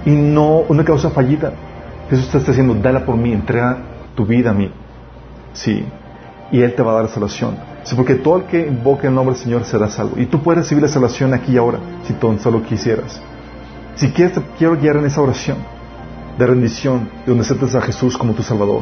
y 0.05 0.11
no 0.11 0.59
una 0.67 0.83
causa 0.83 1.09
fallida. 1.11 1.53
Jesús 2.09 2.29
te 2.29 2.37
está 2.39 2.51
diciendo, 2.51 2.75
dala 2.75 3.05
por 3.05 3.15
mí, 3.15 3.31
entrega 3.31 3.77
tu 4.15 4.25
vida 4.25 4.51
a 4.51 4.53
mí. 4.53 4.71
Sí. 5.53 5.85
Y 6.51 6.61
Él 6.61 6.73
te 6.73 6.81
va 6.81 6.91
a 6.91 6.95
dar 6.95 7.09
salvación. 7.09 7.55
Sí, 7.83 7.95
porque 7.95 8.15
todo 8.15 8.37
el 8.37 8.43
que 8.43 8.67
invoque 8.67 9.07
el 9.07 9.15
nombre 9.15 9.35
del 9.35 9.43
Señor 9.43 9.63
será 9.65 9.89
salvo. 9.89 10.19
Y 10.19 10.25
tú 10.25 10.41
puedes 10.41 10.63
recibir 10.63 10.83
la 10.83 10.89
salvación 10.89 11.33
aquí 11.33 11.53
y 11.53 11.57
ahora, 11.57 11.79
si 12.03 12.13
tú 12.13 12.35
solo 12.39 12.63
quisieras. 12.63 13.21
Si 13.95 14.11
quieres, 14.11 14.33
te 14.33 14.41
quiero 14.57 14.77
guiar 14.77 14.97
en 14.97 15.05
esa 15.05 15.21
oración 15.21 15.57
de 16.37 16.47
rendición, 16.47 17.09
de 17.25 17.27
donde 17.27 17.43
aceptas 17.43 17.75
a 17.75 17.81
Jesús 17.81 18.17
como 18.17 18.33
tu 18.33 18.41
Salvador. 18.41 18.81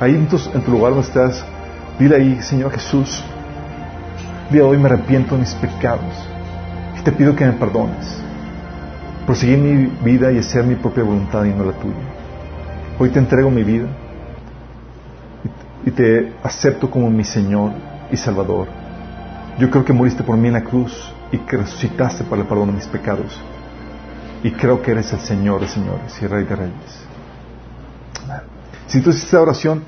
Ahí 0.00 0.14
en 0.14 0.28
tu, 0.28 0.36
en 0.54 0.62
tu 0.62 0.70
lugar 0.70 0.92
donde 0.92 1.06
estás, 1.06 1.44
dile 1.98 2.16
ahí, 2.16 2.40
Señor 2.42 2.70
Jesús, 2.70 3.24
día 4.50 4.62
de 4.62 4.68
hoy 4.68 4.78
me 4.78 4.86
arrepiento 4.86 5.34
de 5.34 5.40
mis 5.40 5.54
pecados 5.54 6.27
y 6.98 7.02
te 7.02 7.12
pido 7.12 7.34
que 7.34 7.44
me 7.44 7.52
perdones 7.52 8.22
por 9.26 9.36
mi 9.44 9.86
vida 10.02 10.32
y 10.32 10.38
hacer 10.38 10.64
mi 10.64 10.74
propia 10.74 11.04
voluntad 11.04 11.44
y 11.44 11.50
no 11.50 11.64
la 11.64 11.72
tuya. 11.72 11.94
Hoy 12.98 13.10
te 13.10 13.18
entrego 13.18 13.50
mi 13.50 13.62
vida 13.62 13.86
y 15.84 15.90
te 15.90 16.32
acepto 16.42 16.90
como 16.90 17.10
mi 17.10 17.24
Señor 17.24 17.72
y 18.10 18.16
Salvador. 18.16 18.68
Yo 19.58 19.70
creo 19.70 19.84
que 19.84 19.92
moriste 19.92 20.22
por 20.22 20.36
mí 20.36 20.48
en 20.48 20.54
la 20.54 20.64
cruz 20.64 21.12
y 21.30 21.36
que 21.38 21.58
resucitaste 21.58 22.24
para 22.24 22.40
el 22.40 22.48
perdón 22.48 22.68
de 22.68 22.72
mis 22.74 22.86
pecados. 22.86 23.38
Y 24.42 24.50
creo 24.52 24.80
que 24.80 24.92
eres 24.92 25.12
el 25.12 25.20
Señor 25.20 25.60
de 25.60 25.68
señores 25.68 26.22
y 26.22 26.26
Rey 26.26 26.44
de 26.44 26.56
reyes. 26.56 27.06
Si 28.86 29.02
tú 29.02 29.10
haces 29.10 29.24
esta 29.24 29.42
oración, 29.42 29.84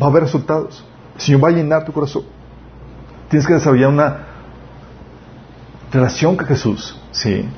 va 0.00 0.06
a 0.06 0.08
haber 0.08 0.22
resultados. 0.22 0.82
El 1.16 1.20
Señor 1.20 1.44
va 1.44 1.48
a 1.48 1.52
llenar 1.52 1.84
tu 1.84 1.92
corazón. 1.92 2.22
Tienes 3.28 3.46
que 3.46 3.52
desarrollar 3.52 3.90
una 3.90 4.18
relación 5.92 6.36
con 6.36 6.46
Jesús. 6.46 7.00
Sí. 7.10 7.48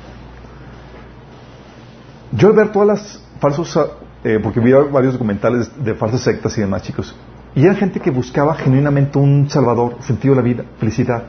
Yo 2.32 2.48
al 2.48 2.54
ver 2.54 2.72
todas 2.72 2.88
las 2.88 3.22
falsos, 3.40 3.78
eh, 4.24 4.38
porque 4.42 4.60
vi 4.60 4.72
varios 4.72 5.14
documentales 5.14 5.70
de 5.82 5.94
falsas 5.94 6.20
sectas 6.20 6.56
y 6.58 6.60
demás, 6.60 6.82
chicos, 6.82 7.14
y 7.54 7.64
era 7.64 7.74
gente 7.74 7.98
que 7.98 8.10
buscaba 8.10 8.54
genuinamente 8.54 9.18
un 9.18 9.50
salvador, 9.50 9.96
sentido 10.00 10.34
de 10.34 10.40
la 10.40 10.46
vida, 10.46 10.64
felicidad. 10.78 11.24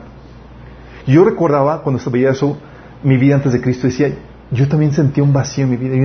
Yo 1.06 1.24
recordaba 1.24 1.82
cuando 1.82 2.00
veía 2.10 2.30
eso, 2.30 2.56
mi 3.02 3.16
vida 3.16 3.34
antes 3.34 3.52
de 3.52 3.60
Cristo, 3.60 3.88
decía, 3.88 4.14
yo 4.52 4.68
también 4.68 4.92
sentía 4.92 5.24
un 5.24 5.32
vacío 5.32 5.64
en 5.64 5.70
mi 5.70 5.76
vida. 5.76 5.96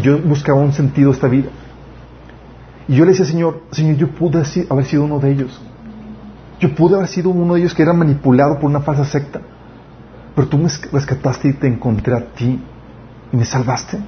Yo, 0.00 0.18
buscaba 0.18 0.60
un 0.60 0.72
sentido 0.72 1.10
a 1.10 1.14
esta 1.14 1.28
vida. 1.28 1.50
Y 2.86 2.94
yo 2.94 3.04
le 3.04 3.10
decía, 3.10 3.26
Señor, 3.26 3.62
Señor, 3.72 3.96
yo 3.96 4.08
pude 4.08 4.42
haber 4.70 4.84
sido 4.86 5.04
uno 5.04 5.18
de 5.18 5.32
ellos. 5.32 5.60
Yo 6.60 6.74
pude 6.74 6.96
haber 6.96 7.08
sido 7.08 7.30
uno 7.30 7.54
de 7.54 7.60
ellos 7.60 7.74
que 7.74 7.82
era 7.82 7.92
manipulado 7.92 8.58
por 8.58 8.70
una 8.70 8.80
falsa 8.80 9.04
secta. 9.04 9.40
Pero 10.38 10.50
tú 10.50 10.56
me 10.56 10.68
rescataste 10.92 11.48
y 11.48 11.52
te 11.54 11.66
encontré 11.66 12.14
a 12.14 12.24
ti 12.26 12.60
y 13.32 13.36
me 13.36 13.44
salvaste. 13.44 13.98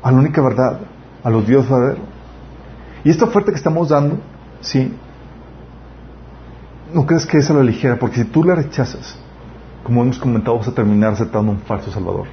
A 0.00 0.12
la 0.12 0.16
única 0.16 0.40
verdad, 0.40 0.78
a 1.24 1.28
los 1.28 1.44
Dios 1.44 1.68
verdaderos. 1.68 2.04
Y 3.02 3.10
esta 3.10 3.24
oferta 3.24 3.50
que 3.50 3.56
estamos 3.56 3.88
dando, 3.88 4.20
sí, 4.60 4.94
no 6.94 7.04
crees 7.04 7.26
que 7.26 7.38
es 7.38 7.50
a 7.50 7.54
la 7.54 7.64
ligera, 7.64 7.98
porque 7.98 8.22
si 8.22 8.24
tú 8.26 8.44
la 8.44 8.54
rechazas, 8.54 9.18
como 9.82 10.04
hemos 10.04 10.20
comentado, 10.20 10.56
vas 10.56 10.68
a 10.68 10.72
terminar 10.72 11.14
aceptando 11.14 11.50
un 11.50 11.58
falso 11.62 11.90
Salvador. 11.90 12.28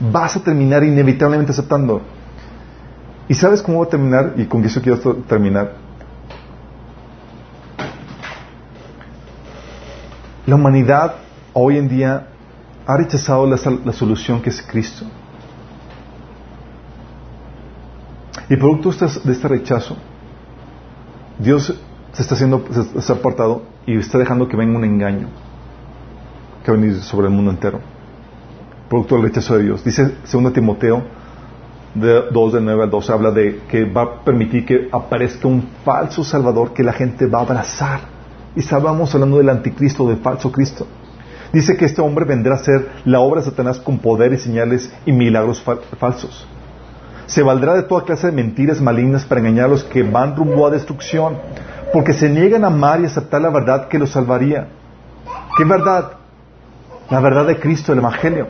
Vas 0.00 0.38
a 0.38 0.42
terminar 0.42 0.82
inevitablemente 0.84 1.52
aceptando. 1.52 2.00
¿Y 3.28 3.34
sabes 3.34 3.60
cómo 3.60 3.80
va 3.80 3.84
a 3.84 3.88
terminar? 3.90 4.32
Y 4.38 4.46
con 4.46 4.64
eso 4.64 4.80
quiero 4.80 4.98
terminar. 5.28 5.81
La 10.46 10.56
humanidad 10.56 11.14
hoy 11.52 11.78
en 11.78 11.88
día 11.88 12.26
ha 12.86 12.96
rechazado 12.96 13.46
la, 13.46 13.56
solución 13.92 14.42
que 14.42 14.50
es 14.50 14.60
Cristo. 14.62 15.04
Y 18.48 18.56
producto 18.56 18.90
de 19.24 19.32
este 19.32 19.48
rechazo, 19.48 19.96
Dios 21.38 21.72
se 22.12 22.22
está 22.22 22.34
haciendo, 22.34 22.64
se 22.98 23.12
apartado 23.12 23.62
y 23.86 23.96
está 23.96 24.18
dejando 24.18 24.48
que 24.48 24.56
venga 24.56 24.76
un 24.76 24.84
engaño 24.84 25.28
que 26.64 26.72
va 26.72 26.76
a 26.76 26.80
venir 26.80 27.00
sobre 27.00 27.28
el 27.28 27.32
mundo 27.32 27.52
entero. 27.52 27.80
Producto 28.88 29.14
del 29.14 29.24
rechazo 29.24 29.56
de 29.56 29.64
Dios. 29.64 29.84
Dice 29.84 30.16
2 30.30 30.52
Timoteo 30.52 31.04
de 31.94 32.30
2 32.30 32.52
de 32.52 32.60
9 32.60 32.82
al 32.84 32.90
12 32.90 33.12
habla 33.12 33.30
de 33.30 33.60
que 33.68 33.84
va 33.84 34.02
a 34.02 34.24
permitir 34.24 34.66
que 34.66 34.88
aparezca 34.90 35.46
un 35.46 35.62
falso 35.84 36.24
salvador 36.24 36.72
que 36.72 36.82
la 36.82 36.92
gente 36.92 37.26
va 37.26 37.38
a 37.38 37.42
abrazar. 37.42 38.11
Y 38.54 38.60
estábamos 38.60 39.14
hablando 39.14 39.38
del 39.38 39.48
anticristo, 39.48 40.06
del 40.08 40.18
falso 40.18 40.50
Cristo. 40.52 40.86
Dice 41.52 41.76
que 41.76 41.84
este 41.84 42.00
hombre 42.00 42.24
vendrá 42.24 42.54
a 42.54 42.58
ser 42.58 42.88
la 43.04 43.20
obra 43.20 43.40
de 43.40 43.50
Satanás 43.50 43.78
con 43.78 43.98
poder 43.98 44.32
y 44.32 44.38
señales 44.38 44.92
y 45.04 45.12
milagros 45.12 45.62
falsos. 45.98 46.46
Se 47.26 47.42
valdrá 47.42 47.74
de 47.74 47.82
toda 47.82 48.04
clase 48.04 48.28
de 48.28 48.32
mentiras 48.32 48.80
malignas 48.80 49.24
para 49.24 49.40
engañar 49.40 49.66
a 49.66 49.68
los 49.68 49.84
que 49.84 50.02
van 50.02 50.34
rumbo 50.34 50.66
a 50.66 50.70
destrucción, 50.70 51.36
porque 51.92 52.14
se 52.14 52.30
niegan 52.30 52.64
a 52.64 52.68
amar 52.68 53.00
y 53.00 53.04
aceptar 53.04 53.42
la 53.42 53.50
verdad 53.50 53.88
que 53.88 53.98
los 53.98 54.10
salvaría. 54.10 54.68
¿Qué 55.56 55.64
verdad? 55.64 56.12
La 57.10 57.20
verdad 57.20 57.46
de 57.46 57.58
Cristo, 57.58 57.92
el 57.92 57.98
Evangelio. 57.98 58.48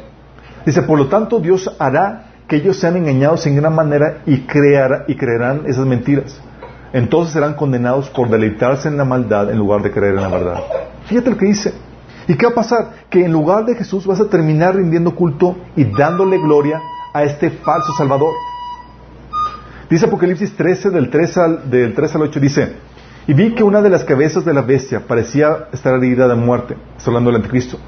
Dice, 0.65 0.83
por 0.83 0.97
lo 0.97 1.09
tanto, 1.09 1.41
Dios 1.41 1.74
hará 1.79 2.27
que 2.47 2.57
ellos 2.57 2.77
sean 2.77 2.97
engañados 2.97 3.47
en 3.47 3.57
gran 3.57 3.74
manera 3.74 4.19
y, 4.27 4.43
creará, 4.43 5.05
y 5.09 5.16
creerán 5.16 5.62
esas 5.66 5.87
mentiras. 5.87 6.41
Entonces 6.93 7.32
serán 7.32 7.55
condenados 7.55 8.10
por 8.10 8.28
deleitarse 8.28 8.89
en 8.89 8.97
la 8.97 9.05
maldad 9.05 9.51
en 9.51 9.59
lugar 9.59 9.82
de 9.82 9.90
creer 9.90 10.14
en 10.14 10.23
la 10.23 10.28
verdad. 10.28 10.62
Fíjate 11.06 11.31
lo 11.31 11.36
que 11.36 11.47
dice. 11.47 11.73
¿Y 12.28 12.35
qué 12.35 12.47
va 12.47 12.52
a 12.52 12.55
pasar? 12.55 12.90
Que 13.10 13.24
en 13.24 13.32
lugar 13.32 13.64
de 13.64 13.74
Jesús 13.74 14.06
vas 14.06 14.20
a 14.20 14.28
terminar 14.28 14.77
rindiendo 14.77 15.14
culto 15.14 15.56
y 15.74 15.85
dándole 15.85 16.39
gloria 16.39 16.81
a 17.14 17.24
este 17.24 17.51
falso 17.51 17.93
Salvador. 17.94 18.32
Dice 19.90 20.06
Apocalipsis 20.06 20.55
13, 20.56 20.90
del 20.90 21.10
3 21.10 21.39
al, 21.39 21.70
del 21.70 21.94
3 21.94 22.14
al 22.14 22.23
8, 22.23 22.40
dice, 22.40 22.77
y 23.27 23.35
vi 23.35 23.55
que 23.55 23.62
una 23.62 23.82
de 23.82 23.90
las 23.90 24.05
cabezas 24.05 24.44
de 24.44 24.55
la 24.55 24.62
bestia 24.62 25.01
parecía 25.06 25.69
estar 25.73 25.94
herida 25.94 26.28
de 26.28 26.35
muerte, 26.35 26.77
está 26.97 27.10
hablando 27.10 27.31
del 27.31 27.36
anticristo, 27.36 27.78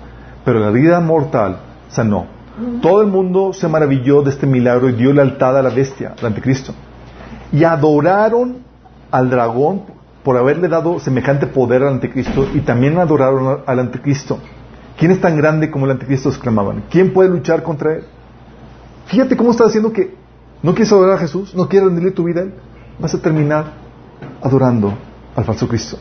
pero 0.45 0.59
la 0.59 0.69
herida 0.69 1.01
mortal 1.01 1.59
sanó. 1.89 2.27
Todo 2.83 3.01
el 3.01 3.09
mundo 3.09 3.53
se 3.53 3.67
maravilló 3.67 4.23
de 4.23 4.31
este 4.31 4.47
milagro 4.47 4.89
y 4.89 4.93
dio 4.93 5.13
lealtad 5.13 5.59
a 5.59 5.63
la 5.63 5.71
bestia, 5.71 6.15
al 6.19 6.27
anticristo. 6.27 6.73
Y 7.53 7.65
adoraron 7.65 8.64
al 9.15 9.31
dragón 9.31 9.83
por 10.25 10.37
haberle 10.37 10.67
dado 10.67 10.99
semejante 10.99 11.47
poder 11.47 11.85
al 11.85 11.95
anticristo 11.95 12.49
y 12.53 12.61
también 12.63 12.99
adoraron 12.99 13.61
al 13.65 13.79
anticristo. 13.79 14.41
¿Quién 14.99 15.13
es 15.13 15.21
tan 15.21 15.37
grande 15.37 15.71
como 15.71 15.87
el 15.87 15.93
anticristo? 15.93 16.31
exclamaban. 16.31 16.83
¿Quién 16.91 17.13
puede 17.13 17.29
luchar 17.29 17.63
contra 17.63 17.95
él? 17.95 18.05
Fíjate 19.07 19.37
cómo 19.37 19.53
está 19.53 19.67
diciendo 19.67 19.93
que 19.93 20.17
no 20.65 20.75
quieres 20.75 20.91
adorar 20.91 21.15
a 21.15 21.19
Jesús, 21.19 21.55
no 21.55 21.69
quieres 21.69 21.87
rendirle 21.87 22.11
tu 22.11 22.25
vida 22.25 22.41
a 22.41 22.45
él, 22.45 22.55
vas 22.99 23.15
a 23.15 23.23
terminar 23.23 23.75
adorando 24.43 24.95
al 25.37 25.45
falso 25.45 25.69
Cristo. 25.69 25.97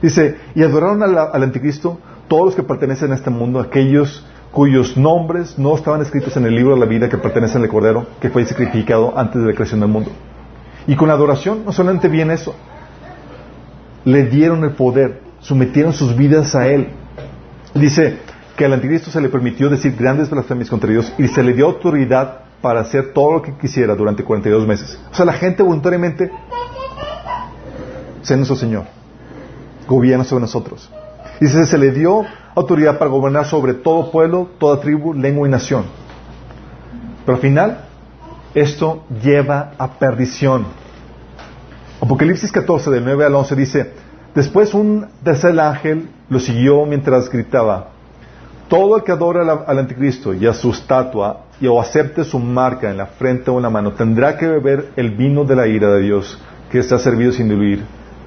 Dice, 0.00 0.36
y 0.54 0.62
adoraron 0.62 1.02
al, 1.02 1.42
anticristo 1.42 1.98
todos 2.28 2.44
los 2.44 2.54
que 2.54 2.62
pertenecen 2.62 3.10
a 3.10 3.16
este 3.16 3.30
mundo, 3.30 3.58
aquellos 3.58 4.24
cuyos 4.52 4.96
nombres 4.96 5.58
no 5.58 5.74
estaban 5.74 6.02
escritos 6.02 6.36
en 6.36 6.46
el 6.46 6.54
libro 6.54 6.74
de 6.74 6.80
la 6.80 6.86
vida 6.86 7.08
que 7.08 7.18
pertenece 7.18 7.58
al 7.58 7.66
Cordero, 7.66 8.06
que 8.20 8.30
fue 8.30 8.44
sacrificado 8.44 9.12
antes 9.18 9.42
de 9.42 9.48
la 9.48 9.54
creación 9.54 9.80
del 9.80 9.88
mundo. 9.88 10.12
Y 10.86 10.96
con 10.96 11.08
la 11.08 11.14
adoración 11.14 11.64
no 11.64 11.72
solamente 11.72 12.08
viene 12.08 12.34
eso, 12.34 12.54
le 14.04 14.24
dieron 14.24 14.62
el 14.64 14.70
poder, 14.70 15.20
sometieron 15.40 15.92
sus 15.92 16.16
vidas 16.16 16.54
a 16.54 16.68
Él. 16.68 16.88
Dice 17.74 18.18
que 18.56 18.64
al 18.64 18.72
anticristo 18.72 19.10
se 19.10 19.20
le 19.20 19.28
permitió 19.28 19.68
decir 19.68 19.96
grandes 19.96 20.30
blasfemias 20.30 20.70
contra 20.70 20.90
Dios 20.90 21.12
y 21.18 21.28
se 21.28 21.42
le 21.42 21.52
dio 21.52 21.66
autoridad 21.66 22.40
para 22.62 22.80
hacer 22.80 23.12
todo 23.12 23.32
lo 23.32 23.42
que 23.42 23.52
quisiera 23.56 23.94
durante 23.94 24.24
42 24.24 24.66
meses. 24.66 24.98
O 25.12 25.14
sea, 25.14 25.24
la 25.24 25.34
gente 25.34 25.62
voluntariamente, 25.62 26.30
sea 28.22 28.36
nuestro 28.36 28.56
Señor, 28.56 28.84
gobierna 29.86 30.24
sobre 30.24 30.42
nosotros. 30.42 30.90
Dice, 31.40 31.66
se 31.66 31.78
le 31.78 31.90
dio 31.90 32.24
autoridad 32.54 32.98
para 32.98 33.10
gobernar 33.10 33.44
sobre 33.44 33.74
todo 33.74 34.10
pueblo, 34.10 34.48
toda 34.58 34.80
tribu, 34.80 35.12
lengua 35.12 35.46
y 35.46 35.50
nación. 35.50 35.84
Pero 37.24 37.36
al 37.36 37.42
final, 37.42 37.85
esto 38.56 39.04
lleva 39.22 39.72
a 39.76 39.98
perdición. 39.98 40.64
Apocalipsis 42.00 42.50
14, 42.50 42.90
del 42.90 43.04
9 43.04 43.26
al 43.26 43.34
11 43.34 43.54
dice, 43.54 43.90
después 44.34 44.72
un 44.72 45.08
tercer 45.22 45.60
ángel 45.60 46.08
lo 46.30 46.40
siguió 46.40 46.86
mientras 46.86 47.30
gritaba, 47.30 47.88
todo 48.68 48.96
el 48.96 49.02
que 49.02 49.12
adora 49.12 49.64
al 49.66 49.78
anticristo 49.78 50.32
y 50.32 50.46
a 50.46 50.54
su 50.54 50.70
estatua 50.70 51.44
y 51.60 51.66
o 51.66 51.78
acepte 51.78 52.24
su 52.24 52.38
marca 52.38 52.90
en 52.90 52.96
la 52.96 53.06
frente 53.06 53.50
o 53.50 53.58
en 53.58 53.62
la 53.62 53.70
mano 53.70 53.92
tendrá 53.92 54.38
que 54.38 54.46
beber 54.48 54.90
el 54.96 55.10
vino 55.10 55.44
de 55.44 55.54
la 55.54 55.66
ira 55.66 55.92
de 55.92 56.00
Dios 56.00 56.40
que 56.70 56.78
está 56.78 56.98
servido 56.98 57.32
sin 57.32 57.50
diluir 57.50 57.84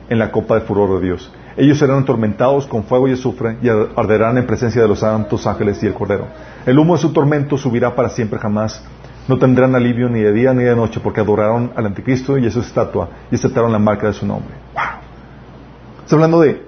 en 0.10 0.20
la 0.20 0.32
copa 0.32 0.56
de 0.56 0.62
furor 0.62 1.00
de 1.00 1.08
Dios. 1.08 1.32
Ellos 1.58 1.80
serán 1.80 2.04
atormentados 2.04 2.68
con 2.68 2.84
fuego 2.84 3.08
y 3.08 3.14
azufre 3.14 3.58
y 3.64 3.68
arderán 3.68 4.38
en 4.38 4.46
presencia 4.46 4.82
de 4.82 4.88
los 4.88 5.00
santos 5.00 5.48
ángeles 5.48 5.82
y 5.82 5.88
el 5.88 5.94
Cordero. 5.96 6.28
El 6.68 6.78
humo 6.78 6.96
de 6.96 7.02
su 7.02 7.12
tormento 7.12 7.58
subirá 7.58 7.96
para 7.96 8.10
siempre 8.10 8.40
jamás 8.40 8.84
no 9.30 9.38
tendrán 9.38 9.76
alivio 9.76 10.10
ni 10.10 10.22
de 10.22 10.34
día 10.34 10.56
ni 10.56 10.64
de 10.64 10.76
noche 10.76 11.00
porque 11.00 11.22
adoraron 11.22 11.72
al 11.76 11.86
anticristo 11.86 12.40
y 12.40 12.48
a 12.48 12.52
su 12.52 12.62
estatua 12.62 13.10
y 13.30 13.36
aceptaron 13.36 13.72
la 13.72 13.78
marca 13.78 14.08
de 14.08 14.14
su 14.14 14.26
nombre. 14.26 14.56
¡Wow! 14.74 16.04
Está 16.04 16.16
hablando 16.16 16.40
de, 16.40 16.66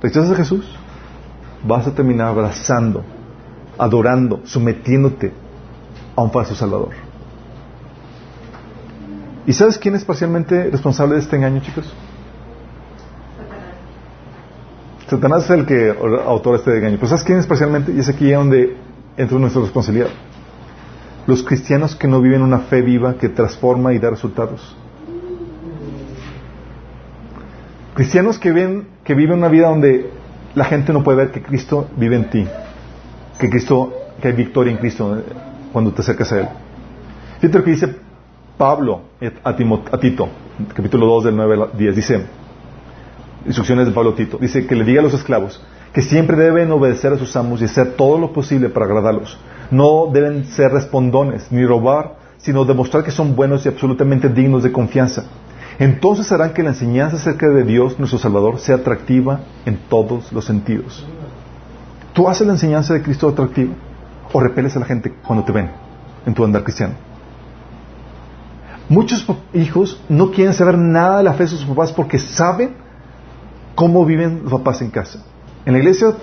¿rechazas 0.00 0.30
a 0.30 0.36
Jesús? 0.36 0.64
Vas 1.64 1.84
a 1.88 1.90
terminar 1.92 2.28
abrazando, 2.28 3.02
adorando, 3.76 4.42
sometiéndote 4.44 5.32
a 6.14 6.22
un 6.22 6.30
falso 6.30 6.54
Salvador. 6.54 6.90
¿Y 9.44 9.52
sabes 9.52 9.76
quién 9.76 9.96
es 9.96 10.04
parcialmente 10.04 10.70
responsable 10.70 11.14
de 11.16 11.22
este 11.22 11.34
engaño, 11.34 11.60
chicos? 11.60 11.92
Satanás 15.08 15.44
es 15.44 15.50
el 15.50 15.66
que 15.66 15.92
autor 16.24 16.54
este 16.54 16.78
engaño. 16.78 16.98
Pero 16.98 17.08
¿sabes 17.08 17.24
quién 17.24 17.38
es 17.38 17.46
parcialmente? 17.48 17.90
Y 17.90 17.98
es 17.98 18.08
aquí 18.08 18.30
donde 18.30 18.76
entra 19.16 19.38
nuestra 19.40 19.62
responsabilidad 19.62 20.10
los 21.26 21.42
cristianos 21.42 21.96
que 21.96 22.06
no 22.06 22.20
viven 22.20 22.42
una 22.42 22.60
fe 22.60 22.82
viva 22.82 23.14
que 23.14 23.28
transforma 23.28 23.92
y 23.92 23.98
da 23.98 24.10
resultados. 24.10 24.76
Cristianos 27.94 28.38
que 28.38 28.52
ven 28.52 28.88
que 29.04 29.14
viven 29.14 29.38
una 29.38 29.48
vida 29.48 29.68
donde 29.68 30.10
la 30.54 30.64
gente 30.64 30.92
no 30.92 31.02
puede 31.02 31.18
ver 31.18 31.30
que 31.30 31.42
Cristo 31.42 31.88
vive 31.96 32.16
en 32.16 32.30
ti, 32.30 32.46
que 33.38 33.50
Cristo 33.50 33.92
que 34.20 34.28
hay 34.28 34.34
victoria 34.34 34.72
en 34.72 34.78
Cristo 34.78 35.22
cuando 35.72 35.92
te 35.92 36.02
acercas 36.02 36.32
a 36.32 36.40
él. 36.40 36.48
Fíjate 37.40 37.58
lo 37.58 37.64
que 37.64 37.70
dice 37.70 37.94
Pablo 38.56 39.02
a, 39.44 39.56
Tito, 39.98 40.28
capítulo 40.74 41.06
2 41.06 41.24
del 41.24 41.36
9 41.36 41.54
al 41.54 41.78
10, 41.78 41.96
dice 41.96 42.26
instrucciones 43.44 43.86
de 43.86 43.92
Pablo 43.92 44.10
a 44.10 44.14
Tito, 44.14 44.38
dice 44.38 44.66
que 44.66 44.74
le 44.74 44.84
diga 44.84 45.00
a 45.00 45.04
los 45.04 45.14
esclavos 45.14 45.62
que 45.92 46.02
siempre 46.02 46.36
deben 46.36 46.70
obedecer 46.70 47.12
a 47.12 47.18
sus 47.18 47.34
amos 47.36 47.62
y 47.62 47.64
hacer 47.64 47.94
todo 47.94 48.18
lo 48.18 48.32
posible 48.32 48.68
para 48.68 48.86
agradarlos 48.86 49.38
no 49.70 50.08
deben 50.12 50.44
ser 50.46 50.72
respondones 50.72 51.50
ni 51.50 51.64
robar, 51.64 52.16
sino 52.38 52.64
demostrar 52.64 53.04
que 53.04 53.10
son 53.10 53.34
buenos 53.34 53.64
y 53.66 53.68
absolutamente 53.68 54.28
dignos 54.28 54.62
de 54.62 54.72
confianza. 54.72 55.24
Entonces 55.78 56.30
harán 56.32 56.52
que 56.52 56.62
la 56.62 56.70
enseñanza 56.70 57.16
acerca 57.16 57.48
de 57.48 57.64
Dios, 57.64 57.98
nuestro 57.98 58.18
Salvador, 58.18 58.58
sea 58.58 58.76
atractiva 58.76 59.40
en 59.66 59.78
todos 59.88 60.32
los 60.32 60.44
sentidos. 60.44 61.06
¿Tú 62.12 62.28
haces 62.28 62.46
la 62.46 62.54
enseñanza 62.54 62.94
de 62.94 63.02
Cristo 63.02 63.28
atractiva 63.28 63.74
o 64.32 64.40
repeles 64.40 64.74
a 64.76 64.80
la 64.80 64.86
gente 64.86 65.12
cuando 65.26 65.44
te 65.44 65.52
ven 65.52 65.70
en 66.24 66.34
tu 66.34 66.44
andar 66.44 66.62
cristiano? 66.62 66.94
Muchos 68.88 69.26
hijos 69.52 70.00
no 70.08 70.30
quieren 70.30 70.54
saber 70.54 70.78
nada 70.78 71.18
de 71.18 71.24
la 71.24 71.34
fe 71.34 71.42
de 71.42 71.48
sus 71.50 71.64
papás 71.64 71.92
porque 71.92 72.18
saben 72.18 72.76
cómo 73.74 74.04
viven 74.04 74.42
los 74.44 74.52
papás 74.52 74.80
en 74.80 74.90
casa. 74.90 75.24
En 75.66 75.72
la 75.72 75.80
iglesia, 75.80 76.14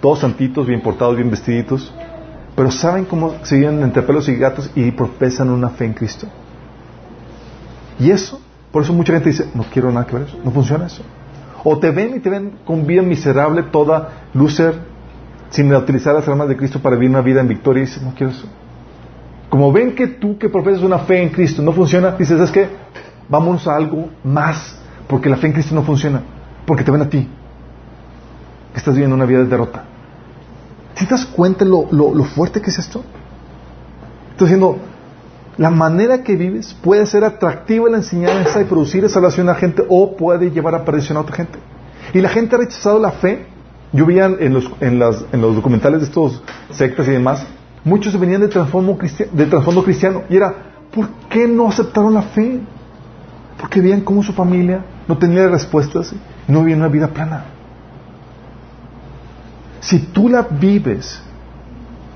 todos 0.00 0.20
santitos, 0.20 0.66
bien 0.66 0.82
portados, 0.82 1.16
bien 1.16 1.30
vestiditos, 1.30 1.92
pero 2.60 2.70
saben 2.70 3.06
cómo 3.06 3.36
se 3.42 3.56
viven 3.56 3.82
entre 3.82 4.02
pelos 4.02 4.28
y 4.28 4.36
gatos 4.36 4.70
y 4.74 4.90
profesan 4.90 5.48
una 5.48 5.70
fe 5.70 5.86
en 5.86 5.94
Cristo. 5.94 6.26
Y 7.98 8.10
eso, 8.10 8.38
por 8.70 8.82
eso 8.82 8.92
mucha 8.92 9.14
gente 9.14 9.30
dice, 9.30 9.48
no 9.54 9.64
quiero 9.72 9.90
nada 9.90 10.04
que 10.04 10.14
ver 10.14 10.28
eso, 10.28 10.36
no 10.44 10.50
funciona 10.50 10.84
eso. 10.84 11.02
O 11.64 11.78
te 11.78 11.90
ven 11.90 12.16
y 12.16 12.20
te 12.20 12.28
ven 12.28 12.58
con 12.66 12.86
vida 12.86 13.00
miserable, 13.00 13.62
toda 13.62 14.26
loser, 14.34 14.74
sin 15.48 15.74
utilizar 15.74 16.14
las 16.14 16.28
armas 16.28 16.48
de 16.48 16.56
Cristo 16.58 16.80
para 16.80 16.96
vivir 16.96 17.08
una 17.08 17.22
vida 17.22 17.40
en 17.40 17.48
victoria 17.48 17.82
y 17.82 17.86
dices, 17.86 18.02
no 18.02 18.12
quiero 18.14 18.30
eso. 18.30 18.46
Como 19.48 19.72
ven 19.72 19.94
que 19.94 20.06
tú 20.06 20.36
que 20.36 20.50
profesas 20.50 20.82
una 20.82 20.98
fe 20.98 21.22
en 21.22 21.30
Cristo 21.30 21.62
no 21.62 21.72
funciona, 21.72 22.10
dices, 22.10 22.38
es 22.38 22.50
que 22.50 22.68
vamos 23.26 23.66
a 23.66 23.74
algo 23.74 24.10
más, 24.22 24.78
porque 25.08 25.30
la 25.30 25.38
fe 25.38 25.46
en 25.46 25.54
Cristo 25.54 25.74
no 25.74 25.82
funciona, 25.82 26.20
porque 26.66 26.84
te 26.84 26.90
ven 26.90 27.00
a 27.00 27.08
ti, 27.08 27.26
que 28.74 28.78
estás 28.78 28.92
viviendo 28.92 29.16
una 29.16 29.24
vida 29.24 29.38
de 29.38 29.46
derrota. 29.46 29.84
¿Te 30.94 31.06
das 31.06 31.26
cuenta 31.26 31.64
lo, 31.64 32.24
fuerte 32.24 32.60
que 32.60 32.70
es 32.70 32.78
esto? 32.78 33.02
Estoy 34.32 34.46
diciendo, 34.46 34.78
la 35.56 35.70
manera 35.70 36.22
que 36.22 36.36
vives 36.36 36.74
puede 36.74 37.06
ser 37.06 37.24
atractiva 37.24 37.88
la 37.88 37.98
enseñanza 37.98 38.60
y 38.60 38.64
producir 38.64 39.08
salvación 39.08 39.48
a 39.48 39.52
la 39.52 39.58
gente 39.58 39.84
o 39.88 40.16
puede 40.16 40.50
llevar 40.50 40.74
a 40.74 40.84
perdición 40.84 41.18
a 41.18 41.20
otra 41.22 41.36
gente. 41.36 41.58
Y 42.14 42.20
la 42.20 42.28
gente 42.28 42.56
ha 42.56 42.58
rechazado 42.58 42.98
la 42.98 43.12
fe. 43.12 43.46
Yo 43.92 44.06
veía 44.06 44.26
en 44.26 44.54
los, 44.54 44.70
en, 44.80 44.98
las, 44.98 45.24
en 45.32 45.40
los 45.40 45.56
documentales 45.56 46.00
de 46.00 46.06
estos 46.06 46.42
sectas 46.70 47.08
y 47.08 47.10
demás, 47.10 47.44
muchos 47.84 48.18
venían 48.18 48.40
de 48.40 48.48
trasfondo 48.48 48.96
cristiano, 48.96 50.22
y 50.28 50.36
era, 50.36 50.54
¿por 50.94 51.08
qué 51.28 51.48
no 51.48 51.68
aceptaron 51.68 52.14
la 52.14 52.22
fe? 52.22 52.60
Porque 53.58 53.80
veían 53.80 54.02
cómo 54.02 54.22
su 54.22 54.32
familia 54.32 54.84
no 55.08 55.18
tenía 55.18 55.48
respuestas 55.48 56.14
no 56.46 56.60
vivían 56.60 56.80
una 56.80 56.88
vida 56.88 57.08
plana. 57.08 57.44
Si 59.80 59.98
tú 59.98 60.28
la 60.28 60.42
vives, 60.42 61.20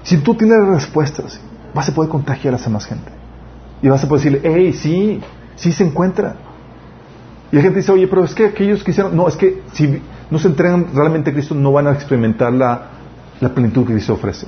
si 0.03 0.19
tú 0.19 0.35
tienes 0.35 0.65
respuestas, 0.66 1.41
vas 1.74 1.89
a 1.89 1.95
poder 1.95 2.11
contagiar 2.11 2.55
a 2.55 2.57
esa 2.59 2.70
más 2.70 2.86
gente. 2.86 3.11
Y 3.82 3.89
vas 3.89 4.05
a 4.05 4.09
poder 4.09 4.24
decirle, 4.24 4.55
hey, 4.55 4.73
sí, 4.73 5.20
sí 5.57 5.73
se 5.73 5.85
encuentra. 5.85 6.36
Y 7.51 7.57
la 7.57 7.62
gente 7.62 7.78
dice, 7.78 7.93
oye, 7.93 8.07
pero 8.07 8.24
es 8.24 8.35
que 8.35 8.47
aquellos 8.47 8.85
que 8.85 8.91
hicieron, 8.91 9.16
no, 9.16 9.28
es 9.28 9.36
que 9.36 9.62
si 9.73 10.01
no 10.31 10.39
se 10.39 10.49
entregan 10.49 10.89
realmente 10.95 11.31
a 11.31 11.32
Cristo, 11.32 11.55
no 11.55 11.73
van 11.73 11.86
a 11.86 11.93
experimentar 11.93 12.53
la, 12.53 12.91
plenitud 13.55 13.86
que 13.86 13.93
Cristo 13.93 14.15
ofrece. 14.15 14.47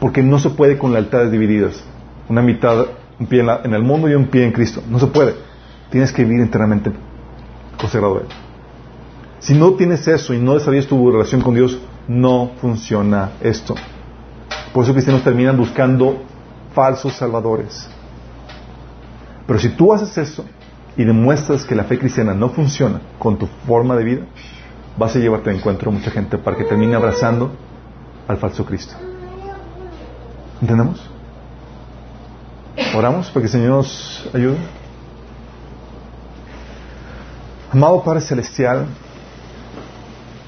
Porque 0.00 0.22
no 0.22 0.38
se 0.38 0.50
puede 0.50 0.78
con 0.78 0.92
lealtades 0.92 1.30
divididas. 1.30 1.82
Una 2.28 2.42
mitad, 2.42 2.86
un 3.18 3.26
pie 3.26 3.44
en 3.64 3.74
el 3.74 3.82
mundo 3.82 4.08
y 4.08 4.14
un 4.14 4.26
pie 4.26 4.44
en 4.44 4.52
Cristo. 4.52 4.82
No 4.88 4.98
se 4.98 5.06
puede. 5.06 5.34
Tienes 5.90 6.12
que 6.12 6.24
vivir 6.24 6.40
enteramente 6.40 6.92
consagrado 7.78 8.18
a 8.18 8.20
Él. 8.20 8.26
Si 9.38 9.54
no 9.54 9.72
tienes 9.74 10.06
eso 10.08 10.32
y 10.32 10.38
no 10.38 10.54
desarrollas 10.54 10.86
tu 10.86 11.10
relación 11.10 11.40
con 11.40 11.54
Dios, 11.54 11.78
no 12.08 12.52
funciona 12.60 13.32
esto. 13.40 13.74
Por 14.72 14.84
eso 14.84 14.92
cristianos 14.92 15.22
terminan 15.22 15.56
buscando 15.56 16.22
falsos 16.74 17.14
salvadores. 17.14 17.88
Pero 19.46 19.58
si 19.58 19.70
tú 19.70 19.92
haces 19.92 20.16
eso 20.18 20.44
y 20.96 21.04
demuestras 21.04 21.64
que 21.64 21.74
la 21.74 21.84
fe 21.84 21.98
cristiana 21.98 22.34
no 22.34 22.50
funciona 22.50 23.00
con 23.18 23.38
tu 23.38 23.46
forma 23.66 23.96
de 23.96 24.04
vida, 24.04 24.22
vas 24.96 25.14
a 25.14 25.18
llevarte 25.18 25.50
de 25.50 25.56
encuentro 25.56 25.90
a 25.90 25.94
mucha 25.94 26.10
gente 26.10 26.38
para 26.38 26.56
que 26.56 26.64
termine 26.64 26.94
abrazando 26.94 27.52
al 28.26 28.36
falso 28.38 28.64
Cristo. 28.64 28.94
¿Entendemos? 30.60 31.10
Oramos 32.96 33.28
para 33.28 33.40
que 33.40 33.46
el 33.46 33.52
Señor 33.52 33.70
nos 33.70 34.28
ayude. 34.32 34.56
Amado 37.70 38.02
Padre 38.02 38.20
Celestial, 38.20 38.86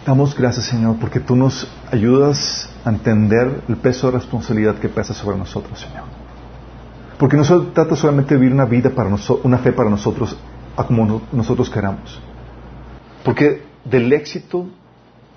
damos 0.06 0.34
gracias 0.36 0.66
Señor 0.66 0.96
porque 1.00 1.20
tú 1.20 1.34
nos 1.36 1.68
ayudas 1.90 2.68
a 2.84 2.90
entender 2.90 3.62
el 3.68 3.76
peso 3.76 4.06
de 4.06 4.12
responsabilidad 4.18 4.76
que 4.76 4.88
pesa 4.88 5.12
sobre 5.12 5.36
nosotros, 5.36 5.80
Señor. 5.80 6.04
Porque 7.18 7.36
no 7.36 7.44
se 7.44 7.58
trata 7.74 7.96
solamente 7.96 8.34
de 8.34 8.40
vivir 8.40 8.52
una 8.54 8.66
vida 8.66 8.90
para 8.90 9.10
nosotros, 9.10 9.44
una 9.44 9.58
fe 9.58 9.72
para 9.72 9.90
nosotros 9.90 10.36
como 10.76 11.06
no- 11.06 11.22
nosotros 11.32 11.68
queramos. 11.70 12.20
Porque 13.24 13.64
del 13.84 14.12
éxito 14.12 14.66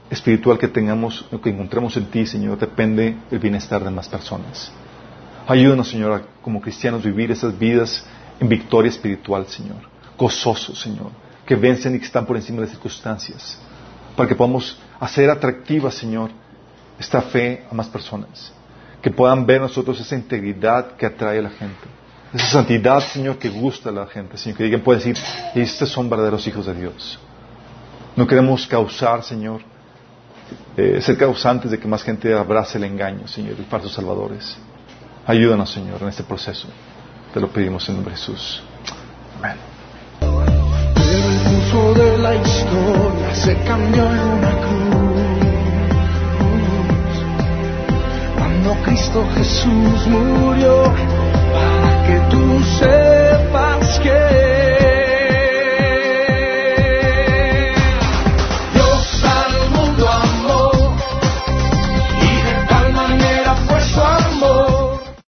espiritual 0.10 0.58
que 0.58 0.68
tengamos, 0.68 1.26
que 1.42 1.50
encontremos 1.50 1.96
en 1.98 2.06
ti, 2.08 2.26
Señor, 2.26 2.58
depende 2.60 3.18
el 3.32 3.40
bienestar 3.40 3.84
de 3.84 3.90
más 3.90 4.08
personas. 4.10 4.72
Ayúdanos, 5.48 5.90
Señor, 5.90 6.26
como 6.42 6.60
cristianos 6.62 7.04
vivir 7.04 7.32
esas 7.32 7.58
vidas 7.58 8.04
en 8.40 8.50
victoria 8.50 8.90
espiritual, 8.90 9.48
Señor. 9.48 9.78
Gozosos, 10.18 10.80
Señor, 10.80 11.12
que 11.46 11.56
vencen 11.56 11.96
y 11.96 12.00
que 12.00 12.06
están 12.06 12.26
por 12.26 12.36
encima 12.36 12.58
de 12.58 12.64
las 12.64 12.72
circunstancias. 12.72 13.58
Para 14.16 14.28
que 14.28 14.36
podamos 14.36 14.78
hacer 15.00 15.30
atractiva, 15.30 15.92
Señor, 15.92 16.32
esta 17.00 17.22
fe 17.22 17.66
a 17.72 17.74
más 17.74 17.88
personas. 17.88 18.52
Que 19.02 19.10
puedan 19.10 19.46
ver 19.46 19.62
nosotros 19.62 20.00
esa 20.00 20.16
integridad 20.16 20.96
que 20.98 21.06
atrae 21.06 21.40
a 21.40 21.44
la 21.44 21.50
gente. 21.50 21.88
Esa 22.34 22.48
santidad, 22.48 23.00
Señor, 23.00 23.38
que 23.38 23.50
gusta 23.50 23.90
a 23.90 23.94
la 23.94 24.06
gente, 24.06 24.38
Señor. 24.38 24.58
Que 24.58 24.64
alguien 24.64 24.82
pueda 24.82 25.00
decir, 25.00 25.18
estos 25.56 25.90
son 25.90 26.10
verdaderos 26.10 26.46
hijos 26.48 26.66
de 26.66 26.74
Dios. 26.76 27.20
No 28.16 28.28
queremos 28.28 28.68
causar, 28.68 29.24
Señor, 29.24 29.62
eh, 30.76 31.00
ser 31.02 31.18
causantes 31.18 31.72
de 31.72 31.80
que 31.80 31.88
más 31.88 32.04
gente 32.04 32.34
abrace 32.34 32.78
el 32.78 32.84
engaño, 32.84 33.28
Señor, 33.28 33.56
y 33.60 33.64
falsos 33.64 33.94
salvadores. 33.94 34.58
Ayúdanos, 35.26 35.72
Señor, 35.72 36.02
en 36.02 36.10
este 36.10 36.24
proceso. 36.24 36.68
Te 37.34 37.40
lo 37.40 37.48
pedimos 37.50 37.88
en 37.90 37.96
nombre 37.96 38.14
de 38.14 38.20
Jesús. 38.20 38.64
Amén. 39.42 39.58
Se 43.44 43.56
cambió 43.64 44.04
en 44.06 44.20
una 44.20 44.52
cruz. 44.52 44.80
Cuando 48.38 48.74
Cristo 48.84 49.26
Jesús 49.36 50.08
murió, 50.08 50.84
para 51.54 52.04
que 52.06 52.20
tú 52.30 52.60
sepas 52.80 54.00
que 54.00 54.69